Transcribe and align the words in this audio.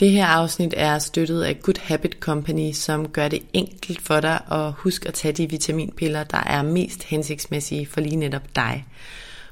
Det 0.00 0.10
her 0.10 0.26
afsnit 0.26 0.74
er 0.76 0.98
støttet 0.98 1.42
af 1.42 1.60
Good 1.62 1.80
Habit 1.82 2.16
Company, 2.20 2.72
som 2.72 3.08
gør 3.08 3.28
det 3.28 3.42
enkelt 3.52 4.02
for 4.02 4.20
dig 4.20 4.40
at 4.50 4.72
huske 4.72 5.08
at 5.08 5.14
tage 5.14 5.32
de 5.32 5.50
vitaminpiller, 5.50 6.24
der 6.24 6.38
er 6.38 6.62
mest 6.62 7.02
hensigtsmæssige 7.04 7.86
for 7.86 8.00
lige 8.00 8.16
netop 8.16 8.56
dig. 8.56 8.86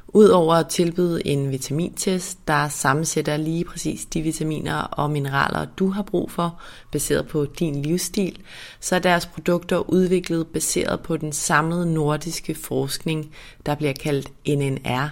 Udover 0.09 0.54
at 0.54 0.68
tilbyde 0.68 1.27
en 1.27 1.51
vitamintest, 1.51 2.38
der 2.48 2.68
sammensætter 2.68 3.37
lige 3.37 3.64
præcis 3.64 4.04
de 4.04 4.23
vitaminer 4.23 4.77
og 4.77 5.10
mineraler, 5.10 5.64
du 5.64 5.90
har 5.90 6.02
brug 6.02 6.30
for, 6.30 6.60
baseret 6.92 7.28
på 7.28 7.46
din 7.59 7.82
livsstil, 7.82 8.38
så 8.80 8.95
er 8.95 8.98
deres 8.98 9.26
produkter 9.26 9.90
udviklet 9.90 10.46
baseret 10.46 11.01
på 11.01 11.16
den 11.16 11.32
samlede 11.32 11.95
nordiske 11.95 12.54
forskning, 12.54 13.30
der 13.66 13.74
bliver 13.74 13.92
kaldt 13.92 14.28
NNR, 14.48 15.09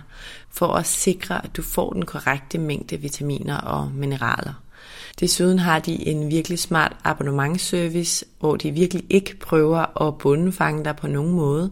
for 0.51 0.75
at 0.75 0.87
sikre, 0.87 1.45
at 1.45 1.57
du 1.57 1.63
får 1.63 1.93
den 1.93 2.05
korrekte 2.05 2.59
mængde 2.59 2.97
vitaminer 2.97 3.57
og 3.57 3.91
mineraler. 3.95 4.64
Desuden 5.21 5.59
har 5.59 5.79
de 5.79 6.09
en 6.09 6.31
virkelig 6.31 6.59
smart 6.59 6.97
abonnementsservice, 7.05 8.25
hvor 8.41 8.57
de 8.57 8.71
virkelig 8.71 9.05
ikke 9.11 9.37
prøver 9.39 10.03
at 10.07 10.19
bundefange 10.19 10.85
dig 10.85 10.97
på 10.97 11.07
nogen 11.07 11.33
måde. 11.33 11.71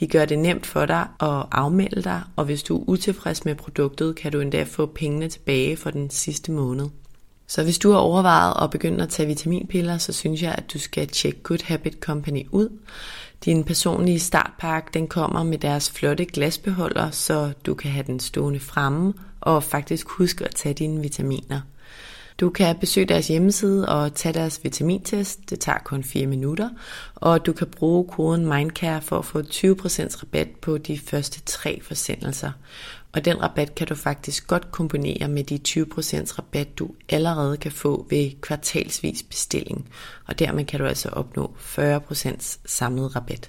De 0.00 0.06
gør 0.06 0.24
det 0.24 0.38
nemt 0.38 0.66
for 0.66 0.86
dig 0.86 1.06
at 1.20 1.46
afmelde 1.52 2.02
dig, 2.02 2.22
og 2.36 2.44
hvis 2.44 2.62
du 2.62 2.78
er 2.78 2.84
utilfreds 2.88 3.44
med 3.44 3.54
produktet, 3.54 4.16
kan 4.16 4.32
du 4.32 4.40
endda 4.40 4.62
få 4.62 4.86
pengene 4.86 5.28
tilbage 5.28 5.76
for 5.76 5.90
den 5.90 6.10
sidste 6.10 6.52
måned. 6.52 6.86
Så 7.46 7.62
hvis 7.62 7.78
du 7.78 7.90
har 7.90 7.98
overvejet 7.98 8.64
at 8.64 8.70
begynde 8.70 9.02
at 9.02 9.08
tage 9.08 9.26
vitaminpiller, 9.26 9.98
så 9.98 10.12
synes 10.12 10.42
jeg, 10.42 10.54
at 10.58 10.72
du 10.72 10.78
skal 10.78 11.08
tjekke 11.08 11.42
Good 11.42 11.64
Habit 11.64 11.96
Company 12.00 12.46
ud. 12.50 12.68
Din 13.44 13.64
personlige 13.64 14.20
startpakke, 14.20 14.90
den 14.94 15.08
kommer 15.08 15.42
med 15.42 15.58
deres 15.58 15.90
flotte 15.90 16.24
glasbeholder, 16.24 17.10
så 17.10 17.52
du 17.66 17.74
kan 17.74 17.90
have 17.90 18.06
den 18.06 18.20
stående 18.20 18.60
fremme 18.60 19.12
og 19.40 19.62
faktisk 19.62 20.08
huske 20.08 20.44
at 20.44 20.54
tage 20.54 20.74
dine 20.74 21.02
vitaminer. 21.02 21.60
Du 22.40 22.50
kan 22.50 22.78
besøge 22.78 23.06
deres 23.06 23.28
hjemmeside 23.28 23.88
og 23.88 24.14
tage 24.14 24.32
deres 24.32 24.64
vitamintest. 24.64 25.50
Det 25.50 25.60
tager 25.60 25.78
kun 25.78 26.04
4 26.04 26.26
minutter. 26.26 26.68
Og 27.14 27.46
du 27.46 27.52
kan 27.52 27.66
bruge 27.66 28.08
koden 28.08 28.46
MindCare 28.46 29.02
for 29.02 29.18
at 29.18 29.24
få 29.24 29.40
20% 29.40 30.22
rabat 30.22 30.48
på 30.62 30.78
de 30.78 30.98
første 30.98 31.40
tre 31.40 31.80
forsendelser. 31.82 32.52
Og 33.12 33.24
den 33.24 33.42
rabat 33.42 33.74
kan 33.74 33.86
du 33.86 33.94
faktisk 33.94 34.46
godt 34.46 34.70
kombinere 34.70 35.28
med 35.28 35.44
de 35.44 35.60
20% 35.68 36.38
rabat, 36.38 36.78
du 36.78 36.90
allerede 37.08 37.56
kan 37.56 37.72
få 37.72 38.06
ved 38.10 38.30
kvartalsvis 38.40 39.22
bestilling. 39.22 39.88
Og 40.26 40.38
dermed 40.38 40.64
kan 40.64 40.80
du 40.80 40.86
altså 40.86 41.08
opnå 41.08 41.54
40% 41.58 42.58
samlet 42.66 43.16
rabat. 43.16 43.48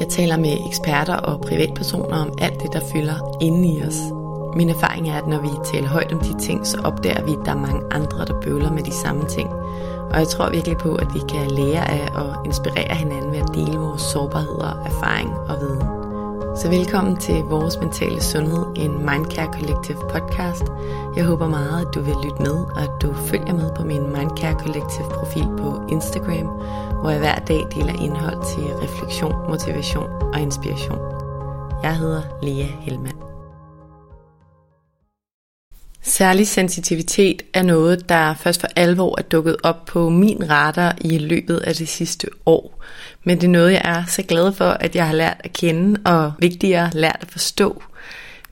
Jeg 0.00 0.08
taler 0.08 0.36
med 0.36 0.56
eksperter 0.66 1.16
og 1.16 1.40
privatpersoner 1.40 2.16
om 2.16 2.32
alt 2.38 2.62
det, 2.62 2.72
der 2.72 2.80
fylder 2.92 3.38
inde 3.40 3.68
i 3.68 3.82
os. 3.82 3.98
Min 4.56 4.70
erfaring 4.70 5.08
er, 5.08 5.14
at 5.14 5.26
når 5.26 5.40
vi 5.40 5.48
taler 5.64 5.88
højt 5.88 6.12
om 6.12 6.20
de 6.20 6.38
ting, 6.38 6.66
så 6.66 6.80
opdager 6.84 7.24
vi, 7.24 7.32
at 7.32 7.38
der 7.44 7.50
er 7.50 7.56
mange 7.56 7.82
andre, 7.90 8.24
der 8.24 8.40
bøvler 8.40 8.72
med 8.72 8.82
de 8.82 8.92
samme 8.92 9.24
ting. 9.28 9.50
Og 10.10 10.18
jeg 10.18 10.28
tror 10.28 10.50
virkelig 10.50 10.76
på, 10.76 10.94
at 10.94 11.14
vi 11.14 11.20
kan 11.28 11.50
lære 11.50 11.90
af 11.90 12.08
og 12.14 12.46
inspirere 12.46 12.94
hinanden 12.94 13.32
ved 13.32 13.38
at 13.38 13.54
dele 13.54 13.78
vores 13.78 14.02
sårbarheder, 14.02 14.82
erfaring 14.86 15.30
og 15.30 15.60
viden. 15.60 16.05
Så 16.56 16.68
velkommen 16.68 17.16
til 17.16 17.34
Vores 17.34 17.78
Mentale 17.80 18.22
Sundhed, 18.22 18.66
en 18.76 18.92
Mindcare 18.98 19.52
Collective 19.52 19.98
podcast. 20.10 20.64
Jeg 21.16 21.24
håber 21.24 21.48
meget, 21.48 21.86
at 21.86 21.94
du 21.94 22.00
vil 22.00 22.14
lytte 22.24 22.42
med, 22.42 22.54
og 22.76 22.82
at 22.82 22.90
du 23.02 23.14
følger 23.14 23.54
med 23.54 23.74
på 23.76 23.84
min 23.84 24.02
Mindcare 24.02 24.58
Collective 24.58 25.08
profil 25.10 25.46
på 25.58 25.86
Instagram, 25.88 26.46
hvor 27.00 27.10
jeg 27.10 27.18
hver 27.18 27.34
dag 27.34 27.66
deler 27.74 28.02
indhold 28.02 28.54
til 28.54 28.64
refleksion, 28.82 29.34
motivation 29.48 30.10
og 30.34 30.40
inspiration. 30.40 30.98
Jeg 31.82 31.96
hedder 31.96 32.22
Lea 32.42 32.66
Helmand. 32.80 33.25
Særlig 36.08 36.48
sensitivitet 36.48 37.42
er 37.52 37.62
noget, 37.62 38.08
der 38.08 38.34
først 38.34 38.60
for 38.60 38.68
alvor 38.76 39.18
er 39.18 39.22
dukket 39.22 39.56
op 39.62 39.84
på 39.84 40.08
min 40.08 40.50
radar 40.50 40.96
i 41.00 41.18
løbet 41.18 41.58
af 41.58 41.74
det 41.74 41.88
sidste 41.88 42.28
år. 42.46 42.82
Men 43.24 43.40
det 43.40 43.46
er 43.46 43.50
noget, 43.50 43.72
jeg 43.72 43.82
er 43.84 44.04
så 44.08 44.22
glad 44.22 44.52
for, 44.52 44.64
at 44.64 44.96
jeg 44.96 45.06
har 45.06 45.14
lært 45.14 45.40
at 45.44 45.52
kende, 45.52 46.00
og 46.04 46.32
vigtigere 46.38 46.90
lært 46.94 47.18
at 47.20 47.30
forstå. 47.30 47.82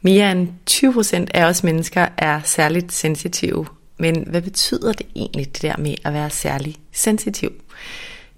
Mere 0.03 0.33
end 0.33 0.49
20% 0.71 1.27
af 1.35 1.45
os 1.45 1.65
mennesker 1.65 2.07
er 2.19 2.41
særligt 2.45 2.93
sensitive. 2.93 3.67
Men 3.99 4.25
hvad 4.31 4.43
betyder 4.43 4.93
det 4.93 5.07
egentlig, 5.17 5.55
det 5.55 5.63
der 5.63 5.77
med 5.79 5.95
at 6.05 6.13
være 6.13 6.31
særlig 6.31 6.77
sensitiv? 6.93 7.53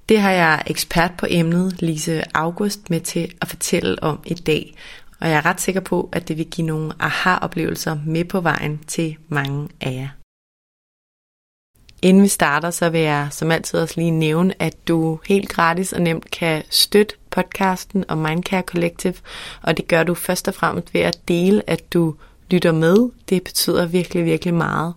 Det 0.08 0.20
har 0.20 0.32
jeg 0.32 0.62
ekspert 0.66 1.12
på 1.18 1.26
emnet, 1.30 1.82
Lise 1.82 2.22
August, 2.34 2.90
med 2.90 3.00
til 3.00 3.32
at 3.40 3.48
fortælle 3.48 4.02
om 4.02 4.18
i 4.26 4.34
dag. 4.34 4.74
Og 5.20 5.28
jeg 5.28 5.36
er 5.36 5.46
ret 5.46 5.60
sikker 5.60 5.80
på, 5.80 6.08
at 6.12 6.28
det 6.28 6.38
vil 6.38 6.46
give 6.46 6.66
nogle 6.66 6.92
aha-oplevelser 7.00 7.98
med 8.06 8.24
på 8.24 8.40
vejen 8.40 8.80
til 8.86 9.16
mange 9.28 9.68
af 9.80 9.92
jer. 9.92 10.08
Inden 12.02 12.22
vi 12.22 12.28
starter, 12.28 12.70
så 12.70 12.90
vil 12.90 13.00
jeg 13.00 13.28
som 13.30 13.50
altid 13.50 13.80
også 13.80 13.94
lige 13.96 14.10
nævne, 14.10 14.62
at 14.62 14.88
du 14.88 15.18
helt 15.24 15.48
gratis 15.48 15.92
og 15.92 16.00
nemt 16.00 16.30
kan 16.30 16.62
støtte 16.70 17.14
podcasten 17.30 18.04
og 18.08 18.18
Mindcare 18.18 18.62
Collective, 18.62 19.14
og 19.62 19.76
det 19.76 19.88
gør 19.88 20.02
du 20.02 20.14
først 20.14 20.48
og 20.48 20.54
fremmest 20.54 20.94
ved 20.94 21.00
at 21.00 21.18
dele, 21.28 21.70
at 21.70 21.92
du 21.92 22.14
lytter 22.50 22.72
med. 22.72 23.10
Det 23.28 23.44
betyder 23.44 23.86
virkelig, 23.86 24.24
virkelig 24.24 24.54
meget. 24.54 24.94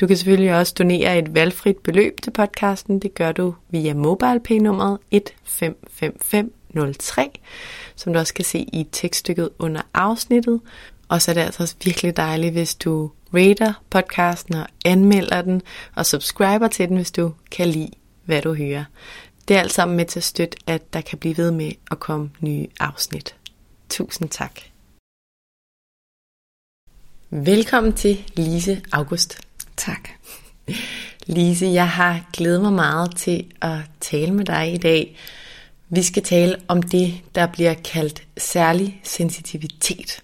Du 0.00 0.06
kan 0.06 0.16
selvfølgelig 0.16 0.54
også 0.54 0.74
donere 0.78 1.18
et 1.18 1.34
valgfrit 1.34 1.76
beløb 1.76 2.20
til 2.22 2.30
podcasten. 2.30 2.98
Det 2.98 3.14
gør 3.14 3.32
du 3.32 3.54
via 3.70 3.94
MobilePay-nummeret 3.94 4.98
155503, 5.10 7.30
som 8.00 8.12
du 8.12 8.18
også 8.18 8.34
kan 8.34 8.44
se 8.44 8.58
i 8.58 8.86
tekststykket 8.92 9.50
under 9.58 9.82
afsnittet. 9.94 10.60
Og 11.08 11.22
så 11.22 11.30
er 11.30 11.34
det 11.34 11.40
altså 11.40 11.62
også 11.62 11.74
virkelig 11.84 12.16
dejligt, 12.16 12.52
hvis 12.52 12.74
du 12.74 13.10
rater 13.34 13.72
podcasten 13.90 14.54
og 14.54 14.66
anmelder 14.84 15.42
den, 15.42 15.62
og 15.94 16.06
subscriber 16.06 16.68
til 16.68 16.88
den, 16.88 16.96
hvis 16.96 17.10
du 17.10 17.32
kan 17.50 17.68
lide, 17.68 17.90
hvad 18.24 18.42
du 18.42 18.54
hører. 18.54 18.84
Det 19.48 19.56
er 19.56 19.60
alt 19.60 19.72
sammen 19.72 19.96
med 19.96 20.04
til 20.04 20.20
at 20.20 20.24
støtte, 20.24 20.58
at 20.66 20.92
der 20.92 21.00
kan 21.00 21.18
blive 21.18 21.36
ved 21.36 21.50
med 21.50 21.72
at 21.90 22.00
komme 22.00 22.30
nye 22.40 22.66
afsnit. 22.80 23.34
Tusind 23.88 24.28
tak. 24.28 24.60
Velkommen 27.30 27.92
til 27.92 28.24
Lise 28.36 28.82
August. 28.92 29.40
Tak. 29.76 30.08
Lise, 31.26 31.66
jeg 31.66 31.88
har 31.88 32.20
glædet 32.32 32.62
mig 32.62 32.72
meget 32.72 33.16
til 33.16 33.46
at 33.60 33.78
tale 34.00 34.34
med 34.34 34.44
dig 34.44 34.74
i 34.74 34.76
dag. 34.76 35.16
Vi 35.90 36.02
skal 36.02 36.22
tale 36.22 36.56
om 36.68 36.82
det, 36.82 37.14
der 37.34 37.46
bliver 37.46 37.74
kaldt 37.74 38.22
særlig 38.38 39.00
sensitivitet. 39.04 40.22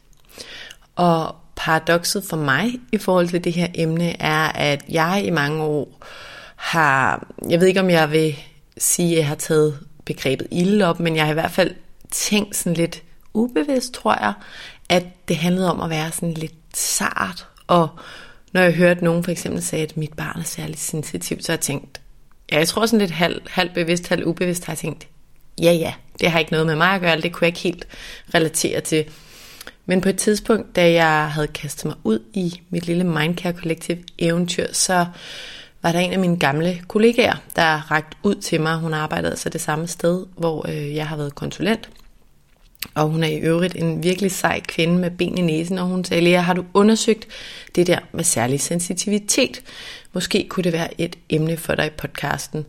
Og 0.96 1.36
paradokset 1.56 2.24
for 2.24 2.36
mig 2.36 2.72
i 2.92 2.98
forhold 2.98 3.28
til 3.28 3.44
det 3.44 3.52
her 3.52 3.66
emne 3.74 4.22
er, 4.22 4.48
at 4.48 4.84
jeg 4.88 5.22
i 5.24 5.30
mange 5.30 5.62
år 5.62 6.06
har, 6.56 7.26
jeg 7.48 7.60
ved 7.60 7.66
ikke 7.66 7.80
om 7.80 7.90
jeg 7.90 8.10
vil 8.10 8.36
sige, 8.78 9.12
at 9.12 9.18
jeg 9.18 9.28
har 9.28 9.34
taget 9.34 9.78
begrebet 10.04 10.46
ilde 10.50 10.84
op, 10.84 11.00
men 11.00 11.16
jeg 11.16 11.24
har 11.24 11.30
i 11.30 11.34
hvert 11.34 11.50
fald 11.50 11.74
tænkt 12.10 12.56
sådan 12.56 12.74
lidt 12.74 13.02
ubevidst, 13.34 13.94
tror 13.94 14.24
jeg, 14.24 14.32
at 14.88 15.04
det 15.28 15.36
handlede 15.36 15.70
om 15.70 15.80
at 15.80 15.90
være 15.90 16.12
sådan 16.12 16.34
lidt 16.34 16.54
sart, 16.74 17.46
og 17.66 17.88
når 18.52 18.60
jeg 18.60 18.72
hørte 18.72 19.04
nogen 19.04 19.24
for 19.24 19.30
eksempel 19.30 19.62
sagde, 19.62 19.84
at 19.84 19.96
mit 19.96 20.14
barn 20.14 20.40
er 20.40 20.44
særligt 20.44 20.80
sensitivt, 20.80 21.44
så 21.44 21.52
har 21.52 21.56
jeg 21.56 21.60
tænkt, 21.60 22.00
ja, 22.52 22.58
jeg 22.58 22.68
tror 22.68 22.86
sådan 22.86 22.98
lidt 22.98 23.10
halv, 23.10 23.42
halv 23.50 23.70
bevidst, 23.74 24.08
halv 24.08 24.26
ubevidst, 24.26 24.64
har 24.64 24.72
jeg 24.72 24.78
tænkt, 24.78 25.08
ja 25.62 25.72
ja, 25.72 25.94
det 26.20 26.30
har 26.30 26.38
ikke 26.38 26.52
noget 26.52 26.66
med 26.66 26.76
mig 26.76 26.88
at 26.88 27.00
gøre, 27.00 27.20
det 27.20 27.32
kunne 27.32 27.44
jeg 27.44 27.48
ikke 27.48 27.60
helt 27.60 27.86
relatere 28.34 28.80
til. 28.80 29.04
Men 29.86 30.00
på 30.00 30.08
et 30.08 30.16
tidspunkt, 30.16 30.76
da 30.76 30.92
jeg 30.92 31.30
havde 31.30 31.48
kastet 31.48 31.84
mig 31.84 31.94
ud 32.04 32.18
i 32.34 32.60
mit 32.70 32.86
lille 32.86 33.04
Mindcare 33.04 33.52
Collective 33.52 33.98
eventyr, 34.18 34.66
så 34.72 35.06
var 35.82 35.92
der 35.92 35.98
en 35.98 36.12
af 36.12 36.18
mine 36.18 36.38
gamle 36.38 36.82
kollegaer, 36.88 37.36
der 37.56 37.90
rakte 37.90 38.16
ud 38.22 38.34
til 38.34 38.60
mig. 38.60 38.76
Hun 38.76 38.94
arbejdede 38.94 39.30
altså 39.30 39.48
det 39.48 39.60
samme 39.60 39.86
sted, 39.86 40.26
hvor 40.36 40.68
øh, 40.68 40.94
jeg 40.94 41.08
har 41.08 41.16
været 41.16 41.34
konsulent. 41.34 41.88
Og 42.94 43.08
hun 43.08 43.22
er 43.22 43.28
i 43.28 43.38
øvrigt 43.38 43.76
en 43.76 44.02
virkelig 44.02 44.30
sej 44.30 44.60
kvinde 44.60 44.98
med 44.98 45.10
ben 45.10 45.38
i 45.38 45.40
næsen, 45.40 45.78
og 45.78 45.86
hun 45.86 46.04
sagde, 46.04 46.24
Lea, 46.24 46.40
har 46.40 46.54
du 46.54 46.64
undersøgt 46.74 47.28
det 47.74 47.86
der 47.86 47.98
med 48.12 48.24
særlig 48.24 48.60
sensitivitet? 48.60 49.62
Måske 50.12 50.46
kunne 50.48 50.64
det 50.64 50.72
være 50.72 51.00
et 51.00 51.16
emne 51.30 51.56
for 51.56 51.74
dig 51.74 51.86
i 51.86 51.90
podcasten. 51.90 52.66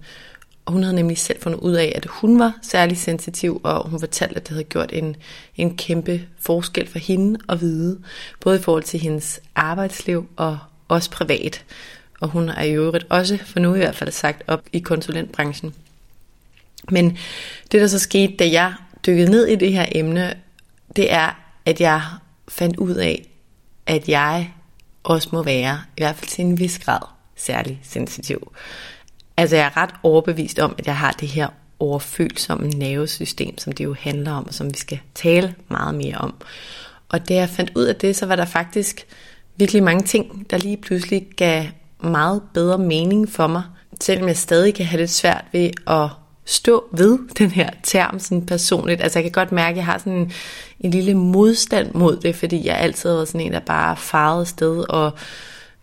Og 0.68 0.74
hun 0.74 0.84
havde 0.84 0.96
nemlig 0.96 1.18
selv 1.18 1.42
fundet 1.42 1.60
ud 1.60 1.74
af, 1.74 1.94
at 1.96 2.06
hun 2.06 2.40
var 2.40 2.54
særlig 2.62 2.98
sensitiv, 2.98 3.62
og 3.64 3.90
hun 3.90 4.00
fortalte, 4.00 4.36
at 4.36 4.42
det 4.42 4.50
havde 4.50 4.64
gjort 4.64 4.90
en, 4.94 5.16
en 5.56 5.78
kæmpe 5.78 6.22
forskel 6.40 6.88
for 6.88 7.00
hende 7.00 7.40
at 7.50 7.62
vide, 7.62 8.02
både 8.40 8.60
i 8.60 8.62
forhold 8.62 8.84
til 8.84 9.00
hendes 9.00 9.40
arbejdsliv 9.56 10.30
og 10.36 10.60
også 10.88 11.12
privat. 11.12 11.66
Og 12.22 12.30
hun 12.30 12.50
er 12.50 12.64
i 12.64 12.72
øvrigt 12.72 13.06
også, 13.10 13.38
for 13.46 13.60
nu 13.60 13.76
i 13.76 13.78
hvert 13.78 13.96
fald, 13.96 14.12
sagt 14.12 14.44
op 14.48 14.62
i 14.74 14.80
konsulentbranchen. 14.80 15.74
Men 16.92 17.18
det, 17.72 17.82
der 17.82 17.88
så 17.88 18.00
skete, 18.00 18.36
da 18.36 18.52
jeg 18.52 18.74
dykkede 19.06 19.32
ned 19.32 19.48
i 19.48 19.56
det 19.56 19.74
her 19.74 19.86
emne, 19.92 20.34
det 20.96 21.14
er, 21.14 21.40
at 21.66 21.82
jeg 21.82 22.02
fandt 22.48 22.78
ud 22.78 22.96
af, 22.96 23.30
at 23.86 24.10
jeg 24.10 24.52
også 25.04 25.30
må 25.32 25.44
være, 25.44 25.82
i 25.98 26.02
hvert 26.02 26.16
fald 26.16 26.30
til 26.30 26.46
en 26.46 26.60
vis 26.60 26.80
grad, 26.80 27.02
særlig 27.36 27.80
sensitiv. 27.84 28.52
Altså 29.38 29.56
jeg 29.56 29.66
er 29.66 29.78
ret 29.78 29.94
overbevist 30.04 30.60
om, 30.60 30.76
at 30.78 30.88
jeg 30.88 30.98
har 30.98 31.12
det 31.12 31.28
her 31.28 31.48
overfølsomme 31.80 32.70
nervesystem, 32.70 33.58
som 33.58 33.74
det 33.74 33.84
jo 33.84 33.96
handler 34.00 34.32
om, 34.32 34.48
og 34.48 34.54
som 34.54 34.70
vi 34.70 34.78
skal 34.78 35.00
tale 35.16 35.56
meget 35.70 35.96
mere 35.96 36.18
om. 36.18 36.34
Og 37.10 37.30
da 37.30 37.34
jeg 37.34 37.50
fandt 37.50 37.72
ud 37.76 37.84
af 37.84 37.96
det, 37.96 38.16
så 38.16 38.26
var 38.26 38.36
der 38.36 38.46
faktisk 38.46 39.08
virkelig 39.56 39.84
mange 39.84 40.04
ting, 40.04 40.50
der 40.50 40.58
lige 40.58 40.78
pludselig 40.78 41.28
gav 41.36 41.66
meget 42.00 42.42
bedre 42.54 42.78
mening 42.78 43.30
for 43.30 43.48
mig, 43.48 43.64
selvom 44.02 44.28
jeg 44.28 44.38
stadig 44.38 44.74
kan 44.74 44.86
have 44.86 45.00
lidt 45.00 45.12
svært 45.12 45.46
ved 45.52 45.70
at 45.88 46.10
stå 46.46 46.84
ved 46.92 47.20
den 47.40 47.52
her 47.52 47.70
term 47.84 48.20
sådan 48.20 48.46
personligt. 48.46 49.02
Altså 49.02 49.20
jeg 49.20 49.24
kan 49.24 49.32
godt 49.32 49.52
mærke, 49.52 49.72
at 49.72 49.78
jeg 49.78 49.86
har 49.86 49.98
sådan 49.98 50.14
en, 50.14 50.32
en 50.80 50.92
lille 50.92 51.14
modstand 51.14 51.94
mod 51.94 52.18
det, 52.18 52.36
fordi 52.36 52.68
jeg 52.68 52.78
altid 52.78 53.10
har 53.10 53.16
været 53.16 53.28
sådan 53.28 53.42
en, 53.42 53.54
der 53.54 53.60
bare 53.60 53.98
farede 53.98 54.46
sted 54.46 54.86
og 54.90 55.12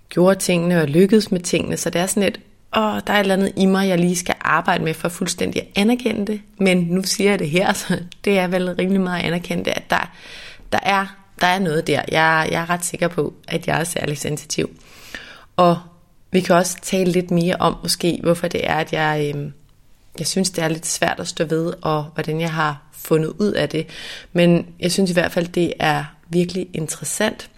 gjorde 0.08 0.38
tingene 0.38 0.82
og 0.82 0.88
lykkedes 0.88 1.30
med 1.30 1.40
tingene. 1.40 1.76
Så 1.76 1.90
det 1.90 2.00
er 2.00 2.06
sådan 2.06 2.22
et, 2.22 2.40
og 2.74 3.06
der 3.06 3.12
er 3.12 3.16
et 3.16 3.20
eller 3.20 3.34
andet 3.34 3.52
i 3.56 3.66
mig, 3.66 3.88
jeg 3.88 3.98
lige 3.98 4.16
skal 4.16 4.34
arbejde 4.40 4.84
med 4.84 4.94
for 4.94 5.08
fuldstændig 5.08 5.62
at 5.62 5.68
anerkende 5.76 6.32
det. 6.32 6.40
Men 6.58 6.78
nu 6.78 7.02
siger 7.02 7.30
jeg 7.30 7.38
det 7.38 7.50
her, 7.50 7.72
så 7.82 7.98
det 8.24 8.38
er 8.38 8.46
vel 8.46 8.74
rimelig 8.74 9.00
meget 9.00 9.20
at 9.20 9.26
anerkende 9.26 9.64
det, 9.64 9.70
at 9.70 9.90
der, 9.90 10.10
der, 10.72 10.78
er, 10.82 11.06
der 11.40 11.46
er 11.46 11.58
noget 11.58 11.86
der. 11.86 12.02
Jeg, 12.12 12.48
jeg 12.50 12.62
er 12.62 12.70
ret 12.70 12.84
sikker 12.84 13.08
på, 13.08 13.34
at 13.48 13.66
jeg 13.66 13.80
er 13.80 13.84
særlig 13.84 14.18
sensitiv. 14.18 14.70
Og 15.56 15.78
vi 16.30 16.40
kan 16.40 16.56
også 16.56 16.76
tale 16.82 17.12
lidt 17.12 17.30
mere 17.30 17.56
om 17.56 17.76
måske, 17.82 18.20
hvorfor 18.22 18.48
det 18.48 18.70
er, 18.70 18.74
at 18.74 18.92
jeg, 18.92 19.32
øh, 19.34 19.50
jeg 20.18 20.26
synes, 20.26 20.50
det 20.50 20.64
er 20.64 20.68
lidt 20.68 20.86
svært 20.86 21.20
at 21.20 21.28
stå 21.28 21.44
ved, 21.44 21.72
og 21.82 22.04
hvordan 22.14 22.40
jeg 22.40 22.52
har 22.52 22.82
fundet 22.92 23.28
ud 23.28 23.52
af 23.52 23.68
det. 23.68 23.86
Men 24.32 24.66
jeg 24.80 24.92
synes 24.92 25.10
i 25.10 25.12
hvert 25.12 25.32
fald, 25.32 25.48
det 25.48 25.72
er 25.78 26.04
virkelig 26.28 26.66
interessant. 26.72 27.50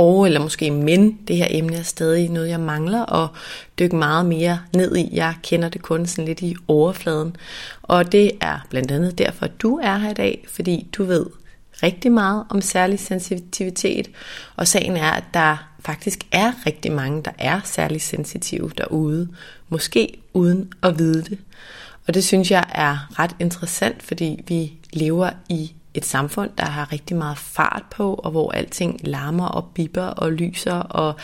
Og, 0.00 0.26
eller 0.26 0.40
måske 0.40 0.70
men, 0.70 1.18
det 1.28 1.36
her 1.36 1.46
emne 1.50 1.76
er 1.76 1.82
stadig 1.82 2.28
noget, 2.28 2.48
jeg 2.48 2.60
mangler 2.60 3.12
at 3.12 3.28
dykke 3.78 3.96
meget 3.96 4.26
mere 4.26 4.60
ned 4.74 4.96
i. 4.96 5.08
Jeg 5.12 5.34
kender 5.42 5.68
det 5.68 5.82
kun 5.82 6.06
sådan 6.06 6.24
lidt 6.24 6.40
i 6.40 6.56
overfladen. 6.68 7.36
Og 7.82 8.12
det 8.12 8.30
er 8.40 8.66
blandt 8.70 8.90
andet 8.90 9.18
derfor, 9.18 9.44
at 9.44 9.62
du 9.62 9.78
er 9.82 9.98
her 9.98 10.10
i 10.10 10.14
dag, 10.14 10.44
fordi 10.48 10.86
du 10.92 11.04
ved 11.04 11.26
rigtig 11.82 12.12
meget 12.12 12.44
om 12.50 12.60
særlig 12.60 13.00
sensitivitet. 13.00 14.10
Og 14.56 14.68
sagen 14.68 14.96
er, 14.96 15.10
at 15.10 15.24
der 15.34 15.68
faktisk 15.80 16.26
er 16.32 16.52
rigtig 16.66 16.92
mange, 16.92 17.22
der 17.22 17.32
er 17.38 17.60
særlig 17.64 18.02
sensitive 18.02 18.70
derude, 18.78 19.28
måske 19.68 20.20
uden 20.32 20.72
at 20.82 20.98
vide 20.98 21.22
det. 21.22 21.38
Og 22.06 22.14
det 22.14 22.24
synes 22.24 22.50
jeg 22.50 22.64
er 22.72 23.18
ret 23.18 23.36
interessant, 23.38 24.02
fordi 24.02 24.44
vi 24.48 24.72
lever 24.92 25.30
i 25.48 25.72
et 25.94 26.04
samfund, 26.04 26.50
der 26.58 26.64
har 26.64 26.92
rigtig 26.92 27.16
meget 27.16 27.38
fart 27.38 27.82
på, 27.90 28.14
og 28.14 28.30
hvor 28.30 28.52
alting 28.52 29.00
larmer 29.04 29.46
og 29.46 29.70
bipper 29.74 30.02
og 30.02 30.32
lyser, 30.32 30.74
og 30.74 31.14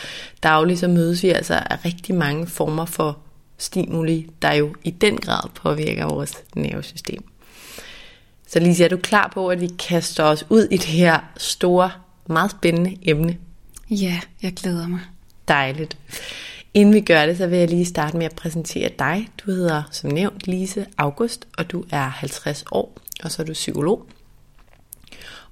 dagligt 0.43 0.79
så 0.79 0.87
mødes 0.87 1.23
vi 1.23 1.29
altså 1.29 1.53
af 1.53 1.85
rigtig 1.85 2.15
mange 2.15 2.47
former 2.47 2.85
for 2.85 3.17
stimuli, 3.57 4.29
der 4.41 4.53
jo 4.53 4.75
i 4.83 4.91
den 4.91 5.17
grad 5.17 5.49
påvirker 5.55 6.05
vores 6.05 6.37
nervesystem. 6.55 7.23
Så 8.47 8.59
Lise, 8.59 8.83
er 8.85 8.89
du 8.89 8.97
klar 8.97 9.31
på, 9.33 9.47
at 9.47 9.61
vi 9.61 9.67
kaster 9.79 10.23
os 10.23 10.45
ud 10.49 10.67
i 10.71 10.77
det 10.77 10.85
her 10.85 11.19
store, 11.37 11.91
meget 12.25 12.51
spændende 12.51 12.97
emne? 13.01 13.37
Ja, 13.89 14.19
jeg 14.41 14.53
glæder 14.53 14.87
mig. 14.87 14.99
Dejligt. 15.47 15.97
Inden 16.73 16.93
vi 16.93 17.01
gør 17.01 17.25
det, 17.25 17.37
så 17.37 17.47
vil 17.47 17.59
jeg 17.59 17.69
lige 17.69 17.85
starte 17.85 18.17
med 18.17 18.25
at 18.25 18.35
præsentere 18.35 18.89
dig. 18.99 19.27
Du 19.37 19.51
hedder 19.51 19.83
som 19.91 20.11
nævnt 20.11 20.47
Lise 20.47 20.85
August, 20.97 21.47
og 21.57 21.71
du 21.71 21.85
er 21.91 22.07
50 22.09 22.65
år, 22.71 22.97
og 23.23 23.31
så 23.31 23.41
er 23.41 23.45
du 23.45 23.53
psykolog. 23.53 24.07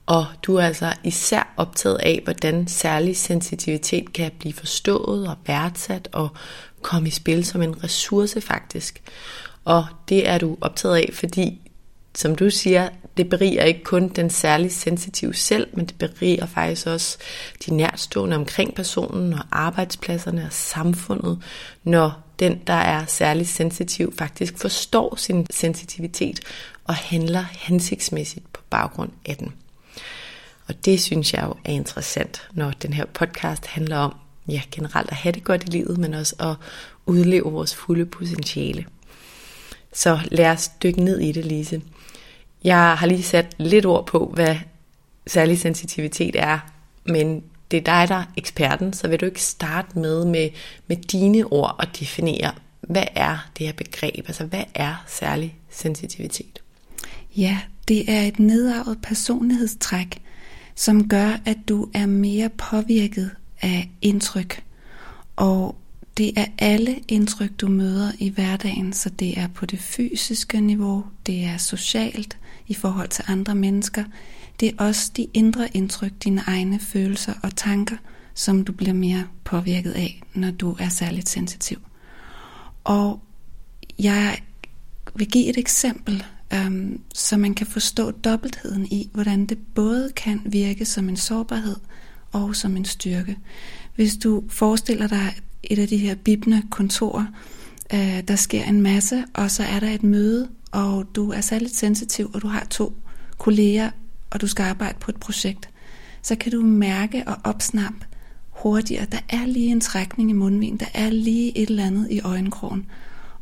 Og 0.06 0.26
du 0.44 0.56
er 0.56 0.64
altså 0.64 0.94
især 1.04 1.54
optaget 1.58 1.98
af, 1.98 2.22
hvordan 2.24 2.68
særlig 2.68 3.18
sensitivitet 3.18 4.14
kan 4.14 4.32
blive 4.40 4.54
forstået 4.54 5.28
og 5.28 5.36
værdsat 5.48 6.10
og 6.12 6.30
komme 6.82 7.08
i 7.08 7.12
spil 7.12 7.46
som 7.46 7.62
en 7.62 7.84
ressource 7.84 8.42
faktisk. 8.42 9.02
Og 9.66 9.86
det 10.10 10.30
er 10.30 10.38
du 10.38 10.58
optaget 10.62 10.96
af, 10.96 11.10
fordi 11.14 11.62
som 12.16 12.36
du 12.36 12.50
siger, 12.50 12.90
det 13.18 13.30
beriger 13.30 13.64
ikke 13.64 13.84
kun 13.84 14.10
den 14.10 14.30
særligt 14.30 14.74
sensitive 14.74 15.34
selv, 15.34 15.68
men 15.74 15.86
det 15.86 15.98
beriger 15.98 16.46
faktisk 16.46 16.88
også 16.88 17.18
de 17.66 17.74
nærstående 17.74 18.36
omkring 18.36 18.76
personen 18.76 19.34
og 19.34 19.44
arbejdspladserne 19.52 20.46
og 20.46 20.54
samfundet, 20.54 21.44
når 21.84 22.22
den, 22.40 22.62
der 22.68 22.74
er 22.74 23.06
særligt 23.06 23.50
sensitiv, 23.50 24.14
faktisk 24.18 24.58
forstår 24.58 25.16
sin 25.16 25.48
sensitivitet 25.50 26.40
og 26.84 26.96
handler 26.96 27.46
hensigtsmæssigt 27.52 28.54
på 28.54 28.62
baggrund 28.70 29.12
af 29.26 29.38
den. 29.38 29.54
Og 30.68 30.86
det 30.86 31.02
synes 31.02 31.34
jeg 31.34 31.44
jo 31.44 31.54
er 31.66 31.72
interessant, 31.72 32.48
når 32.54 32.72
den 32.72 32.94
her 32.94 33.06
podcast 33.06 33.66
handler 33.66 33.98
om 33.98 34.16
ja, 34.48 34.62
generelt 34.72 35.10
at 35.10 35.16
have 35.16 35.34
det 35.34 35.44
godt 35.44 35.64
i 35.64 35.72
livet, 35.72 35.98
men 35.98 36.14
også 36.14 36.36
at 36.40 36.56
udleve 37.06 37.52
vores 37.52 37.76
fulde 37.76 38.06
potentiale. 38.06 38.86
Så 39.94 40.20
lad 40.32 40.46
os 40.46 40.72
dykke 40.84 41.02
ned 41.02 41.20
i 41.20 41.32
det, 41.32 41.46
Lise. 41.46 41.82
Jeg 42.64 42.98
har 42.98 43.08
lige 43.08 43.24
sat 43.24 43.56
lidt 43.58 43.86
ord 43.86 44.06
på, 44.06 44.32
hvad 44.34 44.56
særlig 45.28 45.60
sensitivitet 45.60 46.36
er, 46.36 46.60
men 47.06 47.44
det 47.72 47.78
er 47.78 47.82
dig, 47.82 48.10
der 48.10 48.16
er 48.16 48.26
eksperten, 48.38 48.94
så 48.94 49.08
vil 49.08 49.20
du 49.20 49.26
ikke 49.26 49.44
starte 49.44 50.00
med, 50.00 50.26
med, 50.26 50.50
med 50.88 50.98
dine 50.98 51.44
ord 51.44 51.76
og 51.80 52.00
definere, 52.00 52.52
hvad 52.82 53.06
er 53.16 53.38
det 53.58 53.66
her 53.66 53.74
begreb? 53.74 54.26
Altså, 54.28 54.46
hvad 54.46 54.64
er 54.74 55.04
særlig 55.08 55.58
sensitivitet? 55.70 56.62
Ja, 57.38 57.60
det 57.88 58.12
er 58.12 58.22
et 58.22 58.40
nedarvet 58.40 59.02
personlighedstræk, 59.02 60.22
som 60.76 61.08
gør, 61.08 61.40
at 61.46 61.58
du 61.70 61.90
er 61.94 62.06
mere 62.06 62.50
påvirket 62.50 63.32
af 63.62 63.90
indtryk. 64.02 64.64
Og 65.36 65.76
det 66.18 66.32
er 66.38 66.46
alle 66.58 67.00
indtryk, 67.08 67.52
du 67.62 67.68
møder 67.68 68.12
i 68.20 68.30
hverdagen, 68.30 68.94
så 68.94 69.10
det 69.10 69.40
er 69.40 69.48
på 69.48 69.66
det 69.66 69.80
fysiske 69.80 70.62
niveau, 70.62 71.06
det 71.26 71.44
er 71.44 71.58
socialt, 71.58 72.38
i 72.68 72.74
forhold 72.74 73.10
til 73.10 73.24
andre 73.28 73.56
mennesker. 73.56 74.04
Det 74.60 74.70
er 74.70 74.84
også 74.84 75.12
de 75.18 75.28
indre 75.34 75.70
indtryk, 75.74 76.12
dine 76.24 76.44
egne 76.48 76.80
følelser 76.80 77.34
og 77.44 77.56
tanker, 77.56 77.98
som 78.34 78.64
du 78.64 78.72
bliver 78.72 78.94
mere 78.94 79.28
påvirket 79.44 79.92
af, 79.92 80.22
når 80.34 80.52
du 80.52 80.76
er 80.80 80.90
særligt 80.90 81.30
sensitiv. 81.30 81.78
Og 82.84 83.20
jeg 84.00 84.38
vil 85.16 85.28
give 85.28 85.50
et 85.50 85.58
eksempel, 85.58 86.24
øhm, 86.56 87.02
så 87.14 87.38
man 87.38 87.54
kan 87.54 87.68
forstå 87.68 88.12
dobbeltheden 88.12 88.86
i, 88.86 89.10
hvordan 89.14 89.46
det 89.46 89.58
både 89.76 90.12
kan 90.16 90.42
virke 90.46 90.86
som 90.86 91.10
en 91.10 91.18
sårbarhed 91.18 91.76
og 92.32 92.56
som 92.56 92.78
en 92.78 92.86
styrke. 92.86 93.38
Hvis 93.96 94.18
du 94.18 94.44
forestiller 94.50 95.08
dig 95.08 95.36
et 95.64 95.80
af 95.80 95.88
de 95.88 95.98
her 95.98 96.16
bibne 96.16 96.64
kontorer, 96.70 97.26
øh, 97.94 98.24
der 98.28 98.36
sker 98.36 98.64
en 98.64 98.82
masse, 98.82 99.24
og 99.34 99.52
så 99.52 99.64
er 99.64 99.80
der 99.80 99.90
et 99.90 100.04
møde 100.04 100.50
og 100.76 101.06
du 101.16 101.32
er 101.32 101.42
særligt 101.42 101.76
sensitiv, 101.76 102.32
og 102.34 102.42
du 102.42 102.48
har 102.48 102.66
to 102.70 102.94
kolleger, 103.38 103.90
og 104.30 104.42
du 104.42 104.48
skal 104.48 104.64
arbejde 104.64 104.98
på 105.00 105.12
et 105.12 105.18
projekt, 105.18 105.70
så 106.22 106.36
kan 106.36 106.52
du 106.52 106.62
mærke 106.62 107.24
og 107.28 107.36
opsnappe 107.44 108.06
hurtigere. 108.50 109.06
Der 109.12 109.20
er 109.30 109.46
lige 109.46 109.72
en 109.72 109.82
trækning 109.82 110.30
i 110.30 110.34
mundvin, 110.34 110.78
der 110.78 110.86
er 110.94 111.10
lige 111.10 111.58
et 111.58 111.70
eller 111.70 111.86
andet 111.86 112.08
i 112.12 112.20
øjenkrogen. 112.20 112.86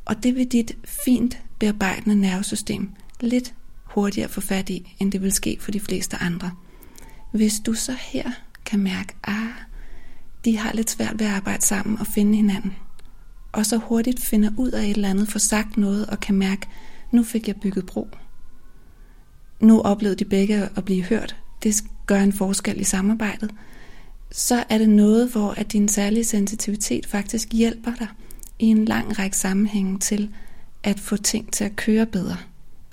Og 0.06 0.24
det 0.24 0.36
vil 0.36 0.48
dit 0.48 0.72
fint 0.86 1.38
bearbejdende 1.60 2.16
nervesystem 2.16 2.90
lidt 3.24 3.54
hurtigere 3.84 4.30
få 4.30 4.42
fat 4.42 4.70
i, 4.70 4.96
end 5.00 5.12
det 5.12 5.22
vil 5.22 5.32
ske 5.32 5.58
for 5.60 5.72
de 5.72 5.80
fleste 5.80 6.18
andre. 6.18 6.52
Hvis 7.32 7.60
du 7.60 7.74
så 7.74 7.92
her 8.00 8.32
kan 8.66 8.80
mærke, 8.80 9.16
ah, 9.24 9.48
de 10.46 10.58
har 10.58 10.74
lidt 10.74 10.90
svært 10.90 11.20
ved 11.20 11.26
at 11.26 11.34
arbejde 11.34 11.66
sammen 11.66 12.00
og 12.00 12.08
finde 12.08 12.36
hinanden, 12.36 12.74
og 13.52 13.66
så 13.66 13.78
hurtigt 13.78 14.20
finder 14.20 14.50
ud 14.58 14.72
af 14.72 14.84
et 14.84 14.90
eller 14.90 15.10
andet, 15.10 15.32
får 15.32 15.40
sagt 15.40 15.78
noget 15.78 16.06
og 16.06 16.20
kan 16.20 16.36
mærke, 16.36 16.68
nu 17.12 17.24
fik 17.24 17.48
jeg 17.48 17.56
bygget 17.56 17.86
bro. 17.86 18.08
Nu 19.60 19.82
oplevede 19.82 20.20
de 20.20 20.26
begge 20.26 20.70
at 20.76 20.86
blive 20.86 21.04
hørt. 21.04 21.36
det 21.64 21.84
gør 22.06 22.20
en 22.20 22.34
forskel 22.34 22.80
i 22.80 22.84
samarbejdet, 22.84 23.52
så 24.32 24.64
er 24.70 24.78
det 24.78 24.90
noget, 24.90 25.32
hvor 25.32 25.52
at 25.52 25.74
din 25.74 25.88
særlige 25.88 26.24
sensitivitet 26.24 27.06
faktisk 27.06 27.52
hjælper 27.52 27.96
dig 27.96 28.08
i 28.60 28.66
en 28.66 28.86
lang 28.86 29.20
række 29.20 29.38
sammenhænge 29.38 30.00
til 30.00 30.30
at 30.84 31.00
få 31.00 31.18
ting 31.18 31.54
til 31.54 31.64
at 31.64 31.76
køre 31.76 32.06
bedre 32.06 32.38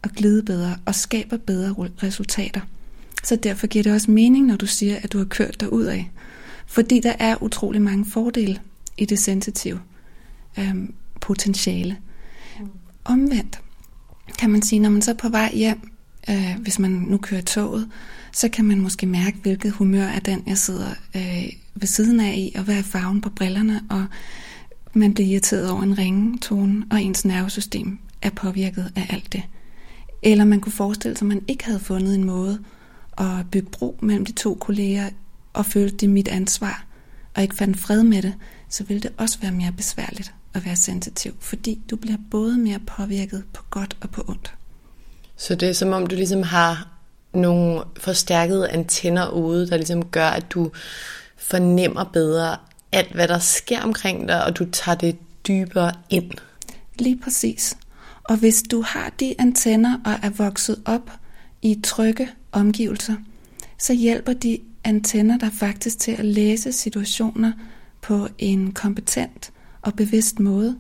og 0.02 0.11
glide 0.11 0.42
bedre 0.42 0.76
og 0.87 0.95
skaber 0.95 1.37
bedre 1.37 1.75
resultater. 2.02 2.61
Så 3.25 3.37
derfor 3.37 3.66
giver 3.66 3.83
det 3.83 3.92
også 3.92 4.11
mening, 4.11 4.47
når 4.47 4.57
du 4.57 4.66
siger, 4.66 4.97
at 5.02 5.12
du 5.12 5.19
har 5.19 5.25
kørt 5.25 5.61
dig 5.61 5.73
ud 5.73 5.85
af. 5.85 6.11
Fordi 6.66 7.00
der 7.00 7.12
er 7.19 7.42
utrolig 7.42 7.83
mange 7.83 8.04
fordele 8.04 8.61
i 8.99 9.04
det 9.04 9.19
sensitive 9.19 9.80
øhm, 10.59 10.95
potentiale. 11.21 11.97
Omvendt 13.04 13.61
kan 14.38 14.50
man 14.50 14.62
sige, 14.62 14.78
når 14.78 14.90
man 14.90 15.02
så 15.02 15.11
er 15.11 15.14
på 15.14 15.28
vej 15.28 15.52
hjem, 15.54 15.90
øh, 16.30 16.57
hvis 16.59 16.78
man 16.78 16.90
nu 16.90 17.16
kører 17.16 17.42
toget, 17.42 17.88
så 18.33 18.49
kan 18.49 18.64
man 18.64 18.80
måske 18.80 19.07
mærke, 19.07 19.37
hvilket 19.42 19.73
humør 19.73 20.07
er 20.07 20.21
den, 20.21 20.42
jeg 20.47 20.59
sidder 20.59 20.90
øh, 21.16 21.45
ved 21.75 21.87
siden 21.87 22.21
af 22.21 22.35
i, 22.37 22.52
og 22.57 22.62
hvad 22.62 22.78
er 22.78 22.83
farven 22.83 23.21
på 23.21 23.30
brillerne, 23.30 23.80
og 23.90 24.07
man 24.92 25.14
bliver 25.14 25.28
irriteret 25.28 25.71
over 25.71 25.83
en 25.83 25.99
ringetone, 25.99 26.87
og 26.90 27.02
ens 27.02 27.25
nervesystem 27.25 27.99
er 28.23 28.30
påvirket 28.30 28.92
af 28.97 29.07
alt 29.11 29.33
det. 29.33 29.42
Eller 30.23 30.45
man 30.45 30.61
kunne 30.61 30.73
forestille 30.73 31.17
sig, 31.17 31.27
at 31.27 31.29
man 31.29 31.45
ikke 31.49 31.65
havde 31.65 31.81
fundet 31.81 32.15
en 32.15 32.25
måde 32.25 32.59
at 33.19 33.50
bygge 33.50 33.71
bro 33.71 33.99
mellem 34.03 34.27
de 34.27 34.33
to 34.33 34.55
kolleger, 34.55 35.11
og 35.53 35.67
følte 35.67 35.97
det 35.97 36.11
mit 36.11 36.29
ansvar, 36.29 36.85
og 37.35 37.43
ikke 37.43 37.55
fandt 37.55 37.79
fred 37.79 38.03
med 38.03 38.23
det, 38.23 38.35
så 38.69 38.85
ville 38.85 39.00
det 39.00 39.12
også 39.17 39.39
være 39.41 39.53
mere 39.53 39.73
besværligt 39.73 40.35
at 40.55 40.65
være 40.65 40.77
sensitiv, 40.77 41.35
fordi 41.41 41.81
du 41.91 41.97
bliver 41.97 42.19
både 42.31 42.59
mere 42.59 42.79
påvirket 42.79 43.45
på 43.53 43.62
godt 43.71 43.97
og 44.00 44.11
på 44.11 44.25
ondt. 44.29 44.55
Så 45.37 45.55
det 45.55 45.69
er 45.69 45.73
som 45.73 45.93
om, 45.93 46.07
du 46.07 46.15
ligesom 46.15 46.43
har 46.43 46.89
nogle 47.33 47.83
forstærkede 47.97 48.71
antenner 48.71 49.29
ude, 49.29 49.71
der 49.71 49.77
ligesom 49.77 50.05
gør, 50.05 50.27
at 50.27 50.50
du 50.50 50.71
fornemmer 51.37 52.05
bedre 52.05 52.57
alt, 52.93 53.12
hvad 53.12 53.29
der 53.29 53.39
sker 53.39 53.83
omkring 53.83 54.29
dig, 54.29 54.45
og 54.45 54.59
du 54.59 54.67
tager 54.73 54.97
det 54.97 55.17
dybere 55.49 55.93
ind. 56.11 56.31
Lige 56.99 57.21
præcis. 57.25 57.77
Og 58.31 58.37
hvis 58.37 58.63
du 58.63 58.83
har 58.83 59.13
de 59.21 59.35
antenner 59.39 59.99
og 60.05 60.13
er 60.23 60.31
vokset 60.31 60.83
op 60.85 61.11
i 61.63 61.81
trygge 61.83 62.29
omgivelser, 62.53 63.17
så 63.79 63.93
hjælper 63.93 64.33
de 64.33 64.59
antenner 64.85 65.39
dig 65.39 65.53
faktisk 65.53 65.99
til 65.99 66.13
at 66.13 66.25
læse 66.25 66.73
situationer 66.73 67.53
på 68.03 68.29
en 68.39 68.73
kompetent 68.73 69.53
og 69.83 69.95
bevidst 69.95 70.41
måde, 70.41 70.79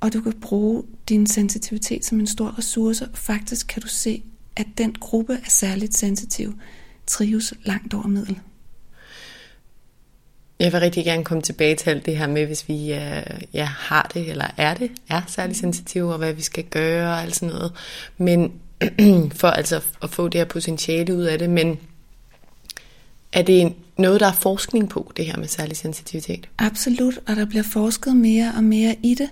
og 0.00 0.12
du 0.12 0.20
kan 0.20 0.32
bruge 0.32 0.82
din 1.08 1.26
sensitivitet 1.26 2.04
som 2.04 2.20
en 2.20 2.26
stor 2.26 2.58
ressource, 2.58 3.08
og 3.12 3.18
faktisk 3.18 3.66
kan 3.66 3.82
du 3.82 3.88
se, 3.88 4.22
at 4.56 4.66
den 4.78 4.92
gruppe 4.92 5.32
er 5.32 5.48
særligt 5.48 5.96
sensitiv 5.96 6.54
trives 7.06 7.54
langt 7.64 7.94
over 7.94 8.06
middel. 8.06 8.40
Jeg 10.58 10.72
vil 10.72 10.80
rigtig 10.80 11.04
gerne 11.04 11.24
komme 11.24 11.42
tilbage 11.42 11.76
til 11.76 11.90
alt 11.90 12.06
det 12.06 12.16
her 12.16 12.26
med, 12.26 12.46
hvis 12.46 12.68
vi 12.68 12.92
øh, 12.92 13.40
ja, 13.54 13.64
har 13.64 14.10
det, 14.14 14.30
eller 14.30 14.46
er 14.56 14.74
det, 14.74 14.90
er 15.08 15.22
særligt 15.26 15.58
sensitive, 15.58 16.12
og 16.12 16.18
hvad 16.18 16.32
vi 16.32 16.42
skal 16.42 16.64
gøre, 16.64 17.08
og 17.10 17.22
alt 17.22 17.36
sådan 17.36 17.54
noget. 17.54 17.72
Men 18.18 18.52
for 19.40 19.48
altså 19.48 19.80
at 20.02 20.10
få 20.10 20.28
det 20.28 20.40
her 20.40 20.44
potentiale 20.44 21.14
ud 21.14 21.22
af 21.22 21.38
det, 21.38 21.50
men 21.50 21.78
er 23.32 23.42
det 23.42 23.72
noget, 23.98 24.20
der 24.20 24.26
er 24.26 24.32
forskning 24.32 24.88
på, 24.90 25.12
det 25.16 25.26
her 25.26 25.36
med 25.36 25.48
særlig 25.48 25.76
sensitivitet? 25.76 26.48
Absolut, 26.58 27.18
og 27.28 27.36
der 27.36 27.44
bliver 27.44 27.62
forsket 27.62 28.16
mere 28.16 28.52
og 28.56 28.64
mere 28.64 28.96
i 29.02 29.14
det, 29.14 29.28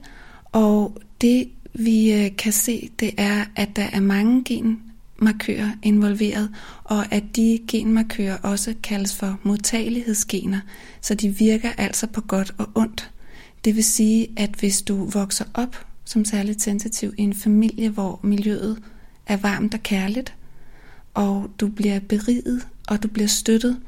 og 0.53 0.99
det 1.21 1.49
vi 1.75 2.13
øh, 2.13 2.37
kan 2.37 2.53
se, 2.53 2.91
det 3.01 3.11
er, 3.19 3.45
at 3.57 3.69
der 3.77 3.87
er 3.93 4.01
mange 4.01 4.45
gen, 4.45 4.92
genmarkører 5.23 5.71
involveret, 5.83 6.51
og 6.85 7.13
at 7.13 7.25
de 7.37 7.59
genmarkører 7.69 8.37
også 8.37 8.75
kaldes 8.83 9.17
for 9.17 9.39
modtagelighedsgener, 9.43 10.61
så 11.01 11.15
de 11.15 11.29
virker 11.29 11.71
altså 11.79 12.07
på 12.07 12.21
godt 12.21 12.55
og 12.59 12.69
ondt. 12.75 13.11
Det 13.65 13.77
vil 13.77 13.85
sige, 13.85 14.29
at 14.37 14.51
hvis 14.51 14.83
du 14.83 15.05
vokser 15.05 15.45
op 15.55 15.87
som 16.05 16.25
særligt 16.25 16.63
sensitiv 16.63 17.15
i 17.19 17.23
en 17.23 17.35
familie, 17.35 17.89
hvor 17.89 18.21
miljøet 18.23 18.79
er 19.27 19.37
varmt 19.37 19.75
og 19.75 19.83
kærligt, 19.83 20.35
og 21.15 21.51
du 21.61 21.69
bliver 21.69 22.01
beriget, 22.01 22.67
og 22.89 23.03
du 23.03 23.09
bliver 23.09 23.29
støttet, 23.29 23.81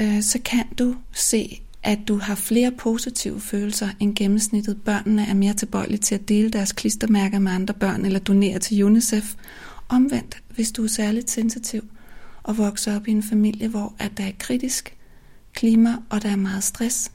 øh, 0.00 0.22
så 0.22 0.38
kan 0.44 0.64
du 0.78 0.94
se, 1.12 1.60
at 1.82 1.98
du 2.08 2.18
har 2.18 2.34
flere 2.34 2.70
positive 2.70 3.40
følelser 3.40 3.88
end 4.00 4.16
gennemsnittet. 4.16 4.82
Børnene 4.84 5.26
er 5.26 5.34
mere 5.34 5.54
tilbøjelige 5.54 5.98
til 5.98 6.14
at 6.14 6.28
dele 6.28 6.50
deres 6.50 6.72
klistermærker 6.72 7.38
med 7.38 7.52
andre 7.52 7.74
børn 7.74 8.04
eller 8.04 8.18
donere 8.18 8.58
til 8.58 8.84
UNICEF. 8.84 9.34
Omvendt, 9.92 10.42
hvis 10.48 10.72
du 10.72 10.84
er 10.84 10.88
særligt 10.88 11.30
sensitiv 11.30 11.82
og 12.42 12.58
vokser 12.58 12.96
op 12.96 13.08
i 13.08 13.10
en 13.10 13.22
familie, 13.22 13.68
hvor 13.68 13.94
at 13.98 14.16
der 14.16 14.24
er 14.24 14.32
kritisk 14.38 14.96
klima 15.52 15.96
og 16.10 16.22
der 16.22 16.28
er 16.28 16.36
meget 16.36 16.64
stress, 16.64 17.12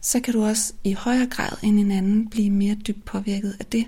så 0.00 0.20
kan 0.20 0.34
du 0.34 0.44
også 0.44 0.72
i 0.84 0.92
højere 0.92 1.26
grad 1.26 1.50
end 1.62 1.78
en 1.78 1.90
anden 1.90 2.28
blive 2.28 2.50
mere 2.50 2.74
dybt 2.74 3.04
påvirket 3.04 3.56
af 3.60 3.66
det, 3.66 3.86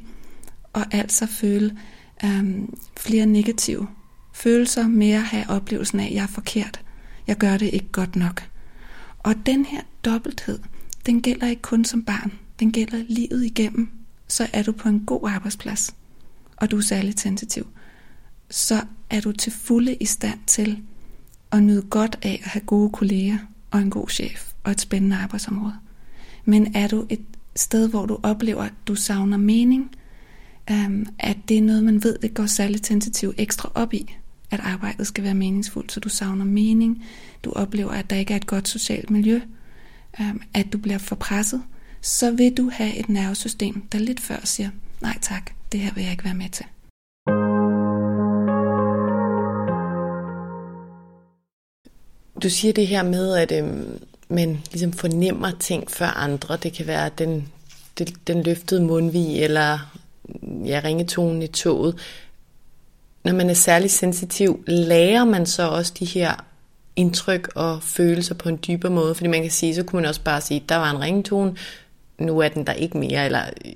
og 0.72 0.94
altså 0.94 1.26
føle 1.26 1.78
øhm, 2.24 2.74
flere 2.96 3.26
negative 3.26 3.86
følelser, 4.32 4.88
mere 4.88 5.20
have 5.20 5.50
oplevelsen 5.50 6.00
af, 6.00 6.06
at 6.06 6.14
jeg 6.14 6.22
er 6.22 6.26
forkert, 6.26 6.80
jeg 7.26 7.36
gør 7.36 7.56
det 7.56 7.70
ikke 7.72 7.92
godt 7.92 8.16
nok. 8.16 8.48
Og 9.18 9.34
den 9.46 9.64
her 9.64 9.80
dobbelthed, 10.04 10.58
den 11.06 11.22
gælder 11.22 11.46
ikke 11.46 11.62
kun 11.62 11.84
som 11.84 12.02
barn, 12.02 12.32
den 12.60 12.72
gælder 12.72 13.04
livet 13.08 13.44
igennem. 13.44 13.88
Så 14.28 14.46
er 14.52 14.62
du 14.62 14.72
på 14.72 14.88
en 14.88 15.00
god 15.06 15.28
arbejdsplads, 15.28 15.94
og 16.56 16.70
du 16.70 16.76
er 16.76 16.80
særligt 16.80 17.20
sensitiv, 17.20 17.66
så 18.50 18.82
er 19.10 19.20
du 19.20 19.32
til 19.32 19.52
fulde 19.52 19.94
i 19.94 20.04
stand 20.04 20.38
til 20.46 20.82
at 21.52 21.62
nyde 21.62 21.82
godt 21.82 22.18
af 22.22 22.40
at 22.44 22.50
have 22.50 22.62
gode 22.66 22.90
kolleger 22.90 23.38
og 23.70 23.80
en 23.80 23.90
god 23.90 24.08
chef 24.08 24.52
og 24.64 24.70
et 24.70 24.80
spændende 24.80 25.16
arbejdsområde. 25.16 25.74
Men 26.44 26.76
er 26.76 26.88
du 26.88 27.06
et 27.08 27.20
sted, 27.56 27.88
hvor 27.88 28.06
du 28.06 28.18
oplever, 28.22 28.62
at 28.62 28.72
du 28.86 28.94
savner 28.94 29.36
mening, 29.36 29.90
øhm, 30.70 31.06
at 31.18 31.36
det 31.48 31.58
er 31.58 31.62
noget, 31.62 31.84
man 31.84 32.04
ved, 32.04 32.18
det 32.18 32.34
går 32.34 32.46
særligt 32.46 32.86
sensitiv 32.86 33.34
ekstra 33.38 33.72
op 33.74 33.94
i, 33.94 34.14
at 34.50 34.60
arbejdet 34.60 35.06
skal 35.06 35.24
være 35.24 35.34
meningsfuldt, 35.34 35.92
så 35.92 36.00
du 36.00 36.08
savner 36.08 36.44
mening, 36.44 37.04
du 37.44 37.52
oplever, 37.52 37.90
at 37.90 38.10
der 38.10 38.16
ikke 38.16 38.32
er 38.32 38.36
et 38.36 38.46
godt 38.46 38.68
socialt 38.68 39.10
miljø, 39.10 39.40
øhm, 40.20 40.42
at 40.54 40.72
du 40.72 40.78
bliver 40.78 40.98
for 40.98 41.16
presset, 41.16 41.62
så 42.00 42.30
vil 42.30 42.56
du 42.56 42.70
have 42.72 42.96
et 42.96 43.08
nervesystem, 43.08 43.82
der 43.92 43.98
lidt 43.98 44.20
før 44.20 44.40
siger, 44.44 44.70
nej 45.00 45.18
tak, 45.20 45.50
det 45.72 45.80
her 45.80 45.94
vil 45.94 46.02
jeg 46.02 46.12
ikke 46.12 46.24
være 46.24 46.34
med 46.34 46.48
til. 46.48 46.66
Du 52.42 52.50
siger 52.50 52.72
det 52.72 52.86
her 52.86 53.02
med, 53.02 53.36
at 53.36 53.52
øhm, 53.52 54.00
man 54.28 54.62
ligesom 54.70 54.92
fornemmer 54.92 55.50
ting 55.60 55.90
før 55.90 56.06
andre. 56.06 56.56
Det 56.56 56.72
kan 56.72 56.86
være 56.86 57.10
den, 57.18 57.48
den, 57.98 58.06
den 58.26 58.42
løftede 58.42 58.82
mundvig, 58.82 59.42
eller 59.42 59.78
ja, 60.64 60.80
ringetonen 60.84 61.42
i 61.42 61.46
toget 61.46 61.94
når 63.24 63.32
man 63.32 63.50
er 63.50 63.54
særlig 63.54 63.90
sensitiv, 63.90 64.64
lærer 64.66 65.24
man 65.24 65.46
så 65.46 65.68
også 65.68 65.92
de 65.98 66.04
her 66.04 66.44
indtryk 66.96 67.48
og 67.54 67.82
følelser 67.82 68.34
på 68.34 68.48
en 68.48 68.58
dybere 68.66 68.92
måde? 68.92 69.14
Fordi 69.14 69.28
man 69.28 69.42
kan 69.42 69.50
sige, 69.50 69.74
så 69.74 69.82
kunne 69.82 70.02
man 70.02 70.08
også 70.08 70.20
bare 70.20 70.40
sige, 70.40 70.64
der 70.68 70.76
var 70.76 70.90
en 70.90 71.00
ringetone, 71.00 71.56
nu 72.18 72.38
er 72.38 72.48
den 72.48 72.66
der 72.66 72.72
ikke 72.72 72.98
mere, 72.98 73.24
eller 73.24 73.42
øh, 73.64 73.72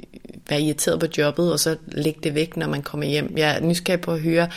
være 0.48 0.60
irriteret 0.60 1.00
på 1.00 1.06
jobbet, 1.18 1.52
og 1.52 1.60
så 1.60 1.76
lægge 1.86 2.20
det 2.22 2.34
væk, 2.34 2.56
når 2.56 2.68
man 2.68 2.82
kommer 2.82 3.06
hjem. 3.06 3.34
Jeg 3.36 3.56
er 3.56 3.60
nysgerrig 3.60 4.00
på 4.00 4.12
at 4.12 4.20
høre, 4.20 4.48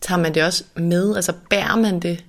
tager 0.00 0.18
man 0.18 0.34
det 0.34 0.44
også 0.44 0.64
med? 0.74 1.16
Altså 1.16 1.32
bærer 1.50 1.76
man 1.76 2.00
det 2.00 2.24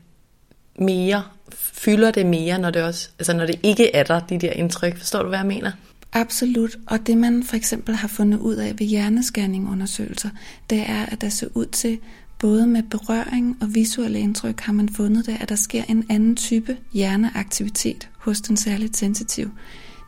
mere? 0.79 1.23
Fylder 1.55 2.11
det 2.11 2.25
mere, 2.25 2.59
når 2.59 2.71
det 2.71 2.83
også, 2.83 3.09
altså 3.19 3.33
når 3.33 3.45
det 3.45 3.59
ikke 3.63 3.95
er 3.95 4.03
der, 4.03 4.19
de 4.19 4.37
der 4.37 4.51
indtryk? 4.51 4.97
Forstår 4.97 5.23
du, 5.23 5.29
hvad 5.29 5.39
jeg 5.39 5.47
mener? 5.47 5.71
Absolut, 6.13 6.77
og 6.87 7.07
det 7.07 7.17
man 7.17 7.43
for 7.43 7.55
eksempel 7.55 7.95
har 7.95 8.07
fundet 8.07 8.39
ud 8.39 8.55
af 8.55 8.79
ved 8.79 8.87
hjernescanningundersøgelser, 8.87 10.29
det 10.69 10.83
er, 10.87 11.05
at 11.05 11.21
der 11.21 11.29
ser 11.29 11.47
ud 11.53 11.65
til, 11.65 11.99
både 12.39 12.67
med 12.67 12.83
berøring 12.83 13.57
og 13.61 13.75
visuelle 13.75 14.19
indtryk, 14.19 14.59
har 14.59 14.73
man 14.73 14.89
fundet 14.89 15.25
det, 15.25 15.37
at 15.41 15.49
der 15.49 15.55
sker 15.55 15.83
en 15.87 16.05
anden 16.09 16.35
type 16.35 16.77
hjerneaktivitet 16.93 18.09
hos 18.17 18.41
den 18.41 18.57
særligt 18.57 18.97
sensitiv. 18.97 19.51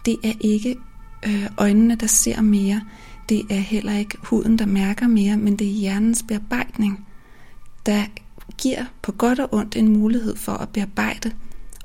Det 0.05 0.17
er 0.23 0.33
ikke 0.41 0.75
øh, 1.25 1.47
øjnene, 1.57 1.95
der 1.95 2.07
ser 2.07 2.41
mere, 2.41 2.81
det 3.29 3.41
er 3.49 3.59
heller 3.59 3.97
ikke 3.97 4.17
huden, 4.23 4.59
der 4.59 4.65
mærker 4.65 5.07
mere, 5.07 5.37
men 5.37 5.55
det 5.55 5.67
er 5.67 5.71
hjernens 5.71 6.23
bearbejdning, 6.27 7.07
der 7.85 8.03
giver 8.57 8.85
på 9.01 9.11
godt 9.11 9.39
og 9.39 9.53
ondt 9.53 9.75
en 9.75 9.87
mulighed 9.87 10.35
for 10.35 10.51
at 10.51 10.69
bearbejde 10.69 11.31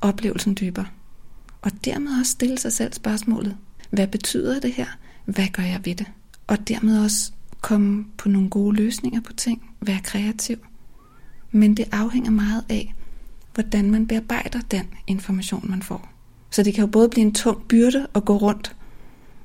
oplevelsen 0.01 0.57
dybere. 0.61 0.87
Og 1.63 1.71
dermed 1.85 2.21
også 2.21 2.33
stille 2.33 2.59
sig 2.59 2.73
selv 2.73 2.93
spørgsmålet, 2.93 3.57
hvad 3.91 4.07
betyder 4.07 4.61
det 4.61 4.73
her? 4.73 4.87
Hvad 5.25 5.49
gør 5.53 5.63
jeg 5.63 5.81
ved 5.85 5.95
det? 5.95 6.07
Og 6.47 6.69
dermed 6.69 7.05
også 7.05 7.33
komme 7.61 8.05
på 8.19 8.29
nogle 8.29 8.51
gode 8.51 8.77
løsninger 8.77 9.21
på 9.21 9.33
ting, 9.33 9.71
være 9.81 10.01
kreativ. 10.05 10.57
Men 11.51 11.77
det 11.77 11.89
afhænger 11.93 12.31
meget 12.31 12.65
af, 12.69 12.95
hvordan 13.55 13.91
man 13.91 14.07
bearbejder 14.07 14.61
den 14.71 14.89
information, 15.07 15.71
man 15.71 15.83
får. 15.83 16.09
Så 16.51 16.63
det 16.63 16.75
kan 16.75 16.83
jo 16.83 16.87
både 16.87 17.09
blive 17.09 17.27
en 17.27 17.35
tung 17.35 17.69
byrde 17.69 18.07
at 18.15 18.25
gå 18.25 18.37
rundt 18.37 18.77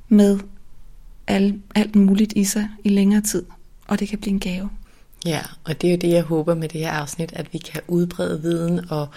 med 0.10 0.40
alt, 1.28 1.56
alt 1.76 1.96
muligt 1.96 2.34
i 2.36 2.44
sig 2.44 2.70
i 2.84 2.90
længere 2.90 3.22
tid, 3.22 3.44
og 3.88 4.00
det 4.00 4.08
kan 4.08 4.20
blive 4.20 4.34
en 4.34 4.40
gave. 4.40 4.70
Ja, 5.26 5.42
og 5.64 5.82
det 5.82 5.88
er 5.88 5.92
jo 5.92 5.98
det, 5.98 6.10
jeg 6.10 6.24
håber 6.24 6.56
med 6.56 6.70
det 6.70 6.82
her 6.82 6.92
afsnit, 6.92 7.34
at 7.34 7.54
vi 7.54 7.58
kan 7.58 7.82
udbrede 7.88 8.42
viden 8.42 8.92
og 8.92 9.08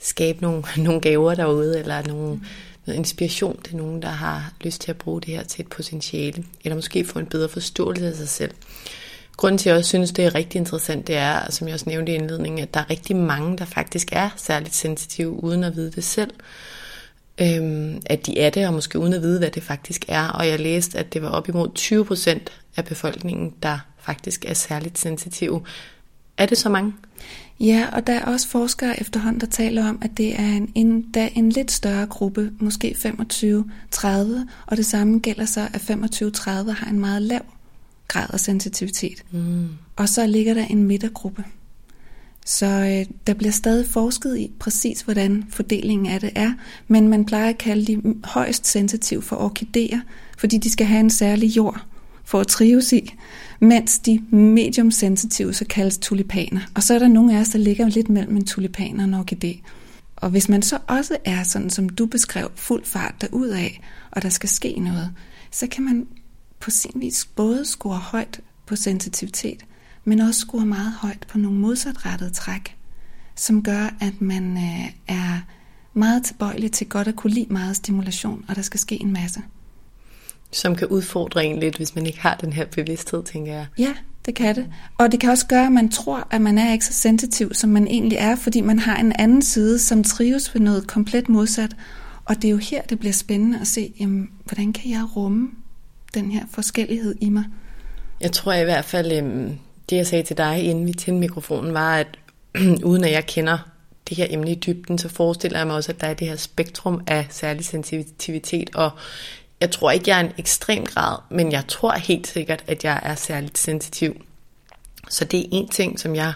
skabe 0.00 0.42
nogle, 0.42 0.64
nogle 0.86 1.00
gaver 1.00 1.34
derude, 1.34 1.78
eller 1.78 2.02
nogle, 2.02 2.40
noget 2.86 2.98
inspiration 2.98 3.62
til 3.62 3.76
nogen, 3.76 4.02
der 4.02 4.08
har 4.08 4.52
lyst 4.60 4.80
til 4.80 4.90
at 4.90 4.96
bruge 4.96 5.20
det 5.20 5.34
her 5.34 5.42
til 5.42 5.62
et 5.62 5.70
potentiale, 5.70 6.44
eller 6.64 6.76
måske 6.76 7.04
få 7.04 7.18
en 7.18 7.26
bedre 7.26 7.48
forståelse 7.48 8.06
af 8.06 8.14
sig 8.14 8.28
selv. 8.28 8.54
Grunden 9.36 9.58
til, 9.58 9.68
at 9.68 9.72
jeg 9.72 9.78
også 9.78 9.88
synes, 9.88 10.12
det 10.12 10.24
er 10.24 10.34
rigtig 10.34 10.58
interessant, 10.58 11.06
det 11.06 11.16
er, 11.16 11.50
som 11.50 11.68
jeg 11.68 11.74
også 11.74 11.88
nævnte 11.88 12.12
i 12.12 12.14
indledningen, 12.14 12.62
at 12.62 12.74
der 12.74 12.80
er 12.80 12.90
rigtig 12.90 13.16
mange, 13.16 13.58
der 13.58 13.64
faktisk 13.64 14.08
er 14.12 14.30
særligt 14.36 14.74
sensitive, 14.74 15.44
uden 15.44 15.64
at 15.64 15.76
vide 15.76 15.90
det 15.90 16.04
selv. 16.04 16.30
Øhm, 17.40 18.00
at 18.06 18.26
de 18.26 18.38
er 18.38 18.50
det, 18.50 18.66
og 18.66 18.72
måske 18.72 18.98
uden 18.98 19.12
at 19.12 19.22
vide, 19.22 19.38
hvad 19.38 19.50
det 19.50 19.62
faktisk 19.62 20.04
er. 20.08 20.28
Og 20.28 20.48
jeg 20.48 20.60
læste, 20.60 20.98
at 20.98 21.14
det 21.14 21.22
var 21.22 21.28
op 21.28 21.48
imod 21.48 21.68
20 21.74 22.04
procent 22.04 22.52
af 22.76 22.84
befolkningen, 22.84 23.54
der 23.62 23.78
faktisk 23.98 24.44
er 24.48 24.54
særligt 24.54 24.98
sensitive. 24.98 25.62
Er 26.36 26.46
det 26.46 26.58
så 26.58 26.68
mange? 26.68 26.92
Ja, 27.60 27.86
og 27.92 28.06
der 28.06 28.12
er 28.12 28.24
også 28.24 28.48
forskere 28.48 29.00
efterhånden, 29.00 29.40
der 29.40 29.46
taler 29.46 29.88
om, 29.88 29.98
at 30.02 30.10
det 30.16 30.40
er 30.40 30.48
en, 30.48 30.72
en, 30.74 31.02
der 31.14 31.28
en 31.34 31.50
lidt 31.50 31.70
større 31.70 32.06
gruppe, 32.06 32.50
måske 32.58 32.96
25-30, 32.98 34.08
og 34.66 34.76
det 34.76 34.86
samme 34.86 35.18
gælder 35.18 35.44
så, 35.44 35.68
at 35.74 35.80
25-30 35.80 36.50
har 36.72 36.86
en 36.90 37.00
meget 37.00 37.22
lav 37.22 37.44
grad 38.08 38.26
af 38.32 38.40
sensitivitet. 38.40 39.24
Mm. 39.30 39.68
Og 39.96 40.08
så 40.08 40.26
ligger 40.26 40.54
der 40.54 40.64
en 40.64 40.82
midtergruppe. 40.82 41.44
Så 42.48 42.66
øh, 42.66 43.14
der 43.26 43.34
bliver 43.34 43.52
stadig 43.52 43.86
forsket 43.86 44.38
i 44.38 44.50
præcis, 44.60 45.00
hvordan 45.00 45.44
fordelingen 45.50 46.06
af 46.06 46.20
det 46.20 46.30
er, 46.34 46.52
men 46.88 47.08
man 47.08 47.24
plejer 47.24 47.48
at 47.48 47.58
kalde 47.58 47.86
de 47.86 48.14
højst 48.24 48.66
sensitive 48.66 49.22
for 49.22 49.36
orkideer, 49.36 50.00
fordi 50.38 50.58
de 50.58 50.70
skal 50.70 50.86
have 50.86 51.00
en 51.00 51.10
særlig 51.10 51.56
jord 51.56 51.84
for 52.24 52.40
at 52.40 52.46
trives 52.46 52.92
i, 52.92 53.14
mens 53.60 53.98
de 53.98 54.22
medium 54.30 54.90
sensitive 54.90 55.54
så 55.54 55.64
kaldes 55.64 55.98
tulipaner. 55.98 56.60
Og 56.74 56.82
så 56.82 56.94
er 56.94 56.98
der 56.98 57.08
nogle 57.08 57.36
af 57.36 57.40
os, 57.40 57.48
der 57.48 57.58
ligger 57.58 57.88
lidt 57.88 58.08
mellem 58.08 58.36
en 58.36 58.44
tulipan 58.46 59.00
og 59.00 59.04
en 59.04 59.14
orkidé. 59.14 59.62
Og 60.16 60.30
hvis 60.30 60.48
man 60.48 60.62
så 60.62 60.78
også 60.86 61.16
er 61.24 61.42
sådan, 61.42 61.70
som 61.70 61.88
du 61.88 62.06
beskrev, 62.06 62.50
fuld 62.54 62.84
fart 62.84 63.28
af, 63.32 63.80
og 64.10 64.22
der 64.22 64.28
skal 64.28 64.48
ske 64.48 64.80
noget, 64.80 65.10
så 65.50 65.66
kan 65.66 65.84
man 65.84 66.06
på 66.60 66.70
sin 66.70 66.92
vis 66.94 67.28
både 67.36 67.64
score 67.64 67.98
højt 67.98 68.40
på 68.66 68.76
sensitivitet, 68.76 69.64
men 70.04 70.20
også 70.20 70.40
score 70.40 70.66
meget 70.66 70.92
højt 70.92 71.26
på 71.28 71.38
nogle 71.38 71.58
modsatrettede 71.58 72.30
træk, 72.30 72.76
som 73.36 73.62
gør, 73.62 73.94
at 74.00 74.20
man 74.20 74.56
øh, 74.56 75.16
er 75.16 75.40
meget 75.94 76.24
tilbøjelig 76.24 76.72
til 76.72 76.88
godt 76.88 77.08
at 77.08 77.16
kunne 77.16 77.32
lide 77.32 77.52
meget 77.52 77.76
stimulation, 77.76 78.44
og 78.48 78.56
der 78.56 78.62
skal 78.62 78.80
ske 78.80 79.02
en 79.02 79.12
masse. 79.12 79.40
Som 80.52 80.76
kan 80.76 80.86
udfordre 80.86 81.44
en 81.44 81.60
lidt, 81.60 81.76
hvis 81.76 81.94
man 81.94 82.06
ikke 82.06 82.20
har 82.20 82.36
den 82.36 82.52
her 82.52 82.66
bevidsthed, 82.66 83.24
tænker 83.24 83.52
jeg. 83.52 83.66
Ja, 83.78 83.94
det 84.26 84.34
kan 84.34 84.56
det. 84.56 84.66
Og 84.98 85.12
det 85.12 85.20
kan 85.20 85.30
også 85.30 85.46
gøre, 85.46 85.66
at 85.66 85.72
man 85.72 85.88
tror, 85.88 86.28
at 86.30 86.40
man 86.40 86.58
er 86.58 86.72
ikke 86.72 86.84
så 86.84 86.92
sensitiv, 86.92 87.54
som 87.54 87.70
man 87.70 87.86
egentlig 87.86 88.18
er, 88.18 88.36
fordi 88.36 88.60
man 88.60 88.78
har 88.78 88.96
en 88.96 89.12
anden 89.18 89.42
side, 89.42 89.78
som 89.78 90.04
trives 90.04 90.54
ved 90.54 90.60
noget 90.60 90.86
komplet 90.86 91.28
modsat. 91.28 91.76
Og 92.24 92.36
det 92.36 92.44
er 92.44 92.52
jo 92.52 92.56
her, 92.56 92.82
det 92.82 92.98
bliver 92.98 93.12
spændende 93.12 93.60
at 93.60 93.66
se, 93.66 93.92
jamen, 94.00 94.30
hvordan 94.44 94.72
kan 94.72 94.90
jeg 94.90 95.16
rumme 95.16 95.50
den 96.14 96.30
her 96.30 96.44
forskellighed 96.50 97.14
i 97.20 97.28
mig? 97.28 97.44
Jeg 98.20 98.32
tror 98.32 98.52
i 98.52 98.64
hvert 98.64 98.84
fald, 98.84 99.12
øhm, 99.12 99.58
det 99.90 99.96
jeg 99.96 100.06
sagde 100.06 100.24
til 100.24 100.36
dig, 100.36 100.62
inden 100.62 100.86
vi 100.86 100.92
tændte 100.92 101.20
mikrofonen, 101.20 101.74
var, 101.74 101.96
at 101.96 102.18
uden 102.84 103.04
at 103.04 103.12
jeg 103.12 103.26
kender 103.26 103.58
det 104.08 104.16
her 104.16 104.26
emne 104.30 104.50
i 104.50 104.54
dybden, 104.54 104.98
så 104.98 105.08
forestiller 105.08 105.58
jeg 105.58 105.66
mig 105.66 105.76
også, 105.76 105.92
at 105.92 106.00
der 106.00 106.06
er 106.06 106.14
det 106.14 106.28
her 106.28 106.36
spektrum 106.36 107.02
af 107.06 107.26
særlig 107.30 107.64
sensitivitet, 107.64 108.70
og 108.74 108.90
jeg 109.60 109.70
tror 109.70 109.90
ikke, 109.90 110.10
jeg 110.10 110.16
er 110.16 110.24
en 110.24 110.32
ekstrem 110.38 110.86
grad, 110.86 111.18
men 111.30 111.52
jeg 111.52 111.64
tror 111.68 111.92
helt 111.92 112.26
sikkert, 112.26 112.64
at 112.66 112.84
jeg 112.84 113.00
er 113.02 113.14
særligt 113.14 113.58
sensitiv. 113.58 114.24
Så 115.08 115.24
det 115.24 115.40
er 115.40 115.48
en 115.52 115.68
ting, 115.68 116.00
som 116.00 116.14
jeg 116.14 116.32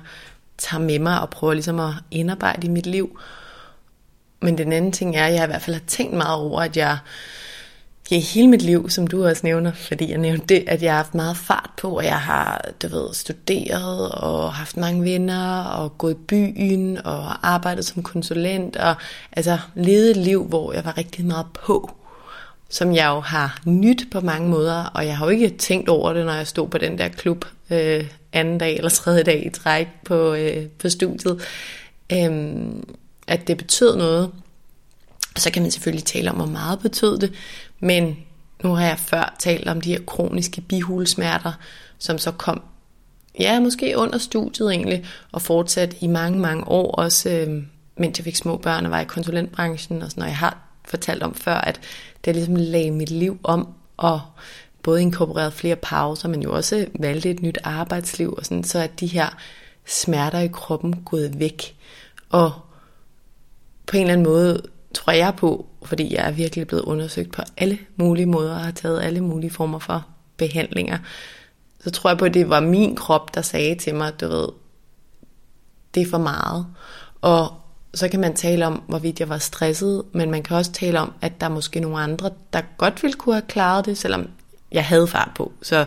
tager 0.59 0.83
med 0.83 0.99
mig 0.99 1.21
og 1.21 1.31
prøver 1.31 1.55
ligesom 1.55 1.81
at 1.81 1.93
indarbejde 2.11 2.67
i 2.67 2.71
mit 2.71 2.87
liv. 2.87 3.19
Men 4.41 4.59
den 4.59 4.73
anden 4.73 4.93
ting 4.93 5.17
er, 5.17 5.27
at 5.27 5.35
jeg 5.35 5.45
i 5.45 5.47
hvert 5.47 5.63
fald 5.63 5.77
har 5.77 5.85
tænkt 5.87 6.13
meget 6.15 6.41
over, 6.41 6.61
at 6.61 6.77
jeg 6.77 6.99
ja, 8.13 8.19
hele 8.19 8.49
mit 8.49 8.63
liv, 8.63 8.91
som 8.91 9.07
du 9.07 9.27
også 9.27 9.41
nævner, 9.45 9.73
fordi 9.73 10.11
jeg 10.11 10.19
nævnte 10.19 10.47
det, 10.47 10.65
at 10.67 10.83
jeg 10.83 10.93
har 10.93 10.97
haft 10.97 11.15
meget 11.15 11.37
fart 11.37 11.71
på, 11.77 11.97
og 11.97 12.05
jeg 12.05 12.21
har, 12.21 12.65
du 12.83 12.89
ved, 12.89 13.15
studeret 13.15 14.11
og 14.11 14.53
haft 14.53 14.77
mange 14.77 15.05
venner 15.05 15.63
og 15.63 15.99
gået 15.99 16.15
i 16.15 16.25
byen 16.29 16.99
og 17.05 17.49
arbejdet 17.49 17.85
som 17.85 18.03
konsulent 18.03 18.77
og 18.77 18.95
altså 19.33 19.59
levet 19.75 20.11
et 20.11 20.17
liv, 20.17 20.45
hvor 20.45 20.73
jeg 20.73 20.85
var 20.85 20.99
rigtig 20.99 21.25
meget 21.25 21.47
på 21.55 21.91
som 22.73 22.95
jeg 22.95 23.07
jo 23.07 23.21
har 23.21 23.61
nyt 23.67 24.07
på 24.13 24.21
mange 24.21 24.49
måder, 24.49 24.85
og 24.85 25.07
jeg 25.07 25.17
har 25.17 25.27
jo 25.27 25.31
ikke 25.31 25.49
tænkt 25.49 25.89
over 25.89 26.13
det, 26.13 26.27
når 26.27 26.33
jeg 26.33 26.47
stod 26.47 26.69
på 26.69 26.79
den 26.79 26.99
der 26.99 27.09
klub 27.09 27.45
øh, 27.71 28.05
anden 28.33 28.59
dag 28.59 28.77
eller 28.77 28.91
tredje 28.91 29.23
dag 29.23 29.47
i 29.47 29.51
træk 29.51 29.89
på, 30.05 30.35
øh, 30.35 30.67
på 30.67 30.89
studiet, 30.89 31.41
øh, 32.13 32.61
at 33.27 33.49
det 33.49 33.57
betød 33.57 33.97
noget. 33.97 34.31
Og 35.35 35.41
så 35.41 35.51
kan 35.51 35.63
man 35.63 35.71
selvfølgelig 35.71 36.05
tale 36.05 36.31
om, 36.31 36.37
hvor 36.37 36.47
meget 36.47 36.79
betød 36.81 37.19
det, 37.19 37.33
men 37.81 38.17
nu 38.65 38.75
har 38.75 38.87
jeg 38.87 38.99
før 38.99 39.37
talt 39.39 39.69
om 39.69 39.81
de 39.81 39.93
her 39.93 40.01
kroniske 40.07 40.61
bihulesmerter, 40.61 41.53
som 41.99 42.19
så 42.19 42.31
kom, 42.31 42.63
ja, 43.39 43.61
måske 43.61 43.95
under 43.97 44.19
studiet 44.19 44.71
egentlig, 44.71 45.07
og 45.33 45.43
fortsat 45.43 45.97
i 46.01 46.07
mange, 46.07 46.39
mange 46.39 46.69
år, 46.69 46.95
også 46.95 47.31
øh, 47.31 47.63
mens 47.97 48.19
jeg 48.19 48.25
fik 48.25 48.37
små 48.37 48.57
børn 48.57 48.85
og 48.85 48.91
var 48.91 49.01
i 49.01 49.05
konsulentbranchen, 49.05 50.03
og 50.03 50.11
sådan, 50.11 50.23
og 50.23 50.29
jeg 50.29 50.37
har 50.37 50.59
fortalt 50.85 51.23
om 51.23 51.35
før, 51.35 51.55
at 51.55 51.81
det 52.25 52.35
ligesom 52.35 52.57
lagde 52.57 52.91
mit 52.91 53.11
liv 53.11 53.41
om, 53.43 53.69
og 53.97 54.21
både 54.83 55.03
inkorporeret 55.03 55.53
flere 55.53 55.77
pauser, 55.77 56.29
men 56.29 56.43
jo 56.43 56.55
også 56.55 56.87
valgte 57.01 57.31
et 57.31 57.43
nyt 57.43 57.59
arbejdsliv, 57.65 58.35
og 58.39 58.45
sådan, 58.45 58.65
så 58.65 58.79
at 58.79 59.01
de 59.01 59.07
her 59.07 59.29
smerter 59.87 60.39
i 60.39 60.49
kroppen 60.53 61.03
gået 61.05 61.39
væk. 61.39 61.77
Og 62.31 62.53
på 63.87 63.97
en 63.97 64.03
eller 64.03 64.13
anden 64.13 64.27
måde 64.27 64.63
tror 64.95 65.13
jeg 65.13 65.35
på, 65.37 65.67
fordi 65.85 66.15
jeg 66.15 66.27
er 66.29 66.31
virkelig 66.31 66.67
blevet 66.67 66.83
undersøgt 66.83 67.33
på 67.33 67.43
alle 67.57 67.79
mulige 67.97 68.27
måder, 68.27 68.55
og 68.55 68.61
har 68.61 68.71
taget 68.71 69.03
alle 69.03 69.21
mulige 69.21 69.51
former 69.51 69.79
for 69.79 70.07
behandlinger, 70.37 70.99
så 71.85 71.91
tror 71.91 72.11
jeg 72.11 72.19
på, 72.19 72.25
at 72.25 72.35
det 72.35 72.51
var 72.51 72.61
min 72.61 72.97
krop, 72.97 73.35
der 73.35 73.43
sagde 73.43 73.75
til 73.75 73.95
mig, 73.95 74.21
du 74.21 74.29
ved, 74.29 74.49
det 75.95 76.03
er 76.03 76.11
for 76.11 76.19
meget. 76.19 76.67
Og 77.21 77.53
så 77.95 78.09
kan 78.09 78.21
man 78.21 78.37
tale 78.37 78.67
om, 78.67 78.83
hvorvidt 78.89 79.21
jeg 79.21 79.29
var 79.29 79.39
stresset, 79.39 80.03
men 80.13 80.31
man 80.31 80.43
kan 80.43 80.57
også 80.57 80.73
tale 80.73 81.01
om, 81.01 81.13
at 81.21 81.41
der 81.41 81.47
er 81.47 81.51
måske 81.51 81.81
nogle 81.81 82.01
andre, 82.01 82.31
der 82.53 82.61
godt 82.79 83.03
ville 83.03 83.17
kunne 83.17 83.35
have 83.35 83.47
klaret 83.49 83.87
det, 83.87 83.99
selvom 83.99 84.29
jeg 84.73 84.85
havde 84.85 85.07
fart 85.07 85.31
på. 85.35 85.53
Så 85.63 85.85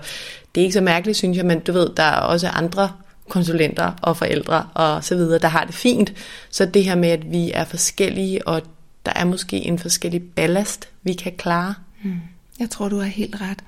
det 0.55 0.61
er 0.61 0.65
ikke 0.65 0.73
så 0.73 0.81
mærkeligt, 0.81 1.17
synes 1.17 1.37
jeg, 1.37 1.45
men 1.45 1.59
du 1.59 1.71
ved, 1.71 1.89
der 1.97 2.03
er 2.03 2.19
også 2.19 2.47
andre 2.47 2.91
konsulenter 3.29 3.91
og 4.01 4.17
forældre 4.17 4.69
og 4.73 5.03
så 5.03 5.15
videre, 5.15 5.39
der 5.39 5.47
har 5.47 5.65
det 5.65 5.75
fint. 5.75 6.13
Så 6.49 6.65
det 6.65 6.83
her 6.83 6.95
med, 6.95 7.09
at 7.09 7.31
vi 7.31 7.51
er 7.51 7.63
forskellige, 7.63 8.47
og 8.47 8.61
der 9.05 9.11
er 9.15 9.25
måske 9.25 9.57
en 9.57 9.79
forskellig 9.79 10.23
ballast, 10.23 10.89
vi 11.03 11.13
kan 11.13 11.33
klare. 11.37 11.73
Mm. 12.03 12.19
Jeg 12.59 12.69
tror, 12.69 12.89
du 12.89 12.97
har 12.97 13.07
helt 13.07 13.41
ret. 13.41 13.63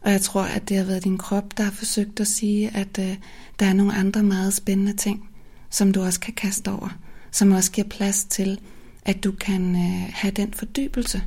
Og 0.00 0.10
jeg 0.12 0.20
tror, 0.20 0.42
at 0.42 0.68
det 0.68 0.76
har 0.76 0.84
været 0.84 1.04
din 1.04 1.18
krop, 1.18 1.56
der 1.56 1.64
har 1.64 1.70
forsøgt 1.70 2.20
at 2.20 2.26
sige, 2.26 2.76
at 2.76 2.98
uh, 2.98 3.14
der 3.60 3.66
er 3.66 3.72
nogle 3.72 3.94
andre 3.94 4.22
meget 4.22 4.54
spændende 4.54 4.96
ting, 4.96 5.30
som 5.70 5.92
du 5.92 6.02
også 6.02 6.20
kan 6.20 6.34
kaste 6.34 6.70
over 6.70 6.98
som 7.30 7.52
også 7.52 7.72
giver 7.72 7.88
plads 7.88 8.24
til, 8.24 8.60
at 9.04 9.24
du 9.24 9.32
kan 9.32 9.74
øh, 9.74 10.12
have 10.12 10.30
den 10.30 10.52
fordybelse, 10.52 11.22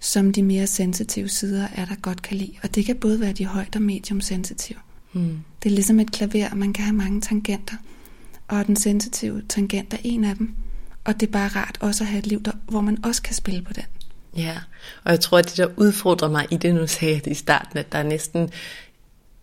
som 0.00 0.32
de 0.32 0.42
mere 0.42 0.66
sensitive 0.66 1.28
sider 1.28 1.68
er 1.74 1.84
der 1.84 1.94
godt 1.94 2.22
kan 2.22 2.36
lide. 2.36 2.52
Og 2.62 2.74
det 2.74 2.86
kan 2.86 2.96
både 2.96 3.20
være 3.20 3.32
de 3.32 3.46
højt 3.46 3.76
og 3.76 3.82
medium 3.82 4.20
sensitive. 4.20 4.78
Mm. 5.12 5.38
Det 5.62 5.70
er 5.70 5.74
ligesom 5.74 6.00
et 6.00 6.12
klaver, 6.12 6.54
man 6.54 6.72
kan 6.72 6.84
have 6.84 6.96
mange 6.96 7.20
tangenter. 7.20 7.76
Og 8.48 8.66
den 8.66 8.76
sensitive 8.76 9.42
tangent 9.48 9.94
er 9.94 9.98
en 10.04 10.24
af 10.24 10.36
dem. 10.36 10.54
Og 11.04 11.20
det 11.20 11.26
er 11.26 11.32
bare 11.32 11.48
rart 11.48 11.78
også 11.80 12.04
at 12.04 12.08
have 12.08 12.18
et 12.18 12.26
liv, 12.26 12.42
der, 12.42 12.52
hvor 12.68 12.80
man 12.80 13.04
også 13.04 13.22
kan 13.22 13.34
spille 13.34 13.62
på 13.62 13.72
den. 13.72 13.84
Ja, 14.36 14.58
og 15.04 15.10
jeg 15.10 15.20
tror, 15.20 15.38
at 15.38 15.48
det 15.48 15.56
der 15.56 15.68
udfordrer 15.76 16.30
mig 16.30 16.46
i 16.50 16.56
det, 16.56 16.74
nu 16.74 16.86
sagde 16.86 17.14
jeg 17.14 17.24
det 17.24 17.30
i 17.30 17.34
starten, 17.34 17.78
at 17.78 17.92
der 17.92 17.98
er 17.98 18.02
næsten 18.02 18.50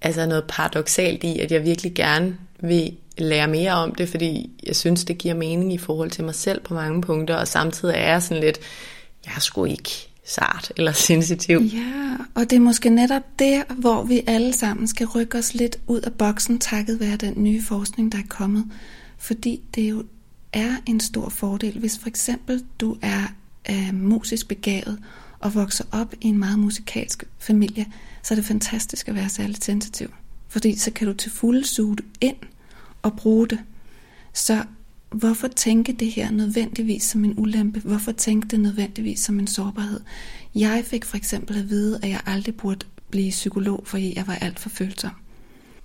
altså 0.01 0.25
noget 0.25 0.43
paradoxalt 0.47 1.23
i, 1.23 1.39
at 1.39 1.51
jeg 1.51 1.63
virkelig 1.63 1.93
gerne 1.93 2.37
vil 2.59 2.97
lære 3.17 3.47
mere 3.47 3.71
om 3.71 3.95
det, 3.95 4.09
fordi 4.09 4.51
jeg 4.63 4.75
synes, 4.75 5.05
det 5.05 5.17
giver 5.17 5.33
mening 5.33 5.73
i 5.73 5.77
forhold 5.77 6.11
til 6.11 6.23
mig 6.23 6.35
selv 6.35 6.61
på 6.61 6.73
mange 6.73 7.01
punkter, 7.01 7.35
og 7.35 7.47
samtidig 7.47 7.95
er 7.95 8.11
jeg 8.11 8.23
sådan 8.23 8.43
lidt, 8.43 8.59
jeg 9.25 9.33
er 9.35 9.39
sgu 9.39 9.65
ikke 9.65 10.09
sart 10.25 10.71
eller 10.77 10.91
sensitiv. 11.07 11.59
Ja, 11.59 12.15
og 12.35 12.49
det 12.49 12.55
er 12.55 12.59
måske 12.59 12.89
netop 12.89 13.23
der, 13.39 13.63
hvor 13.75 14.03
vi 14.03 14.21
alle 14.27 14.53
sammen 14.53 14.87
skal 14.87 15.07
rykke 15.07 15.37
os 15.37 15.53
lidt 15.53 15.79
ud 15.87 16.01
af 16.01 16.13
boksen, 16.13 16.59
takket 16.59 16.99
være 16.99 17.17
den 17.17 17.33
nye 17.37 17.61
forskning, 17.61 18.11
der 18.11 18.17
er 18.17 18.27
kommet. 18.29 18.65
Fordi 19.17 19.61
det 19.75 19.89
jo 19.89 20.03
er 20.53 20.75
en 20.85 20.99
stor 20.99 21.29
fordel, 21.29 21.79
hvis 21.79 21.99
for 21.99 22.07
eksempel 22.07 22.63
du 22.79 22.97
er 23.01 23.23
øh, 23.69 23.93
musisk 23.93 24.47
begavet 24.47 24.99
og 25.39 25.55
vokser 25.55 25.83
op 25.91 26.13
i 26.21 26.27
en 26.27 26.37
meget 26.37 26.59
musikalsk 26.59 27.23
familie, 27.39 27.85
så 28.23 28.33
er 28.33 28.35
det 28.35 28.45
fantastisk 28.45 29.07
at 29.07 29.15
være 29.15 29.29
særligt 29.29 29.63
sensitiv. 29.63 30.09
Fordi 30.47 30.77
så 30.77 30.91
kan 30.91 31.07
du 31.07 31.13
til 31.13 31.31
fulde 31.31 31.67
suge 31.67 31.95
det 31.95 32.05
ind 32.21 32.35
og 33.01 33.15
bruge 33.17 33.47
det. 33.47 33.59
Så 34.33 34.63
hvorfor 35.09 35.47
tænke 35.47 35.93
det 35.93 36.11
her 36.11 36.31
nødvendigvis 36.31 37.03
som 37.03 37.25
en 37.25 37.33
ulempe? 37.37 37.79
Hvorfor 37.79 38.11
tænke 38.11 38.47
det 38.47 38.59
nødvendigvis 38.59 39.19
som 39.19 39.39
en 39.39 39.47
sårbarhed? 39.47 39.99
Jeg 40.55 40.83
fik 40.85 41.05
for 41.05 41.17
eksempel 41.17 41.57
at 41.57 41.69
vide, 41.69 41.99
at 42.03 42.09
jeg 42.09 42.21
aldrig 42.25 42.55
burde 42.55 42.85
blive 43.09 43.29
psykolog, 43.29 43.83
fordi 43.85 44.13
jeg 44.15 44.27
var 44.27 44.35
alt 44.35 44.59
for 44.59 44.69
følsom. 44.69 45.11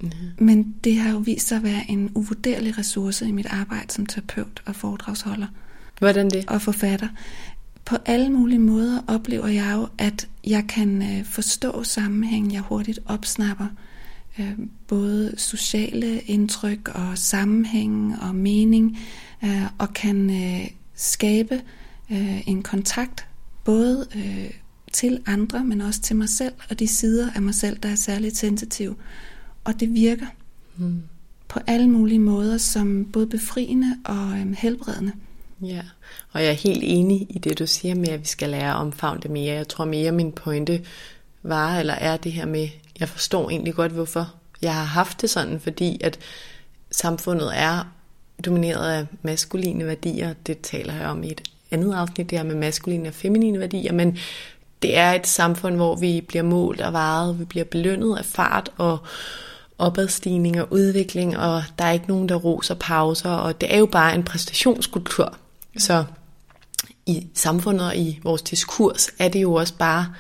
Mm. 0.01 0.11
Men 0.39 0.75
det 0.85 0.97
har 0.97 1.11
jo 1.11 1.19
vist 1.19 1.49
sig 1.49 1.57
at 1.57 1.63
være 1.63 1.91
en 1.91 2.11
uvurderlig 2.15 2.79
ressource 2.79 3.29
i 3.29 3.33
mit 3.33 3.47
arbejde 3.47 3.93
som 3.93 4.07
terapeut 4.07 4.63
og 4.67 4.77
foredragsholder. 4.77 5.47
Hvordan 5.99 6.31
det? 6.31 6.45
Og 6.49 6.63
forfatter. 6.63 7.09
På 7.85 7.97
alle 8.07 8.31
mulige 8.31 8.59
måder 8.59 9.01
oplever 9.07 9.49
jeg 9.49 9.73
jo, 9.75 9.89
at 9.99 10.29
jeg 10.47 10.65
kan 10.69 11.03
øh, 11.03 11.25
forstå 11.25 11.83
sammenhængen, 11.83 12.53
jeg 12.53 12.61
hurtigt 12.61 12.99
opsnapper. 13.07 13.67
Øh, 14.39 14.59
både 14.87 15.35
sociale 15.37 16.21
indtryk 16.21 16.89
og 16.89 17.19
sammenhæng 17.19 18.17
og 18.23 18.35
mening, 18.35 18.99
øh, 19.45 19.63
og 19.79 19.93
kan 19.93 20.31
øh, 20.31 20.67
skabe 20.95 21.61
øh, 22.11 22.49
en 22.49 22.63
kontakt 22.63 23.27
både 23.65 24.07
øh, 24.17 24.51
til 24.93 25.23
andre, 25.27 25.65
men 25.65 25.81
også 25.81 26.01
til 26.01 26.17
mig 26.17 26.29
selv, 26.29 26.53
og 26.71 26.79
de 26.79 26.89
sider 26.89 27.31
af 27.35 27.43
mig 27.43 27.55
selv, 27.55 27.79
der 27.83 27.89
er 27.89 27.95
særligt 27.95 28.37
sensitiv. 28.37 28.97
Og 29.65 29.81
det 29.81 29.95
virker 29.95 30.27
mm. 30.77 31.03
på 31.49 31.61
alle 31.67 31.91
mulige 31.91 32.19
måder, 32.19 32.59
som 32.59 33.11
både 33.13 33.27
befriende 33.27 33.97
og 34.05 34.39
øh, 34.39 34.53
helbredende. 34.59 35.13
Ja, 35.63 35.83
og 36.33 36.43
jeg 36.43 36.51
er 36.51 36.55
helt 36.55 36.83
enig 36.83 37.27
i 37.31 37.39
det, 37.39 37.59
du 37.59 37.67
siger 37.67 37.95
med, 37.95 38.09
at 38.09 38.21
vi 38.21 38.27
skal 38.27 38.49
lære 38.49 38.71
at 38.71 38.77
omfavne 38.77 39.21
det 39.21 39.31
mere. 39.31 39.55
Jeg 39.55 39.69
tror 39.69 39.85
mere, 39.85 40.13
min 40.13 40.33
pointe 40.33 40.85
var, 41.43 41.79
eller 41.79 41.95
er 41.95 42.17
det 42.17 42.33
her 42.33 42.47
med, 42.47 42.69
jeg 43.01 43.09
forstår 43.09 43.51
egentlig 43.51 43.75
godt, 43.75 43.93
hvorfor 43.93 44.35
jeg 44.63 44.75
har 44.75 44.85
haft 44.85 45.21
det 45.21 45.31
sådan, 45.31 45.61
fordi 45.61 46.01
at 46.05 46.19
samfundet 46.91 47.51
er 47.55 47.93
domineret 48.45 48.93
af 48.93 49.07
maskuline 49.23 49.87
værdier. 49.87 50.35
Det 50.47 50.61
taler 50.61 50.95
jeg 50.95 51.07
om 51.07 51.25
i 51.25 51.31
et 51.31 51.43
andet 51.71 51.95
afsnit, 51.95 52.31
det 52.31 52.39
her 52.39 52.45
med 52.45 52.55
maskuline 52.55 53.09
og 53.09 53.15
feminine 53.15 53.59
værdier, 53.59 53.93
men 53.93 54.19
det 54.83 54.97
er 54.97 55.13
et 55.13 55.27
samfund, 55.27 55.77
hvor 55.77 55.97
vi 55.97 56.21
bliver 56.29 56.43
målt 56.43 56.81
og 56.81 56.93
varet, 56.93 57.39
vi 57.39 57.45
bliver 57.45 57.65
belønnet 57.65 58.17
af 58.19 58.25
fart 58.25 58.71
og 58.77 58.99
opadstigning 59.79 60.61
og 60.61 60.73
udvikling, 60.73 61.37
og 61.37 61.65
der 61.79 61.85
er 61.85 61.93
ikke 61.93 62.09
nogen, 62.09 62.29
der 62.29 62.35
roser 62.35 62.75
pauser, 62.75 63.31
og 63.31 63.61
det 63.61 63.75
er 63.75 63.79
jo 63.79 63.87
bare 63.87 64.15
en 64.15 64.23
præstationskultur. 64.23 65.39
Så 65.79 66.05
i 67.07 67.27
samfundet 67.35 67.87
og 67.87 67.97
i 67.97 68.21
vores 68.23 68.43
diskurs 68.43 69.09
er 69.19 69.29
det 69.29 69.43
jo 69.43 69.55
også 69.55 69.75
bare 69.75 70.15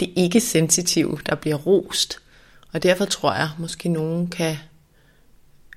det 0.00 0.10
ikke 0.16 0.40
sensitive, 0.40 1.18
der 1.26 1.34
bliver 1.34 1.56
rost. 1.56 2.18
Og 2.72 2.82
derfor 2.82 3.04
tror 3.04 3.34
jeg, 3.34 3.50
måske 3.58 3.88
nogen 3.88 4.26
kan 4.26 4.56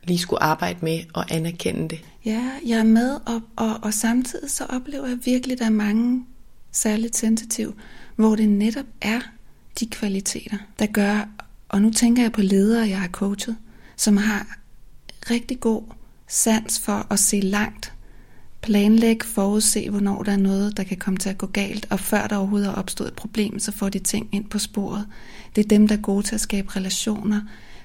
lige 0.04 0.20
skulle 0.20 0.43
arbejde 0.43 0.80
med 0.82 1.00
at 1.17 1.24
anerkende 1.32 1.89
det. 1.89 2.00
Ja, 2.26 2.52
jeg 2.65 2.80
er 2.80 2.84
med, 2.84 3.20
og, 3.26 3.41
og, 3.56 3.80
og 3.82 3.93
samtidig 3.93 4.52
så 4.52 4.65
oplever 4.70 5.08
jeg 5.08 5.17
virkelig, 5.26 5.54
at 5.54 5.60
der 5.60 5.65
er 5.65 5.70
mange 5.70 6.26
særligt 6.72 7.15
sensitive, 7.15 7.74
hvor 8.15 8.36
det 8.36 8.50
netop 8.50 8.86
er 9.02 9.22
de 9.80 9.86
kvaliteter, 9.86 10.58
der 10.80 10.86
gør, 10.86 11.28
og 11.69 11.82
nu 11.82 11.91
tænker 11.91 12.21
jeg 12.21 12.32
på 12.32 12.41
ledere, 12.41 12.89
jeg 12.89 12.99
har 12.99 13.08
coachet, 13.08 13.58
som 13.95 14.17
har 14.17 14.58
rigtig 15.32 15.60
god 15.60 15.82
sans 16.27 16.80
for 16.80 17.08
at 17.10 17.19
se 17.19 17.39
langt, 17.39 17.93
planlægge, 18.62 19.25
forudse, 19.25 19.89
hvornår 19.89 20.23
der 20.23 20.32
er 20.32 20.38
noget, 20.38 20.77
der 20.77 20.84
kan 20.84 20.97
komme 20.97 21.17
til 21.17 21.30
at 21.30 21.38
gå 21.38 21.47
galt, 21.47 21.88
og 21.89 21.99
før 21.99 22.27
der 22.27 22.36
overhovedet 22.36 22.67
er 22.67 22.73
opstået 22.73 23.08
et 23.08 23.13
problem, 23.13 23.60
så 23.60 23.71
får 23.71 23.89
de 23.89 23.99
ting 23.99 24.30
ind 24.32 24.49
på 24.49 24.60
sporet. 24.60 25.08
Det 25.56 25.63
er 25.63 25.67
dem, 25.67 25.88
der 25.88 25.97
er 25.97 26.01
gode 26.01 26.23
til 26.23 26.36
at 26.36 26.41
skabe 26.41 26.75
relationer, 26.75 27.41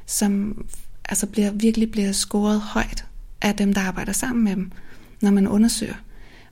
som 0.06 0.64
altså 1.04 1.26
bliver, 1.26 1.50
virkelig 1.50 1.90
bliver 1.90 2.12
scoret 2.12 2.60
højt 2.60 3.04
af 3.42 3.56
dem, 3.56 3.74
der 3.74 3.80
arbejder 3.80 4.12
sammen 4.12 4.44
med 4.44 4.56
dem, 4.56 4.70
når 5.20 5.30
man 5.30 5.48
undersøger, 5.48 5.94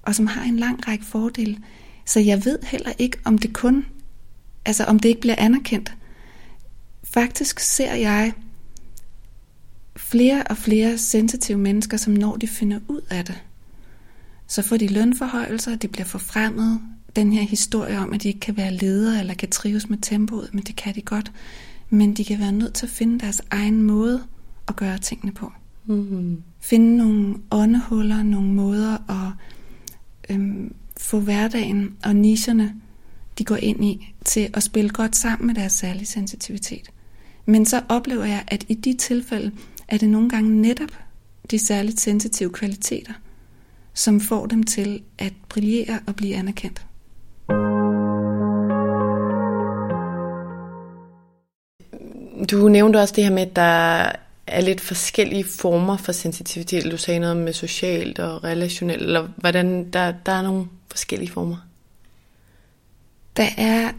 og 0.02 0.14
som 0.14 0.26
har 0.26 0.42
en 0.42 0.56
lang 0.56 0.88
række 0.88 1.04
fordele. 1.04 1.58
Så 2.06 2.20
jeg 2.20 2.44
ved 2.44 2.58
heller 2.62 2.92
ikke, 2.98 3.18
om 3.24 3.38
det 3.38 3.52
kun, 3.52 3.86
altså 4.64 4.84
om 4.84 4.98
det 4.98 5.08
ikke 5.08 5.20
bliver 5.20 5.36
anerkendt. 5.38 5.94
Faktisk 7.04 7.58
ser 7.60 7.94
jeg 7.94 8.32
flere 9.96 10.42
og 10.42 10.56
flere 10.56 10.98
sensitive 10.98 11.58
mennesker, 11.58 11.96
som 11.96 12.12
når 12.12 12.36
de 12.36 12.48
finder 12.48 12.80
ud 12.88 13.00
af 13.10 13.24
det, 13.24 13.42
så 14.46 14.62
får 14.62 14.76
de 14.76 14.86
lønforhøjelser, 14.86 15.76
de 15.76 15.88
bliver 15.88 16.06
forfremmet. 16.06 16.80
Den 17.16 17.32
her 17.32 17.42
historie 17.42 17.98
om, 17.98 18.12
at 18.12 18.22
de 18.22 18.28
ikke 18.28 18.40
kan 18.40 18.56
være 18.56 18.74
ledere 18.74 19.20
eller 19.20 19.34
kan 19.34 19.50
trives 19.50 19.90
med 19.90 19.98
tempoet, 20.02 20.54
men 20.54 20.62
det 20.62 20.76
kan 20.76 20.94
de 20.94 21.02
godt. 21.02 21.32
Men 21.90 22.14
de 22.14 22.24
kan 22.24 22.38
være 22.38 22.52
nødt 22.52 22.74
til 22.74 22.86
at 22.86 22.90
finde 22.90 23.20
deres 23.20 23.42
egen 23.50 23.82
måde 23.82 24.22
at 24.68 24.76
gøre 24.76 24.98
tingene 24.98 25.32
på. 25.32 25.52
Mm-hmm. 25.86 26.42
Finde 26.60 26.96
nogle 26.96 27.34
åndehuller, 27.50 28.22
nogle 28.22 28.48
måder 28.48 28.96
at 29.10 29.32
øhm, 30.34 30.74
få 30.96 31.20
hverdagen 31.20 31.96
og 32.04 32.16
nicherne, 32.16 32.74
de 33.40 33.44
går 33.44 33.56
ind 33.56 33.84
i, 33.84 34.14
til 34.24 34.50
at 34.54 34.62
spille 34.62 34.90
godt 34.90 35.16
sammen 35.16 35.46
med 35.46 35.54
deres 35.54 35.72
særlige 35.72 36.06
sensitivitet. 36.06 36.90
Men 37.46 37.66
så 37.66 37.82
oplever 37.88 38.24
jeg, 38.24 38.44
at 38.48 38.64
i 38.68 38.74
de 38.74 38.96
tilfælde 38.96 39.52
er 39.88 39.98
det 39.98 40.08
nogle 40.08 40.30
gange 40.30 40.62
netop 40.62 40.90
de 41.50 41.58
særligt 41.58 42.00
sensitive 42.00 42.52
kvaliteter, 42.52 43.12
som 43.94 44.20
får 44.20 44.46
dem 44.46 44.62
til 44.62 45.02
at 45.18 45.32
brillere 45.48 45.98
og 46.06 46.16
blive 46.16 46.36
anerkendt. 46.36 46.82
Du 52.50 52.68
nævnte 52.68 52.96
også 52.96 53.14
det 53.16 53.24
her 53.24 53.32
med, 53.32 53.42
at 53.42 53.56
der 53.56 54.12
er 54.46 54.60
lidt 54.60 54.80
forskellige 54.80 55.44
former 55.44 55.96
for 55.96 56.12
sensitivitet. 56.12 56.92
Du 56.92 56.96
sagde 56.96 57.20
noget 57.20 57.36
med 57.36 57.52
socialt 57.52 58.18
og 58.18 58.44
relationelt, 58.44 59.02
eller 59.02 59.28
hvordan 59.36 59.90
der, 59.90 60.12
der 60.26 60.32
er 60.32 60.42
nogle 60.42 60.66
forskellige 60.90 61.30
former? 61.30 61.69
Der 63.36 63.48
er 63.56 63.92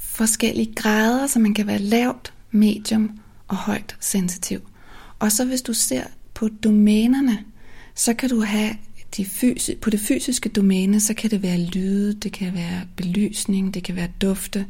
forskellige 0.00 0.74
grader, 0.74 1.26
så 1.26 1.38
man 1.38 1.54
kan 1.54 1.66
være 1.66 1.78
lavt, 1.78 2.32
medium 2.50 3.18
og 3.48 3.56
højt 3.56 3.96
sensitiv. 4.00 4.60
Og 5.18 5.32
så 5.32 5.44
hvis 5.44 5.62
du 5.62 5.72
ser 5.72 6.04
på 6.34 6.48
domænerne, 6.48 7.44
så 7.94 8.14
kan 8.14 8.28
du 8.28 8.40
have 8.40 8.76
de 9.16 9.24
fysi- 9.24 9.74
på 9.74 9.90
det 9.90 10.00
fysiske 10.00 10.48
domæne, 10.48 11.00
så 11.00 11.14
kan 11.14 11.30
det 11.30 11.42
være 11.42 11.58
lyde, 11.58 12.14
det 12.14 12.32
kan 12.32 12.54
være 12.54 12.80
belysning, 12.96 13.74
det 13.74 13.84
kan 13.84 13.96
være 13.96 14.08
dufte, 14.20 14.66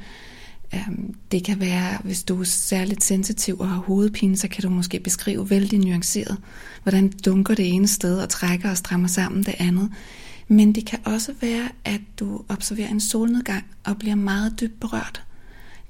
øhm, 0.74 1.14
det 1.32 1.44
kan 1.44 1.60
være, 1.60 1.98
hvis 2.04 2.22
du 2.22 2.40
er 2.40 2.44
særligt 2.44 3.04
sensitiv 3.04 3.60
og 3.60 3.68
har 3.68 3.76
hovedpine, 3.76 4.36
så 4.36 4.48
kan 4.48 4.62
du 4.62 4.68
måske 4.68 5.00
beskrive 5.00 5.50
vældig 5.50 5.78
nuanceret, 5.78 6.36
hvordan 6.82 7.12
dunker 7.24 7.54
det 7.54 7.74
ene 7.74 7.88
sted 7.88 8.18
og 8.18 8.28
trækker 8.28 8.70
og 8.70 8.76
strammer 8.76 9.08
sammen 9.08 9.42
det 9.42 9.54
andet. 9.58 9.90
Men 10.48 10.72
det 10.74 10.86
kan 10.86 10.98
også 11.04 11.34
være, 11.40 11.68
at 11.84 12.00
du 12.20 12.44
observerer 12.48 12.88
en 12.88 13.00
solnedgang 13.00 13.64
og 13.84 13.98
bliver 13.98 14.14
meget 14.14 14.60
dybt 14.60 14.80
berørt. 14.80 15.22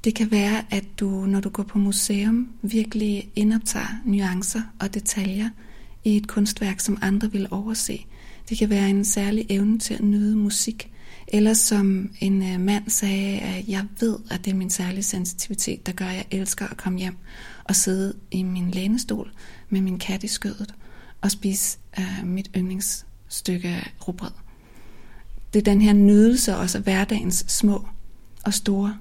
Det 0.04 0.14
kan 0.14 0.30
være, 0.30 0.64
at 0.70 0.84
du, 1.00 1.08
når 1.08 1.40
du 1.40 1.48
går 1.48 1.62
på 1.62 1.78
museum, 1.78 2.48
virkelig 2.62 3.30
indoptager 3.36 4.02
nuancer 4.04 4.62
og 4.80 4.94
detaljer 4.94 5.48
i 6.04 6.16
et 6.16 6.26
kunstværk, 6.26 6.80
som 6.80 6.98
andre 7.02 7.32
vil 7.32 7.48
overse. 7.50 8.06
Det 8.48 8.58
kan 8.58 8.70
være 8.70 8.90
en 8.90 9.04
særlig 9.04 9.46
evne 9.48 9.78
til 9.78 9.94
at 9.94 10.00
nyde 10.00 10.36
musik, 10.36 10.92
eller 11.28 11.54
som 11.54 12.10
en 12.20 12.42
øh, 12.42 12.60
mand 12.60 12.90
sagde, 12.90 13.38
at 13.38 13.68
jeg 13.68 13.84
ved, 14.00 14.18
at 14.30 14.44
det 14.44 14.50
er 14.50 14.54
min 14.54 14.70
særlige 14.70 15.02
sensitivitet, 15.02 15.86
der 15.86 15.92
gør, 15.92 16.06
at 16.06 16.16
jeg 16.16 16.26
elsker 16.30 16.66
at 16.66 16.76
komme 16.76 16.98
hjem 16.98 17.16
og 17.64 17.76
sidde 17.76 18.14
i 18.30 18.42
min 18.42 18.70
lænestol 18.70 19.32
med 19.68 19.80
min 19.80 19.98
kat 19.98 20.24
i 20.24 20.28
skødet 20.28 20.74
og 21.20 21.30
spise 21.30 21.78
øh, 21.98 22.26
mit 22.26 22.50
yndlingsstykke 22.56 23.92
rugbrød. 24.08 24.47
Det 25.52 25.58
er 25.58 25.64
den 25.64 25.80
her 25.80 25.92
nydelse 25.92 26.56
også 26.56 26.78
af 26.78 26.84
hverdagens 26.84 27.44
små 27.48 27.86
og 28.44 28.54
store 28.54 28.96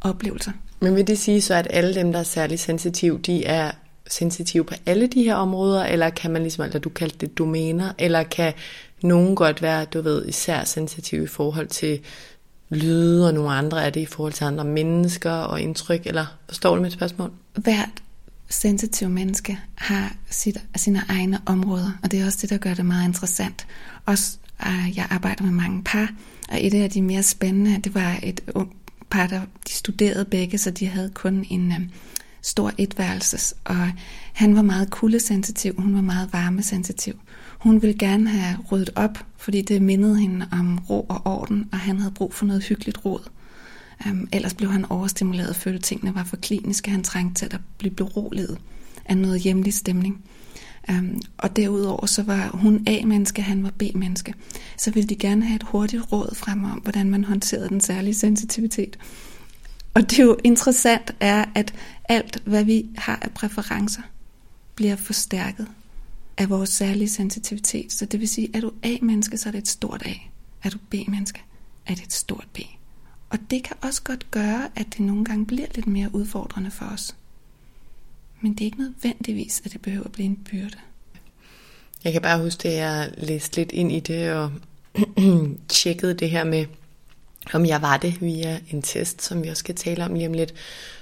oplevelser. 0.00 0.52
Men 0.80 0.96
vil 0.96 1.06
det 1.06 1.18
sige 1.18 1.42
så, 1.42 1.54
at 1.54 1.66
alle 1.70 1.94
dem, 1.94 2.12
der 2.12 2.18
er 2.18 2.24
særlig 2.24 2.60
sensitive, 2.60 3.18
de 3.18 3.44
er 3.44 3.70
sensitive 4.10 4.64
på 4.64 4.74
alle 4.86 5.06
de 5.06 5.22
her 5.22 5.34
områder, 5.34 5.84
eller 5.84 6.10
kan 6.10 6.30
man 6.30 6.42
ligesom, 6.42 6.64
eller 6.64 6.78
du 6.78 6.88
kaldte 6.88 7.18
det 7.18 7.38
domæner, 7.38 7.92
eller 7.98 8.22
kan 8.22 8.52
nogen 9.02 9.36
godt 9.36 9.62
være, 9.62 9.84
du 9.84 10.00
ved, 10.00 10.26
især 10.26 10.64
sensitiv 10.64 11.22
i 11.22 11.26
forhold 11.26 11.66
til 11.66 12.00
lyde, 12.70 13.26
og 13.26 13.34
nogle 13.34 13.50
andre 13.50 13.84
er 13.84 13.90
det 13.90 14.00
i 14.00 14.06
forhold 14.06 14.32
til 14.32 14.44
andre 14.44 14.64
mennesker 14.64 15.30
og 15.30 15.60
indtryk, 15.60 16.06
eller 16.06 16.26
forstår 16.48 16.76
du 16.76 16.82
mit 16.82 16.92
spørgsmål? 16.92 17.30
Hvert 17.54 18.02
sensitiv 18.48 19.08
menneske 19.08 19.58
har 19.74 20.16
sit, 20.30 20.56
sine 20.76 21.02
egne 21.08 21.40
områder, 21.46 21.98
og 22.02 22.10
det 22.10 22.20
er 22.20 22.26
også 22.26 22.38
det, 22.42 22.50
der 22.50 22.56
gør 22.56 22.74
det 22.74 22.86
meget 22.86 23.08
interessant. 23.08 23.66
Også, 24.06 24.38
og 24.62 24.96
jeg 24.96 25.06
arbejder 25.10 25.44
med 25.44 25.52
mange 25.52 25.82
par, 25.82 26.12
og 26.48 26.66
et 26.66 26.74
af 26.74 26.90
de 26.90 27.02
mere 27.02 27.22
spændende, 27.22 27.80
det 27.84 27.94
var 27.94 28.18
et 28.22 28.40
ung 28.54 28.72
par, 29.10 29.26
der 29.26 29.40
de 29.68 29.72
studerede 29.72 30.24
begge, 30.24 30.58
så 30.58 30.70
de 30.70 30.86
havde 30.86 31.10
kun 31.14 31.46
en 31.50 31.72
øh, 31.72 31.80
stor 32.42 32.72
etværelses, 32.78 33.54
og 33.64 33.92
han 34.32 34.56
var 34.56 34.62
meget 34.62 34.90
kuldesensitiv, 34.90 35.74
hun 35.78 35.94
var 35.94 36.00
meget 36.00 36.32
varmesensitiv. 36.32 37.14
Hun 37.58 37.82
ville 37.82 37.98
gerne 37.98 38.28
have 38.28 38.56
ryddet 38.72 38.90
op, 38.94 39.18
fordi 39.36 39.62
det 39.62 39.82
mindede 39.82 40.18
hende 40.18 40.48
om 40.52 40.78
ro 40.90 41.06
og 41.08 41.26
orden, 41.26 41.68
og 41.72 41.78
han 41.78 41.98
havde 41.98 42.14
brug 42.14 42.34
for 42.34 42.46
noget 42.46 42.64
hyggeligt 42.64 43.04
råd. 43.04 43.28
Um, 44.06 44.10
øhm, 44.10 44.28
ellers 44.32 44.54
blev 44.54 44.70
han 44.70 44.84
overstimuleret 44.90 45.48
og 45.48 45.56
følte, 45.56 45.76
at 45.76 45.84
tingene 45.84 46.14
var 46.14 46.24
for 46.24 46.36
kliniske. 46.36 46.90
Han 46.90 47.02
trængte 47.02 47.34
til 47.34 47.54
at 47.54 47.60
blive 47.78 47.94
beroliget 47.94 48.58
af 49.04 49.16
noget 49.16 49.40
hjemlig 49.40 49.74
stemning. 49.74 50.24
Um, 50.88 51.20
og 51.38 51.56
derudover 51.56 52.06
så 52.06 52.22
var 52.22 52.48
hun 52.54 52.84
A-menneske, 52.86 53.42
han 53.42 53.62
var 53.62 53.70
B-menneske. 53.70 54.34
Så 54.78 54.90
ville 54.90 55.08
de 55.08 55.16
gerne 55.16 55.44
have 55.44 55.56
et 55.56 55.62
hurtigt 55.62 56.12
råd 56.12 56.34
frem 56.34 56.64
om, 56.64 56.78
hvordan 56.78 57.10
man 57.10 57.24
håndterede 57.24 57.68
den 57.68 57.80
særlige 57.80 58.14
sensitivitet. 58.14 58.98
Og 59.94 60.10
det 60.10 60.18
er 60.18 60.22
jo 60.24 60.36
interessant 60.44 61.14
er, 61.20 61.44
at 61.54 61.74
alt, 62.08 62.42
hvad 62.44 62.64
vi 62.64 62.86
har 62.96 63.18
af 63.22 63.30
præferencer, 63.30 64.02
bliver 64.74 64.96
forstærket 64.96 65.66
af 66.38 66.50
vores 66.50 66.68
særlige 66.68 67.08
sensitivitet. 67.08 67.92
Så 67.92 68.06
det 68.06 68.20
vil 68.20 68.28
sige, 68.28 68.48
at 68.54 68.62
du 68.62 68.70
A-menneske, 68.82 69.38
så 69.38 69.48
er 69.48 69.50
det 69.50 69.58
et 69.58 69.68
stort 69.68 70.02
A. 70.06 70.12
Er 70.62 70.70
du 70.70 70.78
B-menneske, 70.90 71.42
er 71.86 71.94
det 71.94 72.04
et 72.04 72.12
stort 72.12 72.46
B. 72.52 72.58
Og 73.30 73.38
det 73.50 73.62
kan 73.62 73.76
også 73.80 74.02
godt 74.02 74.30
gøre, 74.30 74.68
at 74.76 74.86
det 74.90 75.00
nogle 75.00 75.24
gange 75.24 75.46
bliver 75.46 75.66
lidt 75.74 75.86
mere 75.86 76.14
udfordrende 76.14 76.70
for 76.70 76.84
os. 76.84 77.16
Men 78.42 78.52
det 78.52 78.60
er 78.60 78.64
ikke 78.64 78.78
nødvendigvis, 78.78 79.62
at 79.64 79.72
det 79.72 79.82
behøver 79.82 80.04
at 80.04 80.12
blive 80.12 80.26
en 80.26 80.46
byrde. 80.50 80.78
Jeg 82.04 82.12
kan 82.12 82.22
bare 82.22 82.42
huske, 82.42 82.68
at 82.68 82.74
jeg 82.74 83.12
læste 83.16 83.56
lidt 83.56 83.72
ind 83.72 83.92
i 83.92 84.00
det 84.00 84.32
og 84.32 84.52
tjekkede 85.68 86.14
det 86.14 86.30
her 86.30 86.44
med, 86.44 86.66
om 87.54 87.66
jeg 87.66 87.82
var 87.82 87.96
det 87.96 88.20
via 88.20 88.60
en 88.70 88.82
test, 88.82 89.22
som 89.22 89.42
vi 89.42 89.48
også 89.48 89.60
skal 89.60 89.74
tale 89.74 90.04
om 90.04 90.14
lige 90.14 90.26
om 90.26 90.32
lidt, 90.32 90.54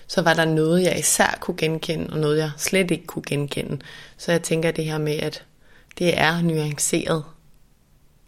så 0.07 0.23
var 0.23 0.35
der 0.35 0.45
noget, 0.45 0.83
jeg 0.83 0.99
især 0.99 1.39
kunne 1.41 1.57
genkende, 1.57 2.07
og 2.11 2.19
noget, 2.19 2.39
jeg 2.39 2.51
slet 2.57 2.91
ikke 2.91 3.07
kunne 3.07 3.23
genkende. 3.27 3.79
Så 4.17 4.33
jeg 4.33 4.43
tænker 4.43 4.71
det 4.71 4.85
her 4.85 4.99
med, 4.99 5.17
at 5.17 5.45
det 5.99 6.21
er 6.21 6.43
nuanceret, 6.43 7.25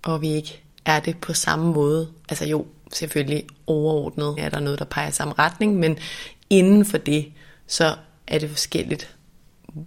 og 0.02 0.20
vi 0.20 0.28
ikke 0.28 0.62
er 0.84 1.00
det 1.00 1.18
på 1.18 1.32
samme 1.32 1.72
måde. 1.72 2.08
Altså 2.28 2.46
jo, 2.46 2.66
selvfølgelig 2.92 3.46
overordnet 3.66 4.34
er 4.38 4.48
der 4.48 4.60
noget, 4.60 4.78
der 4.78 4.84
peger 4.84 5.08
i 5.08 5.12
samme 5.12 5.34
retning, 5.38 5.76
men 5.76 5.98
inden 6.50 6.84
for 6.84 6.98
det, 6.98 7.32
så 7.66 7.96
er 8.32 8.38
det 8.38 8.50
forskelligt, 8.50 9.16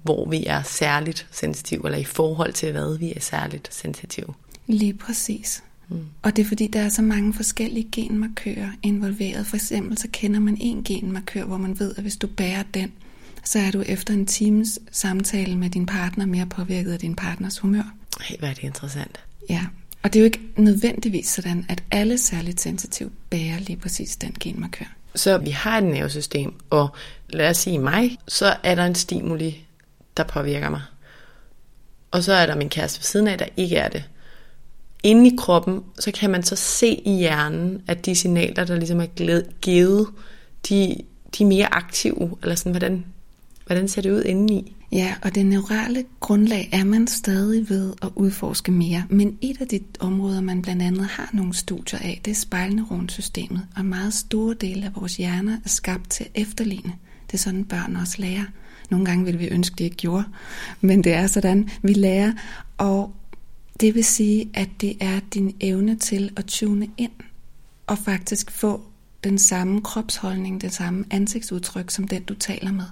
hvor 0.04 0.30
vi 0.30 0.46
er 0.46 0.64
særligt 0.64 1.28
sensitive, 1.32 1.86
eller 1.86 2.00
i 2.00 2.04
forhold 2.04 2.54
til 2.54 2.72
hvad 2.72 2.98
vi 2.98 3.14
er 3.16 3.20
særligt 3.20 3.74
sensitive. 3.74 4.34
Lige 4.68 4.94
præcis. 4.94 5.64
Mm. 5.90 6.06
Og 6.22 6.36
det 6.36 6.44
er 6.44 6.48
fordi, 6.48 6.68
der 6.68 6.82
er 6.82 6.90
så 6.90 7.02
mange 7.02 7.34
forskellige 7.34 7.90
genmarkører 7.92 8.70
involveret. 8.84 9.48
For 9.48 9.56
eksempel 9.56 9.98
så 9.98 10.08
kender 10.12 10.40
man 10.40 10.58
en 10.62 10.84
genmarkør, 10.84 11.44
hvor 11.44 11.58
man 11.58 11.80
ved, 11.80 11.94
at 11.98 12.02
hvis 12.02 12.18
du 12.18 12.28
bærer 12.28 12.64
den, 12.74 12.92
så 13.44 13.60
er 13.60 13.72
du 13.72 13.84
efter 13.86 14.14
en 14.14 14.26
times 14.26 14.80
samtale 14.92 15.58
med 15.58 15.70
din 15.70 15.86
partner 15.86 16.26
mere 16.26 16.46
påvirket 16.46 16.94
af 16.94 17.00
din 17.00 17.16
partners 17.16 17.60
humør. 17.60 17.94
Hey, 18.22 18.40
hvad 18.40 18.50
er 18.50 18.54
det 18.54 18.64
interessant. 18.64 19.20
Ja, 19.50 19.66
og 20.04 20.14
det 20.14 20.20
er 20.20 20.22
jo 20.22 20.26
ikke 20.26 20.42
nødvendigvis 20.58 21.28
sådan, 21.28 21.66
at 21.70 21.84
alle 21.92 22.18
særligt 22.18 22.62
sensitive 22.62 23.12
bærer 23.30 23.60
lige 23.60 23.78
præcis 23.78 24.16
den 24.16 24.36
genmarkør. 24.40 24.95
Så 25.16 25.38
vi 25.38 25.50
har 25.50 25.78
et 25.78 25.84
nervesystem, 25.84 26.54
og 26.70 26.90
lad 27.30 27.50
os 27.50 27.58
sige 27.58 27.80
mig, 27.80 28.18
så 28.28 28.56
er 28.64 28.76
der 28.76 28.86
en 28.86 28.96
stimuli, 28.96 29.66
der 30.18 30.24
påvirker 30.24 30.70
mig. 30.70 30.82
Og 32.12 32.24
så 32.24 32.34
er 32.34 32.46
der 32.46 32.56
min 32.56 32.70
kæreste 32.70 33.00
ved 33.00 33.04
siden 33.04 33.28
af, 33.28 33.38
der 33.38 33.46
ikke 33.58 33.76
er 33.76 33.90
det. 33.90 34.04
Inde 35.04 35.28
i 35.28 35.36
kroppen, 35.38 35.84
så 36.00 36.12
kan 36.12 36.30
man 36.30 36.44
så 36.44 36.56
se 36.56 36.88
i 36.88 37.18
hjernen, 37.18 37.84
at 37.88 38.06
de 38.06 38.16
signaler, 38.16 38.64
der 38.64 38.76
ligesom 38.76 39.02
er 39.02 39.06
givet, 39.62 40.08
de, 40.70 40.96
de 41.38 41.44
er 41.44 41.48
mere 41.48 41.74
aktive, 41.74 42.38
eller 42.42 42.56
sådan, 42.56 42.72
hvordan, 42.72 43.06
hvordan 43.66 43.88
ser 43.88 44.02
det 44.02 44.12
ud 44.12 44.24
indeni? 44.24 44.76
Ja, 44.96 45.16
og 45.22 45.36
det 45.36 45.46
neurale 45.46 46.04
grundlag 46.20 46.70
er 46.72 46.84
man 46.84 47.08
stadig 47.08 47.70
ved 47.70 47.94
at 48.02 48.10
udforske 48.16 48.72
mere. 48.72 49.04
Men 49.10 49.38
et 49.42 49.62
af 49.62 49.68
de 49.68 49.80
områder, 50.00 50.42
man 50.42 50.62
blandt 50.62 50.82
andet 50.82 51.06
har 51.06 51.30
nogle 51.34 51.54
studier 51.54 52.00
af, 52.00 52.22
det 52.26 52.32
er 52.32 52.36
spejlneuronsystemet. 52.36 53.68
Og 53.76 53.86
meget 53.86 54.14
store 54.14 54.54
dele 54.54 54.86
af 54.86 54.92
vores 54.96 55.18
hjerner 55.18 55.58
er 55.64 55.70
skabt 55.70 56.10
til 56.10 56.24
at 56.24 56.42
efterligne. 56.42 56.94
Det 57.28 57.34
er 57.34 57.38
sådan, 57.38 57.66
børn 57.66 57.96
også 57.96 58.22
lærer. 58.22 58.44
Nogle 58.90 59.06
gange 59.06 59.26
vil 59.26 59.40
vi 59.40 59.48
ønske, 59.48 59.76
de 59.76 59.84
ikke 59.84 59.96
gjorde. 59.96 60.24
Men 60.82 61.04
det 61.04 61.14
er 61.14 61.28
sådan, 61.28 61.70
vi 61.82 61.94
lærer. 61.94 62.34
Og 62.78 63.14
det 63.80 63.96
vil 63.96 64.06
sige, 64.06 64.50
at 64.54 64.70
det 64.82 64.98
er 65.00 65.20
din 65.34 65.56
evne 65.62 65.96
til 65.96 66.32
at 66.36 66.46
tune 66.46 66.88
ind 66.98 67.12
og 67.88 67.98
faktisk 67.98 68.52
få 68.52 68.82
den 69.26 69.38
samme 69.38 69.82
kropsholdning, 69.82 70.62
det 70.62 70.74
samme 70.74 71.06
ansigtsudtryk 71.12 71.92
som 71.92 72.08
den, 72.08 72.24
du 72.24 72.34
taler 72.34 72.72
med. 72.72 72.86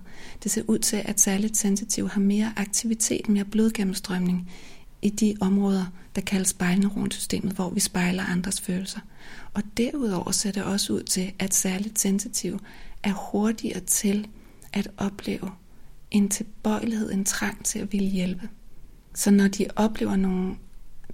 Det 0.44 0.52
ser 0.52 0.62
ud 0.68 0.80
til, 0.80 1.02
at 1.06 1.20
særligt 1.20 1.58
sensitiv 1.58 2.10
har 2.10 2.22
mere 2.22 2.54
aktivitet, 2.56 3.30
mere 3.30 3.46
blodgennemstrømning 3.46 4.52
i 5.02 5.10
de 5.10 5.36
områder, 5.42 5.86
der 6.16 6.22
kaldes 6.22 6.50
spejlneuronsystemet, 6.50 7.54
hvor 7.54 7.70
vi 7.70 7.80
spejler 7.80 8.24
andres 8.24 8.62
følelser. 8.62 9.00
Og 9.54 9.64
derudover 9.78 10.32
ser 10.32 10.52
det 10.52 10.64
også 10.64 10.94
ud 10.94 11.04
til, 11.04 11.32
at 11.40 11.54
særligt 11.54 12.00
sensitiv 12.00 12.60
er 13.04 13.14
hurtigere 13.32 13.80
til 13.80 14.28
at 14.74 14.88
opleve 14.98 15.52
en 16.12 16.30
tilbøjelighed, 16.30 17.12
en 17.12 17.26
trang 17.26 17.66
til 17.66 17.80
at 17.80 17.92
ville 17.92 18.10
hjælpe. 18.10 18.50
Så 19.14 19.32
når 19.32 19.48
de 19.48 19.66
oplever 19.76 20.16
nogen, 20.16 20.60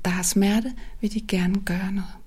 der 0.05 0.11
har 0.11 0.23
smerte, 0.23 0.73
vil 1.01 1.13
de 1.13 1.21
gerne 1.21 1.61
gøre 1.65 1.91
noget. 1.91 2.18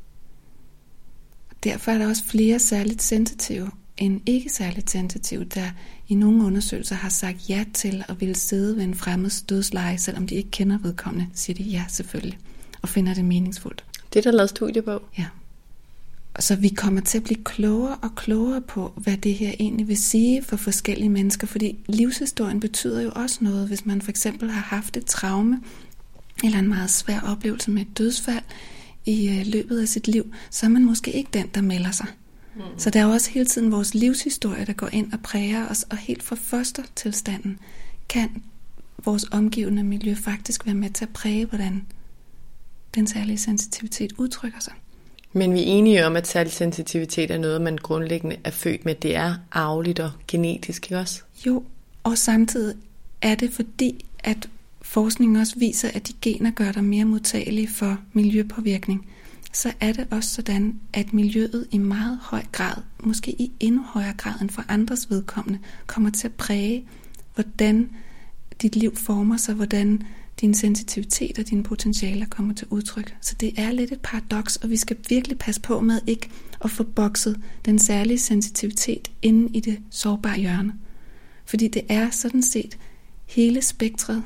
Derfor 1.64 1.92
er 1.92 1.98
der 1.98 2.08
også 2.08 2.24
flere 2.24 2.58
særligt 2.58 3.02
sensitive 3.02 3.70
end 3.96 4.20
ikke 4.26 4.50
særligt 4.50 4.90
sensitive, 4.90 5.44
der 5.44 5.70
i 6.08 6.14
nogle 6.14 6.44
undersøgelser 6.44 6.94
har 6.94 7.08
sagt 7.08 7.48
ja 7.48 7.64
til 7.74 8.04
at 8.08 8.20
ville 8.20 8.34
sidde 8.34 8.76
ved 8.76 8.84
en 8.84 8.94
fremmed 8.94 9.46
dødsleje, 9.46 9.98
selvom 9.98 10.26
de 10.26 10.34
ikke 10.34 10.50
kender 10.50 10.78
vedkommende, 10.78 11.28
siger 11.34 11.54
de 11.56 11.62
ja 11.62 11.84
selvfølgelig, 11.88 12.38
og 12.82 12.88
finder 12.88 13.14
det 13.14 13.24
meningsfuldt. 13.24 13.84
Det 14.12 14.18
er 14.18 14.30
der 14.30 14.36
lavet 14.36 14.50
studie 14.50 14.82
på. 14.82 15.02
Ja. 15.18 15.26
Så 16.38 16.56
vi 16.56 16.68
kommer 16.68 17.00
til 17.00 17.18
at 17.18 17.24
blive 17.24 17.44
klogere 17.44 17.96
og 18.02 18.14
klogere 18.14 18.60
på, 18.60 18.92
hvad 18.96 19.16
det 19.16 19.34
her 19.34 19.52
egentlig 19.60 19.88
vil 19.88 19.96
sige 19.96 20.42
for 20.42 20.56
forskellige 20.56 21.08
mennesker, 21.08 21.46
fordi 21.46 21.78
livshistorien 21.86 22.60
betyder 22.60 23.00
jo 23.00 23.10
også 23.14 23.38
noget, 23.40 23.68
hvis 23.68 23.86
man 23.86 24.02
for 24.02 24.10
eksempel 24.10 24.50
har 24.50 24.76
haft 24.76 24.96
et 24.96 25.06
traume, 25.06 25.60
eller 26.44 26.58
en 26.58 26.68
meget 26.68 26.90
svær 26.90 27.20
oplevelse 27.20 27.70
med 27.70 27.82
et 27.82 27.98
dødsfald, 27.98 28.44
i 29.06 29.28
øh, 29.28 29.46
løbet 29.46 29.80
af 29.80 29.88
sit 29.88 30.08
liv, 30.08 30.32
så 30.50 30.66
er 30.66 30.70
man 30.70 30.84
måske 30.84 31.12
ikke 31.12 31.30
den, 31.32 31.46
der 31.54 31.60
melder 31.60 31.90
sig. 31.90 32.06
Mm. 32.54 32.62
Så 32.76 32.90
der 32.90 33.00
er 33.00 33.04
jo 33.04 33.10
også 33.10 33.30
hele 33.30 33.46
tiden 33.46 33.72
vores 33.72 33.94
livshistorie, 33.94 34.64
der 34.64 34.72
går 34.72 34.88
ind 34.92 35.12
og 35.12 35.20
præger 35.20 35.68
os, 35.68 35.82
og 35.90 35.96
helt 35.96 36.22
fra 36.22 36.36
første 36.36 36.84
tilstanden 36.96 37.58
kan 38.08 38.42
vores 39.04 39.24
omgivende 39.32 39.84
miljø 39.84 40.14
faktisk 40.14 40.66
være 40.66 40.74
med 40.74 40.90
til 40.90 41.04
at 41.04 41.12
præge, 41.12 41.46
hvordan 41.46 41.86
den 42.94 43.06
særlige 43.06 43.38
sensitivitet 43.38 44.12
udtrykker 44.18 44.60
sig. 44.60 44.72
Men 45.32 45.54
vi 45.54 45.58
er 45.58 45.64
enige 45.64 46.06
om, 46.06 46.16
at 46.16 46.26
særlig 46.26 46.52
sensitivitet 46.52 47.30
er 47.30 47.38
noget, 47.38 47.60
man 47.60 47.76
grundlæggende 47.76 48.36
er 48.44 48.50
født 48.50 48.84
med. 48.84 48.94
Det 48.94 49.16
er 49.16 49.34
arveligt 49.52 50.00
og 50.00 50.10
genetisk, 50.28 50.86
ikke 50.86 50.98
også? 50.98 51.22
Jo, 51.46 51.64
og 52.04 52.18
samtidig 52.18 52.76
er 53.22 53.34
det 53.34 53.52
fordi, 53.52 54.06
at 54.18 54.48
forskningen 54.92 55.36
også 55.36 55.58
viser, 55.58 55.90
at 55.94 56.08
de 56.08 56.12
gener 56.22 56.50
gør 56.50 56.72
dig 56.72 56.84
mere 56.84 57.04
modtagelig 57.04 57.68
for 57.68 57.98
miljøpåvirkning, 58.12 59.06
så 59.52 59.72
er 59.80 59.92
det 59.92 60.06
også 60.10 60.34
sådan, 60.34 60.80
at 60.92 61.12
miljøet 61.12 61.66
i 61.70 61.78
meget 61.78 62.18
høj 62.22 62.42
grad, 62.52 62.74
måske 63.00 63.30
i 63.30 63.52
endnu 63.60 63.82
højere 63.82 64.14
grad 64.16 64.40
end 64.40 64.50
for 64.50 64.64
andres 64.68 65.10
vedkommende, 65.10 65.58
kommer 65.86 66.10
til 66.10 66.28
at 66.28 66.34
præge, 66.34 66.86
hvordan 67.34 67.90
dit 68.62 68.76
liv 68.76 68.96
former 68.96 69.36
sig, 69.36 69.54
hvordan 69.54 70.02
din 70.40 70.54
sensitivitet 70.54 71.38
og 71.38 71.48
dine 71.50 71.62
potentialer 71.62 72.26
kommer 72.26 72.54
til 72.54 72.66
udtryk. 72.70 73.16
Så 73.20 73.34
det 73.40 73.52
er 73.58 73.72
lidt 73.72 73.92
et 73.92 74.00
paradoks, 74.00 74.56
og 74.56 74.70
vi 74.70 74.76
skal 74.76 74.96
virkelig 75.08 75.38
passe 75.38 75.60
på 75.60 75.80
med 75.80 76.00
ikke 76.06 76.30
at 76.60 76.70
få 76.70 76.82
bokset 76.82 77.40
den 77.64 77.78
særlige 77.78 78.18
sensitivitet 78.18 79.10
inde 79.22 79.56
i 79.56 79.60
det 79.60 79.78
sårbare 79.90 80.38
hjørne. 80.38 80.74
Fordi 81.44 81.68
det 81.68 81.82
er 81.88 82.10
sådan 82.10 82.42
set 82.42 82.78
hele 83.26 83.62
spektret 83.62 84.22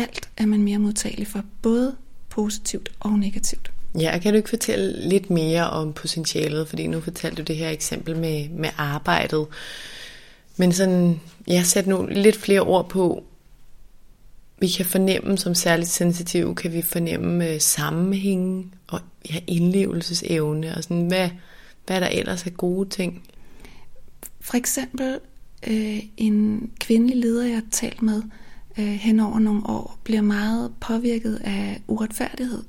alt 0.00 0.28
er 0.36 0.46
man 0.46 0.62
mere 0.62 0.78
modtagelig 0.78 1.26
for, 1.26 1.42
både 1.62 1.96
positivt 2.28 2.90
og 3.00 3.18
negativt. 3.18 3.70
Ja, 4.00 4.18
kan 4.18 4.32
du 4.32 4.36
ikke 4.36 4.48
fortælle 4.48 5.08
lidt 5.08 5.30
mere 5.30 5.70
om 5.70 5.92
potentialet, 5.92 6.68
fordi 6.68 6.86
nu 6.86 7.00
fortalte 7.00 7.42
du 7.42 7.46
det 7.46 7.56
her 7.56 7.70
eksempel 7.70 8.16
med, 8.16 8.48
med 8.48 8.70
arbejdet. 8.76 9.46
Men 10.56 10.72
sådan, 10.72 11.20
jeg 11.46 11.66
sætter 11.66 11.90
nu 11.90 12.06
lidt 12.10 12.36
flere 12.36 12.60
ord 12.60 12.88
på, 12.88 13.24
vi 14.60 14.68
kan 14.68 14.86
fornemme 14.86 15.38
som 15.38 15.54
særligt 15.54 15.90
sensitive, 15.90 16.54
kan 16.54 16.72
vi 16.72 16.82
fornemme 16.82 17.50
uh, 17.50 17.58
sammenhæng 17.58 18.74
og 18.86 19.00
ja, 19.30 19.38
indlevelsesevne 19.46 20.76
og 20.76 20.82
sådan, 20.82 21.06
hvad, 21.06 21.30
hvad 21.86 22.00
der 22.00 22.06
ellers 22.08 22.46
er 22.46 22.50
gode 22.50 22.88
ting. 22.88 23.22
For 24.40 24.56
eksempel 24.56 25.18
øh, 25.66 25.98
en 26.16 26.70
kvindelig 26.80 27.16
leder, 27.16 27.46
jeg 27.46 27.54
har 27.54 27.64
talt 27.70 28.02
med, 28.02 28.22
øh, 28.80 28.86
hen 28.86 29.20
over 29.20 29.38
nogle 29.38 29.66
år 29.66 29.98
bliver 30.04 30.22
meget 30.22 30.72
påvirket 30.80 31.36
af 31.44 31.82
uretfærdighed 31.88 32.62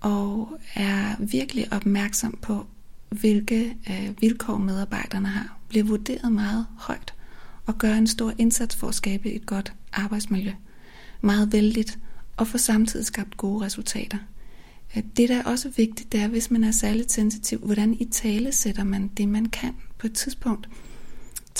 og 0.00 0.58
er 0.74 1.14
virkelig 1.18 1.72
opmærksom 1.72 2.38
på, 2.42 2.66
hvilke 3.08 3.76
øh, 3.90 4.20
vilkår 4.20 4.58
medarbejderne 4.58 5.28
har. 5.28 5.58
Bliver 5.68 5.84
vurderet 5.84 6.32
meget 6.32 6.66
højt 6.78 7.14
og 7.66 7.78
gør 7.78 7.94
en 7.94 8.06
stor 8.06 8.32
indsats 8.38 8.76
for 8.76 8.88
at 8.88 8.94
skabe 8.94 9.32
et 9.32 9.46
godt 9.46 9.72
arbejdsmiljø. 9.92 10.52
Meget 11.20 11.52
vældigt 11.52 11.98
og 12.36 12.46
får 12.46 12.58
samtidig 12.58 13.06
skabt 13.06 13.36
gode 13.36 13.64
resultater. 13.64 14.18
Øh, 14.96 15.02
det, 15.16 15.28
der 15.28 15.36
er 15.36 15.44
også 15.44 15.68
vigtigt, 15.76 16.12
det 16.12 16.20
er, 16.20 16.28
hvis 16.28 16.50
man 16.50 16.64
er 16.64 16.70
særligt 16.70 17.12
sensitiv, 17.12 17.58
hvordan 17.58 17.96
i 18.00 18.04
tale 18.04 18.52
sætter 18.52 18.84
man 18.84 19.08
det, 19.16 19.28
man 19.28 19.46
kan 19.46 19.74
på 19.98 20.06
et 20.06 20.12
tidspunkt 20.12 20.68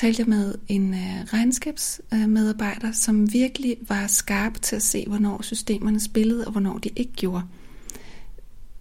talte 0.01 0.21
jeg 0.21 0.29
med 0.29 0.55
en 0.69 0.95
øh, 0.95 1.25
regnskabsmedarbejder, 1.25 2.89
øh, 2.89 2.95
som 2.95 3.33
virkelig 3.33 3.77
var 3.89 4.07
skarp 4.07 4.63
til 4.63 4.77
at 4.77 4.83
se, 4.83 5.05
hvornår 5.09 5.43
systemerne 5.43 6.01
spillede, 6.01 6.45
og 6.45 6.51
hvornår 6.51 6.79
de 6.79 6.89
ikke 6.97 7.13
gjorde. 7.13 7.43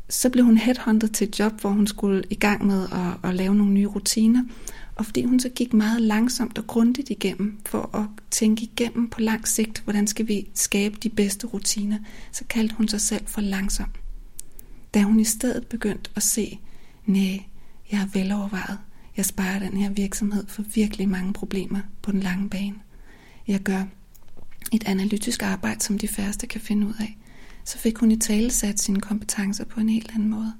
Så 0.09 0.29
blev 0.29 0.45
hun 0.45 0.57
headhunted 0.57 1.09
til 1.09 1.27
et 1.27 1.39
job, 1.39 1.61
hvor 1.61 1.69
hun 1.69 1.87
skulle 1.87 2.23
i 2.29 2.35
gang 2.35 2.65
med 2.65 2.87
at, 2.91 3.29
at 3.29 3.35
lave 3.35 3.55
nogle 3.55 3.73
nye 3.73 3.87
rutiner. 3.87 4.43
og 4.95 5.05
fordi 5.05 5.23
hun 5.23 5.39
så 5.39 5.49
gik 5.49 5.73
meget 5.73 6.01
langsomt 6.01 6.57
og 6.57 6.67
grundigt 6.67 7.09
igennem, 7.09 7.59
for 7.65 7.95
at 7.95 8.05
tænke 8.31 8.63
igennem 8.63 9.09
på 9.09 9.21
lang 9.21 9.47
sigt, 9.47 9.81
hvordan 9.83 10.07
skal 10.07 10.27
vi 10.27 10.47
skabe 10.53 10.97
de 11.03 11.09
bedste 11.09 11.47
rutiner, 11.47 11.97
så 12.31 12.43
kaldte 12.49 12.75
hun 12.75 12.87
sig 12.87 13.01
selv 13.01 13.27
for 13.27 13.41
langsom. 13.41 13.89
Da 14.93 15.03
hun 15.03 15.19
i 15.19 15.23
stedet 15.23 15.67
begyndte 15.67 16.09
at 16.15 16.23
se, 16.23 16.59
nej, 17.05 17.43
jeg 17.91 18.01
er 18.01 18.07
velovervejet, 18.13 18.77
jeg 19.19 19.25
sparer 19.25 19.59
den 19.59 19.77
her 19.77 19.89
virksomhed 19.89 20.47
for 20.47 20.63
virkelig 20.75 21.09
mange 21.09 21.33
problemer 21.33 21.79
på 22.01 22.11
den 22.11 22.19
lange 22.19 22.49
bane. 22.49 22.75
Jeg 23.47 23.59
gør 23.59 23.83
et 24.71 24.83
analytisk 24.87 25.43
arbejde, 25.43 25.81
som 25.81 25.97
de 25.97 26.07
færreste 26.07 26.47
kan 26.47 26.61
finde 26.61 26.87
ud 26.87 26.93
af. 26.99 27.17
Så 27.65 27.77
fik 27.77 27.97
hun 27.97 28.11
i 28.11 28.17
tale 28.17 28.51
sat 28.51 28.79
sine 28.79 29.01
kompetencer 29.01 29.65
på 29.65 29.79
en 29.79 29.89
helt 29.89 30.11
anden 30.13 30.29
måde. 30.29 30.53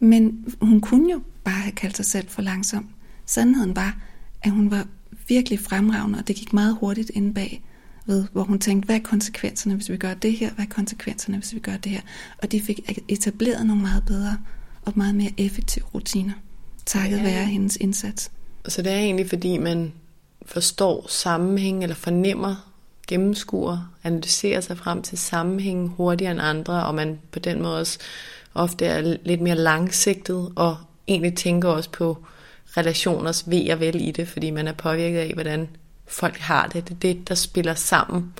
Men 0.00 0.46
hun 0.60 0.80
kunne 0.80 1.12
jo 1.12 1.20
bare 1.44 1.60
have 1.60 1.72
kaldt 1.72 1.96
sig 1.96 2.06
selv 2.06 2.28
for 2.28 2.42
langsom. 2.42 2.88
Sandheden 3.26 3.76
var, 3.76 3.98
at 4.42 4.50
hun 4.50 4.70
var 4.70 4.86
virkelig 5.28 5.60
fremragende, 5.60 6.18
og 6.18 6.28
det 6.28 6.36
gik 6.36 6.52
meget 6.52 6.76
hurtigt 6.80 7.10
ind 7.14 7.34
bag 7.34 7.62
ved, 8.06 8.26
hvor 8.32 8.42
hun 8.42 8.58
tænkte, 8.58 8.86
hvad 8.86 8.96
er 8.96 9.02
konsekvenserne, 9.02 9.74
hvis 9.74 9.90
vi 9.90 9.96
gør 9.96 10.14
det 10.14 10.32
her? 10.32 10.50
Hvad 10.50 10.64
er 10.64 10.68
konsekvenserne, 10.68 11.38
hvis 11.38 11.54
vi 11.54 11.58
gør 11.58 11.76
det 11.76 11.92
her? 11.92 12.00
Og 12.42 12.52
de 12.52 12.60
fik 12.60 13.02
etableret 13.08 13.66
nogle 13.66 13.82
meget 13.82 14.04
bedre 14.06 14.38
og 14.82 14.92
meget 14.96 15.14
mere 15.14 15.32
effektive 15.36 15.84
rutiner, 15.94 16.32
takket 16.88 17.18
ja. 17.18 17.22
være 17.22 17.44
hendes 17.44 17.76
indsats. 17.76 18.30
Så 18.68 18.82
det 18.82 18.92
er 18.92 18.96
egentlig, 18.96 19.28
fordi 19.28 19.58
man 19.58 19.92
forstår 20.46 21.06
sammenhæng, 21.08 21.82
eller 21.82 21.96
fornemmer, 21.96 22.70
gennemskuer, 23.08 23.92
analyserer 24.04 24.60
sig 24.60 24.78
frem 24.78 25.02
til 25.02 25.18
sammenhæng 25.18 25.88
hurtigere 25.88 26.32
end 26.32 26.40
andre, 26.40 26.86
og 26.86 26.94
man 26.94 27.18
på 27.32 27.38
den 27.38 27.62
måde 27.62 27.80
også 27.80 27.98
ofte 28.54 28.86
er 28.86 29.16
lidt 29.24 29.40
mere 29.40 29.54
langsigtet, 29.54 30.52
og 30.56 30.76
egentlig 31.08 31.34
tænker 31.34 31.68
også 31.68 31.90
på 31.90 32.24
relationers 32.76 33.50
ved 33.50 33.70
og 33.70 33.80
vel 33.80 34.00
i 34.00 34.10
det, 34.10 34.28
fordi 34.28 34.50
man 34.50 34.68
er 34.68 34.72
påvirket 34.72 35.18
af, 35.18 35.30
hvordan 35.34 35.68
folk 36.06 36.38
har 36.38 36.66
det. 36.66 36.88
Det 36.88 36.94
er 36.94 36.98
det, 36.98 37.28
der 37.28 37.34
spiller 37.34 37.74
sammen 37.74 38.34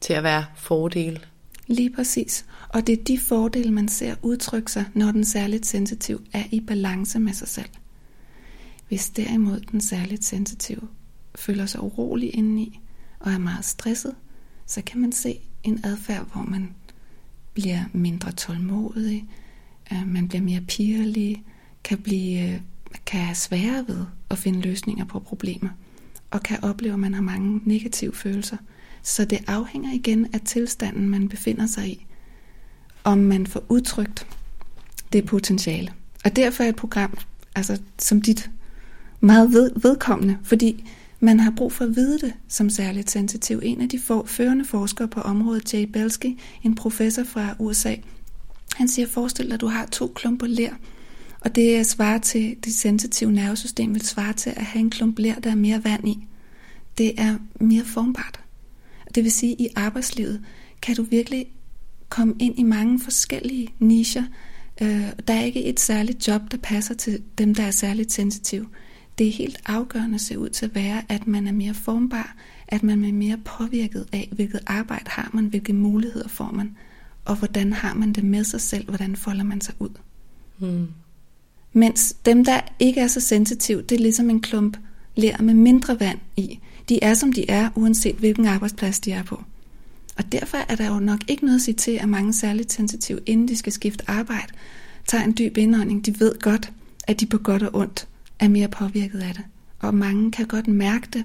til 0.00 0.12
at 0.12 0.22
være 0.22 0.44
fordele. 0.56 1.20
Lige 1.66 1.90
præcis. 1.90 2.44
Og 2.68 2.86
det 2.86 2.92
er 2.98 3.04
de 3.04 3.18
fordele, 3.18 3.72
man 3.72 3.88
ser 3.88 4.14
udtrykke 4.22 4.72
sig, 4.72 4.84
når 4.94 5.12
den 5.12 5.24
særligt 5.24 5.66
sensitiv 5.66 6.20
er 6.32 6.42
i 6.50 6.60
balance 6.60 7.18
med 7.18 7.32
sig 7.32 7.48
selv. 7.48 7.68
Hvis 8.88 9.10
derimod 9.10 9.60
den 9.60 9.80
særligt 9.80 10.24
sensitive 10.24 10.88
føler 11.34 11.66
sig 11.66 11.82
urolig 11.82 12.34
indeni 12.34 12.80
og 13.18 13.32
er 13.32 13.38
meget 13.38 13.64
stresset, 13.64 14.14
så 14.66 14.82
kan 14.82 15.00
man 15.00 15.12
se 15.12 15.38
en 15.62 15.80
adfærd, 15.84 16.32
hvor 16.32 16.42
man 16.42 16.74
bliver 17.54 17.84
mindre 17.92 18.32
tålmodig, 18.32 19.24
øh, 19.92 20.06
man 20.06 20.28
bliver 20.28 20.42
mere 20.42 20.60
pigerlig, 20.60 21.44
kan 21.84 21.98
blive 21.98 22.52
øh, 22.52 22.60
kan 23.06 23.20
have 23.20 23.34
sværere 23.34 23.84
ved 23.88 24.04
at 24.30 24.38
finde 24.38 24.60
løsninger 24.60 25.04
på 25.04 25.18
problemer, 25.18 25.68
og 26.30 26.42
kan 26.42 26.64
opleve, 26.64 26.92
at 26.92 26.98
man 26.98 27.14
har 27.14 27.22
mange 27.22 27.60
negative 27.64 28.14
følelser. 28.14 28.56
Så 29.02 29.24
det 29.24 29.38
afhænger 29.46 29.92
igen 29.92 30.34
af 30.34 30.40
tilstanden, 30.40 31.08
man 31.08 31.28
befinder 31.28 31.66
sig 31.66 31.88
i, 31.88 32.06
om 33.04 33.18
man 33.18 33.46
får 33.46 33.62
udtrykt 33.68 34.26
det 35.12 35.26
potentiale. 35.26 35.92
Og 36.24 36.36
derfor 36.36 36.64
er 36.64 36.68
et 36.68 36.76
program 36.76 37.18
altså, 37.54 37.80
som 37.98 38.22
dit 38.22 38.50
meget 39.20 39.52
ved, 39.52 39.70
vedkommende, 39.76 40.38
fordi 40.42 40.84
man 41.20 41.40
har 41.40 41.52
brug 41.56 41.72
for 41.72 41.84
at 41.84 41.96
vide 41.96 42.18
det 42.18 42.32
som 42.48 42.70
særligt 42.70 43.10
sensitiv. 43.10 43.60
En 43.62 43.80
af 43.80 43.88
de 43.88 44.00
førende 44.26 44.64
forskere 44.64 45.08
på 45.08 45.20
området, 45.20 45.74
Jay 45.74 45.84
Belsky, 45.84 46.38
en 46.62 46.74
professor 46.74 47.24
fra 47.24 47.54
USA, 47.58 47.94
han 48.76 48.88
siger, 48.88 49.08
forestil 49.08 49.46
dig, 49.46 49.54
at 49.54 49.60
du 49.60 49.66
har 49.66 49.86
to 49.86 50.12
klumper 50.14 50.46
ler, 50.46 50.72
og 51.40 51.54
det 51.54 51.86
svarer 51.86 52.18
til, 52.18 52.56
det 52.64 52.74
sensitive 52.74 53.32
nervesystem 53.32 53.94
vil 53.94 54.06
svare 54.06 54.32
til 54.32 54.50
at 54.50 54.62
have 54.62 54.80
en 54.80 54.90
klump 54.90 55.18
ler, 55.18 55.34
der 55.34 55.50
er 55.50 55.54
mere 55.54 55.84
vand 55.84 56.08
i. 56.08 56.26
Det 56.98 57.20
er 57.20 57.36
mere 57.60 57.84
formbart. 57.84 58.40
Det 59.14 59.24
vil 59.24 59.32
sige, 59.32 59.52
at 59.52 59.60
i 59.60 59.68
arbejdslivet 59.76 60.44
kan 60.82 60.96
du 60.96 61.02
virkelig 61.02 61.46
komme 62.08 62.34
ind 62.38 62.58
i 62.58 62.62
mange 62.62 63.00
forskellige 63.00 63.68
nicher. 63.78 64.24
Øh, 64.82 65.08
der 65.28 65.34
er 65.34 65.44
ikke 65.44 65.64
et 65.64 65.80
særligt 65.80 66.28
job, 66.28 66.42
der 66.50 66.56
passer 66.56 66.94
til 66.94 67.22
dem, 67.38 67.54
der 67.54 67.62
er 67.62 67.70
særligt 67.70 68.12
sensitive. 68.12 68.66
Det 69.18 69.26
er 69.26 69.32
helt 69.32 69.60
afgørende 69.66 70.14
at 70.14 70.20
se 70.20 70.38
ud 70.38 70.48
til 70.48 70.66
at 70.66 70.74
være, 70.74 71.02
at 71.08 71.26
man 71.26 71.46
er 71.46 71.52
mere 71.52 71.74
formbar, 71.74 72.36
at 72.68 72.82
man 72.82 73.04
er 73.04 73.12
mere 73.12 73.36
påvirket 73.44 74.06
af, 74.12 74.28
hvilket 74.32 74.60
arbejde 74.66 75.10
har 75.10 75.30
man, 75.32 75.44
hvilke 75.44 75.72
muligheder 75.72 76.28
får 76.28 76.50
man, 76.50 76.76
og 77.24 77.36
hvordan 77.36 77.72
har 77.72 77.94
man 77.94 78.12
det 78.12 78.24
med 78.24 78.44
sig 78.44 78.60
selv, 78.60 78.88
hvordan 78.88 79.16
folder 79.16 79.44
man 79.44 79.60
sig 79.60 79.74
ud. 79.78 79.90
Hmm. 80.58 80.88
Mens 81.72 82.16
dem, 82.26 82.44
der 82.44 82.60
ikke 82.78 83.00
er 83.00 83.06
så 83.06 83.20
sensitive, 83.20 83.82
det 83.82 83.94
er 83.96 84.02
ligesom 84.02 84.30
en 84.30 84.40
klump 84.40 84.76
ler 85.16 85.42
med 85.42 85.54
mindre 85.54 86.00
vand 86.00 86.18
i. 86.36 86.58
De 86.88 87.04
er, 87.04 87.14
som 87.14 87.32
de 87.32 87.50
er, 87.50 87.70
uanset 87.74 88.16
hvilken 88.16 88.46
arbejdsplads 88.46 89.00
de 89.00 89.12
er 89.12 89.22
på. 89.22 89.42
Og 90.16 90.32
derfor 90.32 90.58
er 90.58 90.76
der 90.76 90.86
jo 90.86 90.98
nok 90.98 91.20
ikke 91.28 91.44
noget 91.44 91.56
at 91.56 91.62
sige 91.62 91.74
til, 91.74 91.90
at 91.90 92.08
mange 92.08 92.32
særligt 92.32 92.72
sensitive, 92.72 93.20
inden 93.26 93.48
de 93.48 93.56
skal 93.56 93.72
skifte 93.72 94.10
arbejde, 94.10 94.52
tager 95.06 95.24
en 95.24 95.34
dyb 95.38 95.56
indånding. 95.56 96.06
De 96.06 96.20
ved 96.20 96.38
godt, 96.40 96.72
at 97.08 97.20
de 97.20 97.26
på 97.26 97.38
godt 97.38 97.62
og 97.62 97.74
ondt 97.74 98.08
er 98.38 98.48
mere 98.48 98.68
påvirket 98.68 99.20
af 99.20 99.34
det. 99.34 99.44
Og 99.78 99.94
mange 99.94 100.32
kan 100.32 100.46
godt 100.46 100.68
mærke 100.68 101.06
det, 101.12 101.24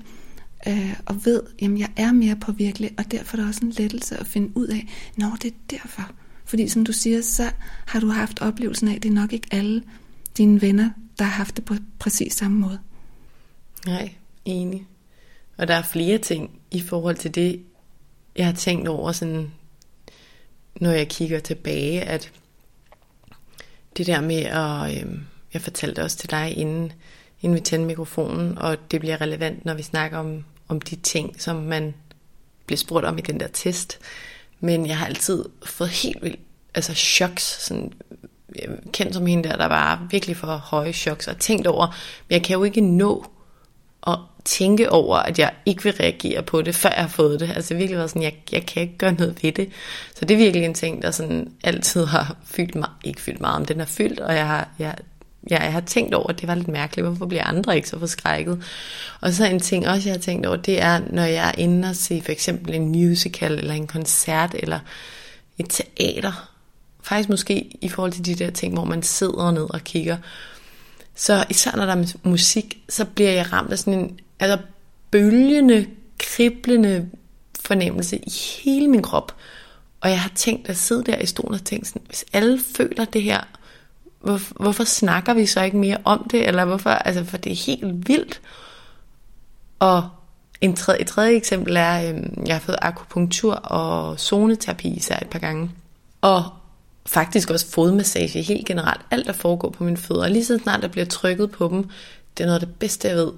øh, 0.67 0.93
og 1.05 1.25
ved, 1.25 1.43
at 1.61 1.79
jeg 1.79 1.89
er 1.95 2.11
mere 2.11 2.35
påvirkelig, 2.35 2.91
og 2.97 3.11
derfor 3.11 3.37
er 3.37 3.41
det 3.41 3.49
også 3.49 3.65
en 3.65 3.71
lettelse 3.71 4.17
at 4.17 4.27
finde 4.27 4.57
ud 4.57 4.67
af, 4.67 4.87
når 5.17 5.37
det 5.41 5.51
er 5.51 5.55
derfor. 5.71 6.11
Fordi 6.45 6.67
som 6.67 6.85
du 6.85 6.93
siger, 6.93 7.21
så 7.21 7.51
har 7.87 7.99
du 7.99 8.07
haft 8.07 8.41
oplevelsen 8.41 8.87
af, 8.87 8.95
at 8.95 9.03
det 9.03 9.09
er 9.09 9.13
nok 9.13 9.33
ikke 9.33 9.47
alle 9.51 9.83
dine 10.37 10.61
venner, 10.61 10.89
der 11.19 11.25
har 11.25 11.31
haft 11.31 11.55
det 11.55 11.65
på 11.65 11.75
præcis 11.99 12.33
samme 12.33 12.57
måde. 12.59 12.79
Nej, 13.85 14.13
enig. 14.45 14.85
Og 15.57 15.67
der 15.67 15.75
er 15.75 15.81
flere 15.81 16.17
ting 16.17 16.59
i 16.71 16.81
forhold 16.81 17.15
til 17.15 17.35
det, 17.35 17.63
jeg 18.35 18.45
har 18.45 18.53
tænkt 18.53 18.87
over, 18.87 19.11
sådan, 19.11 19.51
når 20.81 20.91
jeg 20.91 21.07
kigger 21.07 21.39
tilbage, 21.39 22.01
at 22.01 22.31
det 23.97 24.07
der 24.07 24.21
med 24.21 24.41
at, 24.43 25.05
øh, 25.05 25.19
jeg 25.53 25.61
fortalte 25.61 26.03
også 26.03 26.17
til 26.17 26.29
dig 26.29 26.57
inden, 26.57 26.91
inden 27.41 27.55
vi 27.55 27.61
tændte 27.61 27.87
mikrofonen, 27.87 28.57
og 28.57 28.91
det 28.91 28.99
bliver 28.99 29.21
relevant, 29.21 29.65
når 29.65 29.73
vi 29.73 29.83
snakker 29.83 30.17
om, 30.17 30.43
om 30.67 30.81
de 30.81 30.95
ting, 30.95 31.41
som 31.41 31.55
man 31.55 31.93
bliver 32.65 32.77
spurgt 32.77 33.05
om 33.05 33.17
i 33.17 33.21
den 33.21 33.39
der 33.39 33.47
test. 33.47 33.99
Men 34.59 34.87
jeg 34.87 34.97
har 34.97 35.05
altid 35.05 35.45
fået 35.65 35.89
helt 35.89 36.23
vildt 36.23 36.39
altså 36.73 36.93
choks, 36.93 37.65
sådan 37.65 37.93
øh, 38.63 38.77
kendt 38.93 39.13
som 39.13 39.25
hende 39.25 39.49
der, 39.49 39.57
der 39.57 39.65
var 39.67 40.07
virkelig 40.11 40.37
for 40.37 40.47
høje 40.47 40.93
choks, 40.93 41.27
og 41.27 41.37
tænkt 41.37 41.67
over, 41.67 41.87
men 42.27 42.33
jeg 42.33 42.43
kan 42.43 42.53
jo 42.53 42.63
ikke 42.63 42.81
nå 42.81 43.25
at 44.07 44.17
tænke 44.45 44.91
over, 44.91 45.17
at 45.17 45.39
jeg 45.39 45.53
ikke 45.65 45.83
vil 45.83 45.93
reagere 45.93 46.43
på 46.43 46.61
det, 46.61 46.75
før 46.75 46.89
jeg 46.89 47.01
har 47.01 47.07
fået 47.07 47.39
det. 47.39 47.49
Altså 47.55 47.75
virkelig 47.75 47.99
var 47.99 48.07
sådan, 48.07 48.21
jeg, 48.21 48.33
jeg 48.51 48.65
kan 48.65 48.81
ikke 48.81 48.97
gøre 48.97 49.13
noget 49.13 49.43
ved 49.43 49.51
det. 49.51 49.69
Så 50.15 50.25
det 50.25 50.33
er 50.33 50.37
virkelig 50.37 50.65
en 50.65 50.73
ting, 50.73 51.01
der 51.01 51.11
sådan 51.11 51.51
altid 51.63 52.05
har 52.05 52.37
fyldt 52.45 52.75
mig, 52.75 52.89
ikke 53.03 53.21
fyldt 53.21 53.41
meget, 53.41 53.59
men 53.59 53.67
den 53.67 53.79
har 53.79 53.85
fyldt, 53.85 54.19
og 54.19 54.35
jeg 54.35 54.47
har, 54.47 54.69
jeg, 54.79 54.95
ja, 55.49 55.63
jeg 55.63 55.73
har 55.73 55.81
tænkt 55.81 56.13
over, 56.13 56.27
at 56.27 56.41
det 56.41 56.47
var 56.47 56.55
lidt 56.55 56.67
mærkeligt, 56.67 57.07
hvorfor 57.07 57.25
bliver 57.25 57.43
andre 57.43 57.75
ikke 57.75 57.89
så 57.89 57.99
forskrækket? 57.99 58.63
Og 59.21 59.33
så 59.33 59.45
en 59.45 59.59
ting 59.59 59.87
også, 59.87 60.09
jeg 60.09 60.13
har 60.13 60.21
tænkt 60.21 60.45
over, 60.45 60.55
det 60.57 60.81
er, 60.81 61.01
når 61.09 61.23
jeg 61.23 61.47
er 61.47 61.53
inde 61.57 61.89
og 61.89 61.95
se 61.95 62.21
for 62.25 62.31
eksempel 62.31 62.75
en 62.75 62.87
musical, 62.87 63.51
eller 63.53 63.73
en 63.73 63.87
koncert, 63.87 64.55
eller 64.59 64.79
et 65.57 65.65
teater, 65.69 66.51
faktisk 67.03 67.29
måske 67.29 67.77
i 67.81 67.89
forhold 67.89 68.11
til 68.11 68.25
de 68.25 68.35
der 68.35 68.51
ting, 68.51 68.73
hvor 68.73 68.85
man 68.85 69.03
sidder 69.03 69.51
ned 69.51 69.73
og 69.73 69.81
kigger, 69.81 70.17
så 71.15 71.45
især 71.49 71.75
når 71.75 71.85
der 71.85 71.95
er 71.95 72.13
musik, 72.23 72.83
så 72.89 73.05
bliver 73.05 73.31
jeg 73.31 73.53
ramt 73.53 73.71
af 73.71 73.79
sådan 73.79 73.99
en 73.99 74.19
altså 74.39 74.57
bølgende, 75.11 75.87
kriblende 76.19 77.09
fornemmelse 77.59 78.17
i 78.17 78.31
hele 78.63 78.87
min 78.87 79.01
krop. 79.01 79.35
Og 80.01 80.09
jeg 80.09 80.21
har 80.21 80.31
tænkt 80.35 80.69
at 80.69 80.77
sidde 80.77 81.03
der 81.03 81.17
i 81.17 81.25
stolen 81.25 81.53
og 81.53 81.63
tænke 81.63 81.87
sådan, 81.87 82.01
hvis 82.05 82.25
alle 82.33 82.59
føler 82.75 83.05
det 83.05 83.23
her, 83.23 83.41
hvor, 84.21 84.63
hvorfor 84.63 84.83
snakker 84.83 85.33
vi 85.33 85.45
så 85.45 85.61
ikke 85.61 85.77
mere 85.77 85.97
om 86.03 86.27
det? 86.31 86.47
Eller 86.47 86.65
hvorfor, 86.65 86.89
altså 86.89 87.23
for 87.23 87.37
det 87.37 87.51
er 87.51 87.65
helt 87.65 88.07
vildt. 88.07 88.41
Og 89.79 90.09
en 90.61 90.75
tredje, 90.75 91.01
et 91.01 91.07
tredje 91.07 91.35
eksempel 91.35 91.75
er, 91.75 92.13
øh, 92.13 92.23
jeg 92.45 92.55
har 92.55 92.59
fået 92.59 92.77
akupunktur 92.81 93.53
og 93.53 94.19
zoneterapi 94.19 94.87
især 94.87 95.19
et 95.21 95.29
par 95.29 95.39
gange. 95.39 95.71
Og 96.21 96.43
faktisk 97.05 97.49
også 97.49 97.71
fodmassage 97.71 98.41
helt 98.41 98.67
generelt. 98.67 99.01
Alt 99.11 99.25
der 99.25 99.33
foregår 99.33 99.69
på 99.69 99.83
mine 99.83 99.97
fødder. 99.97 100.27
lige 100.27 100.45
så 100.45 100.59
snart 100.63 100.81
der 100.81 100.87
bliver 100.87 101.05
trykket 101.05 101.51
på 101.51 101.67
dem, 101.67 101.89
det 102.37 102.43
er 102.43 102.47
noget 102.47 102.61
af 102.61 102.67
det 102.67 102.75
bedste 102.75 103.07
jeg 103.07 103.17
ved, 103.17 103.31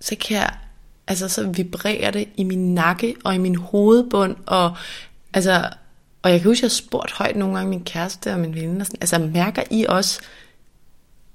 så 0.00 0.16
kan 0.20 0.36
jeg, 0.36 0.50
altså 1.06 1.28
så 1.28 1.48
vibrerer 1.48 2.10
det 2.10 2.28
i 2.36 2.44
min 2.44 2.74
nakke 2.74 3.14
og 3.24 3.34
i 3.34 3.38
min 3.38 3.56
hovedbund, 3.56 4.36
og 4.46 4.76
altså, 5.34 5.64
og 6.22 6.30
jeg 6.30 6.40
kan 6.40 6.50
huske, 6.50 6.58
at 6.58 6.62
jeg 6.62 6.68
har 6.68 6.86
spurgt 6.88 7.12
højt 7.12 7.36
nogle 7.36 7.56
gange 7.56 7.70
min 7.70 7.84
kæreste 7.84 8.32
og 8.32 8.40
min 8.40 8.54
veninde, 8.54 8.84
sådan, 8.84 8.98
altså 9.00 9.18
mærker 9.18 9.62
I 9.70 9.86
også 9.88 10.20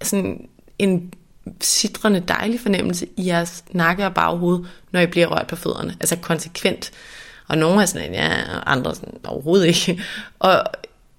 sådan 0.02 0.48
en 0.80 1.14
sidrende 1.62 2.20
dejlig 2.20 2.60
fornemmelse 2.60 3.08
i 3.18 3.28
jeres 3.28 3.64
nakke 3.72 4.06
og 4.06 4.14
baghoved, 4.14 4.66
når 4.92 5.00
I 5.00 5.06
bliver 5.06 5.28
rørt 5.28 5.48
på 5.48 5.56
fødderne, 5.56 5.98
altså 6.00 6.16
konsekvent. 6.16 6.92
Og 7.48 7.58
nogle 7.58 7.82
er 7.82 7.86
sådan, 7.86 8.14
ja, 8.14 8.30
og 8.56 8.72
andre 8.72 8.96
sådan, 8.96 9.20
overhovedet 9.28 9.66
ikke. 9.66 10.04
Og, 10.40 10.64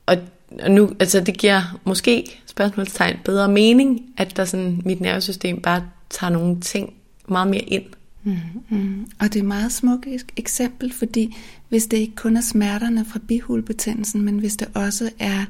og 0.07 0.17
og 0.63 0.71
nu, 0.71 0.91
altså 1.01 1.21
det 1.21 1.39
giver 1.39 1.79
måske 1.85 2.41
spørgsmålstegn 2.47 3.19
bedre 3.25 3.49
mening, 3.49 4.03
at 4.17 4.37
der 4.37 4.45
sådan, 4.45 4.83
mit 4.85 5.01
nervesystem 5.01 5.63
bare 5.63 5.83
tager 6.11 6.31
nogle 6.31 6.61
ting 6.61 6.95
meget 7.29 7.49
mere 7.49 7.61
ind. 7.61 7.85
Mm-hmm. 8.25 9.07
Og 9.19 9.33
det 9.33 9.37
er 9.37 9.43
et 9.43 9.49
meget 9.49 9.73
smukt 9.73 10.07
eksempel, 10.37 10.93
fordi 10.93 11.37
hvis 11.69 11.87
det 11.87 11.97
ikke 11.97 12.17
kun 12.17 12.37
er 12.37 12.41
smerterne 12.41 13.05
fra 13.05 13.19
bihulebetændelsen, 13.29 14.23
men 14.23 14.39
hvis 14.39 14.57
det 14.57 14.69
også 14.75 15.11
er 15.19 15.45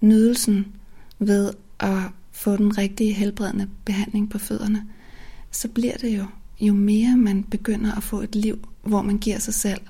nydelsen 0.00 0.66
ved 1.18 1.52
at 1.80 2.02
få 2.32 2.56
den 2.56 2.78
rigtige 2.78 3.12
helbredende 3.12 3.68
behandling 3.84 4.30
på 4.30 4.38
fødderne, 4.38 4.84
så 5.50 5.68
bliver 5.68 5.96
det 5.96 6.18
jo, 6.18 6.24
jo 6.60 6.74
mere 6.74 7.16
man 7.16 7.44
begynder 7.44 7.94
at 7.94 8.02
få 8.02 8.20
et 8.20 8.34
liv, 8.34 8.68
hvor 8.82 9.02
man 9.02 9.18
giver 9.18 9.38
sig 9.38 9.54
selv 9.54 9.80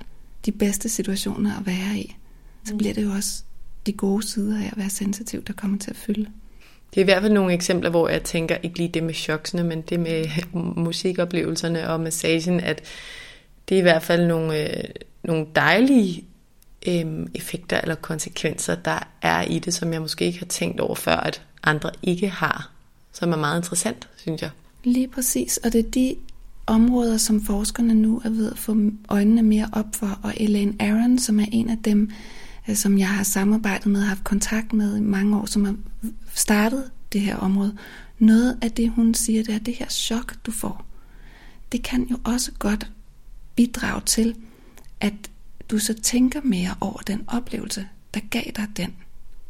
de 0.47 0.53
bedste 0.53 0.89
situationer 0.89 1.59
at 1.59 1.67
være 1.67 1.99
i, 1.99 2.17
så 2.65 2.77
bliver 2.77 2.95
det 2.95 3.03
jo 3.03 3.11
også 3.11 3.43
de 3.87 3.93
gode 3.93 4.23
sider 4.23 4.59
af 4.59 4.67
at 4.67 4.77
være 4.77 4.91
sensitiv, 4.91 5.43
der 5.43 5.53
kommer 5.53 5.79
til 5.79 5.91
at 5.91 5.97
fylde. 5.97 6.27
Det 6.95 7.01
er 7.01 7.01
i 7.01 7.05
hvert 7.05 7.23
fald 7.23 7.33
nogle 7.33 7.53
eksempler, 7.53 7.91
hvor 7.91 8.09
jeg 8.09 8.23
tænker, 8.23 8.57
ikke 8.63 8.79
lige 8.79 8.89
det 8.89 9.03
med 9.03 9.15
choksene, 9.15 9.65
men 9.65 9.83
det 9.83 10.01
med 10.01 10.25
musikoplevelserne 10.85 11.91
og 11.91 12.01
massagen, 12.01 12.61
at 12.61 12.83
det 13.69 13.75
er 13.75 13.79
i 13.79 13.83
hvert 13.83 14.03
fald 14.03 14.27
nogle, 14.27 14.79
øh, 14.79 14.85
nogle 15.23 15.47
dejlige 15.57 16.25
øh, 16.89 17.27
effekter 17.35 17.81
eller 17.81 17.95
konsekvenser, 17.95 18.75
der 18.75 19.09
er 19.23 19.43
i 19.43 19.59
det, 19.59 19.75
som 19.75 19.93
jeg 19.93 20.01
måske 20.01 20.25
ikke 20.25 20.39
har 20.39 20.47
tænkt 20.47 20.81
over 20.81 20.95
før, 20.95 21.17
at 21.17 21.43
andre 21.63 21.91
ikke 22.03 22.29
har, 22.29 22.71
som 23.13 23.33
er 23.33 23.37
meget 23.37 23.59
interessant, 23.59 24.09
synes 24.17 24.43
jeg. 24.43 24.51
Lige 24.85 25.09
præcis, 25.09 25.57
og 25.57 25.73
det 25.73 25.87
er 25.87 25.91
de 25.91 26.17
områder, 26.67 27.17
som 27.17 27.41
forskerne 27.41 27.95
nu 27.95 28.23
er 28.25 28.31
ved 28.31 28.53
at 28.53 28.59
få 28.59 28.77
øjnene 29.09 29.43
mere 29.43 29.69
op 29.73 29.87
for, 29.95 30.19
og 30.23 30.35
Elaine 30.37 30.75
Aron, 30.81 31.19
som 31.19 31.41
er 31.41 31.47
en 31.53 31.71
af 31.71 31.79
dem, 31.85 32.11
Øh, 32.69 32.77
som 32.77 32.99
jeg 32.99 33.09
har 33.09 33.23
samarbejdet 33.23 33.87
med 33.87 34.01
og 34.01 34.09
haft 34.09 34.25
kontakt 34.25 34.73
med 34.73 34.97
i 34.97 35.01
mange 35.01 35.37
år, 35.37 35.47
som 35.47 35.65
har 35.65 35.77
startet 36.35 36.91
det 37.13 37.21
her 37.21 37.37
område. 37.37 37.77
Noget 38.19 38.59
af 38.63 38.71
det, 38.71 38.91
hun 38.91 39.15
siger, 39.15 39.43
det 39.43 39.55
er, 39.55 39.59
det 39.59 39.75
her 39.75 39.89
chok, 39.89 40.35
du 40.47 40.51
får, 40.51 40.85
det 41.73 41.83
kan 41.83 42.07
jo 42.11 42.17
også 42.25 42.53
godt 42.59 42.91
bidrage 43.57 44.03
til, 44.07 44.35
at 45.01 45.15
du 45.71 45.79
så 45.79 45.95
tænker 45.95 46.41
mere 46.45 46.75
over 46.81 46.99
den 46.99 47.25
oplevelse, 47.27 47.89
der 48.15 48.21
gav 48.31 48.43
dig 48.57 48.67
den 48.77 48.95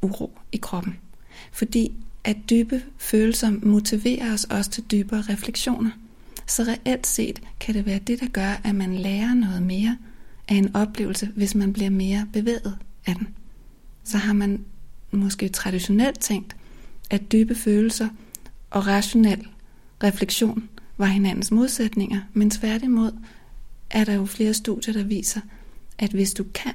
uro 0.02 0.38
i 0.52 0.56
kroppen. 0.56 0.96
Fordi 1.52 1.92
at 2.24 2.36
dybe 2.50 2.82
følelser 2.98 3.50
motiverer 3.62 4.32
os 4.32 4.44
også 4.44 4.70
til 4.70 4.84
dybere 4.90 5.20
refleksioner. 5.28 5.90
Så 6.46 6.62
reelt 6.62 7.06
set 7.06 7.42
kan 7.60 7.74
det 7.74 7.86
være 7.86 7.98
det, 7.98 8.20
der 8.20 8.28
gør, 8.28 8.60
at 8.64 8.74
man 8.74 8.94
lærer 8.94 9.34
noget 9.34 9.62
mere 9.62 9.96
af 10.48 10.54
en 10.54 10.76
oplevelse, 10.76 11.30
hvis 11.36 11.54
man 11.54 11.72
bliver 11.72 11.90
mere 11.90 12.26
bevæget 12.32 12.78
af 13.08 13.14
den. 13.14 13.28
Så 14.04 14.18
har 14.18 14.32
man 14.32 14.64
måske 15.10 15.48
traditionelt 15.48 16.20
tænkt, 16.20 16.56
at 17.10 17.32
dybe 17.32 17.54
følelser 17.54 18.08
og 18.70 18.86
rationel 18.86 19.46
refleksion 20.02 20.68
var 20.98 21.06
hinandens 21.06 21.50
modsætninger, 21.50 22.20
men 22.32 22.50
tværtimod 22.50 23.12
er 23.90 24.04
der 24.04 24.12
jo 24.12 24.26
flere 24.26 24.54
studier, 24.54 24.94
der 24.94 25.04
viser, 25.04 25.40
at 25.98 26.10
hvis 26.10 26.34
du 26.34 26.44
kan 26.54 26.74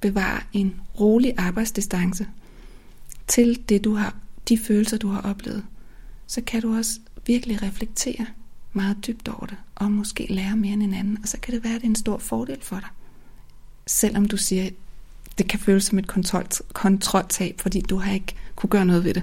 bevare 0.00 0.40
en 0.52 0.80
rolig 1.00 1.34
arbejdsdistance 1.36 2.26
til 3.26 3.68
det, 3.68 3.84
du 3.84 3.94
har, 3.94 4.16
de 4.48 4.58
følelser, 4.58 4.96
du 4.96 5.08
har 5.08 5.20
oplevet, 5.20 5.64
så 6.26 6.40
kan 6.40 6.62
du 6.62 6.76
også 6.76 7.00
virkelig 7.26 7.62
reflektere 7.62 8.26
meget 8.72 9.06
dybt 9.06 9.28
over 9.28 9.46
det, 9.46 9.56
og 9.74 9.92
måske 9.92 10.26
lære 10.30 10.56
mere 10.56 10.72
end 10.72 10.82
en 10.82 10.94
anden, 10.94 11.18
og 11.22 11.28
så 11.28 11.40
kan 11.40 11.54
det 11.54 11.64
være, 11.64 11.74
at 11.74 11.80
det 11.80 11.86
er 11.86 11.90
en 11.90 11.96
stor 11.96 12.18
fordel 12.18 12.58
for 12.62 12.76
dig. 12.76 12.88
Selvom 13.86 14.24
du 14.24 14.36
siger, 14.36 14.70
det 15.38 15.48
kan 15.48 15.60
føles 15.60 15.84
som 15.84 15.98
et 15.98 16.06
kontrol, 16.06 16.46
kontroltab, 16.72 17.60
fordi 17.60 17.80
du 17.80 17.96
har 17.96 18.14
ikke 18.14 18.34
kunne 18.56 18.70
gøre 18.70 18.84
noget 18.86 19.04
ved 19.04 19.14
det. 19.14 19.22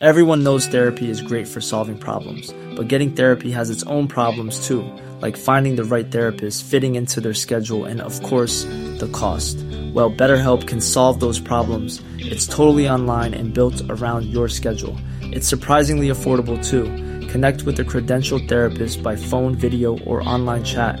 Everyone 0.00 0.42
knows 0.42 0.66
therapy 0.66 1.04
is 1.04 1.22
great 1.22 1.48
for 1.48 1.60
solving 1.60 1.98
problems, 1.98 2.54
but 2.76 2.88
getting 2.88 3.14
therapy 3.16 3.50
has 3.50 3.70
its 3.70 3.82
own 3.86 4.08
problems 4.08 4.68
too, 4.68 4.84
like 5.22 5.38
finding 5.38 5.76
the 5.76 5.96
right 5.96 6.12
therapist, 6.12 6.64
fitting 6.64 6.96
into 6.96 7.20
their 7.20 7.32
schedule, 7.32 7.86
and 7.86 8.00
of 8.02 8.22
course, 8.22 8.64
the 8.98 9.08
cost. 9.12 9.56
Well, 9.94 10.10
BetterHelp 10.10 10.66
can 10.66 10.80
solve 10.82 11.20
those 11.20 11.40
problems. 11.40 12.02
It's 12.18 12.46
totally 12.46 12.86
online 12.90 13.32
and 13.32 13.54
built 13.54 13.82
around 13.88 14.26
your 14.26 14.48
schedule. 14.48 14.98
It's 15.22 15.48
surprisingly 15.48 16.08
affordable 16.08 16.58
too. 16.62 16.84
Connect 17.28 17.62
with 17.62 17.80
a 17.80 17.84
credentialed 17.84 18.48
therapist 18.48 19.02
by 19.02 19.16
phone, 19.16 19.54
video, 19.54 19.98
or 20.00 20.22
online 20.28 20.64
chat, 20.64 21.00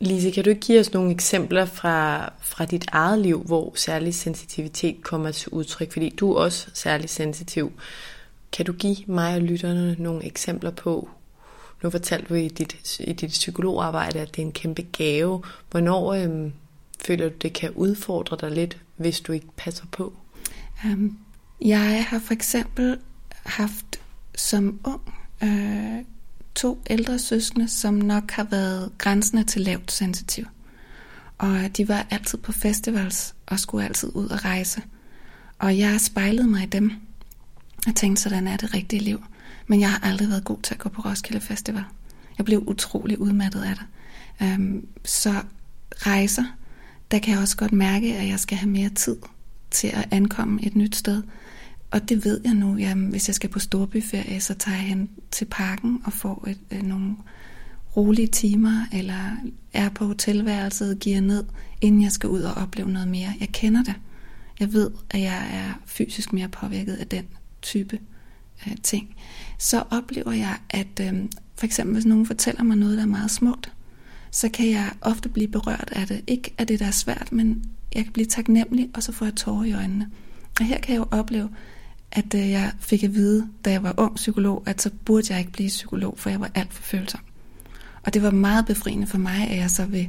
Lise, 0.00 0.30
kan 0.30 0.44
du 0.44 0.50
ikke 0.50 0.60
give 0.60 0.80
os 0.80 0.92
nogle 0.92 1.10
eksempler 1.10 1.64
fra, 1.64 2.32
fra 2.40 2.64
dit 2.64 2.84
eget 2.92 3.18
liv, 3.18 3.42
hvor 3.42 3.72
særlig 3.76 4.14
sensitivitet 4.14 5.02
kommer 5.02 5.30
til 5.30 5.48
udtryk? 5.48 5.92
Fordi 5.92 6.08
du 6.08 6.32
er 6.32 6.40
også 6.40 6.68
særlig 6.74 7.10
sensitiv. 7.10 7.72
Kan 8.52 8.66
du 8.66 8.72
give 8.72 8.96
mig 9.06 9.34
og 9.34 9.40
lytterne 9.40 9.96
nogle 9.98 10.24
eksempler 10.24 10.70
på, 10.70 11.08
nu 11.82 11.90
fortalte 11.90 12.28
du 12.28 12.34
i 12.34 12.48
dit, 12.48 13.00
i 13.00 13.12
dit 13.12 13.30
psykologarbejde, 13.30 14.20
at 14.20 14.36
det 14.36 14.42
er 14.42 14.46
en 14.46 14.52
kæmpe 14.52 14.82
gave. 14.82 15.42
Hvornår 15.70 16.12
øhm, 16.12 16.52
føler 17.04 17.28
du, 17.28 17.34
det 17.42 17.52
kan 17.52 17.70
udfordre 17.70 18.36
dig 18.40 18.50
lidt, 18.50 18.78
hvis 18.96 19.20
du 19.20 19.32
ikke 19.32 19.46
passer 19.56 19.84
på? 19.92 20.12
Um, 20.84 21.18
jeg 21.60 22.04
har 22.08 22.18
for 22.18 22.32
eksempel 22.32 22.98
haft 23.46 24.00
som 24.34 24.80
ung 24.84 25.14
øh, 25.42 26.04
to 26.56 26.82
ældre 26.90 27.18
søskende, 27.18 27.68
som 27.68 27.94
nok 27.94 28.30
har 28.30 28.44
været 28.44 28.90
grænsende 28.98 29.44
til 29.44 29.62
lavt 29.62 29.92
sensitiv. 29.92 30.44
Og 31.38 31.76
de 31.76 31.88
var 31.88 32.06
altid 32.10 32.38
på 32.38 32.52
festivals 32.52 33.34
og 33.46 33.60
skulle 33.60 33.84
altid 33.84 34.10
ud 34.14 34.28
og 34.28 34.44
rejse. 34.44 34.82
Og 35.58 35.78
jeg 35.78 36.00
spejlede 36.00 36.48
mig 36.48 36.62
i 36.62 36.66
dem 36.66 36.92
og 37.86 37.94
tænkte, 37.94 38.22
sådan 38.22 38.48
er 38.48 38.56
det 38.56 38.74
rigtige 38.74 39.02
liv. 39.02 39.24
Men 39.66 39.80
jeg 39.80 39.90
har 39.90 40.08
aldrig 40.08 40.28
været 40.28 40.44
god 40.44 40.58
til 40.62 40.74
at 40.74 40.80
gå 40.80 40.88
på 40.88 41.02
Roskilde 41.02 41.40
Festival. 41.40 41.84
Jeg 42.38 42.44
blev 42.44 42.64
utrolig 42.66 43.20
udmattet 43.20 43.62
af 43.62 43.74
det. 43.76 43.86
Um, 44.56 44.86
så 45.04 45.34
rejser, 45.92 46.44
der 47.10 47.18
kan 47.18 47.32
jeg 47.32 47.40
også 47.40 47.56
godt 47.56 47.72
mærke, 47.72 48.16
at 48.16 48.28
jeg 48.28 48.40
skal 48.40 48.58
have 48.58 48.70
mere 48.70 48.88
tid 48.88 49.16
til 49.70 49.88
at 49.88 50.08
ankomme 50.10 50.62
et 50.62 50.76
nyt 50.76 50.96
sted. 50.96 51.22
Og 51.90 52.08
det 52.08 52.24
ved 52.24 52.40
jeg 52.44 52.54
nu. 52.54 52.76
Jamen, 52.76 53.10
hvis 53.10 53.28
jeg 53.28 53.34
skal 53.34 53.50
på 53.50 53.58
storbyferie, 53.58 54.40
så 54.40 54.54
tager 54.54 54.76
jeg 54.76 54.86
hen 54.86 55.10
til 55.30 55.44
parken 55.44 56.00
og 56.04 56.12
får 56.12 56.48
et, 56.48 56.58
øh, 56.70 56.82
nogle 56.82 57.16
rolige 57.96 58.26
timer, 58.26 58.86
eller 58.92 59.36
er 59.72 59.88
på 59.88 60.06
hotelværelset, 60.06 60.98
giver 61.00 61.20
ned, 61.20 61.44
inden 61.80 62.02
jeg 62.02 62.12
skal 62.12 62.28
ud 62.28 62.40
og 62.40 62.54
opleve 62.54 62.90
noget 62.90 63.08
mere. 63.08 63.32
Jeg 63.40 63.48
kender 63.48 63.82
det. 63.82 63.94
Jeg 64.60 64.72
ved, 64.72 64.90
at 65.10 65.20
jeg 65.20 65.48
er 65.52 65.80
fysisk 65.86 66.32
mere 66.32 66.48
påvirket 66.48 66.94
af 66.94 67.06
den 67.06 67.24
type 67.62 67.98
øh, 68.66 68.76
ting. 68.82 69.16
Så 69.58 69.82
oplever 69.90 70.32
jeg, 70.32 70.56
at 70.70 71.00
øh, 71.00 71.14
for 71.56 71.66
eksempel 71.66 71.92
hvis 71.92 72.06
nogen 72.06 72.26
fortæller 72.26 72.62
mig 72.62 72.76
noget, 72.76 72.96
der 72.96 73.02
er 73.02 73.06
meget 73.06 73.30
smukt, 73.30 73.72
så 74.30 74.48
kan 74.48 74.70
jeg 74.70 74.90
ofte 75.00 75.28
blive 75.28 75.48
berørt 75.48 75.88
af 75.92 76.06
det. 76.06 76.24
Ikke 76.26 76.54
af 76.58 76.66
det, 76.66 76.78
der 76.78 76.86
er 76.86 76.90
svært, 76.90 77.32
men 77.32 77.64
jeg 77.94 78.04
kan 78.04 78.12
blive 78.12 78.26
taknemmelig, 78.26 78.90
og 78.94 79.02
så 79.02 79.12
får 79.12 79.26
jeg 79.26 79.34
tårer 79.34 79.64
i 79.64 79.72
øjnene. 79.72 80.10
Og 80.60 80.66
her 80.66 80.80
kan 80.80 80.94
jeg 80.94 80.98
jo 80.98 81.06
opleve, 81.10 81.48
at 82.16 82.34
øh, 82.34 82.50
jeg 82.50 82.72
fik 82.78 83.04
at 83.04 83.14
vide, 83.14 83.48
da 83.64 83.70
jeg 83.70 83.82
var 83.82 83.94
ung 83.96 84.14
psykolog, 84.14 84.62
at 84.66 84.82
så 84.82 84.90
burde 85.04 85.26
jeg 85.30 85.38
ikke 85.38 85.52
blive 85.52 85.68
psykolog, 85.68 86.14
for 86.18 86.30
jeg 86.30 86.40
var 86.40 86.50
alt 86.54 86.72
for 86.72 86.82
følsom. 86.82 87.20
Og 88.02 88.14
det 88.14 88.22
var 88.22 88.30
meget 88.30 88.66
befriende 88.66 89.06
for 89.06 89.18
mig, 89.18 89.48
at 89.48 89.58
jeg 89.58 89.70
så 89.70 89.84
ved 89.86 90.04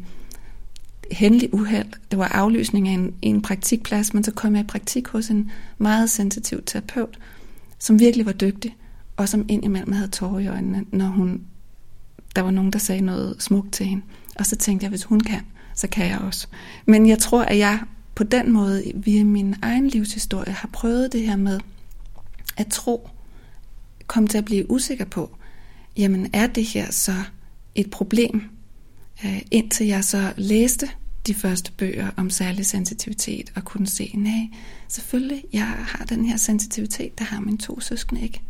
hændelig 1.11 1.53
uheld, 1.53 1.87
det 2.11 2.19
var 2.19 2.27
aflysning 2.27 2.87
af 2.87 2.93
en, 2.93 3.13
en 3.21 3.41
praktikplads, 3.41 4.13
men 4.13 4.23
så 4.23 4.31
kom 4.31 4.55
jeg 4.55 4.63
i 4.63 4.67
praktik 4.67 5.07
hos 5.07 5.29
en 5.29 5.51
meget 5.77 6.09
sensitiv 6.09 6.63
terapeut, 6.65 7.19
som 7.79 7.99
virkelig 7.99 8.25
var 8.25 8.31
dygtig, 8.31 8.75
og 9.17 9.29
som 9.29 9.45
indimellem 9.49 9.91
havde 9.91 10.07
tårer 10.07 10.39
i 10.39 10.47
øjnene, 10.47 10.85
når 10.91 11.05
hun, 11.05 11.41
der 12.35 12.41
var 12.41 12.51
nogen, 12.51 12.73
der 12.73 12.79
sagde 12.79 13.01
noget 13.01 13.35
smukt 13.39 13.73
til 13.73 13.85
hende. 13.85 14.03
Og 14.35 14.45
så 14.45 14.55
tænkte 14.55 14.83
jeg, 14.83 14.89
hvis 14.89 15.03
hun 15.03 15.19
kan, 15.19 15.41
så 15.75 15.87
kan 15.87 16.07
jeg 16.07 16.19
også. 16.19 16.47
Men 16.85 17.07
jeg 17.07 17.19
tror, 17.19 17.41
at 17.43 17.57
jeg 17.57 17.79
på 18.15 18.23
den 18.23 18.51
måde, 18.51 18.91
via 18.95 19.23
min 19.23 19.55
egen 19.61 19.87
livshistorie, 19.87 20.53
har 20.53 20.69
prøvet 20.73 21.13
det 21.13 21.21
her 21.21 21.35
med 21.35 21.59
at 22.57 22.67
tro, 22.67 23.09
komme 24.07 24.29
til 24.29 24.37
at 24.37 24.45
blive 24.45 24.71
usikker 24.71 25.05
på, 25.05 25.37
jamen 25.97 26.29
er 26.33 26.47
det 26.47 26.65
her 26.65 26.91
så 26.91 27.23
et 27.75 27.89
problem, 27.89 28.43
øh, 29.25 29.41
indtil 29.51 29.87
jeg 29.87 30.03
så 30.03 30.33
læste 30.37 30.89
de 31.27 31.33
første 31.33 31.71
bøger 31.71 32.11
om 32.17 32.29
særlig 32.29 32.65
sensitivitet 32.65 33.51
og 33.55 33.65
kunne 33.65 33.87
se, 33.87 34.11
nej, 34.15 34.47
selvfølgelig, 34.87 35.43
jeg 35.53 35.65
har 35.65 36.05
den 36.05 36.25
her 36.25 36.37
sensitivitet, 36.37 37.19
der 37.19 37.25
har 37.25 37.39
mine 37.39 37.57
to 37.57 37.79
søskende 37.79 38.21
ikke. 38.21 38.41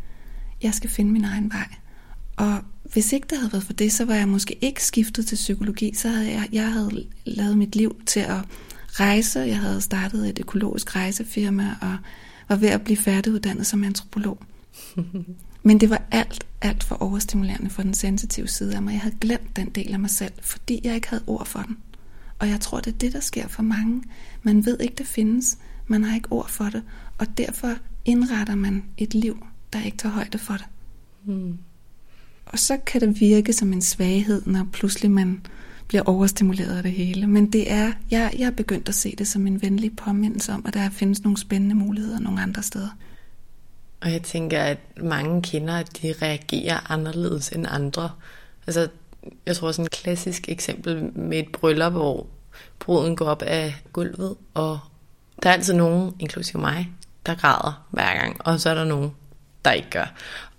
Jeg 0.61 0.73
skal 0.73 0.89
finde 0.89 1.11
min 1.11 1.23
egen 1.23 1.51
vej. 1.51 1.67
Og 2.35 2.59
hvis 2.93 3.13
ikke 3.13 3.27
det 3.29 3.37
havde 3.37 3.53
været 3.53 3.63
for 3.63 3.73
det, 3.73 3.91
så 3.93 4.05
var 4.05 4.15
jeg 4.15 4.27
måske 4.27 4.57
ikke 4.61 4.83
skiftet 4.83 5.27
til 5.27 5.35
psykologi, 5.35 5.93
så 5.93 6.09
havde 6.09 6.31
jeg, 6.31 6.49
jeg 6.51 6.71
havde 6.71 7.05
lavet 7.25 7.57
mit 7.57 7.75
liv 7.75 8.01
til 8.05 8.19
at 8.19 8.39
rejse. 8.99 9.39
Jeg 9.39 9.59
havde 9.59 9.81
startet 9.81 10.29
et 10.29 10.39
økologisk 10.39 10.95
rejsefirma 10.95 11.75
og 11.81 11.97
var 12.49 12.55
ved 12.55 12.69
at 12.69 12.81
blive 12.81 12.97
færdiguddannet 12.97 13.67
som 13.67 13.83
antropolog. 13.83 14.39
Men 15.63 15.79
det 15.79 15.89
var 15.89 16.01
alt, 16.11 16.47
alt 16.61 16.83
for 16.83 16.95
overstimulerende 16.95 17.69
for 17.69 17.83
den 17.83 17.93
sensitive 17.93 18.47
side 18.47 18.75
af 18.75 18.81
mig. 18.81 18.91
Jeg 18.91 19.01
havde 19.01 19.15
glemt 19.21 19.55
den 19.55 19.69
del 19.69 19.93
af 19.93 19.99
mig 19.99 20.09
selv, 20.09 20.33
fordi 20.41 20.81
jeg 20.83 20.95
ikke 20.95 21.09
havde 21.09 21.23
ord 21.27 21.45
for 21.45 21.59
den. 21.59 21.77
Og 22.39 22.49
jeg 22.49 22.61
tror, 22.61 22.79
det 22.79 22.93
er 22.93 22.97
det, 22.97 23.13
der 23.13 23.19
sker 23.19 23.47
for 23.47 23.63
mange. 23.63 24.03
Man 24.43 24.65
ved 24.65 24.79
ikke, 24.79 24.95
det 24.97 25.07
findes. 25.07 25.57
Man 25.87 26.03
har 26.03 26.15
ikke 26.15 26.31
ord 26.31 26.49
for 26.49 26.63
det. 26.65 26.83
Og 27.17 27.37
derfor 27.37 27.73
indretter 28.05 28.55
man 28.55 28.83
et 28.97 29.13
liv, 29.13 29.45
der 29.73 29.81
ikke 29.81 29.97
tager 29.97 30.13
højde 30.13 30.37
for 30.37 30.53
det. 30.53 30.65
Mm. 31.25 31.57
Og 32.45 32.59
så 32.59 32.77
kan 32.77 33.01
det 33.01 33.19
virke 33.19 33.53
som 33.53 33.73
en 33.73 33.81
svaghed, 33.81 34.41
når 34.45 34.67
pludselig 34.71 35.11
man 35.11 35.41
bliver 35.87 36.03
overstimuleret 36.05 36.77
af 36.77 36.83
det 36.83 36.91
hele. 36.91 37.27
Men 37.27 37.51
det 37.51 37.71
er, 37.71 37.91
jeg, 38.11 38.33
jeg 38.39 38.45
er 38.45 38.51
begyndt 38.51 38.89
at 38.89 38.95
se 38.95 39.15
det 39.17 39.27
som 39.27 39.47
en 39.47 39.61
venlig 39.61 39.95
påmindelse 39.95 40.51
om, 40.53 40.65
at 40.67 40.73
der 40.73 40.89
findes 40.89 41.23
nogle 41.23 41.37
spændende 41.37 41.75
muligheder 41.75 42.19
nogle 42.19 42.41
andre 42.41 42.63
steder. 42.63 42.89
Og 44.01 44.11
jeg 44.11 44.21
tænker, 44.21 44.63
at 44.63 44.77
mange 44.97 45.41
kender, 45.41 45.75
at 45.75 46.01
de 46.01 46.13
reagerer 46.21 46.91
anderledes 46.91 47.49
end 47.49 47.65
andre. 47.69 48.11
Altså, 48.67 48.87
jeg 49.45 49.55
tror 49.55 49.71
sådan 49.71 49.85
et 49.85 49.91
klassisk 49.91 50.49
eksempel 50.49 51.11
med 51.15 51.39
et 51.39 51.51
bryllup, 51.51 51.93
hvor 51.93 52.27
bruden 52.79 53.15
går 53.15 53.25
op 53.25 53.41
af 53.41 53.75
gulvet, 53.93 54.35
og 54.53 54.79
der 55.43 55.49
er 55.49 55.53
altid 55.53 55.73
nogen, 55.73 56.13
inklusive 56.19 56.61
mig, 56.61 56.91
der 57.25 57.35
græder 57.35 57.87
hver 57.91 58.19
gang, 58.19 58.37
og 58.39 58.59
så 58.59 58.69
er 58.69 58.73
der 58.73 58.83
nogen, 58.83 59.11
der 59.65 59.71
ikke 59.71 59.89
gør. 59.89 60.13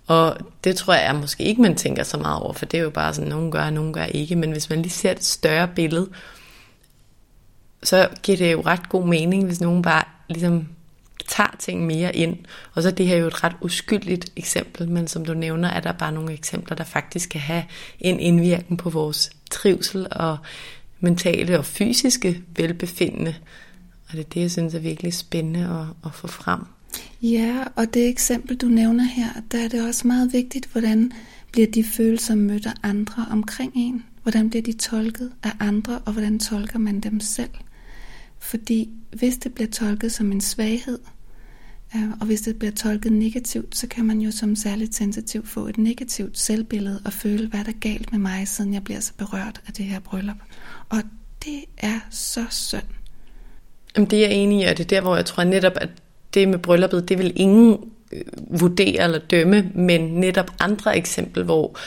Og 0.09 0.37
det 0.63 0.75
tror 0.75 0.93
jeg 0.93 1.05
er 1.05 1.13
måske 1.13 1.43
ikke, 1.43 1.61
man 1.61 1.75
tænker 1.75 2.03
så 2.03 2.17
meget 2.17 2.41
over, 2.41 2.53
for 2.53 2.65
det 2.65 2.77
er 2.77 2.83
jo 2.83 2.89
bare 2.89 3.13
sådan, 3.13 3.29
nogen 3.29 3.51
gør, 3.51 3.69
nogen 3.69 3.93
gør 3.93 4.03
ikke. 4.03 4.35
Men 4.35 4.51
hvis 4.51 4.69
man 4.69 4.81
lige 4.81 4.91
ser 4.91 5.11
et 5.11 5.23
større 5.23 5.67
billede, 5.67 6.09
så 7.83 8.09
giver 8.23 8.37
det 8.37 8.51
jo 8.51 8.61
ret 8.61 8.89
god 8.89 9.07
mening, 9.07 9.45
hvis 9.45 9.61
nogen 9.61 9.81
bare 9.81 10.03
ligesom 10.29 10.67
tager 11.27 11.55
ting 11.59 11.85
mere 11.85 12.15
ind. 12.15 12.37
Og 12.73 12.83
så 12.83 12.89
er 12.89 12.93
det 12.93 13.07
her 13.07 13.17
jo 13.17 13.27
et 13.27 13.43
ret 13.43 13.55
uskyldigt 13.61 14.31
eksempel, 14.35 14.89
men 14.89 15.07
som 15.07 15.25
du 15.25 15.33
nævner, 15.33 15.69
er 15.69 15.79
der 15.79 15.91
bare 15.91 16.11
nogle 16.11 16.33
eksempler, 16.33 16.75
der 16.75 16.83
faktisk 16.83 17.29
kan 17.29 17.41
have 17.41 17.63
en 17.99 18.19
indvirkning 18.19 18.79
på 18.79 18.89
vores 18.89 19.29
trivsel 19.51 20.07
og 20.11 20.37
mentale 20.99 21.59
og 21.59 21.65
fysiske 21.65 22.41
velbefindende. 22.55 23.35
Og 24.07 24.13
det 24.13 24.19
er 24.19 24.29
det, 24.29 24.41
jeg 24.41 24.51
synes 24.51 24.73
er 24.73 24.79
virkelig 24.79 25.13
spændende 25.13 25.59
at, 25.59 26.09
at 26.09 26.15
få 26.15 26.27
frem. 26.27 26.59
Ja, 27.21 27.63
og 27.75 27.93
det 27.93 28.09
eksempel, 28.09 28.57
du 28.57 28.67
nævner 28.67 29.03
her, 29.03 29.29
der 29.51 29.63
er 29.63 29.67
det 29.67 29.87
også 29.87 30.07
meget 30.07 30.33
vigtigt, 30.33 30.65
hvordan 30.65 31.11
bliver 31.51 31.67
de 31.67 31.83
følelser 31.83 32.35
mødt 32.35 32.65
af 32.65 32.73
andre 32.83 33.25
omkring 33.31 33.71
en? 33.75 34.05
Hvordan 34.23 34.49
bliver 34.49 34.63
de 34.63 34.73
tolket 34.73 35.31
af 35.43 35.51
andre, 35.59 35.99
og 36.05 36.13
hvordan 36.13 36.39
tolker 36.39 36.79
man 36.79 36.99
dem 36.99 37.19
selv? 37.19 37.49
Fordi 38.39 38.89
hvis 39.13 39.37
det 39.37 39.53
bliver 39.53 39.69
tolket 39.69 40.11
som 40.11 40.31
en 40.31 40.41
svaghed, 40.41 40.99
øh, 41.95 42.09
og 42.19 42.25
hvis 42.25 42.41
det 42.41 42.59
bliver 42.59 42.71
tolket 42.71 43.11
negativt, 43.11 43.77
så 43.77 43.87
kan 43.87 44.05
man 44.05 44.21
jo 44.21 44.31
som 44.31 44.55
særligt 44.55 44.95
sensitiv 44.95 45.45
få 45.45 45.67
et 45.67 45.77
negativt 45.77 46.37
selvbillede 46.37 47.01
og 47.05 47.13
føle, 47.13 47.47
hvad 47.47 47.63
der 47.63 47.71
er 47.71 47.79
galt 47.79 48.11
med 48.11 48.19
mig, 48.19 48.47
siden 48.47 48.73
jeg 48.73 48.83
bliver 48.83 48.99
så 48.99 49.13
berørt 49.17 49.61
af 49.67 49.73
det 49.73 49.85
her 49.85 49.99
bryllup. 49.99 50.37
Og 50.89 51.01
det 51.45 51.65
er 51.77 51.99
så 52.09 52.45
synd. 52.49 52.83
Jamen 53.95 54.09
det 54.09 54.19
er 54.19 54.27
jeg 54.27 54.37
enig 54.37 54.61
i, 54.61 54.63
og 54.63 54.77
det 54.77 54.83
er 54.83 54.87
der, 54.87 55.01
hvor 55.01 55.15
jeg 55.15 55.25
tror 55.25 55.43
netop, 55.43 55.73
at 55.75 55.89
det 56.33 56.47
med 56.47 56.59
brylluppet, 56.59 57.09
det 57.09 57.17
vil 57.17 57.33
ingen 57.35 57.77
øh, 58.11 58.21
vurdere 58.61 59.03
eller 59.03 59.19
dømme, 59.19 59.71
men 59.75 60.01
netop 60.01 60.51
andre 60.59 60.97
eksempel, 60.97 61.43
hvor 61.43 61.77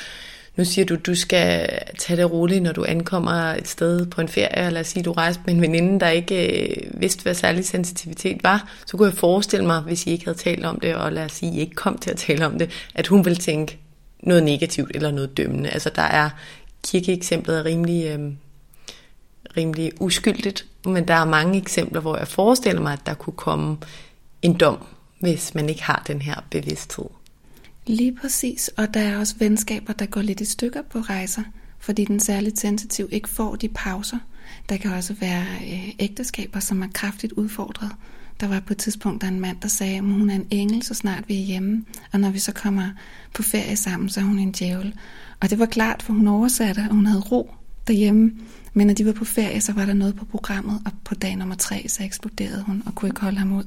nu 0.56 0.64
siger 0.64 0.84
du, 0.84 0.96
du 0.96 1.14
skal 1.14 1.68
tage 1.98 2.16
det 2.16 2.30
roligt, 2.30 2.62
når 2.62 2.72
du 2.72 2.84
ankommer 2.88 3.32
et 3.32 3.68
sted 3.68 4.06
på 4.06 4.20
en 4.20 4.28
ferie, 4.28 4.66
eller 4.66 4.82
sige, 4.82 5.02
du 5.02 5.12
rejser 5.12 5.40
med 5.46 5.54
en 5.54 5.60
veninde, 5.60 6.00
der 6.00 6.08
ikke 6.08 6.68
øh, 6.68 7.00
vidste, 7.00 7.22
hvad 7.22 7.34
særlig 7.34 7.64
sensitivitet 7.64 8.42
var, 8.42 8.68
så 8.86 8.96
kunne 8.96 9.08
jeg 9.08 9.18
forestille 9.18 9.66
mig, 9.66 9.80
hvis 9.80 10.06
I 10.06 10.10
ikke 10.10 10.24
havde 10.24 10.38
talt 10.38 10.64
om 10.64 10.80
det, 10.80 10.94
og 10.94 11.12
lad 11.12 11.24
os 11.24 11.32
sige, 11.32 11.54
I 11.54 11.60
ikke 11.60 11.74
kom 11.74 11.98
til 11.98 12.10
at 12.10 12.16
tale 12.16 12.46
om 12.46 12.58
det, 12.58 12.70
at 12.94 13.06
hun 13.06 13.24
ville 13.24 13.36
tænke 13.36 13.78
noget 14.22 14.42
negativt 14.42 14.90
eller 14.94 15.10
noget 15.10 15.36
dømmende. 15.36 15.70
Altså 15.70 15.90
der 15.96 16.02
er, 16.02 16.30
kirkeeksemplet 16.84 17.58
er 17.58 17.64
rimelig, 17.64 18.06
øh, 18.06 18.32
rimelig 19.56 19.92
uskyldigt, 20.00 20.64
men 20.84 21.08
der 21.08 21.14
er 21.14 21.24
mange 21.24 21.58
eksempler, 21.58 22.00
hvor 22.00 22.16
jeg 22.16 22.28
forestiller 22.28 22.82
mig, 22.82 22.92
at 22.92 23.06
der 23.06 23.14
kunne 23.14 23.36
komme 23.36 23.76
en 24.42 24.54
dom, 24.54 24.78
hvis 25.20 25.54
man 25.54 25.68
ikke 25.68 25.82
har 25.82 26.02
den 26.06 26.22
her 26.22 26.44
bevidsthed. 26.50 27.04
Lige 27.86 28.16
præcis, 28.20 28.70
og 28.76 28.94
der 28.94 29.00
er 29.00 29.18
også 29.18 29.34
venskaber, 29.38 29.92
der 29.92 30.06
går 30.06 30.22
lidt 30.22 30.40
i 30.40 30.44
stykker 30.44 30.82
på 30.82 30.98
rejser, 30.98 31.42
fordi 31.78 32.04
den 32.04 32.20
særligt 32.20 32.58
sensitiv 32.58 33.08
ikke 33.12 33.28
får 33.28 33.56
de 33.56 33.68
pauser. 33.68 34.18
Der 34.68 34.76
kan 34.76 34.92
også 34.92 35.14
være 35.20 35.44
øh, 35.72 35.88
ægteskaber, 35.98 36.60
som 36.60 36.82
er 36.82 36.88
kraftigt 36.94 37.32
udfordret. 37.32 37.90
Der 38.40 38.48
var 38.48 38.60
på 38.60 38.72
et 38.72 38.78
tidspunkt 38.78 39.22
der 39.22 39.28
en 39.28 39.40
mand, 39.40 39.56
der 39.62 39.68
sagde, 39.68 39.96
at 39.96 40.02
hun 40.02 40.30
er 40.30 40.34
en 40.34 40.46
engel, 40.50 40.82
så 40.82 40.94
snart 40.94 41.28
vi 41.28 41.34
er 41.34 41.44
hjemme, 41.44 41.84
og 42.12 42.20
når 42.20 42.30
vi 42.30 42.38
så 42.38 42.52
kommer 42.52 42.88
på 43.34 43.42
ferie 43.42 43.76
sammen, 43.76 44.08
så 44.08 44.20
er 44.20 44.24
hun 44.24 44.38
en 44.38 44.52
djævel. 44.52 44.94
Og 45.40 45.50
det 45.50 45.58
var 45.58 45.66
klart, 45.66 46.02
for 46.02 46.12
hun 46.12 46.28
oversatte, 46.28 46.86
og 46.90 46.94
hun 46.94 47.06
havde 47.06 47.20
ro 47.20 47.54
derhjemme. 47.86 48.32
Men 48.74 48.86
når 48.86 48.94
de 48.94 49.06
var 49.06 49.12
på 49.12 49.24
ferie, 49.24 49.60
så 49.60 49.72
var 49.72 49.86
der 49.86 49.92
noget 49.92 50.16
på 50.16 50.24
programmet, 50.24 50.82
og 50.86 50.92
på 51.04 51.14
dag 51.14 51.36
nummer 51.36 51.54
tre, 51.54 51.88
så 51.88 52.02
eksploderede 52.02 52.62
hun 52.62 52.82
og 52.86 52.94
kunne 52.94 53.08
ikke 53.08 53.20
holde 53.20 53.38
ham 53.38 53.52
ud. 53.52 53.64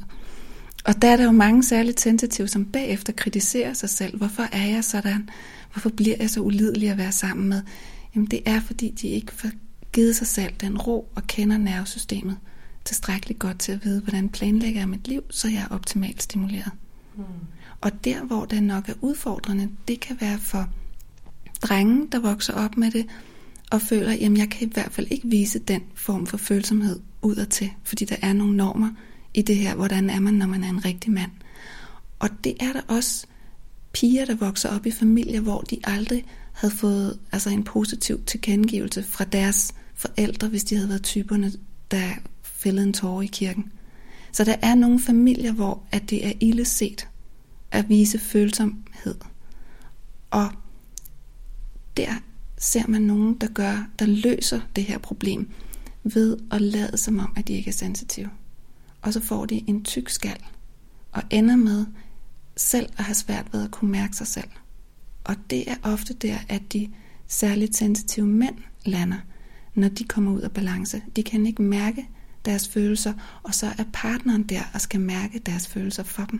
Og 0.86 1.02
der 1.02 1.08
er 1.08 1.18
der 1.18 1.24
jo 1.24 1.32
mange 1.32 1.64
særligt 1.64 2.00
sensitive, 2.00 2.48
som 2.48 2.66
bagefter 2.66 3.14
kritiserer 3.14 3.74
sig 3.74 3.90
selv. 3.90 4.18
Hvorfor 4.18 4.44
er 4.52 4.66
jeg 4.66 4.84
sådan? 4.84 5.30
Hvorfor 5.74 5.90
bliver 5.90 6.16
jeg 6.20 6.30
så 6.30 6.42
ulidelig 6.42 6.90
at 6.90 6.98
være 6.98 7.12
sammen 7.12 7.50
med? 7.50 7.62
Jamen 8.16 8.28
det 8.28 8.42
er, 8.46 8.60
fordi 8.60 8.90
de 8.90 9.08
ikke 9.08 9.34
får 9.34 9.50
givet 9.94 10.16
sig 10.16 10.28
selv 10.28 10.54
den 10.62 10.78
ro 10.78 11.12
og 11.16 11.28
kender 11.28 11.58
nervesystemet 11.58 12.38
tilstrækkeligt 12.86 13.40
godt 13.40 13.60
til 13.60 13.72
at 13.72 13.86
vide, 13.86 14.02
hvordan 14.02 14.30
planlægger 14.30 14.82
jeg 14.82 14.90
mit 14.90 15.08
liv, 15.08 15.24
så 15.30 15.48
jeg 15.48 15.68
er 15.70 15.76
optimalt 15.76 16.24
stimuleret. 16.24 16.72
Mm. 17.16 17.24
Og 17.82 18.04
der, 18.04 18.24
hvor 18.24 18.46
det 18.46 18.64
nok 18.64 18.90
er 18.90 18.94
udfordrende, 19.02 19.70
det 19.88 20.00
kan 20.00 20.18
være 20.20 20.38
for 20.38 20.70
drenge, 21.62 22.08
der 22.12 22.20
vokser 22.20 22.54
op 22.54 22.78
med 22.78 22.92
det, 22.92 23.06
og 23.72 23.82
føler, 23.82 24.12
at 24.12 24.38
jeg 24.38 24.50
kan 24.50 24.68
i 24.68 24.72
hvert 24.74 24.92
fald 24.92 25.08
ikke 25.10 25.28
vise 25.28 25.60
den 25.60 25.82
form 25.96 26.28
for 26.28 26.38
følsomhed 26.38 27.00
udadtil, 27.22 27.72
fordi 27.84 28.06
der 28.06 28.16
er 28.22 28.34
nogle 28.34 28.58
normer, 28.58 28.90
i 29.36 29.42
det 29.42 29.56
her, 29.56 29.76
hvordan 29.76 30.10
er 30.10 30.20
man, 30.20 30.34
når 30.34 30.46
man 30.46 30.64
er 30.64 30.70
en 30.70 30.86
rigtig 30.86 31.12
mand. 31.12 31.32
Og 32.20 32.30
det 32.44 32.56
er 32.60 32.74
der 32.74 32.82
også 32.88 33.28
piger, 33.94 34.26
der 34.26 34.36
vokser 34.36 34.70
op 34.70 34.86
i 34.86 34.92
familier, 34.92 35.42
hvor 35.42 35.62
de 35.62 35.78
aldrig 35.84 36.26
havde 36.54 36.74
fået 36.74 37.20
altså 37.32 37.50
en 37.50 37.64
positiv 37.64 38.24
tilkendegivelse 38.26 39.04
fra 39.04 39.24
deres 39.24 39.74
forældre, 39.96 40.48
hvis 40.48 40.64
de 40.64 40.76
havde 40.76 40.90
været 40.90 41.04
typerne, 41.04 41.52
der 41.92 42.10
fældede 42.44 42.88
en 42.88 42.94
tårer 42.94 43.22
i 43.22 43.26
kirken. 43.26 43.72
Så 44.32 44.44
der 44.44 44.56
er 44.62 44.76
nogle 44.76 45.00
familier, 45.00 45.52
hvor 45.52 45.84
at 45.92 46.10
det 46.10 46.28
er 46.28 46.32
ille 46.40 46.66
set 46.66 47.08
at 47.72 47.90
vise 47.90 48.20
følsomhed. 48.20 49.16
Og 50.32 50.52
der 51.98 52.14
ser 52.58 52.88
man 52.88 53.02
nogen, 53.02 53.34
der 53.34 53.48
gør, 53.48 53.88
der 54.00 54.06
løser 54.06 54.62
det 54.76 54.84
her 54.84 54.98
problem 54.98 55.50
ved 56.04 56.38
at 56.52 56.62
lade 56.62 56.98
som 56.98 57.20
om, 57.20 57.34
at 57.38 57.48
de 57.48 57.54
ikke 57.54 57.70
er 57.70 57.74
sensitive 57.74 58.30
og 59.06 59.14
så 59.14 59.20
får 59.20 59.45
de 59.45 59.64
en 59.68 59.84
tyk 59.84 60.10
skal, 60.10 60.38
og 61.12 61.24
ender 61.30 61.56
med 61.56 61.86
selv 62.58 62.89
at 62.97 63.03
have 63.03 63.16
svært 63.16 63.53
ved 63.53 63.64
at 63.64 63.72
kunne 63.72 63.91
mærke 63.91 64.16
sig 64.16 64.28
selv. 64.28 64.49
Og 65.24 65.36
det 65.49 65.72
er 65.72 65.76
ofte 65.84 66.14
der, 66.14 66.38
at 66.49 66.74
de 66.74 66.89
særligt 67.28 67.76
sensitive 67.76 68.28
mænd 68.28 68.56
lander, 68.86 69.18
når 69.74 69.88
de 69.88 70.03
kommer 70.03 70.32
ud 70.32 70.41
af 70.41 70.51
balance. 70.51 71.01
De 71.16 71.24
kan 71.24 71.45
ikke 71.45 71.62
mærke 71.62 72.10
deres 72.45 72.68
følelser, 72.68 73.14
og 73.43 73.53
så 73.53 73.68
er 73.78 73.84
partneren 73.93 74.43
der 74.43 74.62
og 74.74 74.82
skal 74.82 74.99
mærke 74.99 75.39
deres 75.39 75.68
følelser 75.68 76.03
for 76.03 76.26
dem. 76.26 76.39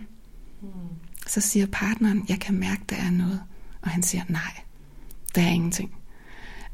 Mm. 0.62 0.68
Så 1.28 1.42
siger 1.42 1.66
partneren, 1.72 2.26
jeg 2.30 2.40
kan 2.40 2.56
mærke, 2.56 2.82
der 2.90 2.96
er 2.96 3.12
noget. 3.12 3.42
Og 3.82 3.90
han 3.90 4.04
siger, 4.04 4.24
nej, 4.30 4.62
der 5.36 5.42
er 5.42 5.50
ingenting. 5.50 5.96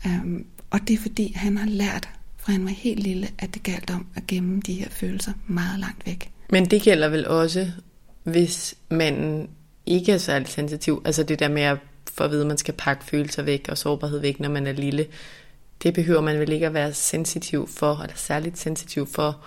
Um, 0.06 0.46
og 0.70 0.88
det 0.88 0.94
er 0.94 0.98
fordi, 0.98 1.34
han 1.34 1.58
har 1.58 1.66
lært 1.66 2.10
fra 2.42 2.52
han 2.52 2.64
var 2.66 2.70
helt 2.70 3.00
lille, 3.00 3.28
at 3.40 3.54
det 3.54 3.64
galt 3.64 3.90
om 3.90 4.06
at 4.16 4.28
gemme 4.28 4.62
de 4.66 4.74
her 4.74 4.90
følelser 4.90 5.34
meget 5.48 5.80
langt 5.80 6.06
væk. 6.06 6.32
Men 6.50 6.66
det 6.66 6.82
gælder 6.82 7.10
vel 7.10 7.28
også, 7.28 7.68
hvis 8.24 8.76
man 8.90 9.48
ikke 9.86 10.12
er 10.12 10.18
særlig 10.18 10.48
sensitiv. 10.48 11.02
Altså 11.06 11.24
det 11.24 11.40
der 11.40 11.48
med 11.48 11.62
at 11.62 11.78
få 12.12 12.24
at 12.24 12.32
vide, 12.32 12.42
at 12.42 12.48
man 12.48 12.58
skal 12.58 12.74
pakke 12.74 13.06
følelser 13.06 13.44
væk 13.44 13.68
og 13.70 13.78
sårbarhed 13.78 14.20
væk, 14.20 14.40
når 14.40 14.50
man 14.50 14.68
er 14.68 14.72
lille. 14.72 15.08
det 15.84 15.94
behøver 15.94 16.22
man 16.22 16.40
vel 16.40 16.52
ikke 16.52 16.66
at 16.66 16.74
være 16.74 16.94
sensitiv 16.94 17.68
for, 17.68 17.96
eller 17.96 18.16
særligt 18.16 18.58
sensitiv 18.58 19.08
for, 19.08 19.46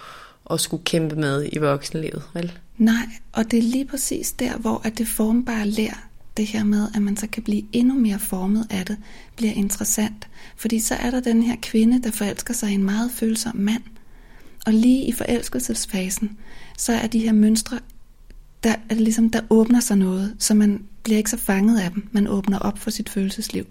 at 0.50 0.60
skulle 0.60 0.84
kæmpe 0.84 1.16
med 1.16 1.48
i 1.52 1.58
voksenlivet, 1.58 2.22
vel? 2.34 2.52
Nej, 2.78 3.06
og 3.32 3.50
det 3.50 3.58
er 3.58 3.62
lige 3.62 3.84
præcis 3.84 4.32
der, 4.32 4.56
hvor 4.56 4.80
at 4.84 4.98
det 4.98 5.08
formbare 5.08 5.66
lær, 5.66 6.08
det 6.36 6.46
her 6.46 6.64
med, 6.64 6.88
at 6.94 7.02
man 7.02 7.16
så 7.16 7.26
kan 7.26 7.42
blive 7.42 7.62
endnu 7.72 7.94
mere 7.94 8.18
formet 8.18 8.66
af 8.70 8.86
det, 8.86 8.96
bliver 9.36 9.52
interessant. 9.52 10.28
Fordi 10.56 10.78
så 10.80 10.94
er 10.94 11.10
der 11.10 11.20
den 11.20 11.42
her 11.42 11.56
kvinde, 11.62 12.02
der 12.02 12.10
forelsker 12.10 12.54
sig 12.54 12.70
i 12.70 12.74
en 12.74 12.84
meget 12.84 13.10
følsom 13.10 13.56
mand. 13.56 13.82
Og 14.66 14.72
lige 14.72 15.04
i 15.04 15.12
forelskelsesfasen, 15.12 16.38
så 16.78 16.92
er 16.92 17.06
de 17.06 17.18
her 17.18 17.32
mønstre, 17.32 17.78
der, 18.62 18.74
er 18.88 18.94
det 18.94 19.00
ligesom, 19.00 19.30
der 19.30 19.40
åbner 19.50 19.80
sig 19.80 19.96
noget, 19.96 20.36
så 20.38 20.54
man 20.54 20.84
bliver 21.02 21.18
ikke 21.18 21.30
så 21.30 21.36
fanget 21.36 21.80
af 21.80 21.90
dem. 21.90 22.08
Man 22.12 22.26
åbner 22.26 22.58
op 22.58 22.78
for 22.78 22.90
sit 22.90 23.08
følelsesliv. 23.08 23.66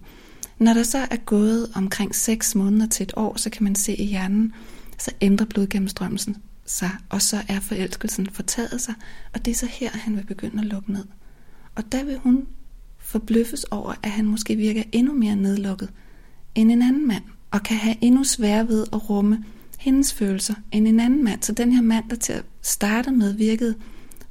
Når 0.60 0.74
der 0.74 0.84
så 0.84 0.98
er 0.98 1.16
gået 1.16 1.72
omkring 1.76 2.16
6 2.16 2.56
måneder 2.56 2.88
til 2.88 3.04
et 3.04 3.14
år, 3.16 3.38
så 3.38 3.50
kan 3.50 3.64
man 3.64 3.76
se 3.76 3.96
i 3.96 4.06
hjernen, 4.06 4.54
så 4.98 5.12
ændrer 5.22 5.46
blodgennemstrømmelsen 5.46 6.38
sig, 6.66 6.92
og 7.10 7.22
så 7.22 7.38
er 7.48 7.60
forelskelsen 7.60 8.30
fortaget 8.30 8.82
sig, 8.82 8.94
og 9.34 9.46
det 9.46 9.52
er 9.52 9.56
så 9.56 9.66
her, 9.66 9.90
han 9.94 10.16
vil 10.16 10.26
begynde 10.26 10.60
at 10.60 10.66
lukke 10.66 10.92
ned. 10.92 11.06
Og 11.76 11.92
der 11.92 12.04
vil 12.04 12.18
hun 12.18 12.48
forbløffes 12.98 13.64
over, 13.64 13.94
at 14.04 14.12
han 14.12 14.26
måske 14.26 14.56
virker 14.56 14.84
endnu 14.92 15.14
mere 15.14 15.36
nedlukket 15.36 15.90
end 16.56 16.72
en 16.72 16.82
anden 16.82 17.08
mand, 17.08 17.24
og 17.52 17.64
kan 17.64 17.78
have 17.78 17.96
endnu 18.02 18.24
sværere 18.24 18.68
ved 18.68 18.86
at 18.94 19.10
rumme 19.10 19.44
hendes 19.80 20.14
følelser 20.14 20.54
end 20.72 20.88
en 20.88 21.00
anden 21.00 21.24
mand. 21.24 21.44
Så 21.44 21.54
den 21.54 21.72
her 21.72 21.82
mand, 21.82 22.10
der 22.10 22.16
til 22.16 22.34
at 22.34 22.46
starte 22.62 23.12
med 23.12 23.34
virkede 23.34 23.76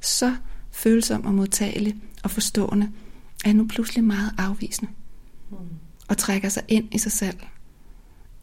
så 0.01 0.35
følsom 0.71 1.25
og 1.25 1.33
modtagelig 1.33 1.95
og 2.23 2.31
forstående, 2.31 2.91
er 3.45 3.53
nu 3.53 3.67
pludselig 3.67 4.03
meget 4.03 4.31
afvisende. 4.37 4.91
Mm. 5.51 5.57
Og 6.07 6.17
trækker 6.17 6.49
sig 6.49 6.63
ind 6.67 6.95
i 6.95 6.97
sig 6.97 7.11
selv 7.11 7.37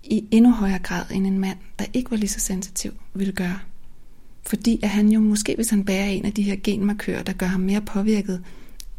i 0.04 0.24
endnu 0.30 0.50
højere 0.50 0.78
grad 0.78 1.04
end 1.10 1.26
en 1.26 1.38
mand, 1.38 1.58
der 1.78 1.84
ikke 1.92 2.10
var 2.10 2.16
lige 2.16 2.28
så 2.28 2.40
sensitiv, 2.40 2.92
ville 3.14 3.32
gøre. 3.32 3.58
Fordi 4.46 4.80
at 4.82 4.88
han 4.88 5.08
jo 5.08 5.20
måske, 5.20 5.54
hvis 5.54 5.70
han 5.70 5.84
bærer 5.84 6.06
en 6.06 6.24
af 6.24 6.32
de 6.32 6.42
her 6.42 6.56
genmarkører, 6.64 7.22
der 7.22 7.32
gør 7.32 7.46
ham 7.46 7.60
mere 7.60 7.80
påvirket 7.80 8.44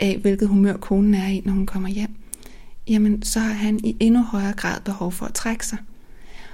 af, 0.02 0.18
hvilket 0.18 0.47
humør 0.47 0.78
konen 0.78 1.14
er 1.14 1.28
i, 1.28 1.41
når 1.45 1.54
hun 1.54 1.66
kommer 1.66 1.89
hjem, 1.89 2.16
jamen 2.88 3.24
så 3.24 3.39
har 3.39 3.54
han 3.54 3.80
i 3.86 3.97
endnu 3.99 4.24
højere 4.24 4.54
grad 4.54 4.82
behov 4.82 5.12
for 5.12 5.26
at 5.26 5.34
trække 5.34 5.68
sig. 5.68 5.78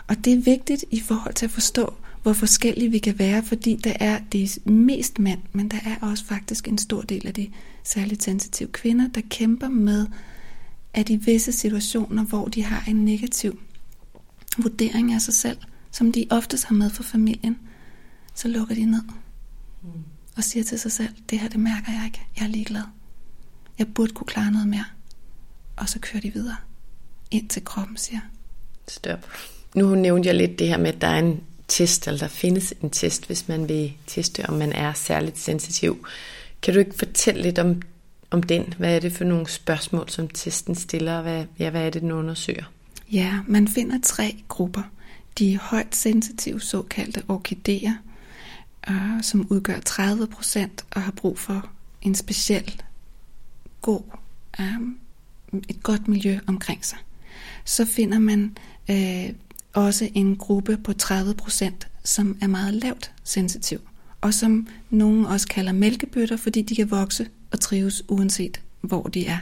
Og 0.07 0.25
det 0.25 0.33
er 0.33 0.41
vigtigt 0.41 0.85
i 0.91 0.99
forhold 0.99 1.33
til 1.33 1.45
at 1.45 1.51
forstå, 1.51 1.93
hvor 2.23 2.33
forskellige 2.33 2.91
vi 2.91 2.97
kan 2.97 3.19
være, 3.19 3.43
fordi 3.43 3.75
der 3.75 3.93
er 3.99 4.19
det 4.31 4.65
mest 4.65 5.19
mænd, 5.19 5.39
men 5.53 5.67
der 5.67 5.77
er 5.85 6.07
også 6.07 6.25
faktisk 6.25 6.67
en 6.67 6.77
stor 6.77 7.01
del 7.01 7.27
af 7.27 7.33
de 7.33 7.49
særligt 7.83 8.23
sensitive 8.23 8.69
kvinder, 8.69 9.07
der 9.07 9.21
kæmper 9.29 9.69
med, 9.69 10.07
at 10.93 11.09
i 11.09 11.15
visse 11.15 11.51
situationer, 11.51 12.23
hvor 12.23 12.45
de 12.45 12.63
har 12.63 12.83
en 12.87 13.05
negativ 13.05 13.59
vurdering 14.57 15.13
af 15.13 15.21
sig 15.21 15.33
selv, 15.33 15.57
som 15.91 16.11
de 16.11 16.25
oftest 16.29 16.65
har 16.65 16.75
med 16.75 16.89
for 16.89 17.03
familien, 17.03 17.57
så 18.35 18.47
lukker 18.47 18.75
de 18.75 18.85
ned 18.85 19.03
og 20.37 20.43
siger 20.43 20.63
til 20.63 20.79
sig 20.79 20.91
selv, 20.91 21.13
det 21.29 21.39
her 21.39 21.49
det 21.49 21.59
mærker 21.59 21.91
jeg 21.91 22.05
ikke, 22.05 22.21
jeg 22.37 22.43
er 22.43 22.49
ligeglad. 22.49 22.83
Jeg 23.79 23.87
burde 23.87 24.13
kunne 24.13 24.27
klare 24.27 24.51
noget 24.51 24.67
mere. 24.67 24.85
Og 25.75 25.89
så 25.89 25.99
kører 25.99 26.21
de 26.21 26.33
videre, 26.33 26.55
ind 27.31 27.49
til 27.49 27.65
kroppen 27.65 27.97
siger. 27.97 28.19
Stop. 28.87 29.27
Nu 29.75 29.95
nævnte 29.95 30.27
jeg 30.27 30.35
lidt 30.35 30.59
det 30.59 30.67
her 30.67 30.77
med, 30.77 30.93
at 30.93 31.01
der 31.01 31.07
er 31.07 31.19
en 31.19 31.43
test, 31.67 32.07
eller 32.07 32.19
der 32.19 32.27
findes 32.27 32.73
en 32.83 32.89
test, 32.89 33.27
hvis 33.27 33.47
man 33.47 33.69
vil 33.69 33.93
teste, 34.07 34.49
om 34.49 34.57
man 34.57 34.71
er 34.71 34.93
særligt 34.93 35.39
sensitiv. 35.39 36.07
Kan 36.61 36.73
du 36.73 36.79
ikke 36.79 36.95
fortælle 36.95 37.41
lidt 37.41 37.59
om, 37.59 37.81
om 38.31 38.43
den? 38.43 38.73
Hvad 38.77 38.95
er 38.95 38.99
det 38.99 39.11
for 39.11 39.23
nogle 39.23 39.49
spørgsmål, 39.49 40.09
som 40.09 40.27
testen 40.27 40.75
stiller? 40.75 41.21
Hvad, 41.21 41.45
ja, 41.59 41.69
hvad 41.69 41.85
er 41.85 41.89
det, 41.89 42.01
den 42.01 42.11
undersøger? 42.11 42.63
Ja, 43.11 43.39
man 43.47 43.67
finder 43.67 43.99
tre 44.03 44.35
grupper. 44.47 44.81
De 45.39 45.57
højt 45.57 45.95
sensitive 45.95 46.61
såkaldte 46.61 47.23
orkideer, 47.27 47.93
øh, 48.89 49.23
som 49.23 49.47
udgør 49.49 49.79
30 49.79 50.27
procent 50.27 50.85
og 50.91 51.01
har 51.01 51.11
brug 51.11 51.39
for 51.39 51.69
en 52.01 52.15
speciel 52.15 52.81
god, 53.87 54.01
øh, 54.59 54.77
um, 54.77 54.97
et 55.69 55.83
godt 55.83 56.07
miljø 56.07 56.39
omkring 56.47 56.85
sig. 56.85 56.97
Så 57.65 57.85
finder 57.85 58.19
man 58.19 58.57
øh, 58.89 59.29
også 59.73 60.09
en 60.13 60.35
gruppe 60.35 60.77
på 60.77 60.93
30 60.93 61.33
procent, 61.33 61.87
som 62.03 62.37
er 62.41 62.47
meget 62.47 62.73
lavt 62.73 63.11
sensitiv, 63.23 63.79
og 64.21 64.33
som 64.33 64.67
nogen 64.89 65.25
også 65.25 65.47
kalder 65.47 65.71
mælkebøtter, 65.71 66.37
fordi 66.37 66.61
de 66.61 66.75
kan 66.75 66.91
vokse 66.91 67.27
og 67.51 67.59
trives 67.59 68.03
uanset 68.07 68.61
hvor 68.81 69.03
de 69.03 69.27
er. 69.27 69.37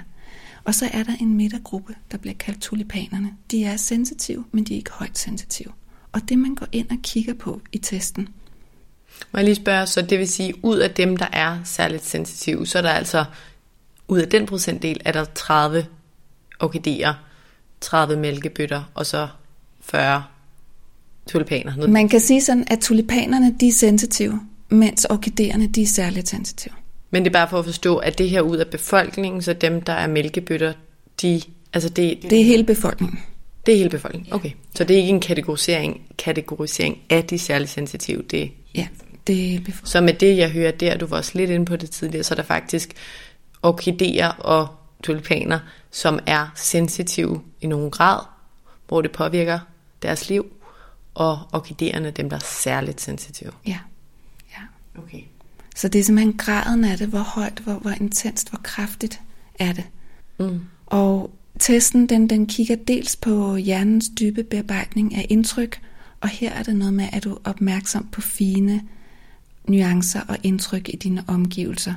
Og 0.64 0.76
så 0.76 0.90
er 0.94 1.04
der 1.04 1.14
en 1.22 1.38
midtergruppe, 1.38 1.96
der 2.12 2.18
bliver 2.18 2.34
kaldt 2.34 2.62
tulipanerne. 2.62 3.34
De 3.52 3.64
er 3.64 3.78
sensitive, 3.78 4.46
men 4.52 4.64
de 4.64 4.74
er 4.74 4.78
ikke 4.78 4.92
højt 4.92 5.18
sensitive. 5.18 5.72
Og 6.12 6.30
det 6.30 6.40
man 6.40 6.56
går 6.56 6.68
ind 6.72 6.90
og 6.90 6.98
kigger 7.04 7.34
på 7.34 7.62
i 7.72 7.78
testen. 7.78 8.28
Må 9.32 9.38
jeg 9.38 9.46
lige 9.46 9.56
spørge, 9.56 9.88
så 9.88 10.02
det 10.02 10.20
vil 10.20 10.28
sige, 10.28 10.66
ud 10.66 10.78
af 10.78 10.92
dem, 10.92 11.18
der 11.18 11.28
er 11.34 11.60
særligt 11.64 12.06
sensitive, 12.06 12.68
så 12.68 12.78
er 12.78 12.82
der 12.82 12.90
altså, 12.90 13.26
ud 14.08 14.20
af 14.20 14.30
den 14.30 14.46
procentdel, 14.46 15.02
er 15.06 15.12
der 15.12 15.26
30 15.26 15.86
orkideer, 16.60 17.14
30 17.82 18.16
mælkebøtter, 18.16 18.84
og 18.94 19.06
så 19.06 19.28
40 19.82 20.24
tulipaner. 21.28 21.88
Man 21.88 22.10
kan 22.10 22.20
sige 22.20 22.42
sådan, 22.42 22.68
at 22.68 22.80
tulipanerne 22.80 23.56
de 23.60 23.68
er 23.68 23.72
sensitive, 23.72 24.42
mens 24.70 25.06
orkideerne 25.06 25.68
de 25.68 25.82
er 25.82 25.88
særligt 25.88 26.28
sensitive. 26.28 26.74
Men 27.12 27.24
det 27.24 27.30
er 27.30 27.34
bare 27.34 27.50
for 27.50 27.60
at 27.60 27.66
forstå, 27.66 27.98
at 27.98 28.18
det 28.18 28.30
her 28.30 28.42
ud 28.42 28.58
af 28.58 28.68
befolkningen, 28.68 29.42
så 29.42 29.54
dem, 29.54 29.82
der 29.82 29.94
er 29.94 30.08
mælkebøtter, 30.08 30.74
de, 31.22 31.42
altså 31.74 31.90
det, 31.90 32.18
det 32.30 32.42
er 32.42 32.46
hele 32.46 32.64
befolkningen. 32.64 33.20
Det 33.66 33.74
er 33.74 33.78
hele 33.78 33.90
befolkningen, 33.90 34.34
okay. 34.34 34.52
Så 34.76 34.84
det 34.84 34.94
er 34.94 34.98
ikke 34.98 35.10
en 35.10 35.20
kategorisering, 35.20 36.02
kategorisering 36.18 36.98
af 37.10 37.24
de 37.24 37.40
særligt 37.40 37.72
sensitive, 37.72 38.22
det 38.22 38.52
Ja, 38.76 38.88
det 39.28 39.56
er 39.56 39.60
befolkningen. 39.60 39.88
Så 39.88 40.02
med 40.02 40.14
det, 40.14 40.38
jeg 40.38 40.50
hører 40.50 40.72
der, 40.72 40.98
du 40.98 41.06
var 41.06 41.18
også 41.18 41.32
lidt 41.36 41.50
inde 41.50 41.66
på 41.66 41.76
det 41.76 41.90
tidligere, 41.90 42.24
så 42.24 42.34
er 42.34 42.36
der 42.36 42.44
faktisk 42.44 42.94
orkideer 43.66 44.28
og 44.28 44.68
tulipaner, 45.04 45.60
som 45.92 46.20
er 46.26 46.48
sensitive 46.56 47.42
i 47.62 47.68
nogen 47.68 47.92
grad, 47.92 48.20
hvor 48.88 49.02
det 49.02 49.12
påvirker 49.12 49.60
deres 50.02 50.30
liv, 50.30 50.46
og 51.14 51.40
orkideerne 51.54 52.12
dem, 52.12 52.30
der 52.30 52.36
er 52.36 52.44
særligt 52.46 53.02
sensitive. 53.02 53.52
Ja. 53.68 53.80
ja. 54.52 54.62
Okay. 55.02 55.22
Så 55.76 55.88
det 55.88 56.00
er 56.00 56.04
simpelthen 56.04 56.38
graden 56.38 56.84
af 56.84 56.98
det, 56.98 57.08
hvor 57.08 57.20
højt, 57.20 57.60
hvor, 57.64 57.74
hvor 57.74 57.92
intenst, 57.92 58.50
hvor 58.50 58.60
kraftigt 58.64 59.22
er 59.60 59.74
det. 59.74 59.84
Mm. 60.38 60.62
Og 60.86 61.32
testen, 61.60 62.10
den, 62.10 62.30
den 62.30 62.48
kigger 62.48 62.76
dels 62.76 63.16
på 63.16 63.56
hjernens 63.56 64.06
dybe 64.20 64.44
bearbejdning 64.44 65.16
af 65.16 65.26
indtryk, 65.30 65.82
og 66.22 66.30
her 66.30 66.52
er 66.52 66.64
det 66.64 66.76
noget 66.76 66.94
med, 66.94 67.08
at 67.12 67.24
du 67.24 67.34
er 67.34 67.38
opmærksom 67.44 68.08
på 68.12 68.22
fine 68.22 68.82
nuancer 69.68 70.22
og 70.28 70.38
indtryk 70.44 70.90
i 70.90 70.96
dine 70.96 71.24
omgivelser. 71.28 71.94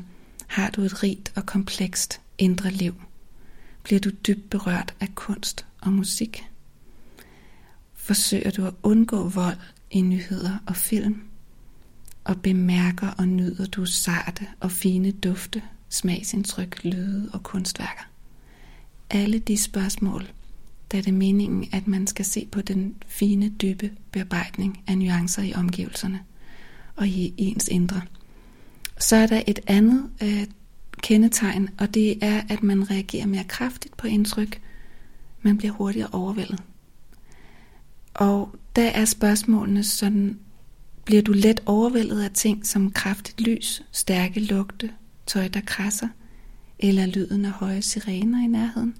Har 0.48 0.70
du 0.70 0.82
et 0.82 1.02
rigt 1.02 1.32
og 1.36 1.46
komplekst 1.46 2.20
indre 2.38 2.70
liv? 2.70 2.94
Bliver 3.82 4.00
du 4.00 4.10
dybt 4.10 4.50
berørt 4.50 4.94
af 5.00 5.14
kunst 5.14 5.66
og 5.80 5.92
musik? 5.92 6.44
Forsøger 7.94 8.50
du 8.50 8.66
at 8.66 8.74
undgå 8.82 9.28
vold 9.28 9.56
i 9.90 10.00
nyheder 10.00 10.58
og 10.66 10.76
film? 10.76 11.22
Og 12.24 12.42
bemærker 12.42 13.08
og 13.08 13.28
nyder 13.28 13.66
du 13.66 13.86
sarte 13.86 14.46
og 14.60 14.70
fine 14.70 15.10
dufte, 15.10 15.62
smagsindtryk, 15.88 16.84
lyde 16.84 17.30
og 17.32 17.42
kunstværker? 17.42 18.08
Alle 19.10 19.38
de 19.38 19.56
spørgsmål, 19.56 20.28
der 20.92 20.98
er 21.06 21.12
meningen, 21.12 21.68
at 21.72 21.86
man 21.86 22.06
skal 22.06 22.24
se 22.24 22.48
på 22.52 22.60
den 22.60 22.94
fine, 23.06 23.48
dybe 23.48 23.90
bearbejdning 24.12 24.82
af 24.86 24.98
nuancer 24.98 25.42
i 25.42 25.54
omgivelserne 25.54 26.20
og 26.96 27.08
i 27.08 27.34
ens 27.36 27.68
indre. 27.68 28.02
Så 29.00 29.16
er 29.16 29.26
der 29.26 29.42
et 29.46 29.58
andet 29.66 30.10
øh, 30.22 30.46
kendetegn, 31.02 31.68
og 31.78 31.94
det 31.94 32.24
er, 32.24 32.42
at 32.48 32.62
man 32.62 32.90
reagerer 32.90 33.26
mere 33.26 33.44
kraftigt 33.44 33.96
på 33.96 34.06
indtryk. 34.06 34.60
Man 35.42 35.56
bliver 35.56 35.72
hurtigere 35.72 36.08
overvældet. 36.12 36.62
Og 38.14 38.54
der 38.76 38.88
er 38.88 39.04
spørgsmålene 39.04 39.84
sådan, 39.84 40.38
bliver 41.04 41.22
du 41.22 41.32
let 41.32 41.60
overvældet 41.66 42.22
af 42.22 42.30
ting 42.30 42.66
som 42.66 42.90
kraftigt 42.90 43.40
lys, 43.40 43.82
stærke 43.92 44.40
lugte, 44.40 44.90
tøj 45.26 45.48
der 45.48 45.60
krasser, 45.60 46.08
eller 46.78 47.06
lyden 47.06 47.44
af 47.44 47.50
høje 47.50 47.82
sirener 47.82 48.44
i 48.44 48.46
nærheden? 48.46 48.96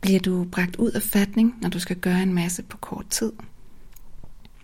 Bliver 0.00 0.20
du 0.20 0.44
bragt 0.44 0.76
ud 0.76 0.90
af 0.90 1.02
fatning, 1.02 1.58
når 1.60 1.68
du 1.68 1.78
skal 1.78 1.96
gøre 1.96 2.22
en 2.22 2.34
masse 2.34 2.62
på 2.62 2.76
kort 2.76 3.06
tid? 3.10 3.32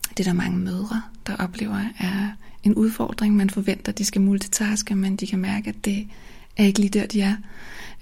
Det 0.09 0.21
er 0.21 0.25
der 0.25 0.33
mange 0.33 0.59
mødre, 0.59 1.03
der 1.27 1.37
oplever 1.37 1.85
er 1.99 2.31
en 2.67 2.75
udfordring. 2.75 3.37
Man 3.37 3.51
forventer, 3.51 3.93
at 3.93 3.99
de 3.99 4.05
skal 4.05 4.21
multitaske, 4.21 4.95
men 4.95 5.17
de 5.17 5.27
kan 5.27 5.39
mærke, 5.39 5.69
at 5.69 5.85
det 5.85 6.09
er 6.57 6.65
ikke 6.65 6.81
lige 6.81 7.01
der, 7.01 7.07
de 7.07 7.21
er. 7.21 7.37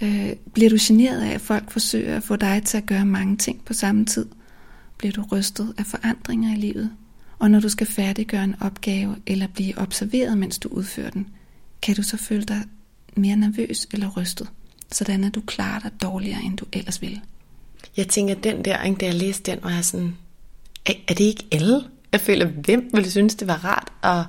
Øh, 0.01 0.33
bliver 0.55 0.71
du 0.71 0.77
generet 0.81 1.21
af, 1.21 1.35
at 1.35 1.41
folk 1.41 1.71
forsøger 1.71 2.17
at 2.17 2.23
få 2.23 2.37
dig 2.37 2.63
til 2.65 2.77
at 2.77 2.87
gøre 2.87 3.05
mange 3.05 3.37
ting 3.37 3.65
på 3.65 3.73
samme 3.73 4.05
tid? 4.05 4.27
Bliver 4.99 5.13
du 5.13 5.25
rystet 5.33 5.75
af 5.79 5.87
forandringer 5.87 6.53
i 6.53 6.57
livet? 6.57 6.91
Og 7.39 7.51
når 7.51 7.61
du 7.61 7.69
skal 7.69 7.87
færdiggøre 7.87 8.45
en 8.45 8.55
opgave 8.61 9.17
eller 9.27 9.47
blive 9.47 9.79
observeret, 9.79 10.39
mens 10.39 10.59
du 10.59 10.69
udfører 10.69 11.11
den, 11.11 11.27
kan 11.83 11.95
du 11.95 12.03
så 12.03 12.17
føle 12.17 12.45
dig 12.45 12.63
mere 13.17 13.37
nervøs 13.37 13.87
eller 13.93 14.11
rystet, 14.17 14.49
sådan 14.93 15.25
at 15.25 15.35
du 15.35 15.41
klarer 15.41 15.79
dig 15.79 15.91
dårligere, 16.03 16.43
end 16.43 16.57
du 16.57 16.65
ellers 16.73 17.03
ville. 17.03 17.21
Jeg 17.97 18.09
tænker, 18.09 18.35
den 18.35 18.65
der, 18.65 18.83
ikke, 18.83 18.99
da 18.99 19.07
jeg 19.07 19.15
læste 19.15 19.51
den, 19.51 19.61
var 19.63 19.71
jeg 19.71 19.85
sådan, 19.85 20.17
er, 20.87 20.93
er 21.09 21.15
det 21.15 21.25
ikke 21.25 21.45
alle? 21.53 21.83
Jeg 22.13 22.21
føler, 22.21 22.47
hvem 22.47 22.91
ville 22.95 23.11
synes, 23.11 23.35
det 23.35 23.49
var 23.49 23.65
rart 23.65 23.93
at 24.03 24.25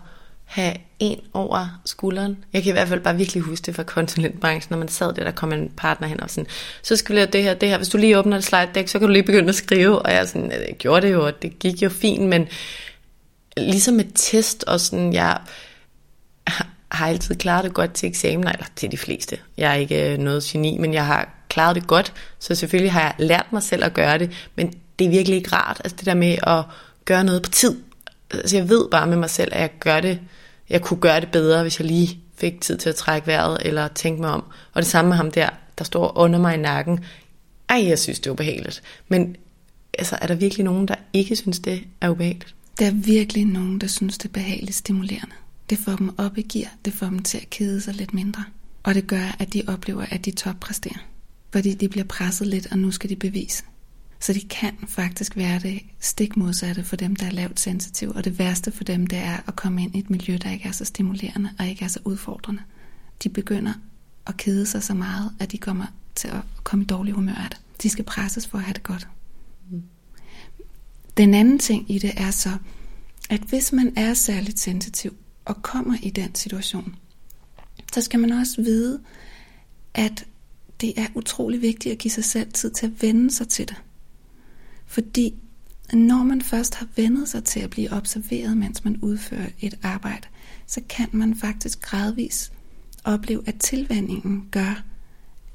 have 0.45 0.73
en 0.99 1.19
over 1.33 1.81
skulderen. 1.85 2.37
Jeg 2.53 2.63
kan 2.63 2.69
i 2.69 2.71
hvert 2.71 2.87
fald 2.87 3.01
bare 3.01 3.17
virkelig 3.17 3.43
huske 3.43 3.65
det 3.65 3.75
fra 3.75 3.83
konsulentbranchen, 3.83 4.73
når 4.73 4.77
man 4.77 4.87
sad 4.87 5.13
der, 5.13 5.23
der 5.23 5.31
kom 5.31 5.51
en 5.51 5.71
partner 5.77 6.07
hen 6.07 6.21
og 6.21 6.29
sådan, 6.29 6.47
så 6.81 6.95
skal 6.95 7.15
vi 7.15 7.19
lave 7.19 7.27
det 7.27 7.43
her, 7.43 7.53
det 7.53 7.69
her. 7.69 7.77
Hvis 7.77 7.89
du 7.89 7.97
lige 7.97 8.19
åbner 8.19 8.37
et 8.37 8.43
slide 8.43 8.69
deck, 8.75 8.87
så 8.87 8.99
kan 8.99 9.07
du 9.07 9.13
lige 9.13 9.23
begynde 9.23 9.49
at 9.49 9.55
skrive. 9.55 9.99
Og 9.99 10.13
jeg 10.13 10.27
sådan, 10.27 10.51
øh, 10.51 10.59
jeg 10.67 10.75
gjorde 10.77 11.07
det 11.07 11.13
jo, 11.13 11.25
og 11.25 11.41
det 11.41 11.59
gik 11.59 11.81
jo 11.81 11.89
fint, 11.89 12.29
men 12.29 12.47
ligesom 13.57 13.99
et 13.99 14.11
test, 14.15 14.63
og 14.63 14.79
sådan, 14.79 15.13
jeg 15.13 15.37
har 16.91 17.07
altid 17.07 17.35
klaret 17.35 17.63
det 17.63 17.73
godt 17.73 17.93
til 17.93 18.09
eksamen, 18.09 18.47
eller 18.47 18.65
til 18.75 18.91
de 18.91 18.97
fleste. 18.97 19.37
Jeg 19.57 19.71
er 19.71 19.75
ikke 19.75 20.13
øh, 20.13 20.17
noget 20.17 20.43
geni, 20.43 20.77
men 20.77 20.93
jeg 20.93 21.05
har 21.05 21.29
klaret 21.49 21.75
det 21.75 21.87
godt, 21.87 22.13
så 22.39 22.55
selvfølgelig 22.55 22.91
har 22.91 23.01
jeg 23.01 23.13
lært 23.17 23.45
mig 23.51 23.63
selv 23.63 23.83
at 23.83 23.93
gøre 23.93 24.17
det, 24.17 24.31
men 24.55 24.73
det 24.99 25.05
er 25.05 25.09
virkelig 25.09 25.37
ikke 25.37 25.55
rart, 25.55 25.81
altså 25.83 25.97
det 25.97 26.05
der 26.05 26.13
med 26.13 26.37
at 26.43 26.63
gøre 27.05 27.23
noget 27.23 27.41
på 27.41 27.49
tid. 27.49 27.75
Altså 28.37 28.57
jeg 28.57 28.69
ved 28.69 28.89
bare 28.91 29.07
med 29.07 29.17
mig 29.17 29.29
selv, 29.29 29.51
at 29.53 29.61
jeg 29.61 29.71
gør 29.79 29.99
det, 29.99 30.19
jeg 30.69 30.81
kunne 30.81 30.99
gøre 30.99 31.19
det 31.19 31.31
bedre, 31.31 31.61
hvis 31.61 31.79
jeg 31.79 31.87
lige 31.87 32.19
fik 32.37 32.61
tid 32.61 32.77
til 32.77 32.89
at 32.89 32.95
trække 32.95 33.27
vejret, 33.27 33.57
eller 33.61 33.87
tænke 33.87 34.21
mig 34.21 34.29
om. 34.29 34.43
Og 34.73 34.81
det 34.81 34.91
samme 34.91 35.09
med 35.09 35.17
ham 35.17 35.31
der, 35.31 35.49
der 35.77 35.83
står 35.83 36.17
under 36.17 36.39
mig 36.39 36.53
i 36.53 36.57
nakken. 36.57 36.99
Ej, 37.69 37.87
jeg 37.87 37.99
synes, 37.99 38.19
det 38.19 38.27
er 38.27 38.31
ubehageligt. 38.31 38.83
Men 39.07 39.35
altså, 39.93 40.17
er 40.21 40.27
der 40.27 40.35
virkelig 40.35 40.63
nogen, 40.63 40.87
der 40.87 40.95
ikke 41.13 41.35
synes, 41.35 41.59
det 41.59 41.83
er 42.01 42.09
ubehageligt? 42.09 42.55
Der 42.79 42.85
er 42.85 42.91
virkelig 42.91 43.45
nogen, 43.45 43.79
der 43.79 43.87
synes, 43.87 44.17
det 44.17 44.25
er 44.25 44.33
behageligt 44.33 44.75
stimulerende. 44.75 45.35
Det 45.69 45.77
får 45.77 45.95
dem 45.95 46.19
op 46.19 46.37
i 46.37 46.41
gear, 46.41 46.71
det 46.85 46.93
får 46.93 47.05
dem 47.05 47.21
til 47.21 47.37
at 47.37 47.49
kede 47.49 47.81
sig 47.81 47.93
lidt 47.93 48.13
mindre. 48.13 48.43
Og 48.83 48.95
det 48.95 49.07
gør, 49.07 49.35
at 49.39 49.53
de 49.53 49.63
oplever, 49.67 50.05
at 50.09 50.25
de 50.25 50.31
toppræsterer. 50.31 51.05
Fordi 51.51 51.73
de 51.73 51.89
bliver 51.89 52.05
presset 52.05 52.47
lidt, 52.47 52.67
og 52.71 52.77
nu 52.77 52.91
skal 52.91 53.09
de 53.09 53.15
bevise. 53.15 53.63
Så 54.19 54.33
det 54.33 54.49
kan 54.49 54.73
faktisk 54.87 55.35
være 55.35 55.59
det 55.59 55.81
stik 55.99 56.37
modsatte 56.37 56.83
for 56.83 56.95
dem, 56.95 57.15
der 57.15 57.25
er 57.25 57.31
lavt 57.31 57.59
sensitiv, 57.59 58.09
og 58.09 58.25
det 58.25 58.39
værste 58.39 58.71
for 58.71 58.83
dem, 58.83 59.07
det 59.07 59.17
er 59.17 59.37
at 59.47 59.55
komme 59.55 59.83
ind 59.83 59.95
i 59.95 59.99
et 59.99 60.09
miljø, 60.09 60.37
der 60.43 60.51
ikke 60.51 60.67
er 60.67 60.71
så 60.71 60.85
stimulerende 60.85 61.49
og 61.59 61.67
ikke 61.67 61.85
er 61.85 61.89
så 61.89 61.99
udfordrende. 62.05 62.61
De 63.23 63.29
begynder 63.29 63.73
at 64.27 64.37
kede 64.37 64.65
sig 64.65 64.83
så 64.83 64.93
meget, 64.93 65.31
at 65.39 65.51
de 65.51 65.57
kommer 65.57 65.85
til 66.15 66.27
at 66.27 66.41
komme 66.63 66.83
i 66.83 66.87
dårlig 66.87 67.13
humør 67.13 67.33
af 67.33 67.49
det. 67.49 67.61
De 67.83 67.89
skal 67.89 68.05
presses 68.05 68.47
for 68.47 68.57
at 68.57 68.63
have 68.63 68.73
det 68.73 68.83
godt. 68.83 69.07
Mm. 69.71 69.83
Den 71.17 71.33
anden 71.33 71.59
ting 71.59 71.91
i 71.91 71.99
det 71.99 72.11
er 72.17 72.31
så, 72.31 72.57
at 73.29 73.41
hvis 73.41 73.71
man 73.71 73.93
er 73.97 74.13
særligt 74.13 74.59
sensitiv 74.59 75.15
og 75.45 75.61
kommer 75.61 75.97
i 76.03 76.09
den 76.09 76.35
situation, 76.35 76.95
så 77.93 78.01
skal 78.01 78.19
man 78.19 78.31
også 78.31 78.61
vide, 78.61 78.99
at 79.93 80.25
det 80.81 80.93
er 80.99 81.07
utrolig 81.15 81.61
vigtigt 81.61 81.93
at 81.93 81.99
give 81.99 82.11
sig 82.11 82.23
selv 82.23 82.51
tid 82.53 82.71
til 82.71 82.85
at 82.85 83.01
vende 83.01 83.31
sig 83.31 83.47
til 83.47 83.67
det. 83.67 83.75
Fordi 84.95 85.33
når 85.93 86.23
man 86.23 86.41
først 86.41 86.75
har 86.75 86.87
vendet 86.95 87.29
sig 87.29 87.43
til 87.43 87.59
at 87.59 87.69
blive 87.69 87.91
observeret, 87.91 88.57
mens 88.57 88.83
man 88.83 88.97
udfører 89.01 89.49
et 89.59 89.77
arbejde, 89.83 90.27
så 90.67 90.81
kan 90.89 91.07
man 91.11 91.35
faktisk 91.35 91.81
gradvis 91.81 92.51
opleve, 93.03 93.43
at 93.45 93.59
tilvændingen 93.59 94.47
gør, 94.51 94.83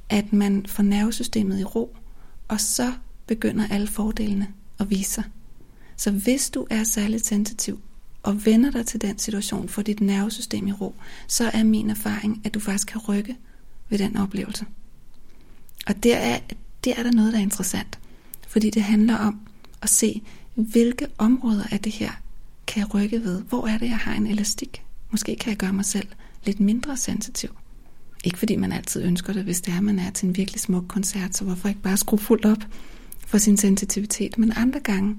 at 0.09 0.33
man 0.33 0.67
får 0.67 0.83
nervesystemet 0.83 1.61
i 1.61 1.65
ro, 1.65 1.97
og 2.49 2.61
så 2.61 2.93
begynder 3.27 3.69
alle 3.71 3.87
fordelene 3.87 4.49
at 4.79 4.91
vise 4.91 5.11
sig. 5.11 5.25
Så 5.97 6.11
hvis 6.11 6.51
du 6.51 6.67
er 6.71 6.85
særligt 6.85 7.27
sensitiv 7.27 7.81
og 8.23 8.47
vender 8.47 8.71
dig 8.71 8.87
til 8.87 9.01
den 9.01 9.19
situation, 9.19 9.69
for 9.69 9.83
dit 9.83 10.01
nervesystem 10.01 10.67
i 10.67 10.73
ro, 10.73 10.95
så 11.27 11.51
er 11.55 11.65
min 11.65 11.91
erfaring, 11.91 12.41
at 12.45 12.55
du 12.55 12.61
faktisk 12.61 12.89
kan 12.89 13.01
rykke 13.01 13.37
ved 13.89 13.99
den 13.99 14.17
oplevelse. 14.17 14.67
Og 15.87 16.03
der 16.03 16.17
er, 16.17 16.41
der 16.85 16.95
er 16.97 17.03
der 17.03 17.13
noget, 17.13 17.33
der 17.33 17.39
er 17.39 17.43
interessant. 17.43 18.00
Fordi 18.51 18.71
det 18.71 18.83
handler 18.83 19.17
om 19.17 19.41
at 19.83 19.89
se, 19.89 20.23
hvilke 20.55 21.07
områder 21.19 21.65
af 21.71 21.81
det 21.81 21.93
her 21.93 22.11
kan 22.67 22.81
jeg 22.81 22.95
rykke 22.95 23.23
ved. 23.23 23.43
Hvor 23.43 23.67
er 23.67 23.79
det, 23.79 23.87
jeg 23.87 23.99
har 23.99 24.15
en 24.15 24.27
elastik? 24.27 24.83
Måske 25.11 25.37
kan 25.37 25.51
jeg 25.51 25.57
gøre 25.57 25.73
mig 25.73 25.85
selv 25.85 26.09
lidt 26.45 26.61
mindre 26.61 26.97
sensitiv. 26.97 27.51
Ikke 28.25 28.39
fordi 28.39 28.57
man 28.57 28.73
altid 28.73 29.03
ønsker 29.03 29.33
det, 29.33 29.45
hvis 29.45 29.61
det 29.61 29.75
er, 29.75 29.81
man 29.81 29.99
er 29.99 30.11
til 30.11 30.29
en 30.29 30.37
virkelig 30.37 30.61
smuk 30.61 30.85
koncert, 30.89 31.37
så 31.37 31.45
hvorfor 31.45 31.69
ikke 31.69 31.81
bare 31.81 31.97
skrue 31.97 32.19
fuldt 32.19 32.45
op 32.45 32.63
for 33.27 33.39
sin 33.39 33.57
sensitivitet. 33.57 34.39
Men 34.39 34.53
andre 34.57 34.81
gange 34.81 35.17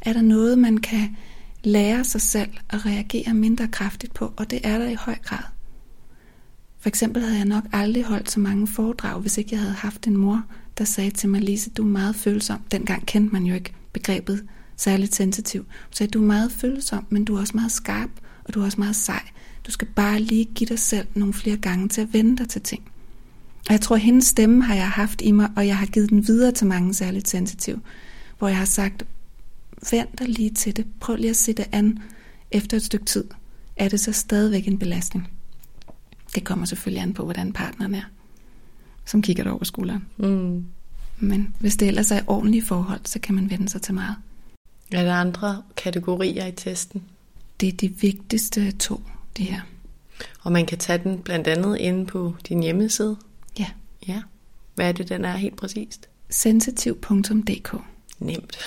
er 0.00 0.12
der 0.12 0.22
noget, 0.22 0.58
man 0.58 0.78
kan 0.78 1.16
lære 1.64 2.04
sig 2.04 2.20
selv 2.20 2.50
at 2.70 2.86
reagere 2.86 3.34
mindre 3.34 3.68
kraftigt 3.68 4.14
på, 4.14 4.32
og 4.36 4.50
det 4.50 4.60
er 4.64 4.78
der 4.78 4.88
i 4.88 4.94
høj 4.94 5.16
grad. 5.22 5.44
For 6.78 6.88
eksempel 6.88 7.22
havde 7.22 7.36
jeg 7.36 7.44
nok 7.44 7.64
aldrig 7.72 8.04
holdt 8.04 8.30
så 8.30 8.40
mange 8.40 8.66
foredrag, 8.66 9.20
hvis 9.20 9.38
ikke 9.38 9.48
jeg 9.52 9.60
havde 9.60 9.74
haft 9.74 10.06
en 10.06 10.16
mor, 10.16 10.44
der 10.78 10.84
sagde 10.84 11.10
til 11.10 11.28
mig, 11.28 11.40
Lise, 11.40 11.70
du 11.70 11.82
er 11.82 11.86
meget 11.86 12.16
følsom. 12.16 12.60
Dengang 12.70 13.06
kendte 13.06 13.32
man 13.32 13.44
jo 13.44 13.54
ikke 13.54 13.72
begrebet 13.92 14.44
særligt 14.76 15.14
sensitiv. 15.14 15.60
Hun 15.62 15.92
sagde, 15.92 16.10
du 16.10 16.22
er 16.22 16.26
meget 16.26 16.52
følsom, 16.52 17.06
men 17.08 17.24
du 17.24 17.36
er 17.36 17.40
også 17.40 17.56
meget 17.56 17.72
skarp, 17.72 18.10
og 18.44 18.54
du 18.54 18.60
er 18.60 18.64
også 18.64 18.80
meget 18.80 18.96
sej. 18.96 19.22
Du 19.66 19.70
skal 19.70 19.88
bare 19.88 20.20
lige 20.20 20.44
give 20.44 20.68
dig 20.68 20.78
selv 20.78 21.06
nogle 21.14 21.34
flere 21.34 21.56
gange 21.56 21.88
til 21.88 22.00
at 22.00 22.12
vende 22.12 22.36
dig 22.36 22.48
til 22.48 22.60
ting. 22.60 22.82
Og 23.66 23.72
jeg 23.72 23.80
tror, 23.80 23.96
at 23.96 24.02
hendes 24.02 24.24
stemme 24.24 24.62
har 24.62 24.74
jeg 24.74 24.90
haft 24.90 25.22
i 25.22 25.30
mig, 25.30 25.50
og 25.56 25.66
jeg 25.66 25.78
har 25.78 25.86
givet 25.86 26.10
den 26.10 26.26
videre 26.26 26.52
til 26.52 26.66
mange 26.66 26.94
særligt 26.94 27.28
sensitiv, 27.28 27.80
hvor 28.38 28.48
jeg 28.48 28.56
har 28.56 28.64
sagt, 28.64 29.02
vent 29.90 30.18
dig 30.18 30.28
lige 30.28 30.50
til 30.50 30.76
det. 30.76 30.86
Prøv 31.00 31.16
lige 31.16 31.30
at 31.30 31.36
se 31.36 31.52
det 31.52 31.66
an 31.72 31.98
efter 32.50 32.76
et 32.76 32.82
stykke 32.82 33.04
tid. 33.04 33.24
Er 33.76 33.88
det 33.88 34.00
så 34.00 34.12
stadigvæk 34.12 34.68
en 34.68 34.78
belastning? 34.78 35.28
Det 36.34 36.44
kommer 36.44 36.66
selvfølgelig 36.66 37.02
an 37.02 37.14
på, 37.14 37.24
hvordan 37.24 37.52
partneren 37.52 37.94
er, 37.94 38.02
som 39.04 39.22
kigger 39.22 39.50
over 39.50 39.64
skulderen. 39.64 40.06
Mm. 40.16 40.64
Men 41.18 41.54
hvis 41.60 41.76
det 41.76 41.88
ellers 41.88 42.10
er 42.10 42.20
ordentlige 42.26 42.64
forhold, 42.64 43.00
så 43.04 43.18
kan 43.18 43.34
man 43.34 43.50
vende 43.50 43.68
sig 43.68 43.82
til 43.82 43.94
meget. 43.94 44.16
Er 44.92 45.04
der 45.04 45.14
andre 45.14 45.62
kategorier 45.76 46.46
i 46.46 46.52
testen? 46.52 47.02
Det 47.60 47.68
er 47.68 47.72
de 47.72 47.88
vigtigste 47.88 48.72
to, 48.72 49.02
de 49.36 49.44
her. 49.44 49.60
Og 50.42 50.52
man 50.52 50.66
kan 50.66 50.78
tage 50.78 50.98
den 50.98 51.18
blandt 51.18 51.46
andet 51.46 51.78
inde 51.78 52.06
på 52.06 52.34
din 52.48 52.62
hjemmeside? 52.62 53.16
Ja. 53.58 53.66
Ja. 54.08 54.22
Hvad 54.74 54.88
er 54.88 54.92
det, 54.92 55.08
den 55.08 55.24
er 55.24 55.36
helt 55.36 55.56
præcist? 55.56 56.08
Sensitiv.dk 56.30 57.76
Nemt. 58.18 58.58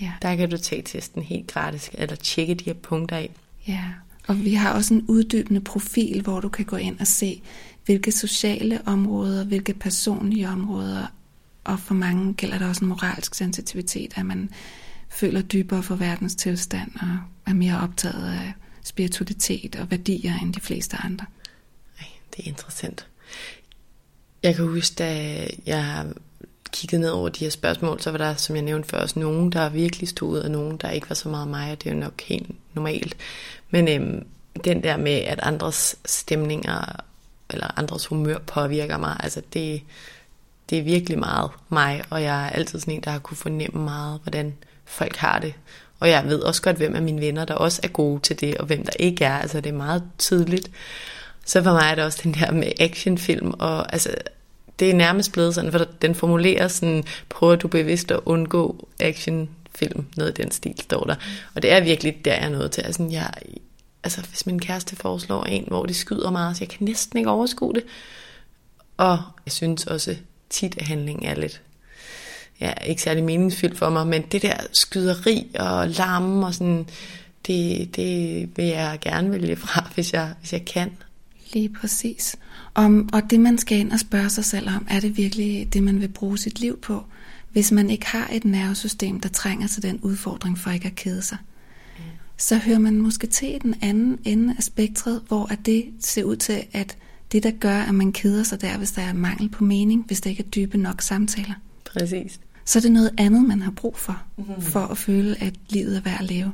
Ja. 0.00 0.12
Der 0.22 0.36
kan 0.36 0.50
du 0.50 0.56
tage 0.56 0.82
testen 0.82 1.22
helt 1.22 1.46
gratis, 1.46 1.90
eller 1.92 2.16
tjekke 2.16 2.54
de 2.54 2.64
her 2.64 2.74
punkter 2.74 3.16
af. 3.16 3.30
Ja, 3.68 3.84
og 4.26 4.44
vi 4.44 4.54
har 4.54 4.72
også 4.72 4.94
en 4.94 5.04
uddybende 5.08 5.60
profil, 5.60 6.22
hvor 6.22 6.40
du 6.40 6.48
kan 6.48 6.64
gå 6.64 6.76
ind 6.76 7.00
og 7.00 7.06
se, 7.06 7.42
hvilke 7.86 8.12
sociale 8.12 8.80
områder, 8.86 9.44
hvilke 9.44 9.74
personlige 9.74 10.48
områder, 10.48 11.06
og 11.64 11.80
for 11.80 11.94
mange 11.94 12.34
gælder 12.34 12.58
der 12.58 12.68
også 12.68 12.84
en 12.84 12.88
moralsk 12.88 13.34
sensitivitet, 13.34 14.12
at 14.16 14.26
man 14.26 14.50
føler 15.08 15.42
dybere 15.42 15.82
for 15.82 15.94
verdens 15.94 16.34
tilstand 16.34 16.90
og 16.94 17.18
er 17.46 17.54
mere 17.54 17.80
optaget 17.80 18.32
af 18.32 18.52
spiritualitet 18.82 19.76
og 19.76 19.90
værdier 19.90 20.38
end 20.42 20.54
de 20.54 20.60
fleste 20.60 20.96
andre. 20.96 21.26
Ej, 22.00 22.06
det 22.36 22.44
er 22.44 22.48
interessant. 22.48 23.06
Jeg 24.42 24.54
kan 24.54 24.64
huske, 24.64 24.94
da 24.94 25.40
jeg 25.66 26.06
kiggede 26.72 27.00
ned 27.00 27.10
over 27.10 27.28
de 27.28 27.44
her 27.44 27.50
spørgsmål, 27.50 28.00
så 28.00 28.10
var 28.10 28.18
der, 28.18 28.34
som 28.34 28.56
jeg 28.56 28.64
nævnte 28.64 28.88
før, 28.88 28.98
også 28.98 29.18
nogen, 29.18 29.52
der 29.52 29.68
virkelig 29.68 30.08
stod 30.08 30.28
ud, 30.28 30.38
og 30.38 30.50
nogen, 30.50 30.76
der 30.76 30.90
ikke 30.90 31.08
var 31.08 31.14
så 31.14 31.28
meget 31.28 31.48
mig, 31.48 31.72
og 31.72 31.82
det 31.82 31.90
er 31.90 31.94
jo 31.94 32.00
nok 32.00 32.20
helt 32.20 32.50
normalt. 32.74 33.16
Men 33.70 33.88
øhm, 33.88 34.26
den 34.64 34.82
der 34.82 34.96
med, 34.96 35.12
at 35.12 35.40
andres 35.42 35.96
stemninger 36.04 37.00
eller 37.50 37.78
andres 37.78 38.06
humør 38.06 38.38
påvirker 38.38 38.98
mig, 38.98 39.16
altså 39.20 39.42
det, 39.52 39.82
det 40.70 40.78
er 40.78 40.82
virkelig 40.82 41.18
meget 41.18 41.50
mig, 41.68 42.02
og 42.10 42.22
jeg 42.22 42.44
er 42.46 42.50
altid 42.50 42.80
sådan 42.80 42.94
en, 42.94 43.00
der 43.00 43.10
har 43.10 43.18
kunne 43.18 43.36
fornemme 43.36 43.84
meget, 43.84 44.20
hvordan 44.22 44.54
folk 44.84 45.16
har 45.16 45.38
det. 45.38 45.54
Og 46.00 46.08
jeg 46.08 46.24
ved 46.26 46.40
også 46.40 46.62
godt, 46.62 46.76
hvem 46.76 46.94
af 46.94 47.02
mine 47.02 47.20
venner, 47.20 47.44
der 47.44 47.54
også 47.54 47.80
er 47.82 47.88
gode 47.88 48.20
til 48.20 48.40
det, 48.40 48.56
og 48.56 48.66
hvem 48.66 48.84
der 48.84 48.92
ikke 48.98 49.24
er. 49.24 49.38
Altså 49.38 49.60
det 49.60 49.70
er 49.70 49.76
meget 49.76 50.02
tydeligt. 50.18 50.70
Så 51.44 51.62
for 51.62 51.72
mig 51.72 51.90
er 51.90 51.94
det 51.94 52.04
også 52.04 52.20
den 52.22 52.34
der 52.34 52.50
med 52.50 52.72
actionfilm, 52.80 53.50
og 53.58 53.92
altså 53.92 54.10
det 54.78 54.90
er 54.90 54.94
nærmest 54.94 55.32
blevet 55.32 55.54
sådan, 55.54 55.72
for 55.72 55.78
den 56.02 56.14
formulerer 56.14 56.68
sådan, 56.68 57.04
prøver 57.28 57.56
du 57.56 57.68
bevidst 57.68 58.10
at 58.10 58.20
undgå 58.24 58.88
actionfilm, 59.00 60.06
noget 60.16 60.38
i 60.38 60.42
den 60.42 60.50
stil 60.50 60.74
står 60.80 61.04
der. 61.04 61.14
Og 61.54 61.62
det 61.62 61.72
er 61.72 61.80
virkelig 61.80 62.24
der, 62.24 62.34
jeg 62.34 62.44
er 62.44 62.48
nået 62.48 62.70
til. 62.70 62.82
Altså, 62.82 63.08
jeg, 63.10 63.30
altså 64.06 64.22
hvis 64.28 64.46
min 64.46 64.60
kæreste 64.60 64.96
foreslår 64.96 65.44
en, 65.44 65.64
hvor 65.66 65.86
det 65.86 65.96
skyder 65.96 66.30
meget, 66.30 66.56
så 66.56 66.64
jeg 66.64 66.68
kan 66.68 66.84
næsten 66.84 67.18
ikke 67.18 67.30
overskue 67.30 67.74
det. 67.74 67.84
Og 68.96 69.18
jeg 69.46 69.52
synes 69.52 69.86
også 69.86 70.16
tit, 70.50 70.76
at 70.78 70.86
handlingen 70.86 71.26
er 71.26 71.34
lidt 71.34 71.62
ja, 72.60 72.72
ikke 72.86 73.02
særlig 73.02 73.24
meningsfyldt 73.24 73.78
for 73.78 73.90
mig, 73.90 74.06
men 74.06 74.22
det 74.22 74.42
der 74.42 74.56
skyderi 74.72 75.46
og 75.58 75.88
larm 75.88 76.42
og 76.42 76.54
sådan, 76.54 76.86
det, 77.46 77.96
det 77.96 78.48
vil 78.56 78.64
jeg 78.64 78.98
gerne 79.00 79.30
vælge 79.30 79.56
fra, 79.56 79.88
hvis 79.94 80.12
jeg, 80.12 80.34
hvis 80.40 80.52
jeg 80.52 80.64
kan. 80.64 80.90
Lige 81.52 81.68
præcis. 81.80 82.36
Om, 82.74 83.08
og 83.12 83.22
det 83.30 83.40
man 83.40 83.58
skal 83.58 83.78
ind 83.78 83.92
og 83.92 84.00
spørge 84.00 84.30
sig 84.30 84.44
selv 84.44 84.68
om, 84.68 84.86
er 84.90 85.00
det 85.00 85.16
virkelig 85.16 85.72
det, 85.72 85.82
man 85.82 86.00
vil 86.00 86.08
bruge 86.08 86.38
sit 86.38 86.60
liv 86.60 86.80
på, 86.80 87.04
hvis 87.52 87.72
man 87.72 87.90
ikke 87.90 88.06
har 88.06 88.28
et 88.32 88.44
nervesystem, 88.44 89.20
der 89.20 89.28
trænger 89.28 89.68
til 89.68 89.82
den 89.82 90.00
udfordring 90.02 90.58
for 90.58 90.70
ikke 90.70 90.86
at 90.88 90.94
kede 90.94 91.22
sig. 91.22 91.38
Så 92.36 92.56
hører 92.56 92.78
man 92.78 93.00
måske 93.00 93.26
til 93.26 93.58
den 93.62 93.74
anden 93.82 94.18
ende 94.24 94.54
af 94.58 94.62
spektret, 94.62 95.22
hvor 95.28 95.52
at 95.52 95.58
det 95.66 95.84
ser 96.00 96.24
ud 96.24 96.36
til, 96.36 96.64
at 96.72 96.96
det, 97.32 97.42
der 97.42 97.50
gør, 97.50 97.80
at 97.80 97.94
man 97.94 98.12
keder 98.12 98.42
sig, 98.42 98.60
der, 98.60 98.78
hvis 98.78 98.92
der 98.92 99.02
er 99.02 99.12
mangel 99.12 99.48
på 99.48 99.64
mening, 99.64 100.04
hvis 100.06 100.20
der 100.20 100.30
ikke 100.30 100.42
er 100.42 100.48
dybe 100.48 100.78
nok 100.78 101.00
samtaler. 101.00 101.54
Præcis. 101.84 102.40
så 102.64 102.78
er 102.78 102.80
det 102.80 102.92
noget 102.92 103.10
andet, 103.18 103.44
man 103.44 103.62
har 103.62 103.70
brug 103.70 103.96
for, 103.96 104.22
mm-hmm. 104.36 104.62
for 104.62 104.80
at 104.80 104.98
føle, 104.98 105.42
at 105.42 105.54
livet 105.68 105.96
er 105.96 106.00
værd 106.00 106.20
at 106.20 106.24
leve. 106.24 106.52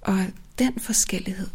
Og 0.00 0.18
den 0.58 0.72
forskellighed. 0.78 1.46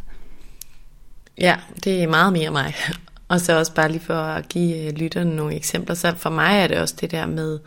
Ja, 1.37 1.57
det 1.83 2.03
er 2.03 2.07
meget 2.07 2.33
mere 2.33 2.51
mig. 2.51 2.73
Og 3.27 3.41
så 3.41 3.57
også 3.57 3.73
bare 3.73 3.91
lige 3.91 4.01
for 4.01 4.13
at 4.13 4.49
give 4.49 4.87
øh, 4.87 4.93
lytterne 4.93 5.35
nogle 5.35 5.55
eksempler, 5.55 5.95
så 5.95 6.15
for 6.15 6.29
mig 6.29 6.59
er 6.59 6.67
det 6.67 6.77
også 6.77 6.95
det 7.01 7.11
der 7.11 7.25
med, 7.25 7.59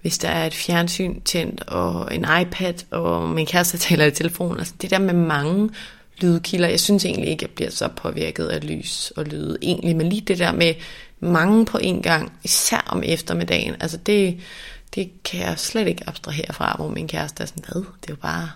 hvis 0.00 0.18
der 0.18 0.28
er 0.28 0.46
et 0.46 0.54
fjernsyn 0.54 1.20
tændt, 1.20 1.62
og 1.66 2.14
en 2.14 2.26
iPad, 2.40 2.74
og 2.90 3.28
min 3.28 3.46
kæreste 3.46 3.78
taler 3.88 4.04
i 4.04 4.10
telefon, 4.10 4.58
altså 4.58 4.74
det 4.82 4.90
der 4.90 4.98
med 4.98 5.14
mange 5.14 5.70
lydkilder, 6.20 6.68
jeg 6.68 6.80
synes 6.80 7.04
egentlig 7.04 7.30
ikke, 7.30 7.44
at 7.44 7.48
jeg 7.48 7.54
bliver 7.54 7.70
så 7.70 7.88
påvirket 7.88 8.46
af 8.46 8.68
lys 8.68 9.12
og 9.16 9.24
lyd 9.24 9.56
egentlig, 9.62 9.96
men 9.96 10.08
lige 10.08 10.20
det 10.20 10.38
der 10.38 10.52
med 10.52 10.74
mange 11.20 11.66
på 11.66 11.78
en 11.78 12.02
gang, 12.02 12.32
især 12.44 12.84
om 12.86 13.02
eftermiddagen, 13.04 13.74
altså 13.80 13.96
det, 13.96 14.40
det 14.94 15.22
kan 15.24 15.40
jeg 15.40 15.58
slet 15.58 15.88
ikke 15.88 16.08
abstrahere 16.08 16.52
fra, 16.52 16.74
hvor 16.76 16.88
min 16.88 17.08
kæreste 17.08 17.42
er 17.42 17.46
sådan, 17.46 17.64
hvad, 17.72 17.82
det 17.82 18.10
er 18.10 18.12
jo 18.12 18.16
bare 18.16 18.50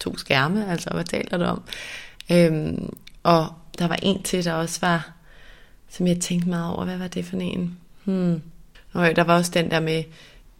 to 0.00 0.16
skærme, 0.16 0.70
altså 0.70 0.90
hvad 0.90 1.04
taler 1.04 1.38
du 1.38 1.44
om? 1.44 1.62
Øhm, 2.32 2.96
og 3.22 3.46
der 3.78 3.88
var 3.88 3.98
en 4.02 4.22
til, 4.22 4.44
der 4.44 4.52
også 4.52 4.78
var, 4.80 5.12
som 5.90 6.06
jeg 6.06 6.20
tænkte 6.20 6.48
meget 6.48 6.74
over, 6.74 6.84
hvad 6.84 6.96
var 6.96 7.08
det 7.08 7.24
for 7.24 7.36
en? 7.36 7.78
Hmm. 8.04 8.42
Og 8.92 9.16
der 9.16 9.24
var 9.24 9.36
også 9.36 9.50
den 9.54 9.70
der 9.70 9.80
med, 9.80 10.02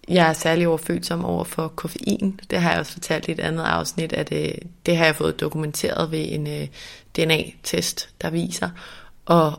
jeg 0.08 0.28
er 0.28 0.32
særlig 0.32 0.68
overfølsom 0.68 1.24
over 1.24 1.44
for 1.44 1.68
koffein. 1.68 2.40
Det 2.50 2.60
har 2.60 2.70
jeg 2.70 2.80
også 2.80 2.92
fortalt 2.92 3.28
i 3.28 3.32
et 3.32 3.40
andet 3.40 3.64
afsnit, 3.64 4.12
at 4.12 4.30
det, 4.30 4.46
øh, 4.46 4.54
det 4.86 4.96
har 4.96 5.04
jeg 5.04 5.16
fået 5.16 5.40
dokumenteret 5.40 6.10
ved 6.10 6.26
en 6.28 6.46
øh, 6.46 6.68
DNA-test, 7.16 8.08
der 8.22 8.30
viser. 8.30 8.70
Og 9.24 9.58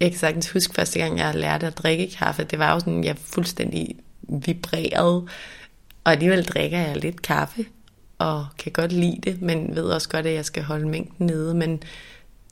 jeg 0.00 0.10
kan 0.10 0.18
sagtens 0.18 0.50
huske 0.50 0.74
første 0.74 0.98
gang, 0.98 1.18
jeg 1.18 1.34
lærte 1.34 1.66
at 1.66 1.78
drikke 1.78 2.10
kaffe, 2.18 2.44
det 2.44 2.58
var 2.58 2.72
jo 2.72 2.80
sådan, 2.80 3.04
jeg 3.04 3.16
fuldstændig 3.18 3.96
vibrerede. 4.22 5.26
Og 6.04 6.12
alligevel 6.12 6.44
drikker 6.44 6.78
jeg 6.78 6.96
lidt 6.96 7.22
kaffe, 7.22 7.64
og 8.18 8.46
kan 8.58 8.72
godt 8.72 8.92
lide 8.92 9.20
det, 9.22 9.42
men 9.42 9.76
ved 9.76 9.84
også 9.84 10.08
godt, 10.08 10.26
at 10.26 10.34
jeg 10.34 10.44
skal 10.44 10.62
holde 10.62 10.88
mængden 10.88 11.26
nede. 11.26 11.54
Men 11.54 11.82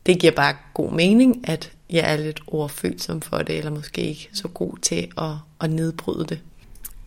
det 0.06 0.20
giver 0.20 0.32
bare 0.32 0.56
god 0.74 0.92
mening, 0.92 1.48
at 1.48 1.72
jeg 1.90 2.12
er 2.12 2.16
lidt 2.16 2.40
overfølsom 2.46 3.20
for 3.20 3.38
det, 3.38 3.58
eller 3.58 3.70
måske 3.70 4.02
ikke 4.02 4.28
så 4.32 4.48
god 4.48 4.78
til 4.82 5.08
at, 5.18 5.30
at 5.60 5.70
nedbryde 5.70 6.26
det. 6.28 6.40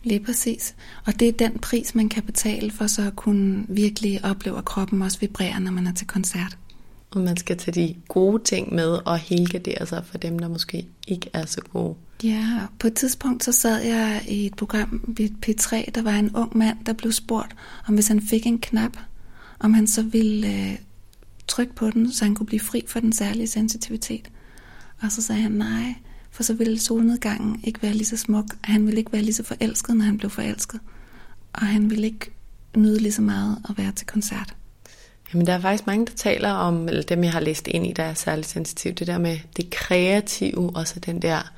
Lige 0.08 0.20
præcis. 0.20 0.74
Og 1.06 1.20
det 1.20 1.28
er 1.28 1.32
den 1.32 1.58
pris, 1.58 1.94
man 1.94 2.08
kan 2.08 2.22
betale 2.22 2.70
for 2.70 2.86
så 2.86 3.06
at 3.06 3.16
kunne 3.16 3.64
virkelig 3.68 4.24
opleve, 4.24 4.58
at 4.58 4.64
kroppen 4.64 5.02
også 5.02 5.18
vibrerer, 5.20 5.58
når 5.58 5.70
man 5.70 5.86
er 5.86 5.92
til 5.92 6.06
koncert. 6.06 6.58
Og 7.10 7.20
man 7.20 7.36
skal 7.36 7.56
tage 7.56 7.74
de 7.74 7.94
gode 8.08 8.42
ting 8.44 8.74
med 8.74 8.98
og 9.04 9.18
helgardere 9.18 9.86
sig 9.86 10.04
for 10.06 10.18
dem, 10.18 10.38
der 10.38 10.48
måske 10.48 10.86
ikke 11.08 11.30
er 11.32 11.46
så 11.46 11.60
gode. 11.72 11.94
Ja, 12.22 12.60
på 12.78 12.86
et 12.86 12.94
tidspunkt 12.94 13.44
så 13.44 13.52
sad 13.52 13.82
jeg 13.82 14.22
i 14.28 14.46
et 14.46 14.54
program 14.54 15.14
ved 15.16 15.30
P3, 15.46 15.90
der 15.94 16.02
var 16.02 16.14
en 16.18 16.36
ung 16.36 16.56
mand, 16.56 16.78
der 16.86 16.92
blev 16.92 17.12
spurgt, 17.12 17.56
om 17.88 17.94
hvis 17.94 18.08
han 18.08 18.20
fik 18.20 18.46
en 18.46 18.58
knap, 18.58 18.96
om 19.60 19.74
han 19.74 19.86
så 19.86 20.02
ville 20.02 20.48
øh, 20.48 20.78
trykke 21.48 21.74
på 21.74 21.90
den, 21.90 22.12
så 22.12 22.24
han 22.24 22.34
kunne 22.34 22.46
blive 22.46 22.60
fri 22.60 22.84
for 22.86 23.00
den 23.00 23.12
særlige 23.12 23.46
sensitivitet. 23.46 24.30
Og 25.02 25.12
så 25.12 25.22
sagde 25.22 25.42
han 25.42 25.52
nej, 25.52 25.94
for 26.38 26.42
så 26.42 26.54
ville 26.54 26.80
solnedgangen 26.80 27.60
ikke 27.64 27.82
være 27.82 27.92
lige 27.92 28.06
så 28.06 28.16
smuk, 28.16 28.44
og 28.44 28.68
han 28.68 28.86
ville 28.86 28.98
ikke 28.98 29.12
være 29.12 29.22
lige 29.22 29.34
så 29.34 29.42
forelsket, 29.42 29.96
når 29.96 30.04
han 30.04 30.18
blev 30.18 30.30
forelsket. 30.30 30.80
Og 31.52 31.66
han 31.66 31.90
ville 31.90 32.06
ikke 32.06 32.30
nyde 32.76 32.98
lige 32.98 33.12
så 33.12 33.22
meget 33.22 33.58
at 33.68 33.78
være 33.78 33.92
til 33.92 34.06
koncert. 34.06 34.54
Jamen, 35.32 35.46
der 35.46 35.52
er 35.52 35.60
faktisk 35.60 35.86
mange, 35.86 36.06
der 36.06 36.12
taler 36.16 36.50
om, 36.50 36.88
eller 36.88 37.02
dem 37.02 37.24
jeg 37.24 37.32
har 37.32 37.40
læst 37.40 37.68
ind 37.68 37.86
i, 37.86 37.92
der 37.92 38.02
er 38.02 38.14
særligt 38.14 38.48
sensitive, 38.48 38.92
det 38.92 39.06
der 39.06 39.18
med 39.18 39.38
det 39.56 39.70
kreative, 39.70 40.76
og 40.76 40.88
så 40.88 41.00
den 41.00 41.22
der 41.22 41.52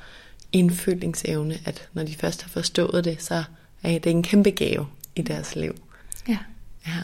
indfølingsevne, 0.53 1.59
at 1.65 1.89
når 1.93 2.03
de 2.03 2.15
først 2.15 2.43
har 2.43 2.49
forstået 2.49 3.05
det, 3.05 3.23
så 3.23 3.45
er 3.83 3.99
det 3.99 4.11
en 4.11 4.23
kæmpe 4.23 4.51
gave 4.51 4.87
i 5.17 5.23
deres 5.23 5.57
liv. 5.57 5.75
Ja. 6.29 6.39
ja. 6.87 6.97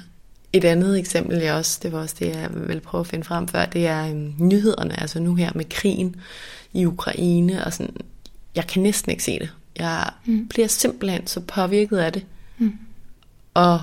Et 0.53 0.64
andet 0.64 0.99
eksempel, 0.99 1.39
jeg 1.39 1.55
også, 1.55 1.81
det 1.83 1.93
var 1.93 1.99
også 1.99 2.16
det, 2.18 2.29
jeg 2.29 2.51
vil 2.55 2.81
prøve 2.81 3.01
at 3.01 3.07
finde 3.07 3.24
frem 3.24 3.49
før, 3.49 3.66
det 3.66 3.87
er 3.87 4.11
um, 4.11 4.35
nyhederne, 4.39 5.01
altså 5.01 5.20
nu 5.20 5.35
her 5.35 5.53
med 5.55 5.64
krigen 5.70 6.16
i 6.77 6.87
Ukraine, 6.87 7.64
og 7.64 7.72
sådan, 7.72 7.97
jeg 8.55 8.66
kan 8.66 8.83
næsten 8.83 9.11
ikke 9.11 9.24
se 9.24 9.39
det. 9.39 9.53
Jeg 9.77 10.11
mm. 10.24 10.49
bliver 10.49 10.68
simpelthen 10.68 11.27
så 11.27 11.41
påvirket 11.41 11.99
af 11.99 12.12
det. 12.12 12.27
Mm. 12.59 12.79
Og 13.55 13.81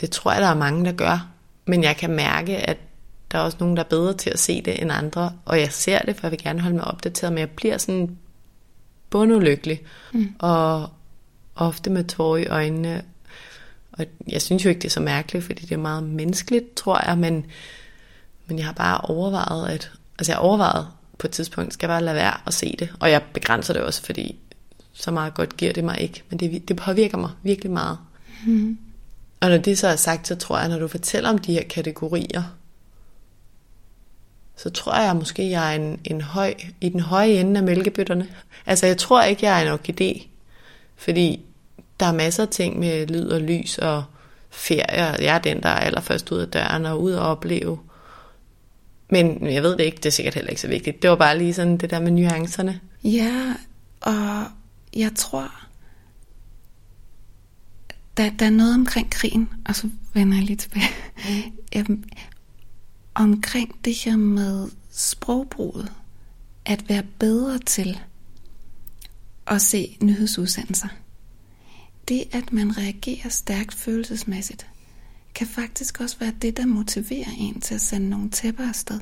det 0.00 0.10
tror 0.10 0.32
jeg, 0.32 0.40
der 0.40 0.48
er 0.48 0.54
mange, 0.54 0.84
der 0.84 0.92
gør. 0.92 1.28
Men 1.66 1.82
jeg 1.82 1.96
kan 1.96 2.10
mærke, 2.10 2.56
at 2.56 2.76
der 3.32 3.38
er 3.38 3.42
også 3.42 3.56
nogen, 3.60 3.76
der 3.76 3.82
er 3.82 3.88
bedre 3.88 4.14
til 4.14 4.30
at 4.30 4.38
se 4.38 4.62
det 4.62 4.82
end 4.82 4.92
andre. 4.92 5.32
Og 5.44 5.60
jeg 5.60 5.72
ser 5.72 5.98
det, 5.98 6.16
for 6.16 6.26
jeg 6.26 6.30
vil 6.30 6.42
gerne 6.42 6.60
holde 6.60 6.76
mig 6.76 6.84
opdateret, 6.84 7.32
men 7.32 7.38
jeg 7.38 7.50
bliver 7.50 7.78
sådan 7.78 8.18
bundulykkelig. 9.10 9.82
Mm. 10.12 10.34
Og 10.38 10.90
ofte 11.54 11.90
med 11.90 12.04
tårer 12.04 12.36
i 12.36 12.46
øjnene. 12.46 13.02
Og 13.92 14.06
jeg 14.28 14.42
synes 14.42 14.64
jo 14.64 14.68
ikke, 14.68 14.78
det 14.78 14.88
er 14.88 14.90
så 14.90 15.00
mærkeligt, 15.00 15.44
fordi 15.44 15.62
det 15.62 15.72
er 15.72 15.78
meget 15.78 16.02
menneskeligt, 16.02 16.74
tror 16.74 17.08
jeg. 17.08 17.18
Men, 17.18 17.46
men 18.46 18.58
jeg 18.58 18.66
har 18.66 18.72
bare 18.72 19.00
overvejet, 19.00 19.68
at... 19.68 19.90
Altså 20.18 20.32
jeg 20.32 20.36
har 20.36 20.42
overvejet 20.42 20.86
på 21.18 21.26
et 21.26 21.30
tidspunkt, 21.30 21.72
skal 21.72 21.88
bare 21.88 22.02
lade 22.02 22.16
være 22.16 22.34
at 22.46 22.54
se 22.54 22.76
det. 22.78 22.88
Og 23.00 23.10
jeg 23.10 23.22
begrænser 23.32 23.72
det 23.72 23.82
også, 23.82 24.02
fordi 24.02 24.36
så 24.92 25.10
meget 25.10 25.34
godt 25.34 25.56
giver 25.56 25.72
det 25.72 25.84
mig 25.84 26.00
ikke. 26.00 26.22
Men 26.30 26.40
det, 26.40 26.68
det 26.68 26.76
påvirker 26.76 27.18
mig 27.18 27.30
virkelig 27.42 27.72
meget. 27.72 27.98
Mm. 28.46 28.78
Og 29.40 29.50
når 29.50 29.56
det 29.56 29.78
så 29.78 29.88
er 29.88 29.96
sagt, 29.96 30.28
så 30.28 30.36
tror 30.36 30.58
jeg, 30.58 30.68
når 30.68 30.78
du 30.78 30.88
fortæller 30.88 31.30
om 31.30 31.38
de 31.38 31.52
her 31.52 31.62
kategorier, 31.62 32.42
så 34.56 34.70
tror 34.70 34.96
jeg 34.96 35.16
måske, 35.16 35.50
jeg 35.50 35.74
er 35.74 35.78
en, 35.80 36.00
en 36.04 36.20
høj, 36.20 36.54
i 36.80 36.88
den 36.88 37.00
høje 37.00 37.28
ende 37.28 37.60
af 37.60 37.64
mælkebøtterne. 37.64 38.28
Altså, 38.66 38.86
jeg 38.86 38.98
tror 38.98 39.22
ikke, 39.22 39.46
jeg 39.46 39.62
er 39.62 39.72
en 39.72 39.78
orkidé, 39.78 40.26
fordi 40.96 41.40
der 42.00 42.06
er 42.06 42.12
masser 42.12 42.42
af 42.42 42.48
ting 42.48 42.78
med 42.78 43.06
lyd 43.06 43.28
og 43.28 43.40
lys 43.40 43.78
og 43.78 44.04
ferie. 44.50 45.02
Jeg 45.02 45.34
er 45.34 45.38
den, 45.38 45.62
der 45.62 45.68
er 45.68 45.80
allerførst 45.80 46.32
ud 46.32 46.38
af 46.38 46.48
døren 46.48 46.86
og 46.86 47.02
ud 47.02 47.12
og 47.12 47.26
opleve. 47.26 47.78
Men 49.10 49.52
jeg 49.52 49.62
ved 49.62 49.76
det 49.76 49.84
ikke, 49.84 49.96
det 49.96 50.06
er 50.06 50.10
sikkert 50.10 50.34
heller 50.34 50.50
ikke 50.50 50.60
så 50.60 50.68
vigtigt. 50.68 51.02
Det 51.02 51.10
var 51.10 51.16
bare 51.16 51.38
lige 51.38 51.54
sådan 51.54 51.76
det 51.76 51.90
der 51.90 52.00
med 52.00 52.10
nuancerne. 52.10 52.80
Ja, 53.04 53.54
og 54.00 54.44
jeg 54.96 55.12
tror, 55.14 55.50
der, 58.16 58.30
der 58.30 58.46
er 58.46 58.50
noget 58.50 58.74
omkring 58.74 59.10
krigen, 59.10 59.48
og 59.68 59.74
så 59.74 59.88
vender 60.14 60.36
jeg 60.36 60.46
lige 60.46 60.56
tilbage. 60.56 61.52
Mm. 61.88 62.04
omkring 63.14 63.84
det 63.84 63.94
her 63.94 64.16
med 64.16 64.68
sprogbruget, 64.90 65.92
at 66.64 66.88
være 66.88 67.02
bedre 67.18 67.58
til 67.58 68.00
at 69.46 69.62
se 69.62 69.96
nyhedsudsendelser. 70.02 70.88
Det, 72.08 72.24
at 72.32 72.52
man 72.52 72.78
reagerer 72.78 73.28
stærkt 73.28 73.74
følelsesmæssigt, 73.74 74.66
kan 75.36 75.46
faktisk 75.46 76.00
også 76.00 76.16
være 76.20 76.32
det, 76.42 76.56
der 76.56 76.66
motiverer 76.66 77.30
en 77.38 77.60
til 77.60 77.74
at 77.74 77.80
sende 77.80 78.08
nogle 78.08 78.30
tæpper 78.30 78.68
afsted. 78.68 79.00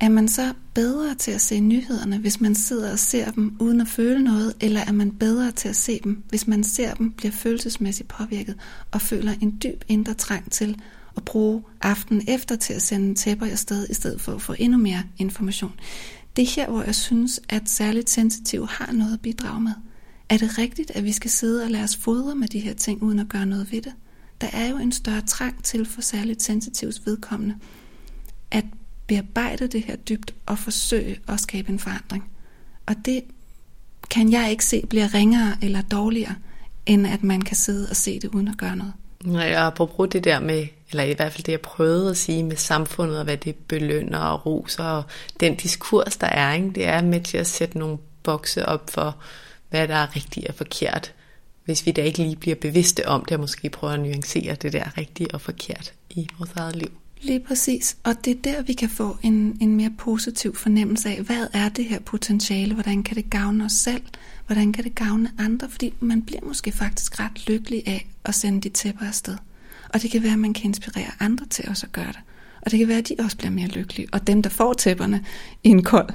Er 0.00 0.08
man 0.08 0.28
så 0.28 0.52
bedre 0.74 1.14
til 1.14 1.30
at 1.30 1.40
se 1.40 1.60
nyhederne, 1.60 2.18
hvis 2.18 2.40
man 2.40 2.54
sidder 2.54 2.92
og 2.92 2.98
ser 2.98 3.30
dem 3.30 3.56
uden 3.60 3.80
at 3.80 3.88
føle 3.88 4.24
noget, 4.24 4.54
eller 4.60 4.80
er 4.80 4.92
man 4.92 5.10
bedre 5.10 5.52
til 5.52 5.68
at 5.68 5.76
se 5.76 6.00
dem, 6.04 6.22
hvis 6.28 6.46
man 6.46 6.64
ser 6.64 6.94
dem, 6.94 7.12
bliver 7.12 7.32
følelsesmæssigt 7.32 8.08
påvirket 8.08 8.54
og 8.90 9.00
føler 9.00 9.32
en 9.40 9.58
dyb 9.62 9.84
indre 9.88 10.14
trang 10.14 10.52
til 10.52 10.80
at 11.16 11.24
bruge 11.24 11.62
aftenen 11.82 12.24
efter 12.28 12.56
til 12.56 12.72
at 12.72 12.82
sende 12.82 13.14
tæpper 13.14 13.46
afsted, 13.46 13.86
i 13.90 13.94
stedet 13.94 14.20
for 14.20 14.32
at 14.32 14.42
få 14.42 14.54
endnu 14.58 14.78
mere 14.78 15.02
information? 15.18 15.72
Det 16.36 16.42
er 16.42 16.52
her, 16.56 16.70
hvor 16.70 16.82
jeg 16.82 16.94
synes, 16.94 17.40
at 17.48 17.70
særligt 17.70 18.10
sensitiv 18.10 18.66
har 18.66 18.92
noget 18.92 19.12
at 19.12 19.20
bidrage 19.20 19.60
med. 19.60 19.72
Er 20.28 20.36
det 20.36 20.58
rigtigt, 20.58 20.90
at 20.90 21.04
vi 21.04 21.12
skal 21.12 21.30
sidde 21.30 21.64
og 21.64 21.70
lade 21.70 21.84
os 21.84 21.96
fodre 21.96 22.34
med 22.34 22.48
de 22.48 22.58
her 22.58 22.74
ting, 22.74 23.02
uden 23.02 23.18
at 23.18 23.28
gøre 23.28 23.46
noget 23.46 23.72
ved 23.72 23.82
det? 23.82 23.92
Der 24.40 24.48
er 24.52 24.68
jo 24.68 24.76
en 24.76 24.92
større 24.92 25.20
trang 25.20 25.64
til 25.64 25.86
for 25.86 26.00
særligt 26.00 26.42
sensitivt 26.42 27.06
vedkommende, 27.06 27.54
at 28.50 28.64
bearbejde 29.06 29.66
det 29.66 29.82
her 29.82 29.96
dybt 29.96 30.34
og 30.46 30.58
forsøge 30.58 31.20
at 31.28 31.40
skabe 31.40 31.68
en 31.68 31.78
forandring. 31.78 32.30
Og 32.86 32.94
det 33.04 33.24
kan 34.10 34.32
jeg 34.32 34.50
ikke 34.50 34.64
se 34.64 34.86
bliver 34.88 35.14
ringere 35.14 35.56
eller 35.62 35.82
dårligere, 35.82 36.34
end 36.86 37.06
at 37.06 37.22
man 37.22 37.40
kan 37.40 37.56
sidde 37.56 37.86
og 37.90 37.96
se 37.96 38.20
det 38.20 38.28
uden 38.28 38.48
at 38.48 38.56
gøre 38.58 38.76
noget. 38.76 38.92
Nej, 39.24 39.54
og 39.56 39.66
apropos 39.66 40.08
det 40.12 40.24
der 40.24 40.40
med, 40.40 40.66
eller 40.90 41.04
i 41.04 41.12
hvert 41.12 41.32
fald 41.32 41.44
det, 41.44 41.52
jeg 41.52 41.60
prøvede 41.60 42.10
at 42.10 42.16
sige 42.16 42.42
med 42.42 42.56
samfundet, 42.56 43.18
og 43.18 43.24
hvad 43.24 43.36
det 43.36 43.54
belønner 43.54 44.18
og 44.18 44.46
roser, 44.46 44.84
og 44.84 45.04
den 45.40 45.54
diskurs, 45.54 46.16
der 46.16 46.26
er, 46.26 46.52
ikke? 46.52 46.70
det 46.70 46.86
er 46.86 47.02
med 47.02 47.20
til 47.20 47.38
at 47.38 47.46
sætte 47.46 47.78
nogle 47.78 47.98
bokse 48.22 48.66
op 48.66 48.90
for, 48.90 49.16
hvad 49.70 49.88
der 49.88 49.94
er 49.94 50.16
rigtigt 50.16 50.48
og 50.48 50.54
forkert. 50.54 51.12
Hvis 51.66 51.86
vi 51.86 51.90
da 51.90 52.02
ikke 52.02 52.18
lige 52.18 52.36
bliver 52.36 52.56
bevidste 52.56 53.08
om 53.08 53.24
det, 53.24 53.32
og 53.32 53.40
måske 53.40 53.70
prøver 53.70 53.92
at 53.92 54.00
nuancere 54.00 54.54
det 54.54 54.72
der 54.72 54.98
rigtigt 54.98 55.32
og 55.32 55.40
forkert 55.40 55.92
i 56.10 56.28
vores 56.38 56.50
eget 56.56 56.76
liv. 56.76 56.90
Lige 57.20 57.40
præcis. 57.40 57.96
Og 58.04 58.24
det 58.24 58.30
er 58.30 58.42
der, 58.44 58.62
vi 58.62 58.72
kan 58.72 58.88
få 58.88 59.16
en, 59.22 59.58
en 59.60 59.76
mere 59.76 59.90
positiv 59.98 60.56
fornemmelse 60.56 61.08
af, 61.08 61.20
hvad 61.20 61.46
er 61.52 61.68
det 61.68 61.84
her 61.84 61.98
potentiale? 62.00 62.74
Hvordan 62.74 63.02
kan 63.02 63.16
det 63.16 63.30
gavne 63.30 63.64
os 63.64 63.72
selv? 63.72 64.02
Hvordan 64.46 64.72
kan 64.72 64.84
det 64.84 64.94
gavne 64.94 65.30
andre? 65.38 65.68
Fordi 65.70 65.94
man 66.00 66.22
bliver 66.22 66.40
måske 66.46 66.72
faktisk 66.72 67.20
ret 67.20 67.48
lykkelig 67.48 67.82
af 67.86 68.08
at 68.24 68.34
sende 68.34 68.60
de 68.60 68.68
tæpper 68.68 69.06
afsted. 69.06 69.36
Og 69.94 70.02
det 70.02 70.10
kan 70.10 70.22
være, 70.22 70.32
at 70.32 70.38
man 70.38 70.54
kan 70.54 70.64
inspirere 70.64 71.10
andre 71.20 71.46
til 71.46 71.68
også 71.68 71.86
at 71.86 71.92
gøre 71.92 72.06
det. 72.06 72.20
Og 72.62 72.70
det 72.70 72.78
kan 72.78 72.88
være, 72.88 72.98
at 72.98 73.08
de 73.08 73.14
også 73.18 73.36
bliver 73.36 73.50
mere 73.50 73.68
lykkelige. 73.68 74.08
Og 74.12 74.26
dem, 74.26 74.42
der 74.42 74.50
får 74.50 74.72
tæpperne 74.72 75.24
i 75.64 75.68
en 75.68 75.82
kold 75.82 76.08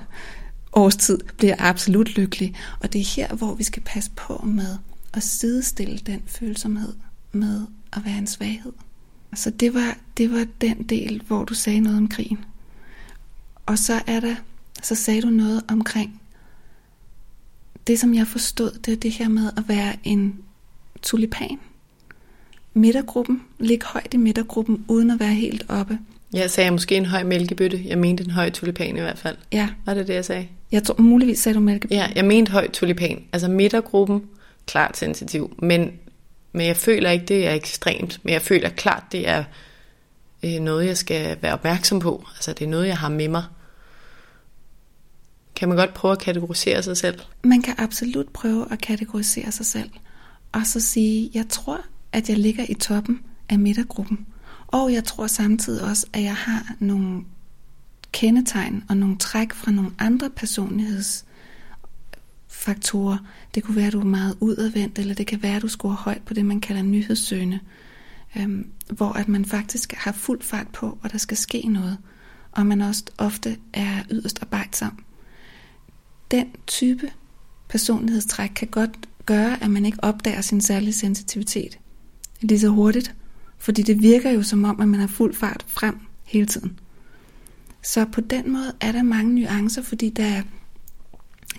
årstid, 0.73 1.19
bliver 1.37 1.55
absolut 1.59 2.15
lykkelige. 2.15 2.55
Og 2.79 2.93
det 2.93 3.01
er 3.01 3.05
her, 3.15 3.35
hvor 3.35 3.53
vi 3.53 3.63
skal 3.63 3.83
passe 3.83 4.11
på 4.15 4.43
med 4.45 4.77
at 5.13 5.23
sidestille 5.23 5.97
den 5.97 6.23
følsomhed 6.25 6.93
med 7.31 7.61
at 7.93 8.05
være 8.05 8.17
en 8.17 8.27
svaghed. 8.27 8.73
Så 9.35 9.49
det 9.49 9.73
var, 9.73 9.97
det 10.17 10.31
var 10.31 10.45
den 10.61 10.83
del, 10.83 11.21
hvor 11.27 11.43
du 11.43 11.53
sagde 11.53 11.79
noget 11.79 11.97
om 11.97 12.07
krigen. 12.07 12.45
Og 13.65 13.77
så 13.77 14.01
er 14.07 14.19
der, 14.19 14.35
så 14.83 14.95
sagde 14.95 15.21
du 15.21 15.29
noget 15.29 15.63
omkring 15.67 16.21
det, 17.87 17.99
som 17.99 18.13
jeg 18.13 18.27
forstod, 18.27 18.71
det 18.71 18.91
er 18.91 18.97
det 18.97 19.11
her 19.11 19.27
med 19.29 19.51
at 19.57 19.63
være 19.67 19.93
en 20.03 20.35
tulipan. 21.01 21.59
Midtergruppen, 22.73 23.41
ligge 23.59 23.85
højt 23.85 24.13
i 24.13 24.17
midtergruppen, 24.17 24.85
uden 24.87 25.11
at 25.11 25.19
være 25.19 25.33
helt 25.33 25.65
oppe. 25.69 25.99
Jeg 26.33 26.51
sagde 26.51 26.71
måske 26.71 26.95
en 26.95 27.05
høj 27.05 27.23
mælkebøtte. 27.23 27.83
Jeg 27.85 27.97
mente 27.97 28.23
en 28.23 28.31
høj 28.31 28.49
tulipan 28.49 28.97
i 28.97 28.99
hvert 28.99 29.17
fald. 29.17 29.37
Ja. 29.51 29.69
Var 29.85 29.93
det 29.93 30.07
det, 30.07 30.13
jeg 30.13 30.25
sagde? 30.25 30.47
Jeg 30.71 30.83
tror, 30.83 31.01
muligvis 31.01 31.39
sagde 31.39 31.55
du 31.55 31.59
mælkebøtte. 31.59 31.95
Ja, 31.95 32.11
jeg 32.15 32.25
mente 32.25 32.51
høj 32.51 32.71
tulipan. 32.71 33.23
Altså 33.33 33.47
midtergruppen, 33.47 34.21
klart 34.65 34.97
sensitiv. 34.97 35.55
Men, 35.61 35.91
men 36.51 36.67
jeg 36.67 36.77
føler 36.77 37.09
ikke, 37.09 37.25
det 37.25 37.47
er 37.47 37.53
ekstremt. 37.53 38.19
Men 38.23 38.33
jeg 38.33 38.41
føler 38.41 38.69
klart, 38.69 39.03
det 39.11 39.27
er 39.27 39.43
øh, 40.43 40.59
noget, 40.59 40.85
jeg 40.85 40.97
skal 40.97 41.37
være 41.41 41.53
opmærksom 41.53 41.99
på. 41.99 42.25
Altså 42.35 42.53
det 42.53 42.65
er 42.65 42.69
noget, 42.69 42.87
jeg 42.87 42.97
har 42.97 43.09
med 43.09 43.27
mig. 43.27 43.43
Kan 45.55 45.67
man 45.67 45.77
godt 45.77 45.93
prøve 45.93 46.11
at 46.11 46.19
kategorisere 46.19 46.83
sig 46.83 46.97
selv? 46.97 47.19
Man 47.43 47.61
kan 47.61 47.75
absolut 47.77 48.29
prøve 48.29 48.71
at 48.71 48.81
kategorisere 48.81 49.51
sig 49.51 49.65
selv. 49.65 49.89
Og 50.51 50.61
så 50.65 50.79
sige, 50.79 51.31
jeg 51.33 51.45
tror, 51.49 51.81
at 52.11 52.29
jeg 52.29 52.37
ligger 52.37 52.65
i 52.69 52.73
toppen 52.73 53.21
af 53.49 53.59
midtergruppen. 53.59 54.25
Og 54.67 54.93
jeg 54.93 55.03
tror 55.03 55.27
samtidig 55.27 55.83
også, 55.83 56.05
at 56.13 56.23
jeg 56.23 56.35
har 56.35 56.75
nogle 56.79 57.21
kendetegn 58.11 58.83
og 58.89 58.97
nogle 58.97 59.17
træk 59.17 59.53
fra 59.53 59.71
nogle 59.71 59.91
andre 59.99 60.29
faktorer. 62.51 63.17
Det 63.55 63.63
kunne 63.63 63.75
være, 63.75 63.87
at 63.87 63.93
du 63.93 63.99
er 63.99 64.05
meget 64.05 64.37
udadvendt, 64.39 64.99
eller 64.99 65.13
det 65.13 65.27
kan 65.27 65.43
være, 65.43 65.55
at 65.55 65.61
du 65.61 65.67
scorer 65.67 65.95
højt 65.95 66.21
på 66.25 66.33
det, 66.33 66.45
man 66.45 66.59
kalder 66.59 66.81
nyhedssøgende. 66.81 67.59
Øhm, 68.37 68.67
hvor 68.89 69.09
at 69.09 69.27
man 69.27 69.45
faktisk 69.45 69.93
har 69.93 70.11
fuld 70.11 70.41
fart 70.41 70.67
på, 70.67 70.97
og 71.03 71.11
der 71.11 71.17
skal 71.17 71.37
ske 71.37 71.61
noget. 71.67 71.97
Og 72.51 72.65
man 72.65 72.81
også 72.81 73.03
ofte 73.17 73.57
er 73.73 74.03
yderst 74.11 74.41
arbejdsom. 74.41 75.03
Den 76.31 76.47
type 76.67 77.11
personlighedstræk 77.69 78.49
kan 78.55 78.67
godt 78.67 79.09
gøre, 79.25 79.63
at 79.63 79.71
man 79.71 79.85
ikke 79.85 80.03
opdager 80.03 80.41
sin 80.41 80.61
særlige 80.61 80.93
sensitivitet 80.93 81.79
lige 82.41 82.59
så 82.59 82.67
hurtigt. 82.67 83.15
Fordi 83.57 83.81
det 83.81 84.01
virker 84.01 84.31
jo 84.31 84.43
som 84.43 84.63
om, 84.63 84.81
at 84.81 84.87
man 84.87 84.99
har 84.99 85.07
fuld 85.07 85.33
fart 85.33 85.65
frem 85.67 85.99
hele 86.25 86.45
tiden. 86.45 86.79
Så 87.83 88.05
på 88.05 88.21
den 88.21 88.51
måde 88.51 88.73
er 88.81 88.91
der 88.91 89.03
mange 89.03 89.35
nuancer, 89.35 89.81
fordi 89.81 90.09
der 90.09 90.25
er 90.25 90.41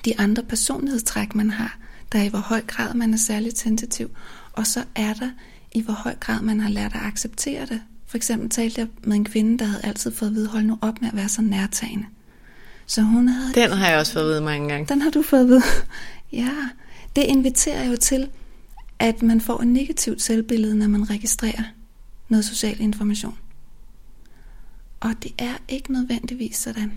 de 0.04 0.18
andre 0.18 0.42
personlighedstræk, 0.42 1.34
man 1.34 1.50
har. 1.50 1.78
Der 2.12 2.18
er 2.18 2.22
i 2.22 2.28
hvor 2.28 2.38
høj 2.38 2.60
grad 2.60 2.94
man 2.94 3.12
er 3.12 3.18
særligt 3.18 3.58
sensitiv. 3.58 4.10
Og 4.52 4.66
så 4.66 4.84
er 4.94 5.14
der 5.14 5.30
i 5.72 5.82
hvor 5.82 5.94
høj 5.94 6.14
grad 6.20 6.42
man 6.42 6.60
har 6.60 6.70
lært 6.70 6.94
at 6.94 7.02
acceptere 7.02 7.66
det. 7.66 7.80
For 8.06 8.16
eksempel 8.16 8.50
talte 8.50 8.80
jeg 8.80 8.88
med 9.02 9.16
en 9.16 9.24
kvinde, 9.24 9.58
der 9.58 9.64
havde 9.64 9.84
altid 9.84 10.12
fået 10.12 10.28
at 10.28 10.34
vide, 10.34 10.48
hold 10.48 10.64
nu 10.64 10.78
op 10.80 11.00
med 11.00 11.08
at 11.08 11.16
være 11.16 11.28
så 11.28 11.42
nærtagende. 11.42 12.06
Så 12.86 13.02
hun 13.02 13.28
havde... 13.28 13.54
Den 13.54 13.70
har 13.70 13.88
jeg 13.88 13.98
også 13.98 14.12
fået 14.12 14.22
at 14.22 14.28
vide 14.30 14.40
mange 14.40 14.68
gange. 14.68 14.86
Den 14.86 15.02
har 15.02 15.10
du 15.10 15.22
fået 15.22 15.40
at 15.40 15.48
vide. 15.48 15.62
ja, 16.42 16.54
det 17.16 17.22
inviterer 17.22 17.84
jo 17.84 17.96
til, 17.96 18.28
at 18.98 19.22
man 19.22 19.40
får 19.40 19.60
et 19.60 19.66
negativt 19.66 20.22
selvbillede, 20.22 20.74
når 20.74 20.88
man 20.88 21.10
registrerer 21.10 21.62
noget 22.28 22.44
social 22.44 22.80
information. 22.80 23.38
Og 25.00 25.10
det 25.22 25.32
er 25.38 25.54
ikke 25.68 25.92
nødvendigvis 25.92 26.56
sådan. 26.56 26.92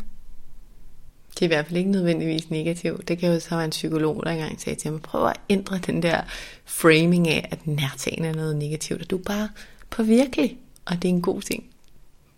Det 1.36 1.42
er 1.42 1.46
i 1.46 1.48
hvert 1.48 1.66
fald 1.66 1.78
ikke 1.78 1.92
nødvendigvis 1.92 2.50
negativt. 2.50 3.08
Det 3.08 3.18
kan 3.18 3.34
jo 3.34 3.40
så 3.40 3.56
være 3.56 3.66
en 3.66 3.70
psykolog, 3.70 4.24
der 4.26 4.32
engang 4.32 4.62
sagde 4.62 4.80
til 4.80 4.92
mig, 4.92 5.02
prøv 5.02 5.28
at 5.28 5.38
ændre 5.50 5.78
den 5.78 6.04
der 6.04 6.22
framing 6.66 7.28
af, 7.28 7.48
at 7.52 7.68
nærtagen 7.68 8.26
er 8.26 8.34
noget 8.34 8.56
negativt, 8.56 9.02
og 9.02 9.10
du 9.10 9.18
er 9.18 9.24
bare 9.24 9.50
påvirkelig, 9.90 10.58
og 10.86 10.96
det 10.96 11.06
er 11.06 11.14
en 11.14 11.22
god 11.22 11.42
ting. 11.42 11.64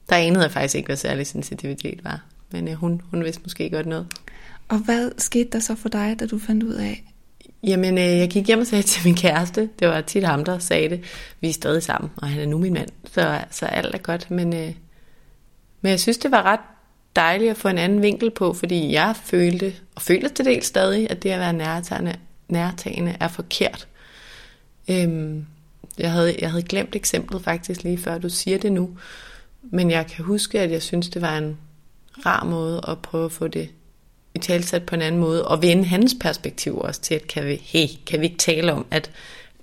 Der 0.10 0.16
anede 0.16 0.44
jeg 0.44 0.52
faktisk 0.52 0.76
ikke, 0.76 0.88
hvad 0.88 0.98
særlig 0.98 1.28
sensitivitet 1.28 2.04
var, 2.04 2.26
men 2.52 2.68
øh, 2.68 2.74
hun, 2.74 3.02
hun 3.12 3.24
vidste 3.24 3.42
måske 3.44 3.70
godt 3.70 3.86
noget. 3.86 4.08
Og 4.68 4.78
hvad 4.78 5.12
skete 5.18 5.50
der 5.52 5.60
så 5.60 5.76
for 5.76 5.90
dig, 5.90 6.16
da 6.20 6.26
du 6.26 6.40
fandt 6.40 6.64
ud 6.64 6.74
af, 6.74 7.04
Jamen, 7.64 7.98
øh, 7.98 8.04
jeg 8.04 8.30
gik 8.30 8.48
hjem 8.48 8.60
og 8.60 8.68
sagde 8.68 8.84
til 8.84 9.02
min 9.06 9.16
kæreste, 9.16 9.70
det 9.80 9.88
var 9.88 10.02
tit 10.02 10.24
ham, 10.24 10.46
der 10.46 10.60
sagde 10.60 10.90
det, 10.90 11.04
vi 11.42 11.50
er 11.50 11.54
stadig 11.54 11.84
sammen, 11.84 12.12
og 12.16 12.28
han 12.28 12.42
er 12.42 12.46
nu 12.46 12.58
min 12.58 12.74
mand, 12.74 12.90
så, 13.12 13.42
så 13.52 13.66
alt 13.66 13.96
er 13.96 14.00
godt. 14.00 14.32
Men, 14.32 14.54
øh, 14.54 14.74
men 15.82 15.90
jeg 15.90 16.00
synes, 16.00 16.18
det 16.18 16.32
var 16.32 16.44
ret 16.44 16.60
dejligt 17.18 17.52
at 17.52 17.58
få 17.58 17.68
en 17.68 17.78
anden 17.78 18.02
vinkel 18.02 18.32
på, 18.32 18.54
fordi 18.54 18.92
jeg 18.92 19.16
følte, 19.24 19.74
og 19.96 20.02
føler 20.02 20.30
til 20.30 20.46
del 20.46 20.64
stadig, 20.64 21.12
at 21.12 21.24
det 21.24 21.30
at 21.30 21.40
være 21.40 21.54
nærtagende, 21.54 22.16
nærtagende 22.48 23.16
er 23.20 23.28
forkert. 23.28 23.88
Øhm, 24.90 25.46
jeg, 25.98 26.12
havde, 26.12 26.36
jeg 26.40 26.50
havde 26.50 26.64
glemt 26.64 26.96
eksemplet 26.96 27.44
faktisk 27.44 27.84
lige 27.84 27.98
før 27.98 28.18
du 28.18 28.30
siger 28.30 28.58
det 28.58 28.72
nu, 28.72 28.98
men 29.62 29.92
jeg 29.92 30.08
kan 30.08 30.26
huske, 30.26 30.60
at 30.60 30.72
jeg 30.72 30.82
synes, 30.82 31.10
det 31.10 31.22
var 31.22 31.38
en 31.38 31.58
rar 32.26 32.44
måde 32.44 32.82
at 32.88 33.00
prøve 33.00 33.26
at 33.26 33.32
få 33.32 33.48
det 33.48 33.70
i 34.36 34.40
talsat 34.40 34.86
på 34.86 34.96
en 34.96 35.02
anden 35.02 35.22
måde, 35.22 35.48
og 35.48 35.62
vende 35.62 35.86
hans 35.86 36.16
perspektiv 36.22 36.78
også 36.78 37.02
til, 37.02 37.16
at 37.16 37.28
kan 37.28 37.46
vi, 37.46 37.56
hey, 37.64 37.88
kan 38.06 38.20
vi 38.20 38.26
ikke 38.26 38.38
tale 38.38 38.74
om, 38.74 38.86
at 38.92 39.12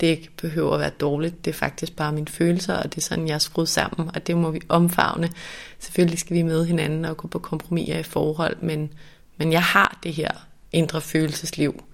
det 0.01 0.07
ikke 0.07 0.31
behøver 0.37 0.75
at 0.75 0.81
være 0.81 0.91
dårligt, 0.91 1.45
det 1.45 1.51
er 1.51 1.55
faktisk 1.55 1.97
bare 1.97 2.13
mine 2.13 2.27
følelser, 2.27 2.75
og 2.75 2.85
det 2.85 2.97
er 2.97 3.03
sådan, 3.03 3.29
jeg 3.29 3.35
er 3.35 3.39
skruet 3.39 3.69
sammen, 3.69 4.11
og 4.15 4.27
det 4.27 4.37
må 4.37 4.51
vi 4.51 4.61
omfavne. 4.69 5.31
Selvfølgelig 5.79 6.19
skal 6.19 6.37
vi 6.37 6.43
med 6.43 6.67
hinanden 6.67 7.05
og 7.05 7.17
gå 7.17 7.29
på 7.29 7.39
kompromiser 7.39 7.99
i 7.99 8.03
forhold, 8.03 8.57
men, 8.63 8.93
men 9.37 9.53
jeg 9.53 9.63
har 9.63 9.99
det 10.03 10.13
her 10.13 10.47
indre 10.73 11.01
følelsesliv, 11.01 11.85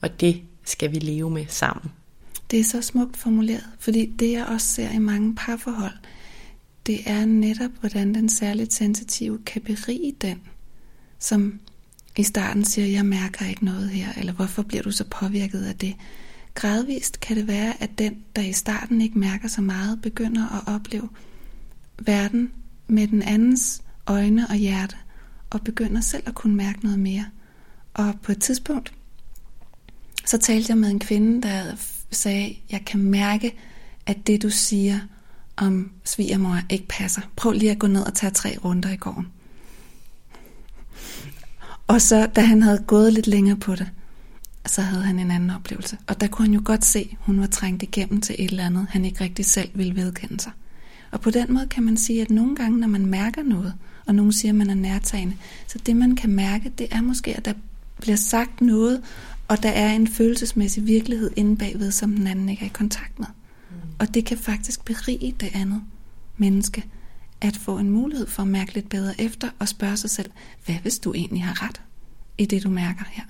og 0.00 0.20
det 0.20 0.42
skal 0.64 0.92
vi 0.92 0.98
leve 0.98 1.30
med 1.30 1.46
sammen. 1.48 1.92
Det 2.50 2.60
er 2.60 2.64
så 2.64 2.82
smukt 2.82 3.16
formuleret, 3.16 3.66
fordi 3.78 4.06
det 4.06 4.32
jeg 4.32 4.46
også 4.46 4.66
ser 4.66 4.90
i 4.90 4.98
mange 4.98 5.34
parforhold, 5.34 5.94
det 6.86 7.00
er 7.06 7.24
netop, 7.24 7.70
hvordan 7.80 8.14
den 8.14 8.28
særligt 8.28 8.72
sensitive 8.72 9.38
kan 9.46 9.62
berige 9.62 10.14
den, 10.20 10.42
som 11.18 11.60
i 12.16 12.22
starten 12.22 12.64
siger, 12.64 12.86
jeg 12.86 13.06
mærker 13.06 13.46
ikke 13.46 13.64
noget 13.64 13.88
her, 13.88 14.08
eller 14.16 14.32
hvorfor 14.32 14.62
bliver 14.62 14.82
du 14.82 14.90
så 14.90 15.04
påvirket 15.04 15.64
af 15.64 15.76
det? 15.76 15.94
Gradvist 16.56 17.20
kan 17.20 17.36
det 17.36 17.46
være, 17.46 17.82
at 17.82 17.98
den, 17.98 18.24
der 18.36 18.42
i 18.42 18.52
starten 18.52 19.00
ikke 19.00 19.18
mærker 19.18 19.48
så 19.48 19.60
meget, 19.60 20.02
begynder 20.02 20.56
at 20.56 20.74
opleve 20.74 21.08
verden 21.98 22.52
med 22.86 23.08
den 23.08 23.22
andens 23.22 23.82
øjne 24.06 24.46
og 24.48 24.54
hjerte, 24.54 24.96
og 25.50 25.60
begynder 25.60 26.00
selv 26.00 26.22
at 26.26 26.34
kunne 26.34 26.56
mærke 26.56 26.82
noget 26.82 26.98
mere. 26.98 27.24
Og 27.94 28.14
på 28.22 28.32
et 28.32 28.42
tidspunkt, 28.42 28.92
så 30.24 30.38
talte 30.38 30.70
jeg 30.70 30.78
med 30.78 30.90
en 30.90 30.98
kvinde, 30.98 31.42
der 31.42 31.76
sagde, 32.10 32.56
jeg 32.70 32.84
kan 32.86 33.00
mærke, 33.02 33.54
at 34.06 34.26
det 34.26 34.42
du 34.42 34.50
siger 34.50 34.98
om 35.56 35.90
svigermor 36.04 36.58
ikke 36.70 36.86
passer. 36.88 37.22
Prøv 37.36 37.52
lige 37.52 37.70
at 37.70 37.78
gå 37.78 37.86
ned 37.86 38.02
og 38.02 38.14
tage 38.14 38.30
tre 38.30 38.56
runder 38.64 38.90
i 38.90 38.96
gården. 38.96 39.26
Og 41.86 42.00
så, 42.00 42.26
da 42.26 42.40
han 42.40 42.62
havde 42.62 42.84
gået 42.86 43.12
lidt 43.12 43.26
længere 43.26 43.56
på 43.56 43.74
det, 43.74 43.90
så 44.66 44.82
havde 44.82 45.02
han 45.02 45.18
en 45.18 45.30
anden 45.30 45.50
oplevelse. 45.50 45.98
Og 46.06 46.20
der 46.20 46.26
kunne 46.26 46.46
han 46.46 46.54
jo 46.54 46.60
godt 46.64 46.84
se, 46.84 47.08
at 47.12 47.18
hun 47.20 47.40
var 47.40 47.46
trængt 47.46 47.82
igennem 47.82 48.20
til 48.20 48.36
et 48.38 48.50
eller 48.50 48.66
andet, 48.66 48.86
han 48.90 49.04
ikke 49.04 49.24
rigtig 49.24 49.44
selv 49.44 49.70
ville 49.74 49.96
vedkende 49.96 50.40
sig. 50.40 50.52
Og 51.10 51.20
på 51.20 51.30
den 51.30 51.52
måde 51.52 51.66
kan 51.66 51.82
man 51.82 51.96
sige, 51.96 52.22
at 52.22 52.30
nogle 52.30 52.56
gange, 52.56 52.78
når 52.78 52.88
man 52.88 53.06
mærker 53.06 53.42
noget, 53.42 53.74
og 54.06 54.14
nogen 54.14 54.32
siger, 54.32 54.52
at 54.52 54.56
man 54.56 54.70
er 54.70 54.74
nærtagende, 54.74 55.36
så 55.66 55.78
det 55.86 55.96
man 55.96 56.16
kan 56.16 56.30
mærke, 56.30 56.72
det 56.78 56.86
er 56.90 57.00
måske, 57.00 57.36
at 57.36 57.44
der 57.44 57.52
bliver 58.00 58.16
sagt 58.16 58.60
noget, 58.60 59.02
og 59.48 59.62
der 59.62 59.68
er 59.68 59.92
en 59.92 60.08
følelsesmæssig 60.08 60.86
virkelighed 60.86 61.30
inde 61.36 61.56
bagved, 61.56 61.90
som 61.90 62.16
den 62.16 62.26
anden 62.26 62.48
ikke 62.48 62.62
er 62.62 62.66
i 62.66 62.72
kontakt 62.74 63.18
med. 63.18 63.26
Mm. 63.70 63.76
Og 63.98 64.14
det 64.14 64.24
kan 64.24 64.38
faktisk 64.38 64.84
berige 64.84 65.34
det 65.40 65.50
andet 65.54 65.82
menneske, 66.36 66.84
at 67.40 67.56
få 67.56 67.78
en 67.78 67.90
mulighed 67.90 68.26
for 68.26 68.42
at 68.42 68.48
mærke 68.48 68.74
lidt 68.74 68.88
bedre 68.88 69.20
efter 69.20 69.48
og 69.58 69.68
spørge 69.68 69.96
sig 69.96 70.10
selv, 70.10 70.30
hvad 70.64 70.74
hvis 70.74 70.98
du 70.98 71.12
egentlig 71.14 71.44
har 71.44 71.62
ret 71.62 71.80
i 72.38 72.46
det, 72.46 72.62
du 72.62 72.70
mærker 72.70 73.04
her? 73.10 73.22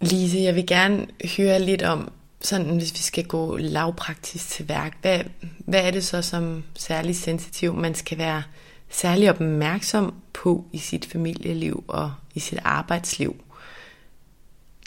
Lise, 0.00 0.38
jeg 0.38 0.54
vil 0.54 0.66
gerne 0.66 1.06
høre 1.36 1.60
lidt 1.60 1.82
om, 1.82 2.12
sådan 2.40 2.76
hvis 2.76 2.92
vi 2.92 2.98
skal 2.98 3.26
gå 3.26 3.56
lavpraktisk 3.56 4.48
til 4.48 4.68
værk, 4.68 4.96
hvad, 5.00 5.20
hvad 5.58 5.80
er 5.80 5.90
det 5.90 6.04
så 6.04 6.22
som 6.22 6.64
særlig 6.74 7.16
sensitiv, 7.16 7.74
man 7.74 7.94
skal 7.94 8.18
være 8.18 8.42
særlig 8.90 9.30
opmærksom 9.30 10.14
på 10.32 10.64
i 10.72 10.78
sit 10.78 11.04
familieliv 11.04 11.84
og 11.88 12.12
i 12.34 12.40
sit 12.40 12.58
arbejdsliv? 12.64 13.44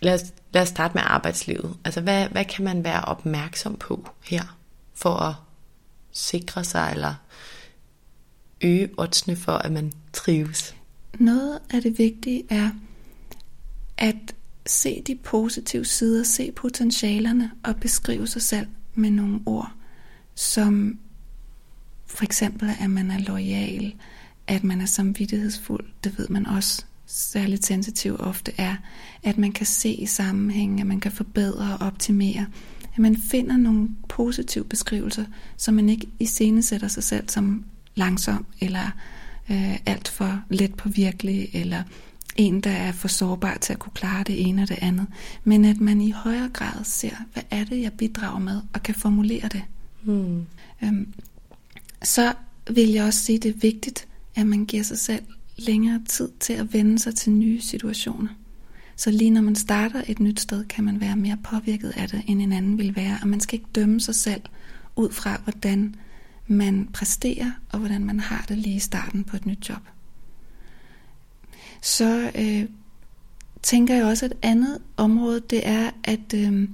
Lad 0.02 0.14
os, 0.14 0.22
lad 0.54 0.62
os 0.62 0.70
starte 0.70 0.94
med 0.94 1.04
arbejdslivet. 1.06 1.78
Altså, 1.86 2.02
hvad, 2.02 2.28
hvad 2.28 2.46
kan 2.46 2.66
man 2.66 2.84
være 2.84 3.02
opmærksom 3.02 3.76
på 3.76 4.10
her, 4.24 4.58
for 4.94 5.16
at 5.16 5.34
sikre 6.12 6.64
sig 6.64 6.92
eller 6.92 7.14
øge 8.62 8.90
oddsene 8.98 9.36
for, 9.36 9.52
at 9.52 9.72
man 9.72 9.92
trives? 10.14 10.76
Noget 11.20 11.60
af 11.74 11.82
det 11.82 11.98
vigtige 11.98 12.44
er 12.50 12.70
at 13.98 14.36
se 14.66 15.02
de 15.08 15.16
positive 15.16 15.86
sider, 15.86 16.24
se 16.24 16.52
potentialerne 16.52 17.52
og 17.64 17.76
beskrive 17.76 18.28
sig 18.28 18.42
selv 18.42 18.68
med 18.96 19.12
nogle 19.12 19.40
ord, 19.46 19.72
som 20.36 21.00
for 22.06 22.24
eksempel, 22.24 22.70
at 22.80 22.90
man 22.90 23.12
er 23.12 23.20
lojal, 23.20 23.94
at 24.48 24.64
man 24.64 24.82
er 24.82 24.86
samvittighedsfuld, 24.86 25.86
det 26.04 26.18
ved 26.18 26.28
man 26.30 26.46
også 26.46 26.86
særligt 27.06 27.66
sensitiv 27.66 28.16
ofte 28.20 28.52
er, 28.58 28.76
at 29.24 29.38
man 29.38 29.52
kan 29.52 29.66
se 29.66 29.90
i 29.90 30.06
sammenhæng, 30.06 30.82
at 30.82 30.88
man 30.88 31.00
kan 31.00 31.12
forbedre 31.12 31.78
og 31.80 31.88
optimere, 31.88 32.46
at 32.94 33.00
man 33.00 33.18
finder 33.18 33.58
nogle 33.58 33.90
positive 34.10 34.64
beskrivelser, 34.64 35.26
så 35.58 35.72
man 35.72 35.90
ikke 35.90 36.08
iscenesætter 36.20 36.88
sig 36.88 37.04
selv 37.04 37.30
som 37.30 37.66
langsom, 37.96 38.46
eller 38.60 38.92
øh, 39.52 39.78
alt 39.86 40.08
for 40.08 40.42
let 40.50 40.76
på 40.76 40.90
virkelig, 40.90 41.50
eller 41.54 41.84
en, 42.36 42.62
der 42.62 42.72
er 42.72 42.92
for 42.92 43.08
sårbar 43.08 43.58
til 43.58 43.74
at 43.74 43.80
kunne 43.80 43.94
klare 43.94 44.24
det 44.24 44.48
ene 44.48 44.62
og 44.62 44.70
det 44.70 44.78
andet, 44.82 45.08
men 45.44 45.66
at 45.66 45.82
man 45.82 46.02
i 46.02 46.12
højere 46.12 46.50
grad 46.54 46.84
ser, 46.84 47.16
hvad 47.34 47.44
er 47.52 47.64
det, 47.64 47.82
jeg 47.82 47.94
bidrager 47.94 48.40
med, 48.40 48.62
og 48.74 48.84
kan 48.84 48.96
formulere 48.96 49.48
det. 49.48 49.62
Mm. 50.04 50.46
Øhm, 50.84 51.14
så 52.04 52.34
vil 52.70 52.90
jeg 52.90 53.06
også 53.06 53.20
sige, 53.20 53.36
at 53.36 53.44
det 53.44 53.50
er 53.56 53.60
vigtigt, 53.60 54.08
at 54.36 54.48
man 54.48 54.66
giver 54.66 54.84
sig 54.84 55.00
selv 55.00 55.24
længere 55.58 56.02
tid 56.10 56.30
til 56.40 56.54
at 56.54 56.74
vende 56.74 57.00
sig 57.00 57.16
til 57.16 57.32
nye 57.32 57.62
situationer. 57.62 58.30
Så 58.96 59.12
lige 59.12 59.32
når 59.32 59.42
man 59.42 59.56
starter 59.56 60.04
et 60.08 60.20
nyt 60.20 60.40
sted, 60.40 60.66
kan 60.66 60.84
man 60.84 61.02
være 61.02 61.16
mere 61.16 61.38
påvirket 61.44 61.94
af 61.98 62.10
det, 62.10 62.24
end 62.28 62.42
en 62.42 62.52
anden 62.52 62.78
vil 62.78 62.96
være. 62.96 63.18
Og 63.22 63.28
man 63.28 63.40
skal 63.40 63.60
ikke 63.60 63.70
dømme 63.76 64.02
sig 64.02 64.16
selv 64.16 64.42
ud 64.96 65.12
fra, 65.12 65.42
hvordan 65.44 65.96
man 66.48 66.90
præsterer, 66.94 67.52
og 67.70 67.80
hvordan 67.80 68.06
man 68.06 68.20
har 68.20 68.46
det 68.48 68.58
lige 68.58 68.76
i 68.76 68.80
starten 68.80 69.24
på 69.24 69.36
et 69.36 69.46
nyt 69.46 69.70
job. 69.70 69.82
Så 71.84 72.32
øh, 72.36 72.66
tænker 73.62 73.96
jeg 73.96 74.06
også, 74.06 74.26
at 74.26 74.32
et 74.32 74.38
andet 74.42 74.80
område, 74.98 75.42
det 75.50 75.68
er, 75.68 75.92
at 76.04 76.34
øh, 76.36 76.70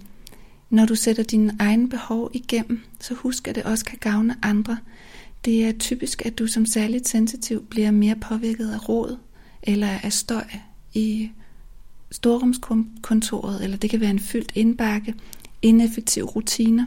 når 0.69 0.85
du 0.85 0.95
sætter 0.95 1.23
dine 1.23 1.55
egne 1.59 1.89
behov 1.89 2.29
igennem, 2.33 2.81
så 2.99 3.13
husk, 3.13 3.47
at 3.47 3.55
det 3.55 3.63
også 3.63 3.85
kan 3.85 3.97
gavne 4.01 4.35
andre. 4.41 4.77
Det 5.45 5.65
er 5.65 5.71
typisk, 5.71 6.25
at 6.25 6.39
du 6.39 6.47
som 6.47 6.65
særligt 6.65 7.07
sensitiv 7.07 7.65
bliver 7.65 7.91
mere 7.91 8.15
påvirket 8.15 8.71
af 8.71 8.89
råd 8.89 9.17
eller 9.63 9.89
af 10.03 10.13
støj 10.13 10.45
i 10.93 11.31
storrumskontoret, 12.11 13.63
eller 13.63 13.77
det 13.77 13.89
kan 13.89 13.99
være 13.99 14.09
en 14.09 14.19
fyldt 14.19 14.51
indbakke, 14.55 15.15
ineffektive 15.61 16.25
rutiner, 16.25 16.85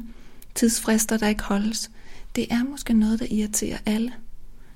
tidsfrister, 0.54 1.16
der 1.16 1.28
ikke 1.28 1.42
holdes. 1.42 1.90
Det 2.36 2.46
er 2.50 2.64
måske 2.64 2.94
noget, 2.94 3.20
der 3.20 3.26
irriterer 3.30 3.78
alle. 3.86 4.12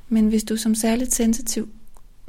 Men 0.09 0.28
hvis 0.28 0.44
du 0.44 0.57
som 0.57 0.74
særligt 0.74 1.14
sensitiv 1.14 1.68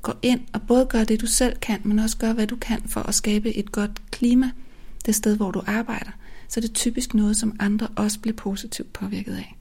går 0.01 0.15
ind 0.21 0.41
og 0.53 0.61
både 0.61 0.85
gør 0.85 1.03
det, 1.03 1.21
du 1.21 1.27
selv 1.27 1.57
kan, 1.59 1.81
men 1.83 1.99
også 1.99 2.17
gør, 2.17 2.33
hvad 2.33 2.47
du 2.47 2.55
kan 2.55 2.81
for 2.87 3.01
at 3.01 3.15
skabe 3.15 3.55
et 3.55 3.71
godt 3.71 4.11
klima 4.11 4.51
det 5.05 5.15
sted, 5.15 5.37
hvor 5.37 5.51
du 5.51 5.63
arbejder, 5.67 6.11
så 6.47 6.59
er 6.59 6.61
det 6.61 6.73
typisk 6.73 7.13
noget, 7.13 7.37
som 7.37 7.55
andre 7.59 7.87
også 7.95 8.19
bliver 8.19 8.35
positivt 8.35 8.93
påvirket 8.93 9.35
af. 9.35 9.57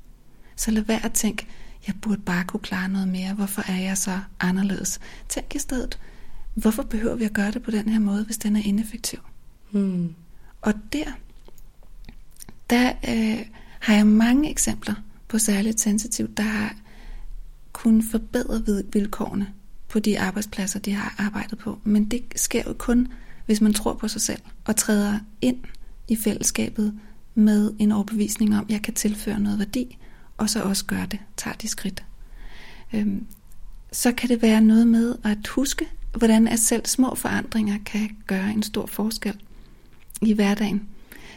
Så 0.57 0.71
lad 0.71 0.83
være 0.83 1.05
at 1.05 1.13
tænke, 1.13 1.47
jeg 1.87 1.95
burde 2.03 2.21
bare 2.21 2.45
kunne 2.45 2.61
klare 2.61 2.89
noget 2.89 3.09
mere. 3.09 3.35
Hvorfor 3.35 3.63
er 3.71 3.81
jeg 3.81 3.99
så 3.99 4.21
anderledes? 4.41 5.01
Tænk 5.29 5.55
i 5.55 5.59
stedet, 5.59 5.99
hvorfor 6.55 6.83
behøver 6.83 7.15
vi 7.15 7.25
at 7.25 7.33
gøre 7.33 7.51
det 7.51 7.63
på 7.63 7.71
den 7.71 7.89
her 7.89 7.99
måde, 7.99 8.25
hvis 8.25 8.39
den 8.39 8.57
er 8.57 8.63
ineffektiv? 8.65 9.19
Hmm. 9.71 10.15
Og 10.63 10.75
der, 10.93 11.13
der 12.71 12.93
øh, 13.09 13.47
har 13.81 13.95
jeg 13.95 14.07
mange 14.07 14.51
eksempler 14.51 14.95
på 15.29 15.39
særligt 15.39 15.81
sensitivt, 15.81 16.37
der 16.37 16.43
har 16.43 16.75
kunnet 17.73 18.05
forbedre 18.11 18.83
vilkårene 18.93 19.53
på 19.89 19.99
de 19.99 20.21
arbejdspladser, 20.21 20.79
de 20.79 20.93
har 20.93 21.15
arbejdet 21.19 21.59
på. 21.59 21.79
Men 21.85 22.05
det 22.05 22.23
sker 22.37 22.63
jo 22.67 22.73
kun, 22.79 23.09
hvis 23.47 23.61
man 23.61 23.75
tror 23.75 23.95
på 23.95 24.09
sig 24.09 24.21
selv 24.21 24.41
og 24.65 24.77
træder 24.77 25.19
ind 25.41 25.57
i 26.09 26.17
fællesskabet 26.17 26.99
med 27.35 27.73
en 27.79 27.93
overbevisning 27.93 28.59
om, 28.59 28.65
at 28.65 28.71
jeg 28.71 28.83
kan 28.83 28.95
tilføre 28.95 29.41
noget 29.41 29.59
værdi, 29.59 29.99
og 30.37 30.51
så 30.51 30.63
også 30.63 30.85
gøre 30.85 31.07
det, 31.11 31.19
tager 31.37 31.57
de 31.57 31.69
skridt. 31.69 32.05
Øhm, 32.95 33.27
så 33.93 34.13
kan 34.13 34.29
det 34.29 34.43
være 34.43 34.61
noget 34.61 34.87
med 34.87 35.15
at 35.25 35.47
huske, 35.47 35.87
hvordan 36.17 36.49
at 36.49 36.59
selv 36.59 36.87
små 36.87 37.15
forandringer 37.15 37.79
kan 37.87 38.17
gøre 38.27 38.51
en 38.51 38.63
stor 38.63 38.87
forskel 38.87 39.37
i 40.23 40.33
hverdagen. 40.33 40.89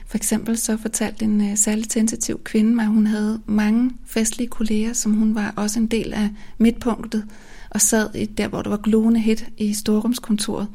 For 0.05 0.17
eksempel 0.17 0.57
så 0.57 0.77
fortalte 0.77 1.25
en 1.25 1.41
øh, 1.41 1.51
uh, 1.51 1.57
særligt 1.57 1.93
sensitiv 1.93 2.43
kvinde 2.43 2.75
mig, 2.75 2.83
at 2.83 2.91
hun 2.91 3.07
havde 3.07 3.41
mange 3.45 3.91
festlige 4.05 4.47
kolleger, 4.47 4.93
som 4.93 5.13
hun 5.13 5.35
var 5.35 5.53
også 5.55 5.79
en 5.79 5.87
del 5.87 6.13
af 6.13 6.29
midtpunktet, 6.57 7.25
og 7.69 7.81
sad 7.81 8.15
i 8.15 8.25
der, 8.25 8.47
hvor 8.47 8.61
der 8.61 8.69
var 8.69 8.77
glående 8.77 9.19
hit 9.19 9.49
i 9.57 9.73
storrumskontoret. 9.73 10.67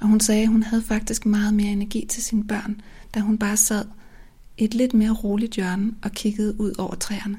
Og 0.00 0.08
hun 0.08 0.20
sagde, 0.20 0.42
at 0.42 0.48
hun 0.48 0.62
havde 0.62 0.82
faktisk 0.82 1.26
meget 1.26 1.54
mere 1.54 1.72
energi 1.72 2.06
til 2.08 2.22
sine 2.22 2.44
børn, 2.44 2.80
da 3.14 3.20
hun 3.20 3.38
bare 3.38 3.56
sad 3.56 3.84
i 4.58 4.64
et 4.64 4.74
lidt 4.74 4.94
mere 4.94 5.12
roligt 5.12 5.54
hjørne 5.54 5.92
og 6.02 6.12
kiggede 6.12 6.60
ud 6.60 6.72
over 6.78 6.94
træerne. 6.94 7.38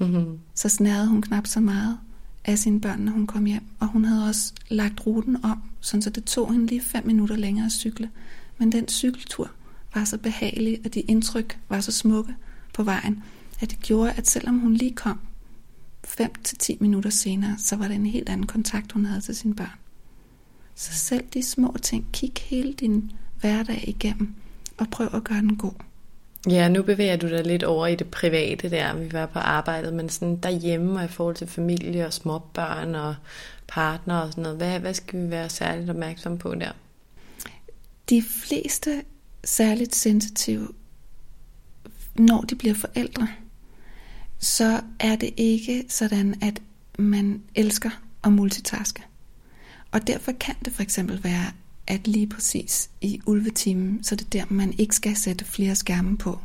så 0.54 0.68
snærede 0.68 1.08
hun 1.08 1.22
knap 1.22 1.46
så 1.46 1.60
meget 1.60 1.98
af 2.44 2.58
sine 2.58 2.80
børn, 2.80 3.00
når 3.00 3.12
hun 3.12 3.26
kom 3.26 3.44
hjem. 3.44 3.62
Og 3.80 3.86
hun 3.86 4.04
havde 4.04 4.28
også 4.28 4.52
lagt 4.68 5.06
ruten 5.06 5.44
om, 5.44 5.62
så 5.80 6.10
det 6.14 6.24
tog 6.24 6.52
hende 6.52 6.66
lige 6.66 6.80
fem 6.80 7.06
minutter 7.06 7.36
længere 7.36 7.66
at 7.66 7.72
cykle. 7.72 8.10
Men 8.58 8.72
den 8.72 8.88
cykeltur 8.88 9.50
var 9.94 10.04
så 10.04 10.18
behagelig, 10.18 10.78
og 10.84 10.94
de 10.94 11.00
indtryk 11.00 11.58
var 11.68 11.80
så 11.80 11.92
smukke 11.92 12.34
på 12.74 12.82
vejen, 12.82 13.22
at 13.60 13.70
det 13.70 13.80
gjorde, 13.80 14.12
at 14.12 14.28
selvom 14.28 14.58
hun 14.58 14.74
lige 14.74 14.92
kom 14.92 15.18
5-10 16.20 16.76
minutter 16.80 17.10
senere, 17.10 17.56
så 17.58 17.76
var 17.76 17.88
det 17.88 17.94
en 17.94 18.06
helt 18.06 18.28
anden 18.28 18.46
kontakt, 18.46 18.92
hun 18.92 19.04
havde 19.04 19.20
til 19.20 19.36
sine 19.36 19.54
børn. 19.54 19.78
Så 20.74 20.92
selv 20.92 21.24
de 21.34 21.42
små 21.42 21.76
ting, 21.82 22.08
kig 22.12 22.32
hele 22.40 22.72
din 22.72 23.12
hverdag 23.40 23.84
igennem, 23.86 24.34
og 24.76 24.88
prøv 24.90 25.08
at 25.14 25.24
gøre 25.24 25.38
den 25.38 25.56
god. 25.56 25.72
Ja, 26.50 26.68
nu 26.68 26.82
bevæger 26.82 27.16
du 27.16 27.28
dig 27.28 27.46
lidt 27.46 27.62
over 27.62 27.86
i 27.86 27.94
det 27.94 28.10
private 28.10 28.70
der, 28.70 28.96
vi 28.96 29.12
var 29.12 29.26
på 29.26 29.38
arbejdet, 29.38 29.94
men 29.94 30.08
sådan 30.08 30.36
derhjemme 30.36 30.98
og 30.98 31.04
i 31.04 31.08
forhold 31.08 31.36
til 31.36 31.46
familie 31.46 32.06
og 32.06 32.12
småbørn 32.12 32.94
og 32.94 33.14
partner 33.68 34.18
og 34.18 34.30
sådan 34.30 34.42
noget, 34.42 34.56
hvad, 34.56 34.80
hvad 34.80 34.94
skal 34.94 35.22
vi 35.22 35.30
være 35.30 35.48
særligt 35.48 35.90
opmærksomme 35.90 36.38
på 36.38 36.54
der? 36.54 36.72
De 38.10 38.22
fleste 38.22 39.02
særligt 39.44 39.94
sensitive, 39.94 40.68
når 42.14 42.40
de 42.40 42.54
bliver 42.54 42.74
forældre, 42.74 43.28
så 44.38 44.80
er 45.00 45.16
det 45.16 45.30
ikke 45.36 45.84
sådan, 45.88 46.34
at 46.42 46.62
man 46.98 47.42
elsker 47.54 47.90
at 48.24 48.32
multitaske. 48.32 49.02
Og 49.92 50.06
derfor 50.06 50.32
kan 50.32 50.54
det 50.64 50.72
for 50.72 50.82
eksempel 50.82 51.24
være, 51.24 51.46
at 51.86 52.08
lige 52.08 52.26
præcis 52.26 52.90
i 53.00 53.20
ulvetimen, 53.26 54.04
så 54.04 54.16
det 54.16 54.32
der, 54.32 54.44
man 54.50 54.74
ikke 54.78 54.96
skal 54.96 55.16
sætte 55.16 55.44
flere 55.44 55.74
skærme 55.74 56.18
på 56.18 56.38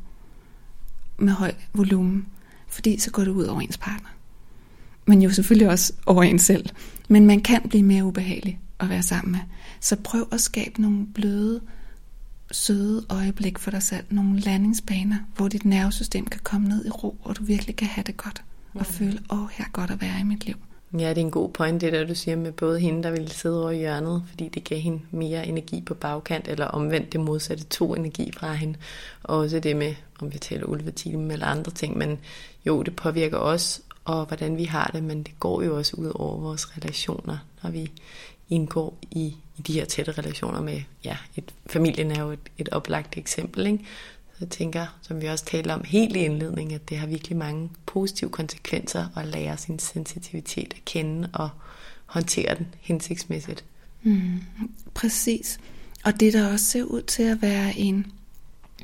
med 1.17 1.33
høj 1.33 1.53
volumen, 1.73 2.27
fordi 2.67 2.99
så 2.99 3.11
går 3.11 3.23
det 3.23 3.31
ud 3.31 3.43
over 3.43 3.61
ens 3.61 3.77
partner. 3.77 4.09
Men 5.05 5.21
jo 5.21 5.29
selvfølgelig 5.29 5.69
også 5.69 5.93
over 6.05 6.23
en 6.23 6.39
selv. 6.39 6.69
Men 7.09 7.25
man 7.25 7.41
kan 7.41 7.61
blive 7.69 7.83
mere 7.83 8.05
ubehagelig 8.05 8.59
at 8.79 8.89
være 8.89 9.03
sammen 9.03 9.31
med. 9.31 9.39
Så 9.79 9.95
prøv 9.95 10.27
at 10.31 10.41
skabe 10.41 10.81
nogle 10.81 11.05
bløde, 11.13 11.61
søde 12.51 13.05
øjeblik 13.09 13.59
for 13.59 13.71
dig 13.71 13.83
selv. 13.83 14.05
Nogle 14.09 14.39
landingsbaner, 14.39 15.17
hvor 15.35 15.47
dit 15.47 15.65
nervesystem 15.65 16.25
kan 16.25 16.41
komme 16.43 16.67
ned 16.67 16.85
i 16.85 16.89
ro, 16.89 17.15
og 17.21 17.37
du 17.37 17.43
virkelig 17.43 17.75
kan 17.75 17.87
have 17.87 18.03
det 18.03 18.17
godt. 18.17 18.43
Og 18.73 18.79
mm. 18.79 18.85
føle, 18.85 19.19
åh, 19.31 19.49
her 19.51 19.65
er 19.65 19.69
godt 19.73 19.91
at 19.91 20.01
være 20.01 20.19
i 20.19 20.23
mit 20.23 20.45
liv. 20.45 20.55
Ja, 20.93 21.09
det 21.09 21.17
er 21.17 21.21
en 21.21 21.31
god 21.31 21.49
point, 21.49 21.81
det 21.81 21.93
der 21.93 22.05
du 22.05 22.15
siger 22.15 22.35
med 22.35 22.51
både 22.51 22.79
hende, 22.79 23.03
der 23.03 23.11
ville 23.11 23.29
sidde 23.29 23.61
over 23.61 23.71
hjørnet, 23.71 24.23
fordi 24.29 24.49
det 24.49 24.63
gav 24.63 24.79
hende 24.79 25.01
mere 25.11 25.47
energi 25.47 25.81
på 25.81 25.93
bagkant, 25.93 26.47
eller 26.47 26.65
omvendt 26.65 27.13
det 27.13 27.19
modsatte 27.19 27.63
to 27.63 27.95
energi 27.95 28.31
fra 28.37 28.53
hende. 28.53 28.77
Og 29.23 29.37
også 29.37 29.59
det 29.59 29.75
med, 29.75 29.95
om 30.21 30.33
vi 30.33 30.37
taler 30.39 30.65
ulvetime 30.65 31.33
eller 31.33 31.45
andre 31.45 31.71
ting, 31.71 31.97
men 31.97 32.19
jo, 32.65 32.81
det 32.83 32.95
påvirker 32.95 33.37
os, 33.37 33.81
og 34.05 34.25
hvordan 34.25 34.57
vi 34.57 34.63
har 34.63 34.91
det, 34.93 35.03
men 35.03 35.23
det 35.23 35.39
går 35.39 35.61
jo 35.61 35.77
også 35.77 35.95
ud 35.97 36.11
over 36.15 36.37
vores 36.37 36.77
relationer, 36.77 37.37
når 37.63 37.69
vi 37.69 37.91
indgår 38.51 38.97
i, 39.11 39.35
i 39.57 39.61
de 39.61 39.73
her 39.73 39.85
tætte 39.85 40.11
relationer 40.11 40.61
med, 40.61 40.81
ja, 41.03 41.17
et, 41.35 41.53
familien 41.67 42.11
er 42.11 42.21
jo 42.21 42.31
et, 42.31 42.39
et 42.57 42.69
oplagt 42.69 43.17
eksempel, 43.17 43.67
ikke? 43.67 43.85
jeg 44.41 44.49
tænker, 44.49 44.85
som 45.01 45.21
vi 45.21 45.27
også 45.27 45.45
talte 45.45 45.73
om 45.73 45.83
helt 45.83 46.15
i 46.15 46.19
indledningen, 46.19 46.75
at 46.75 46.89
det 46.89 46.97
har 46.97 47.07
virkelig 47.07 47.37
mange 47.37 47.69
positive 47.85 48.29
konsekvenser 48.29 49.17
at 49.17 49.25
lære 49.25 49.57
sin 49.57 49.79
sensitivitet 49.79 50.73
at 50.75 50.85
kende 50.85 51.29
og 51.33 51.49
håndtere 52.05 52.55
den 52.55 52.67
hensigtsmæssigt. 52.79 53.63
Mm, 54.03 54.39
præcis. 54.93 55.59
Og 56.03 56.19
det 56.19 56.33
der 56.33 56.51
også 56.51 56.65
ser 56.65 56.83
ud 56.83 57.01
til 57.01 57.23
at 57.23 57.41
være 57.41 57.77
en 57.77 58.11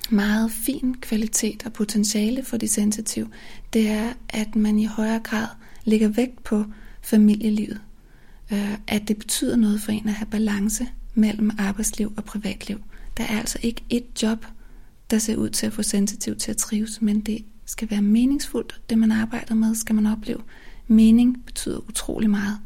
meget 0.09 0.51
fin 0.51 0.95
kvalitet 1.01 1.65
og 1.65 1.73
potentiale 1.73 2.43
for 2.43 2.57
de 2.57 2.67
sensitive, 2.67 3.29
det 3.73 3.89
er, 3.89 4.13
at 4.29 4.55
man 4.55 4.79
i 4.79 4.85
højere 4.85 5.19
grad 5.19 5.47
lægger 5.83 6.07
vægt 6.07 6.43
på 6.43 6.65
familielivet. 7.01 7.81
Øh, 8.51 8.77
at 8.87 9.07
det 9.07 9.17
betyder 9.17 9.55
noget 9.55 9.81
for 9.81 9.91
en 9.91 10.07
at 10.07 10.13
have 10.13 10.27
balance 10.27 10.87
mellem 11.13 11.51
arbejdsliv 11.57 12.13
og 12.17 12.23
privatliv. 12.23 12.83
Der 13.17 13.23
er 13.23 13.39
altså 13.39 13.59
ikke 13.61 13.83
et 13.89 14.23
job, 14.23 14.45
der 15.09 15.17
ser 15.17 15.35
ud 15.35 15.49
til 15.49 15.65
at 15.65 15.73
få 15.73 15.83
sensitiv 15.83 16.35
til 16.35 16.51
at 16.51 16.57
trives, 16.57 17.01
men 17.01 17.21
det 17.21 17.45
skal 17.65 17.89
være 17.89 18.01
meningsfuldt. 18.01 18.81
Det 18.89 18.97
man 18.97 19.11
arbejder 19.11 19.55
med, 19.55 19.75
skal 19.75 19.95
man 19.95 20.05
opleve. 20.05 20.41
Mening 20.87 21.45
betyder 21.45 21.79
utrolig 21.89 22.29
meget. 22.29 22.59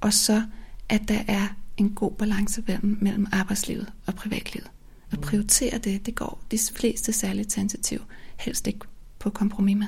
Og 0.00 0.12
så, 0.12 0.42
at 0.88 1.08
der 1.08 1.20
er 1.28 1.46
en 1.76 1.90
god 1.90 2.12
balance 2.12 2.62
mellem 2.82 3.26
arbejdslivet 3.32 3.92
og 4.06 4.14
privatlivet. 4.14 4.70
At 5.10 5.20
prioritere 5.20 5.78
det, 5.78 6.06
det 6.06 6.14
går 6.14 6.42
de 6.50 6.58
fleste 6.74 7.12
særligt 7.12 7.52
sensitiv 7.52 8.00
helst 8.36 8.66
ikke 8.66 8.80
på 9.18 9.30
kompromis 9.30 9.76
med. 9.76 9.86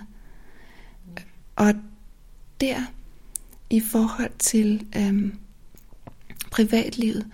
Og 1.56 1.74
der, 2.60 2.80
i 3.70 3.80
forhold 3.80 4.30
til 4.38 4.86
øhm, 4.96 5.32
privatlivet, 6.50 7.26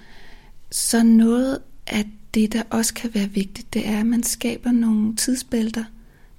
Så 0.71 1.03
noget 1.03 1.59
af 1.87 2.05
det, 2.35 2.53
der 2.53 2.63
også 2.71 2.95
kan 2.95 3.15
være 3.15 3.31
vigtigt, 3.31 3.75
det 3.75 3.89
er, 3.89 4.01
at 4.01 4.07
man 4.07 4.23
skaber 4.23 4.73
nogle 4.73 5.17
tidsbælter 5.17 5.85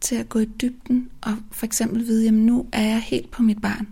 til 0.02 0.16
at 0.16 0.30
gå 0.30 0.40
i 0.40 0.46
dybden 0.46 1.10
og 1.22 1.38
for 1.52 1.66
eksempel 1.66 2.08
vide, 2.08 2.24
jamen 2.24 2.46
nu 2.46 2.66
er 2.72 2.82
jeg 2.82 3.02
helt 3.02 3.32
på 3.32 3.44
mit 3.44 3.62
barn. 3.62 3.88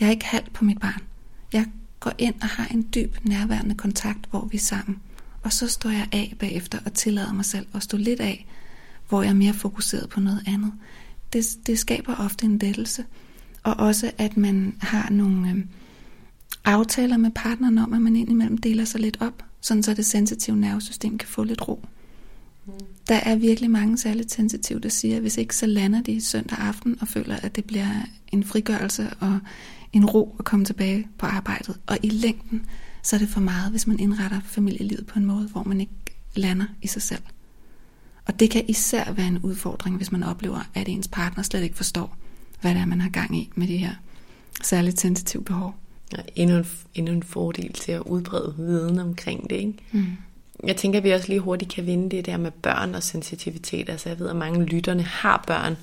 Jeg 0.00 0.06
er 0.06 0.10
ikke 0.10 0.24
halvt 0.24 0.52
på 0.52 0.64
mit 0.64 0.80
barn. 0.80 1.02
Jeg 1.52 1.66
går 2.00 2.12
ind 2.18 2.34
og 2.42 2.48
har 2.48 2.66
en 2.66 2.88
dyb 2.94 3.16
nærværende 3.22 3.74
kontakt, 3.74 4.30
hvor 4.30 4.48
vi 4.50 4.56
er 4.56 4.60
sammen. 4.60 4.98
Og 5.42 5.52
så 5.52 5.68
står 5.68 5.90
jeg 5.90 6.08
af 6.12 6.36
bagefter 6.38 6.78
og 6.84 6.94
tillader 6.94 7.32
mig 7.32 7.44
selv 7.44 7.66
at 7.74 7.82
stå 7.82 7.96
lidt 7.96 8.20
af, 8.20 8.46
hvor 9.08 9.22
jeg 9.22 9.30
er 9.30 9.34
mere 9.34 9.52
fokuseret 9.52 10.08
på 10.08 10.20
noget 10.20 10.42
andet. 10.46 10.72
Det, 11.32 11.46
det 11.66 11.78
skaber 11.78 12.16
ofte 12.16 12.46
en 12.46 12.58
lettelse. 12.58 13.04
Og 13.62 13.74
også, 13.74 14.10
at 14.18 14.36
man 14.36 14.76
har 14.80 15.10
nogle 15.10 15.50
øh, 15.50 15.64
aftaler 16.64 17.16
med 17.16 17.30
partneren 17.30 17.78
om, 17.78 17.92
at 17.92 18.00
man 18.02 18.16
indimellem 18.16 18.58
deler 18.58 18.84
sig 18.84 19.00
lidt 19.00 19.18
op, 19.20 19.42
sådan 19.60 19.82
så 19.82 19.94
det 19.94 20.06
sensitive 20.06 20.56
nervesystem 20.56 21.18
kan 21.18 21.28
få 21.28 21.42
lidt 21.42 21.68
ro. 21.68 21.84
Mm. 22.66 22.72
Der 23.08 23.14
er 23.14 23.36
virkelig 23.36 23.70
mange 23.70 23.98
særligt 23.98 24.32
sensitive, 24.32 24.80
der 24.80 24.88
siger, 24.88 25.16
at 25.16 25.20
hvis 25.20 25.36
ikke, 25.36 25.56
så 25.56 25.66
lander 25.66 26.02
de 26.02 26.20
søndag 26.20 26.58
aften 26.58 26.96
og 27.00 27.08
føler, 27.08 27.36
at 27.36 27.56
det 27.56 27.64
bliver 27.64 27.88
en 28.32 28.44
frigørelse 28.44 29.10
og 29.20 29.38
en 29.92 30.06
ro 30.06 30.36
at 30.38 30.44
komme 30.44 30.64
tilbage 30.64 31.08
på 31.18 31.26
arbejdet. 31.26 31.80
Og 31.86 31.98
i 32.02 32.08
længden, 32.08 32.66
så 33.02 33.16
er 33.16 33.20
det 33.20 33.28
for 33.28 33.40
meget, 33.40 33.70
hvis 33.70 33.86
man 33.86 33.98
indretter 33.98 34.40
familielivet 34.44 35.06
på 35.06 35.18
en 35.18 35.24
måde, 35.24 35.48
hvor 35.48 35.62
man 35.62 35.80
ikke 35.80 35.92
lander 36.34 36.66
i 36.82 36.86
sig 36.86 37.02
selv. 37.02 37.22
Og 38.26 38.40
det 38.40 38.50
kan 38.50 38.64
især 38.68 39.12
være 39.12 39.26
en 39.26 39.38
udfordring, 39.38 39.96
hvis 39.96 40.12
man 40.12 40.22
oplever, 40.22 40.70
at 40.74 40.88
ens 40.88 41.08
partner 41.08 41.42
slet 41.42 41.62
ikke 41.62 41.76
forstår, 41.76 42.16
hvad 42.60 42.74
det 42.74 42.80
er, 42.80 42.86
man 42.86 43.00
har 43.00 43.08
gang 43.08 43.36
i 43.36 43.50
med 43.54 43.68
de 43.68 43.76
her 43.76 43.94
særligt 44.62 45.00
sensitive 45.00 45.44
behov. 45.44 45.74
Ja, 46.16 46.22
endnu, 46.36 46.56
en, 46.56 46.66
endnu 46.94 47.12
en 47.12 47.22
fordel 47.22 47.72
til 47.72 47.92
at 47.92 48.00
udbrede 48.00 48.54
viden 48.56 48.98
omkring 48.98 49.50
det. 49.50 49.56
Ikke? 49.56 49.74
Mm. 49.92 50.06
Jeg 50.64 50.76
tænker, 50.76 50.98
at 50.98 51.04
vi 51.04 51.10
også 51.10 51.28
lige 51.28 51.40
hurtigt 51.40 51.72
kan 51.72 51.86
vinde 51.86 52.16
det 52.16 52.26
der 52.26 52.36
med 52.36 52.50
børn 52.50 52.94
og 52.94 53.02
sensitivitet. 53.02 53.88
Altså 53.88 54.08
jeg 54.08 54.18
ved, 54.18 54.28
at 54.28 54.36
mange 54.36 54.64
lytterne 54.64 55.02
har 55.02 55.44
børn, 55.46 55.76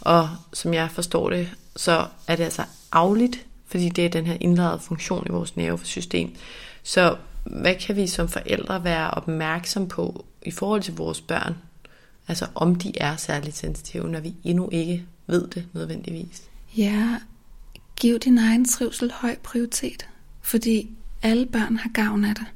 og 0.00 0.28
som 0.52 0.74
jeg 0.74 0.90
forstår 0.90 1.30
det, 1.30 1.50
så 1.76 2.06
er 2.26 2.36
det 2.36 2.44
altså 2.44 2.62
afligt, 2.92 3.46
fordi 3.66 3.88
det 3.88 4.04
er 4.04 4.08
den 4.08 4.26
her 4.26 4.36
indlejrede 4.40 4.80
funktion 4.80 5.26
i 5.26 5.32
vores 5.32 5.56
nervesystem. 5.56 6.34
Så 6.82 7.16
hvad 7.44 7.74
kan 7.74 7.96
vi 7.96 8.06
som 8.06 8.28
forældre 8.28 8.84
være 8.84 9.10
opmærksom 9.10 9.88
på 9.88 10.24
i 10.42 10.50
forhold 10.50 10.82
til 10.82 10.96
vores 10.96 11.20
børn? 11.20 11.54
Altså 12.28 12.46
om 12.54 12.74
de 12.74 12.92
er 12.96 13.16
særligt 13.16 13.56
sensitive, 13.56 14.08
når 14.08 14.20
vi 14.20 14.34
endnu 14.44 14.68
ikke 14.72 15.04
ved 15.26 15.46
det 15.48 15.68
nødvendigvis. 15.72 16.42
Ja, 16.76 17.18
giv 17.96 18.18
din 18.18 18.38
egen 18.38 18.64
trivsel 18.64 19.12
høj 19.12 19.36
prioritet, 19.42 20.08
fordi 20.40 20.90
alle 21.22 21.46
børn 21.46 21.76
har 21.76 21.90
gavn 21.90 22.24
af 22.24 22.34
det. 22.34 22.46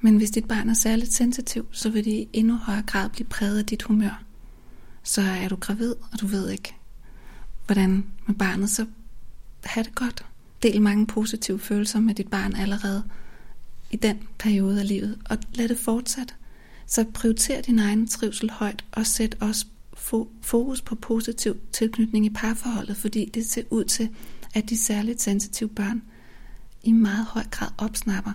Men 0.00 0.16
hvis 0.16 0.30
dit 0.30 0.48
barn 0.48 0.68
er 0.68 0.74
særligt 0.74 1.12
sensitiv, 1.12 1.66
så 1.72 1.90
vil 1.90 2.04
det 2.04 2.10
i 2.10 2.28
endnu 2.32 2.56
højere 2.56 2.82
grad 2.82 3.10
blive 3.10 3.28
præget 3.28 3.58
af 3.58 3.66
dit 3.66 3.82
humør. 3.82 4.22
Så 5.02 5.20
er 5.22 5.48
du 5.48 5.56
gravid, 5.56 5.94
og 6.12 6.20
du 6.20 6.26
ved 6.26 6.50
ikke, 6.50 6.74
hvordan 7.66 8.06
med 8.26 8.34
barnet, 8.34 8.70
så 8.70 8.86
have 9.64 9.84
det 9.84 9.94
godt. 9.94 10.24
Del 10.62 10.82
mange 10.82 11.06
positive 11.06 11.58
følelser 11.58 12.00
med 12.00 12.14
dit 12.14 12.28
barn 12.28 12.56
allerede 12.56 13.04
i 13.90 13.96
den 13.96 14.18
periode 14.38 14.80
af 14.80 14.88
livet, 14.88 15.18
og 15.24 15.38
lad 15.54 15.68
det 15.68 15.78
fortsætte. 15.78 16.34
Så 16.86 17.04
prioriter 17.14 17.60
din 17.60 17.78
egen 17.78 18.06
trivsel 18.06 18.50
højt, 18.50 18.84
og 18.92 19.06
sæt 19.06 19.36
også 19.40 19.66
fokus 20.42 20.82
på 20.82 20.94
positiv 20.94 21.56
tilknytning 21.72 22.26
i 22.26 22.30
parforholdet, 22.30 22.96
fordi 22.96 23.30
det 23.34 23.46
ser 23.46 23.62
ud 23.70 23.84
til, 23.84 24.08
at 24.54 24.70
de 24.70 24.78
særligt 24.78 25.22
sensitive 25.22 25.68
børn 25.68 26.02
i 26.82 26.92
meget 26.92 27.26
høj 27.26 27.44
grad 27.50 27.68
opsnapper, 27.78 28.32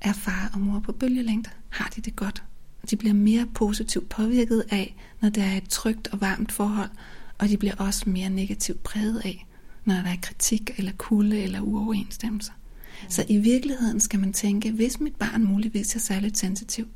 er 0.00 0.12
far 0.12 0.50
og 0.54 0.60
mor 0.60 0.80
på 0.80 0.92
bølgelængde. 0.92 1.50
Har 1.68 1.92
de 1.96 2.00
det 2.00 2.16
godt? 2.16 2.42
De 2.90 2.96
bliver 2.96 3.14
mere 3.14 3.46
positivt 3.54 4.08
påvirket 4.08 4.64
af, 4.70 4.96
når 5.20 5.28
der 5.28 5.42
er 5.42 5.56
et 5.56 5.68
trygt 5.68 6.08
og 6.08 6.20
varmt 6.20 6.52
forhold, 6.52 6.90
og 7.38 7.48
de 7.48 7.56
bliver 7.56 7.74
også 7.74 8.10
mere 8.10 8.30
negativt 8.30 8.82
præget 8.82 9.22
af, 9.24 9.46
når 9.84 9.94
der 9.94 10.10
er 10.10 10.16
kritik 10.22 10.70
eller 10.76 10.92
kulde 10.98 11.42
eller 11.42 11.60
uoverensstemmelser. 11.60 12.52
Mm. 12.52 13.10
Så 13.10 13.24
i 13.28 13.38
virkeligheden 13.38 14.00
skal 14.00 14.20
man 14.20 14.32
tænke, 14.32 14.70
hvis 14.70 15.00
mit 15.00 15.14
barn 15.14 15.44
muligvis 15.44 15.94
er 15.94 16.00
særligt 16.00 16.38
sensitiv, 16.38 16.88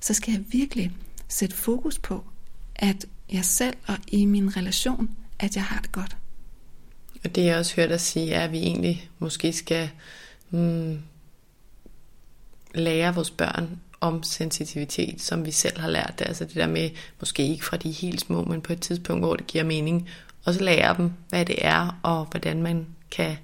så 0.00 0.14
skal 0.14 0.32
jeg 0.32 0.44
virkelig 0.48 0.92
sætte 1.28 1.56
fokus 1.56 1.98
på, 1.98 2.24
at 2.74 3.06
jeg 3.32 3.44
selv 3.44 3.76
og 3.86 3.96
i 4.06 4.24
min 4.24 4.56
relation, 4.56 5.10
at 5.38 5.56
jeg 5.56 5.64
har 5.64 5.80
det 5.80 5.92
godt. 5.92 6.16
Og 7.24 7.34
det 7.34 7.44
jeg 7.44 7.56
også 7.56 7.76
hørt 7.76 7.90
dig 7.90 8.00
sige, 8.00 8.32
er, 8.32 8.44
at 8.44 8.52
vi 8.52 8.58
egentlig 8.58 9.10
måske 9.18 9.52
skal 9.52 9.90
hmm, 10.50 10.98
lære 12.74 13.14
vores 13.14 13.30
børn 13.30 13.80
om 14.00 14.22
sensitivitet, 14.22 15.20
som 15.20 15.46
vi 15.46 15.50
selv 15.50 15.80
har 15.80 15.88
lært 15.88 16.14
det. 16.18 16.28
Altså 16.28 16.44
det 16.44 16.54
der 16.54 16.66
med, 16.66 16.90
måske 17.20 17.48
ikke 17.48 17.64
fra 17.64 17.76
de 17.76 17.90
helt 17.90 18.20
små, 18.20 18.44
men 18.44 18.60
på 18.60 18.72
et 18.72 18.80
tidspunkt, 18.80 19.24
hvor 19.24 19.36
det 19.36 19.46
giver 19.46 19.64
mening. 19.64 20.08
Og 20.44 20.54
så 20.54 20.62
lære 20.62 20.96
dem, 20.96 21.10
hvad 21.28 21.44
det 21.44 21.56
er, 21.58 22.00
og 22.02 22.24
hvordan 22.30 22.62
man 22.62 22.86
kan 23.10 23.36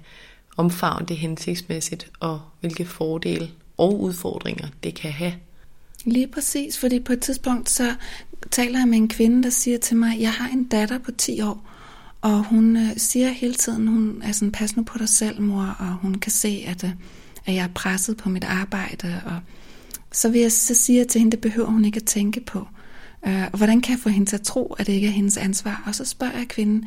omfavne 0.57 1.05
det 1.05 1.17
hensigtsmæssigt, 1.17 2.11
og 2.19 2.41
hvilke 2.59 2.85
fordele 2.85 3.49
og 3.77 3.99
udfordringer 4.01 4.67
det 4.83 4.95
kan 4.95 5.11
have. 5.11 5.33
Lige 6.05 6.27
præcis, 6.27 6.79
fordi 6.79 6.99
på 6.99 7.13
et 7.13 7.21
tidspunkt 7.21 7.69
så 7.69 7.95
taler 8.51 8.79
jeg 8.79 8.87
med 8.87 8.97
en 8.97 9.07
kvinde, 9.07 9.43
der 9.43 9.49
siger 9.49 9.77
til 9.77 9.97
mig, 9.97 10.19
jeg 10.19 10.33
har 10.33 10.47
en 10.47 10.63
datter 10.63 10.97
på 10.97 11.11
10 11.11 11.41
år, 11.41 11.69
og 12.21 12.43
hun 12.43 12.77
øh, 12.77 12.97
siger 12.97 13.29
hele 13.29 13.53
tiden, 13.53 13.87
hun 13.87 14.21
er 14.23 14.31
sådan, 14.31 14.51
pas 14.51 14.75
nu 14.75 14.83
på 14.83 14.97
dig 14.97 15.09
selv, 15.09 15.41
mor, 15.41 15.75
og 15.79 15.93
hun 15.93 16.15
kan 16.15 16.31
se, 16.31 16.63
at, 16.67 16.83
øh, 16.83 16.91
at 17.45 17.53
jeg 17.55 17.63
er 17.63 17.73
presset 17.75 18.17
på 18.17 18.29
mit 18.29 18.43
arbejde, 18.43 19.21
og 19.25 19.39
så 20.11 20.29
vil 20.29 20.41
jeg 20.41 20.51
så 20.51 20.75
sige 20.75 21.05
til 21.05 21.19
hende, 21.19 21.31
det 21.31 21.41
behøver 21.41 21.69
hun 21.69 21.85
ikke 21.85 21.97
at 21.97 22.05
tænke 22.05 22.41
på. 22.41 22.67
Øh, 23.27 23.43
og 23.51 23.57
hvordan 23.57 23.81
kan 23.81 23.91
jeg 23.91 23.99
få 23.99 24.09
hende 24.09 24.29
til 24.29 24.35
at 24.35 24.41
tro, 24.41 24.75
at 24.79 24.87
det 24.87 24.93
ikke 24.93 25.07
er 25.07 25.11
hendes 25.11 25.37
ansvar? 25.37 25.83
Og 25.85 25.95
så 25.95 26.05
spørger 26.05 26.37
jeg 26.37 26.47
kvinden, 26.47 26.85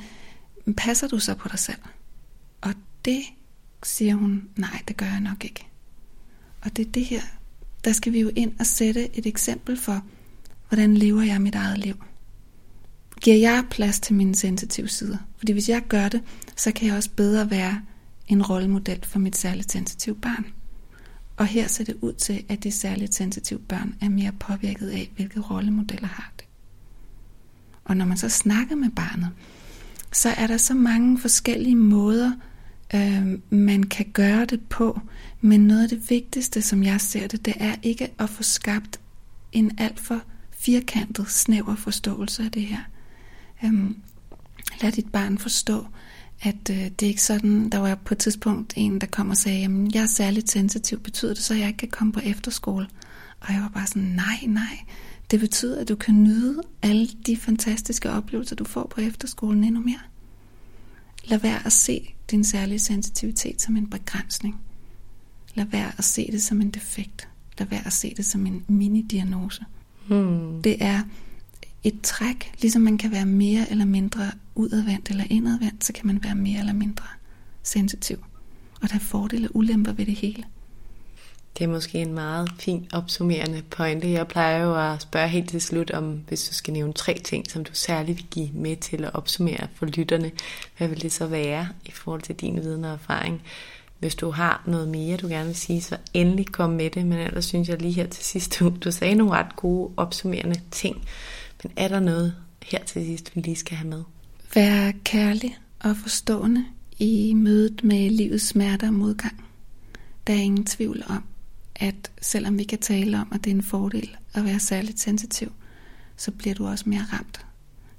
passer 0.77 1.09
du 1.09 1.19
så 1.19 1.35
på 1.35 1.49
dig 1.49 1.59
selv? 1.59 1.79
Og 2.61 2.75
det 3.05 3.23
siger 3.83 4.15
hun, 4.15 4.43
nej, 4.57 4.83
det 4.89 4.97
gør 4.97 5.07
jeg 5.07 5.21
nok 5.21 5.45
ikke. 5.45 5.67
Og 6.63 6.77
det 6.77 6.87
er 6.87 6.91
det 6.91 7.05
her, 7.05 7.23
der 7.85 7.93
skal 7.93 8.13
vi 8.13 8.21
jo 8.21 8.31
ind 8.37 8.53
og 8.59 8.67
sætte 8.67 9.19
et 9.19 9.27
eksempel 9.27 9.77
for, 9.77 10.05
hvordan 10.73 10.95
lever 10.95 11.23
jeg 11.23 11.43
mit 11.43 11.55
eget 11.55 11.79
liv. 11.79 11.95
Giver 13.21 13.37
jeg 13.37 13.65
plads 13.71 14.01
til 14.01 14.15
mine 14.15 14.35
sensitive 14.35 14.89
sider? 14.89 15.17
Fordi 15.37 15.53
hvis 15.53 15.69
jeg 15.69 15.83
gør 15.89 16.09
det, 16.09 16.23
så 16.57 16.73
kan 16.73 16.89
jeg 16.89 16.97
også 16.97 17.11
bedre 17.17 17.51
være 17.51 17.83
en 18.29 18.43
rollemodel 18.43 19.05
for 19.05 19.19
mit 19.19 19.37
særligt 19.37 19.73
sensitive 19.73 20.15
barn. 20.15 20.47
Og 21.37 21.47
her 21.47 21.69
ser 21.69 21.85
det 21.85 21.97
ud 22.01 22.13
til, 22.13 22.45
at 22.49 22.65
det 22.65 22.75
særligt 22.75 23.15
sensitive 23.15 23.59
børn 23.59 23.95
er 24.01 24.09
mere 24.09 24.33
påvirket 24.41 24.89
af, 24.89 25.11
hvilke 25.17 25.41
rollemodeller 25.41 26.09
har 26.09 26.33
det. 26.39 26.47
Og 27.85 27.97
når 27.97 28.05
man 28.05 28.17
så 28.17 28.29
snakker 28.29 28.77
med 28.77 28.91
barnet, 28.91 29.31
så 30.13 30.29
er 30.29 30.47
der 30.47 30.57
så 30.57 30.75
mange 30.75 31.19
forskellige 31.19 31.77
måder, 31.77 32.33
øh, 32.95 33.39
man 33.51 33.83
kan 33.83 34.07
gøre 34.13 34.45
det 34.45 34.61
på. 34.69 35.01
Men 35.41 35.61
noget 35.61 35.83
af 35.83 35.89
det 35.89 36.11
vigtigste, 36.11 36.63
som 36.63 36.83
jeg 36.83 37.01
ser 37.01 37.27
det, 37.27 37.45
det 37.45 37.55
er 37.57 37.75
ikke 37.83 38.09
at 38.19 38.31
få 38.31 38.43
skabt 38.43 39.01
en 39.53 39.71
alt 39.79 40.01
for 40.01 40.23
firkantet, 40.65 41.31
snæver 41.31 41.77
forståelse 41.77 42.43
af 42.43 42.51
det 42.51 42.63
her. 42.63 42.81
Øhm, 43.65 43.97
lad 44.83 44.93
dit 44.93 45.13
barn 45.13 45.39
forstå, 45.39 45.87
at 46.43 46.71
øh, 46.71 46.77
det 46.77 47.03
er 47.03 47.07
ikke 47.07 47.23
sådan, 47.23 47.69
der 47.69 47.79
var 47.79 47.95
på 47.95 48.15
et 48.15 48.19
tidspunkt 48.19 48.73
en, 48.77 49.01
der 49.01 49.07
kom 49.07 49.31
og 49.31 49.37
sagde, 49.37 49.61
jamen 49.61 49.95
jeg 49.95 50.03
er 50.03 50.07
særligt 50.07 50.51
sensitiv, 50.51 51.01
betyder 51.01 51.35
det 51.35 51.43
så, 51.43 51.55
at 51.55 51.61
jeg 51.61 51.69
ikke 51.69 51.79
kan 51.79 51.89
komme 51.89 52.13
på 52.13 52.21
efterskole? 52.25 52.89
Og 53.41 53.53
jeg 53.53 53.63
var 53.63 53.69
bare 53.69 53.87
sådan, 53.87 54.03
nej, 54.03 54.41
nej, 54.47 54.79
det 55.31 55.41
betyder, 55.41 55.81
at 55.81 55.89
du 55.89 55.95
kan 55.95 56.23
nyde 56.23 56.63
alle 56.83 57.09
de 57.27 57.37
fantastiske 57.37 58.11
oplevelser, 58.11 58.57
du 58.57 58.65
får 58.65 58.87
på 58.95 59.01
efterskolen 59.01 59.65
endnu 59.65 59.81
mere. 59.81 60.01
Lad 61.25 61.39
være 61.39 61.67
at 61.67 61.73
se 61.73 62.15
din 62.31 62.45
særlige 62.45 62.79
sensitivitet 62.79 63.63
som 63.63 63.77
en 63.77 63.91
begrænsning. 63.91 64.61
Lad 65.55 65.65
være 65.65 65.93
at 65.99 66.05
se 66.05 66.29
det 66.33 66.43
som 66.43 66.61
en 66.61 66.71
defekt. 66.71 67.29
Lad 67.59 67.67
være 67.67 67.87
at 67.87 67.93
se 67.93 68.15
det 68.17 68.27
som 68.27 68.47
en 68.47 68.65
mini-diagnose. 68.69 69.65
Hmm. 70.09 70.63
Det 70.63 70.77
er 70.81 71.01
et 71.85 72.01
træk, 72.03 72.53
ligesom 72.61 72.83
man 72.83 72.99
kan 72.99 73.13
være 73.13 73.27
mere 73.27 73.71
eller 73.71 73.85
mindre 73.85 74.31
udadvendt 74.55 75.11
eller 75.11 75.25
indadvendt, 75.31 75.85
så 75.85 75.93
kan 75.93 76.07
man 76.07 76.25
være 76.25 76.35
mere 76.35 76.59
eller 76.59 76.73
mindre 76.73 77.05
sensitiv. 77.63 78.25
Og 78.83 78.89
der 78.89 78.95
er 78.95 79.01
fordele 79.01 79.49
og 79.49 79.57
ulemper 79.57 79.93
ved 79.93 80.07
det 80.07 80.15
hele. 80.15 80.45
Det 81.59 81.65
er 81.65 81.69
måske 81.69 81.99
en 81.99 82.15
meget 82.15 82.51
fin 82.59 82.89
opsummerende 82.93 83.63
pointe. 83.71 84.11
Jeg 84.11 84.29
plejer 84.29 84.65
jo 84.65 84.93
at 84.93 85.03
spørge 85.03 85.29
helt 85.29 85.51
til 85.51 85.61
slut 85.61 85.91
om, 85.91 86.21
hvis 86.29 86.49
du 86.49 86.55
skal 86.55 86.73
nævne 86.73 86.93
tre 86.93 87.21
ting, 87.25 87.51
som 87.51 87.65
du 87.65 87.71
særligt 87.75 88.19
vil 88.19 88.27
give 88.31 88.51
med 88.53 88.77
til 88.77 89.05
at 89.05 89.15
opsummere 89.15 89.69
for 89.75 89.87
lytterne. 89.87 90.31
Hvad 90.79 90.89
vil 90.89 91.03
det 91.03 91.13
så 91.13 91.27
være 91.27 91.69
i 91.85 91.91
forhold 91.91 92.23
til 92.23 92.35
din 92.35 92.57
viden 92.57 92.85
og 92.85 92.93
erfaring? 92.93 93.43
Hvis 94.03 94.15
du 94.15 94.31
har 94.31 94.63
noget 94.67 94.89
mere, 94.89 95.17
du 95.17 95.29
gerne 95.29 95.47
vil 95.47 95.57
sige, 95.57 95.83
så 95.83 95.97
endelig 96.15 96.47
kom 96.47 96.71
med 96.71 96.91
det. 96.91 97.07
Men 97.07 97.19
ellers 97.19 97.45
synes 97.45 97.69
jeg 97.69 97.83
lige 97.83 97.93
her 97.93 98.07
til 98.07 98.25
sidst, 98.25 98.59
du, 98.59 98.73
du 98.85 98.91
sagde 98.91 99.15
nogle 99.15 99.33
ret 99.33 99.57
gode 99.57 99.93
opsummerende 99.97 100.61
ting. 100.71 100.97
Men 101.63 101.73
er 101.77 101.89
der 101.89 102.01
noget 102.01 102.35
her 102.63 102.85
til 102.85 103.07
sidst, 103.07 103.37
vi 103.37 103.41
lige 103.41 103.57
skal 103.57 103.77
have 103.77 103.89
med? 103.89 104.03
Vær 104.55 104.93
kærlig 105.05 105.59
og 105.81 105.97
forstående 105.97 106.65
i 106.99 107.35
mødet 107.35 107.85
med 107.85 108.11
livets 108.11 108.47
smerter 108.49 108.87
og 108.87 108.95
modgang. 108.95 109.45
Der 110.27 110.33
er 110.33 110.39
ingen 110.39 110.67
tvivl 110.67 111.03
om, 111.09 111.25
at 111.77 112.11
selvom 112.21 112.59
vi 112.59 112.65
kan 112.65 112.79
tale 112.79 113.21
om, 113.21 113.29
at 113.35 113.45
det 113.45 113.51
er 113.51 113.55
en 113.55 113.63
fordel 113.63 114.17
at 114.35 114.45
være 114.45 114.61
særligt 114.61 115.01
sensitiv, 115.01 115.53
så 116.17 116.31
bliver 116.31 116.55
du 116.55 116.67
også 116.67 116.89
mere 116.89 117.05
ramt. 117.13 117.47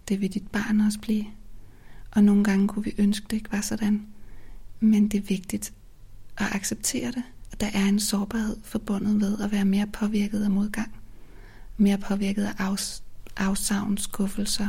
Det 0.09 0.21
vil 0.21 0.33
dit 0.33 0.47
barn 0.47 0.81
også 0.81 0.99
blive. 0.99 1.25
Og 2.11 2.23
nogle 2.23 2.43
gange 2.43 2.67
kunne 2.67 2.85
vi 2.85 2.93
ønske, 2.97 3.25
det 3.29 3.35
ikke 3.35 3.51
var 3.51 3.61
sådan. 3.61 4.07
Men 4.79 5.07
det 5.07 5.17
er 5.17 5.21
vigtigt 5.21 5.73
at 6.37 6.45
acceptere 6.51 7.11
det, 7.11 7.23
at 7.51 7.61
der 7.61 7.67
er 7.73 7.85
en 7.85 7.99
sårbarhed 7.99 8.57
forbundet 8.63 9.21
ved 9.21 9.39
at 9.39 9.51
være 9.51 9.65
mere 9.65 9.87
påvirket 9.87 10.43
af 10.43 10.51
modgang. 10.51 10.93
Mere 11.77 11.97
påvirket 11.97 12.43
af 12.43 12.73
afs- 12.73 13.03
afsavn, 13.37 13.97
skuffelser 13.97 14.67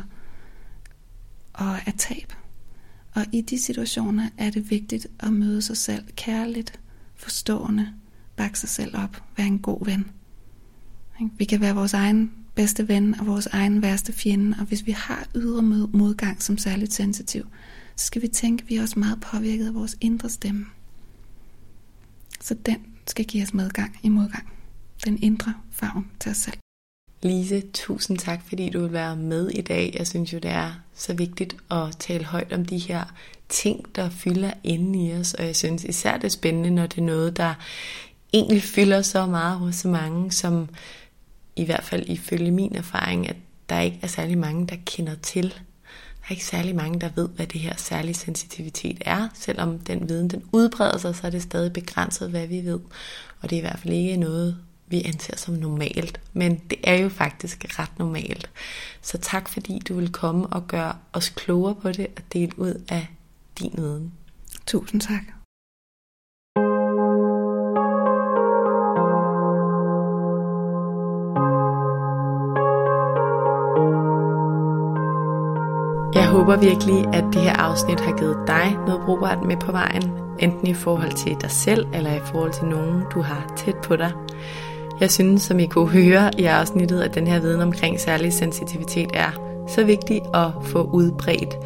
og 1.52 1.86
af 1.86 1.94
tab. 1.98 2.32
Og 3.14 3.26
i 3.32 3.40
de 3.40 3.58
situationer 3.58 4.28
er 4.38 4.50
det 4.50 4.70
vigtigt 4.70 5.06
at 5.20 5.32
møde 5.32 5.62
sig 5.62 5.76
selv 5.76 6.04
kærligt, 6.16 6.80
forstående, 7.16 7.92
bakke 8.36 8.58
sig 8.58 8.68
selv 8.68 8.96
op, 8.96 9.22
være 9.36 9.46
en 9.46 9.58
god 9.58 9.84
ven. 9.84 10.10
Vi 11.38 11.44
kan 11.44 11.60
være 11.60 11.74
vores 11.74 11.94
egen 11.94 12.32
bedste 12.54 12.88
ven 12.88 13.20
og 13.20 13.26
vores 13.26 13.46
egen 13.46 13.82
værste 13.82 14.12
fjende, 14.12 14.56
og 14.60 14.66
hvis 14.66 14.86
vi 14.86 14.92
har 14.92 15.26
ydre 15.34 15.62
modgang 15.92 16.42
som 16.42 16.58
særligt 16.58 16.92
sensitiv, 16.92 17.46
så 17.96 18.06
skal 18.06 18.22
vi 18.22 18.28
tænke, 18.28 18.62
at 18.62 18.70
vi 18.70 18.76
er 18.76 18.82
også 18.82 18.98
meget 18.98 19.20
påvirket 19.20 19.66
af 19.66 19.74
vores 19.74 19.96
indre 20.00 20.28
stemme. 20.30 20.66
Så 22.44 22.54
den 22.54 22.86
skal 23.06 23.24
give 23.24 23.42
os 23.42 23.54
medgang 23.54 23.98
i 24.02 24.08
modgang. 24.08 24.52
Den 25.04 25.22
indre 25.22 25.54
farven 25.70 26.10
til 26.20 26.30
os 26.30 26.36
selv. 26.36 26.56
Lise, 27.22 27.62
tusind 27.72 28.18
tak, 28.18 28.42
fordi 28.48 28.70
du 28.70 28.80
vil 28.80 28.92
være 28.92 29.16
med 29.16 29.48
i 29.48 29.60
dag. 29.60 29.94
Jeg 29.98 30.06
synes 30.06 30.32
jo, 30.32 30.38
det 30.38 30.50
er 30.50 30.72
så 30.94 31.14
vigtigt 31.14 31.56
at 31.70 31.96
tale 31.98 32.24
højt 32.24 32.52
om 32.52 32.64
de 32.64 32.78
her 32.78 33.04
ting, 33.48 33.96
der 33.96 34.10
fylder 34.10 34.50
inde 34.64 35.06
i 35.06 35.14
os. 35.14 35.34
Og 35.34 35.46
jeg 35.46 35.56
synes 35.56 35.84
især 35.84 36.16
det 36.16 36.24
er 36.24 36.28
spændende, 36.28 36.70
når 36.70 36.86
det 36.86 36.98
er 36.98 37.02
noget, 37.02 37.36
der 37.36 37.54
egentlig 38.32 38.62
fylder 38.62 39.02
så 39.02 39.26
meget 39.26 39.58
hos 39.58 39.74
så 39.74 39.88
mange, 39.88 40.32
som 40.32 40.68
i 41.56 41.64
hvert 41.64 41.84
fald 41.84 42.08
ifølge 42.08 42.50
min 42.50 42.76
erfaring, 42.76 43.28
at 43.28 43.36
der 43.68 43.80
ikke 43.80 43.98
er 44.02 44.06
særlig 44.06 44.38
mange, 44.38 44.66
der 44.66 44.76
kender 44.86 45.14
til. 45.14 45.54
Der 46.24 46.28
er 46.28 46.32
ikke 46.32 46.44
særlig 46.44 46.76
mange, 46.76 47.00
der 47.00 47.08
ved, 47.14 47.28
hvad 47.28 47.46
det 47.46 47.60
her 47.60 47.76
særlige 47.76 48.14
sensitivitet 48.14 48.98
er. 49.00 49.28
Selvom 49.34 49.78
den 49.78 50.08
viden 50.08 50.28
den 50.28 50.42
udbreder 50.52 50.98
sig, 50.98 51.16
så 51.16 51.26
er 51.26 51.30
det 51.30 51.42
stadig 51.42 51.72
begrænset, 51.72 52.30
hvad 52.30 52.46
vi 52.46 52.64
ved. 52.64 52.80
Og 53.40 53.50
det 53.50 53.52
er 53.52 53.58
i 53.58 53.60
hvert 53.60 53.78
fald 53.78 53.94
ikke 53.94 54.16
noget, 54.16 54.58
vi 54.86 55.02
anser 55.04 55.36
som 55.36 55.54
normalt. 55.54 56.20
Men 56.32 56.60
det 56.70 56.78
er 56.84 56.94
jo 56.94 57.08
faktisk 57.08 57.78
ret 57.78 57.98
normalt. 57.98 58.50
Så 59.02 59.18
tak 59.18 59.48
fordi 59.48 59.82
du 59.88 59.94
vil 59.94 60.12
komme 60.12 60.46
og 60.46 60.66
gøre 60.66 60.96
os 61.12 61.28
klogere 61.28 61.74
på 61.74 61.92
det 61.92 62.06
og 62.16 62.22
dele 62.32 62.58
ud 62.58 62.84
af 62.88 63.06
din 63.58 63.72
viden. 63.76 64.12
Tusind 64.66 65.00
tak. 65.00 65.33
Håber 76.34 76.56
virkelig, 76.56 77.06
at 77.12 77.24
det 77.32 77.42
her 77.42 77.52
afsnit 77.52 78.00
har 78.00 78.18
givet 78.18 78.36
dig 78.46 78.76
noget 78.86 79.00
brugbart 79.06 79.42
med 79.46 79.56
på 79.56 79.72
vejen, 79.72 80.02
enten 80.38 80.66
i 80.66 80.74
forhold 80.74 81.12
til 81.12 81.36
dig 81.40 81.50
selv 81.50 81.86
eller 81.94 82.14
i 82.14 82.20
forhold 82.24 82.52
til 82.52 82.64
nogen, 82.64 83.02
du 83.14 83.20
har 83.20 83.52
tæt 83.56 83.76
på 83.76 83.96
dig. 83.96 84.12
Jeg 85.00 85.10
synes, 85.10 85.42
som 85.42 85.58
I 85.58 85.66
kunne 85.66 85.88
høre 85.88 86.30
i 86.38 86.44
afsnittet, 86.44 87.00
at 87.00 87.14
den 87.14 87.26
her 87.26 87.40
viden 87.40 87.60
omkring 87.60 88.00
særlig 88.00 88.32
sensitivitet 88.32 89.10
er 89.14 89.30
så 89.68 89.84
vigtig 89.84 90.20
at 90.34 90.50
få 90.62 90.82
udbredt. 90.92 91.56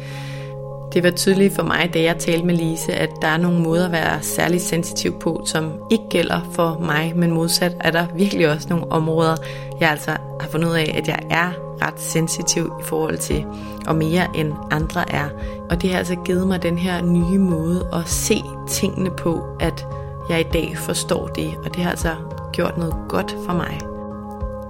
Det 0.93 1.03
var 1.03 1.11
tydeligt 1.11 1.55
for 1.55 1.63
mig, 1.63 1.91
da 1.93 2.01
jeg 2.01 2.17
talte 2.17 2.45
med 2.45 2.55
Lise, 2.55 2.93
at 2.93 3.09
der 3.21 3.27
er 3.27 3.37
nogle 3.37 3.59
måder 3.59 3.85
at 3.85 3.91
være 3.91 4.21
særlig 4.21 4.61
sensitiv 4.61 5.19
på, 5.19 5.41
som 5.45 5.71
ikke 5.91 6.03
gælder 6.09 6.41
for 6.51 6.77
mig, 6.79 7.13
men 7.15 7.31
modsat 7.31 7.75
er 7.79 7.91
der 7.91 8.05
virkelig 8.15 8.49
også 8.49 8.69
nogle 8.69 8.91
områder, 8.91 9.35
jeg 9.79 9.89
altså 9.89 10.11
har 10.39 10.47
fundet 10.51 10.69
ud 10.69 10.73
af, 10.73 10.95
at 10.97 11.07
jeg 11.07 11.19
er 11.29 11.51
ret 11.81 11.99
sensitiv 11.99 12.71
i 12.81 12.83
forhold 12.83 13.17
til, 13.17 13.45
og 13.87 13.95
mere 13.95 14.27
end 14.35 14.53
andre 14.71 15.11
er. 15.11 15.29
Og 15.69 15.81
det 15.81 15.89
har 15.89 15.97
altså 15.97 16.15
givet 16.15 16.47
mig 16.47 16.63
den 16.63 16.77
her 16.77 17.01
nye 17.01 17.39
måde 17.39 17.87
at 17.93 18.07
se 18.07 18.43
tingene 18.69 19.09
på, 19.09 19.43
at 19.59 19.87
jeg 20.29 20.39
i 20.39 20.49
dag 20.53 20.77
forstår 20.77 21.27
det, 21.27 21.53
og 21.65 21.75
det 21.75 21.83
har 21.83 21.89
altså 21.89 22.15
gjort 22.53 22.77
noget 22.77 22.95
godt 23.09 23.35
for 23.45 23.53
mig. 23.53 23.88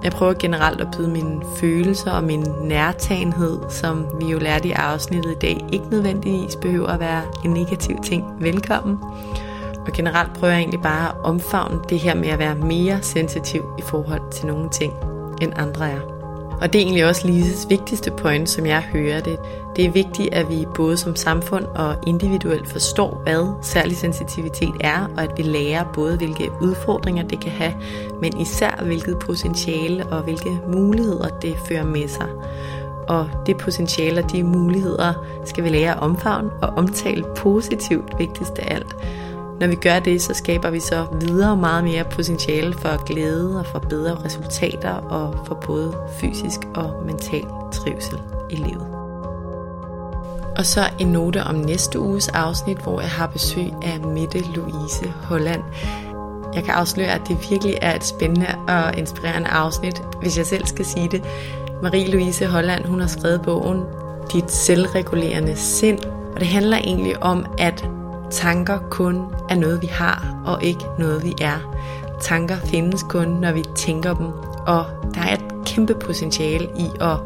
Jeg 0.04 0.12
prøver 0.12 0.32
generelt 0.32 0.80
at 0.80 0.88
byde 0.96 1.10
mine 1.10 1.42
følelser 1.56 2.10
og 2.10 2.24
min 2.24 2.46
nærtagenhed, 2.62 3.58
som 3.68 4.06
vi 4.20 4.26
jo 4.26 4.38
lærte 4.38 4.68
i 4.68 4.72
afsnittet 4.72 5.30
i 5.30 5.38
dag, 5.40 5.64
ikke 5.72 5.90
nødvendigvis 5.90 6.56
behøver 6.56 6.88
at 6.88 7.00
være 7.00 7.22
en 7.44 7.50
negativ 7.50 7.96
ting, 8.02 8.24
velkommen. 8.40 8.98
Og 9.86 9.92
generelt 9.92 10.32
prøver 10.34 10.52
jeg 10.52 10.60
egentlig 10.60 10.82
bare 10.82 11.08
at 11.08 11.24
omfavne 11.24 11.80
det 11.88 11.98
her 11.98 12.14
med 12.14 12.28
at 12.28 12.38
være 12.38 12.54
mere 12.54 13.02
sensitiv 13.02 13.64
i 13.78 13.82
forhold 13.82 14.32
til 14.32 14.46
nogle 14.46 14.70
ting, 14.70 14.92
end 15.42 15.52
andre 15.56 15.90
er. 15.90 16.19
Og 16.60 16.72
det 16.72 16.78
er 16.78 16.82
egentlig 16.82 17.06
også 17.06 17.26
Lises 17.26 17.66
vigtigste 17.68 18.10
point, 18.10 18.48
som 18.48 18.66
jeg 18.66 18.80
hører 18.80 19.20
det. 19.20 19.38
Det 19.76 19.84
er 19.84 19.90
vigtigt, 19.90 20.34
at 20.34 20.50
vi 20.50 20.66
både 20.74 20.96
som 20.96 21.16
samfund 21.16 21.64
og 21.64 21.96
individuelt 22.06 22.68
forstår, 22.68 23.20
hvad 23.22 23.62
særlig 23.62 23.96
sensitivitet 23.96 24.74
er, 24.80 25.10
og 25.16 25.22
at 25.22 25.30
vi 25.36 25.42
lærer 25.42 25.84
både, 25.94 26.16
hvilke 26.16 26.50
udfordringer 26.60 27.22
det 27.22 27.40
kan 27.40 27.52
have, 27.52 27.74
men 28.20 28.40
især 28.40 28.82
hvilket 28.84 29.18
potentiale 29.18 30.06
og 30.06 30.22
hvilke 30.22 30.60
muligheder 30.72 31.28
det 31.28 31.56
fører 31.68 31.84
med 31.84 32.08
sig. 32.08 32.26
Og 33.08 33.30
det 33.46 33.56
potentiale 33.56 34.24
og 34.24 34.32
de 34.32 34.42
muligheder 34.42 35.26
skal 35.44 35.64
vi 35.64 35.68
lære 35.68 35.94
at 35.94 36.00
omfavne 36.00 36.50
og 36.62 36.68
omtale 36.68 37.24
positivt 37.36 38.18
vigtigst 38.18 38.58
af 38.58 38.74
alt. 38.74 38.96
Når 39.60 39.66
vi 39.66 39.74
gør 39.74 39.98
det, 39.98 40.22
så 40.22 40.34
skaber 40.34 40.70
vi 40.70 40.80
så 40.80 41.06
videre 41.20 41.56
meget 41.56 41.84
mere 41.84 42.04
potentiale 42.04 42.74
for 42.74 43.04
glæde 43.04 43.58
og 43.58 43.66
for 43.66 43.78
bedre 43.78 44.24
resultater 44.24 44.90
og 44.90 45.46
for 45.46 45.54
både 45.54 45.96
fysisk 46.20 46.60
og 46.74 47.02
mental 47.06 47.44
trivsel 47.72 48.18
i 48.50 48.54
livet. 48.54 48.86
Og 50.56 50.66
så 50.66 50.80
en 50.98 51.06
note 51.06 51.42
om 51.42 51.54
næste 51.54 52.00
uges 52.00 52.28
afsnit, 52.28 52.78
hvor 52.78 53.00
jeg 53.00 53.10
har 53.10 53.26
besøg 53.26 53.72
af 53.82 54.00
Mette 54.00 54.38
Louise 54.38 55.12
Holland. 55.22 55.62
Jeg 56.54 56.64
kan 56.64 56.74
afsløre, 56.74 57.12
at 57.12 57.28
det 57.28 57.50
virkelig 57.50 57.78
er 57.82 57.96
et 57.96 58.04
spændende 58.04 58.46
og 58.68 58.98
inspirerende 58.98 59.48
afsnit, 59.48 60.02
hvis 60.20 60.38
jeg 60.38 60.46
selv 60.46 60.66
skal 60.66 60.84
sige 60.84 61.08
det. 61.08 61.22
Marie-Louise 61.82 62.46
Holland, 62.46 62.86
hun 62.86 63.00
har 63.00 63.08
skrevet 63.08 63.42
bogen 63.42 63.82
Dit 64.32 64.50
selvregulerende 64.50 65.56
sind, 65.56 65.98
og 66.34 66.40
det 66.40 66.48
handler 66.48 66.76
egentlig 66.76 67.22
om, 67.22 67.46
at 67.58 67.88
tanker 68.30 68.78
kun 68.90 69.24
er 69.48 69.54
noget, 69.54 69.82
vi 69.82 69.86
har, 69.86 70.42
og 70.46 70.64
ikke 70.64 70.84
noget, 70.98 71.24
vi 71.24 71.34
er. 71.40 71.76
Tanker 72.20 72.56
findes 72.56 73.02
kun, 73.02 73.28
når 73.28 73.52
vi 73.52 73.64
tænker 73.74 74.14
dem, 74.14 74.26
og 74.66 74.84
der 75.14 75.20
er 75.20 75.34
et 75.34 75.44
kæmpe 75.66 75.94
potentiale 75.94 76.64
i 76.64 76.86
at 77.00 77.16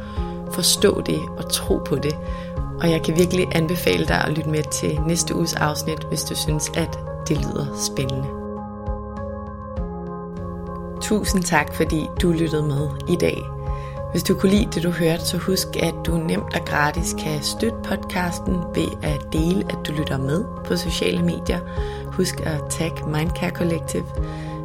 forstå 0.52 1.01
det 1.01 1.20
og 1.36 1.51
tro 1.52 1.76
på 1.86 1.97
det. 1.97 2.16
Og 2.81 2.90
jeg 2.90 3.02
kan 3.02 3.16
virkelig 3.16 3.47
anbefale 3.52 4.06
dig 4.06 4.24
at 4.24 4.32
lytte 4.32 4.51
med 4.51 4.62
til 4.62 5.01
næste 5.06 5.35
uges 5.35 5.55
afsnit, 5.55 6.05
hvis 6.05 6.24
du 6.24 6.35
synes, 6.35 6.70
at 6.76 6.98
det 7.28 7.36
lyder 7.36 7.66
spændende. 7.76 8.28
Tusind 11.01 11.43
tak, 11.43 11.74
fordi 11.74 12.09
du 12.22 12.32
lyttede 12.32 12.62
med 12.62 12.89
i 13.09 13.16
dag. 13.16 13.53
Hvis 14.14 14.22
du 14.22 14.34
kunne 14.34 14.52
lide 14.52 14.70
det, 14.74 14.82
du 14.82 14.90
hørte, 14.90 15.26
så 15.26 15.38
husk, 15.38 15.68
at 15.82 15.94
du 16.06 16.16
nemt 16.16 16.54
og 16.54 16.64
gratis 16.66 17.14
kan 17.18 17.42
støtte 17.42 17.76
podcasten 17.84 18.54
ved 18.74 18.88
at 19.02 19.20
dele, 19.32 19.64
at 19.68 19.78
du 19.86 19.92
lytter 19.92 20.18
med 20.18 20.44
på 20.64 20.76
sociale 20.76 21.22
medier. 21.22 21.60
Husk 22.06 22.40
at 22.40 22.60
tag 22.70 22.92
Mindcare 23.06 23.50
Collective. 23.50 24.04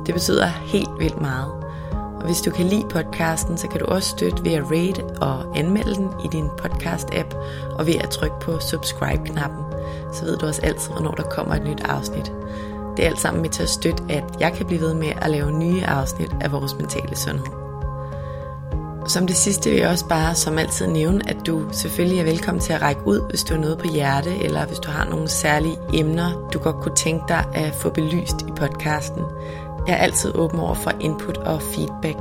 Det 0.05 0.13
betyder 0.13 0.47
helt 0.47 0.89
vildt 0.99 1.21
meget. 1.21 1.51
Og 1.91 2.26
hvis 2.26 2.41
du 2.41 2.51
kan 2.51 2.65
lide 2.65 2.85
podcasten, 2.89 3.57
så 3.57 3.67
kan 3.67 3.80
du 3.80 3.85
også 3.85 4.09
støtte 4.09 4.43
ved 4.43 4.53
at 4.53 4.63
rate 4.63 5.03
og 5.21 5.57
anmelde 5.57 5.95
den 5.95 6.09
i 6.26 6.27
din 6.31 6.47
podcast-app, 6.61 7.35
og 7.71 7.88
ved 7.88 7.95
at 7.95 8.09
trykke 8.09 8.39
på 8.41 8.59
subscribe-knappen. 8.59 9.65
Så 10.13 10.26
ved 10.26 10.38
du 10.38 10.45
også 10.45 10.61
altid, 10.61 10.91
hvornår 10.91 11.11
der 11.11 11.23
kommer 11.23 11.55
et 11.55 11.63
nyt 11.63 11.81
afsnit. 11.81 12.31
Det 12.97 13.05
er 13.05 13.09
alt 13.09 13.19
sammen 13.19 13.41
med 13.41 13.49
til 13.49 13.63
at 13.63 13.69
støtte, 13.69 14.03
at 14.09 14.23
jeg 14.39 14.53
kan 14.53 14.65
blive 14.65 14.81
ved 14.81 14.93
med 14.93 15.11
at 15.21 15.31
lave 15.31 15.51
nye 15.51 15.85
afsnit 15.85 16.31
af 16.41 16.51
vores 16.51 16.76
mentale 16.76 17.15
sundhed. 17.15 17.69
Som 19.07 19.27
det 19.27 19.35
sidste 19.35 19.69
vil 19.69 19.80
jeg 19.80 19.89
også 19.89 20.07
bare 20.07 20.35
som 20.35 20.57
altid 20.57 20.88
nævne, 20.88 21.30
at 21.30 21.38
du 21.45 21.63
selvfølgelig 21.71 22.19
er 22.19 22.23
velkommen 22.23 22.61
til 22.61 22.73
at 22.73 22.81
række 22.81 23.07
ud, 23.07 23.30
hvis 23.30 23.43
du 23.43 23.53
har 23.53 23.61
noget 23.61 23.77
på 23.77 23.88
hjerte, 23.88 24.38
eller 24.38 24.65
hvis 24.65 24.80
du 24.80 24.91
har 24.91 25.05
nogle 25.05 25.27
særlige 25.27 25.77
emner, 25.93 26.49
du 26.53 26.59
godt 26.59 26.76
kunne 26.76 26.95
tænke 26.95 27.26
dig 27.27 27.45
at 27.53 27.76
få 27.76 27.89
belyst 27.89 28.41
i 28.41 28.51
podcasten. 28.55 29.23
Jeg 29.88 29.93
er 29.93 29.99
altid 29.99 30.35
åben 30.35 30.59
over 30.59 30.73
for 30.73 30.91
input 30.99 31.38
og 31.38 31.61
feedback. 31.61 32.17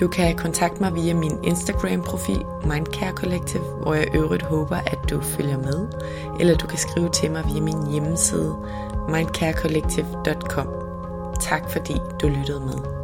Du 0.00 0.08
kan 0.08 0.36
kontakte 0.36 0.80
mig 0.80 0.94
via 0.94 1.14
min 1.14 1.44
Instagram-profil 1.44 2.44
Mindcare 2.64 3.12
Collective, 3.12 3.62
hvor 3.82 3.94
jeg 3.94 4.14
øvrigt 4.14 4.42
håber, 4.42 4.76
at 4.76 4.98
du 5.10 5.20
følger 5.20 5.58
med. 5.58 5.86
Eller 6.40 6.56
du 6.56 6.66
kan 6.66 6.78
skrive 6.78 7.08
til 7.08 7.30
mig 7.30 7.44
via 7.52 7.60
min 7.60 7.86
hjemmeside 7.90 8.56
mindcarecollective.com. 9.08 10.68
Tak 11.40 11.70
fordi 11.70 11.94
du 12.20 12.28
lyttede 12.28 12.60
med. 12.60 13.03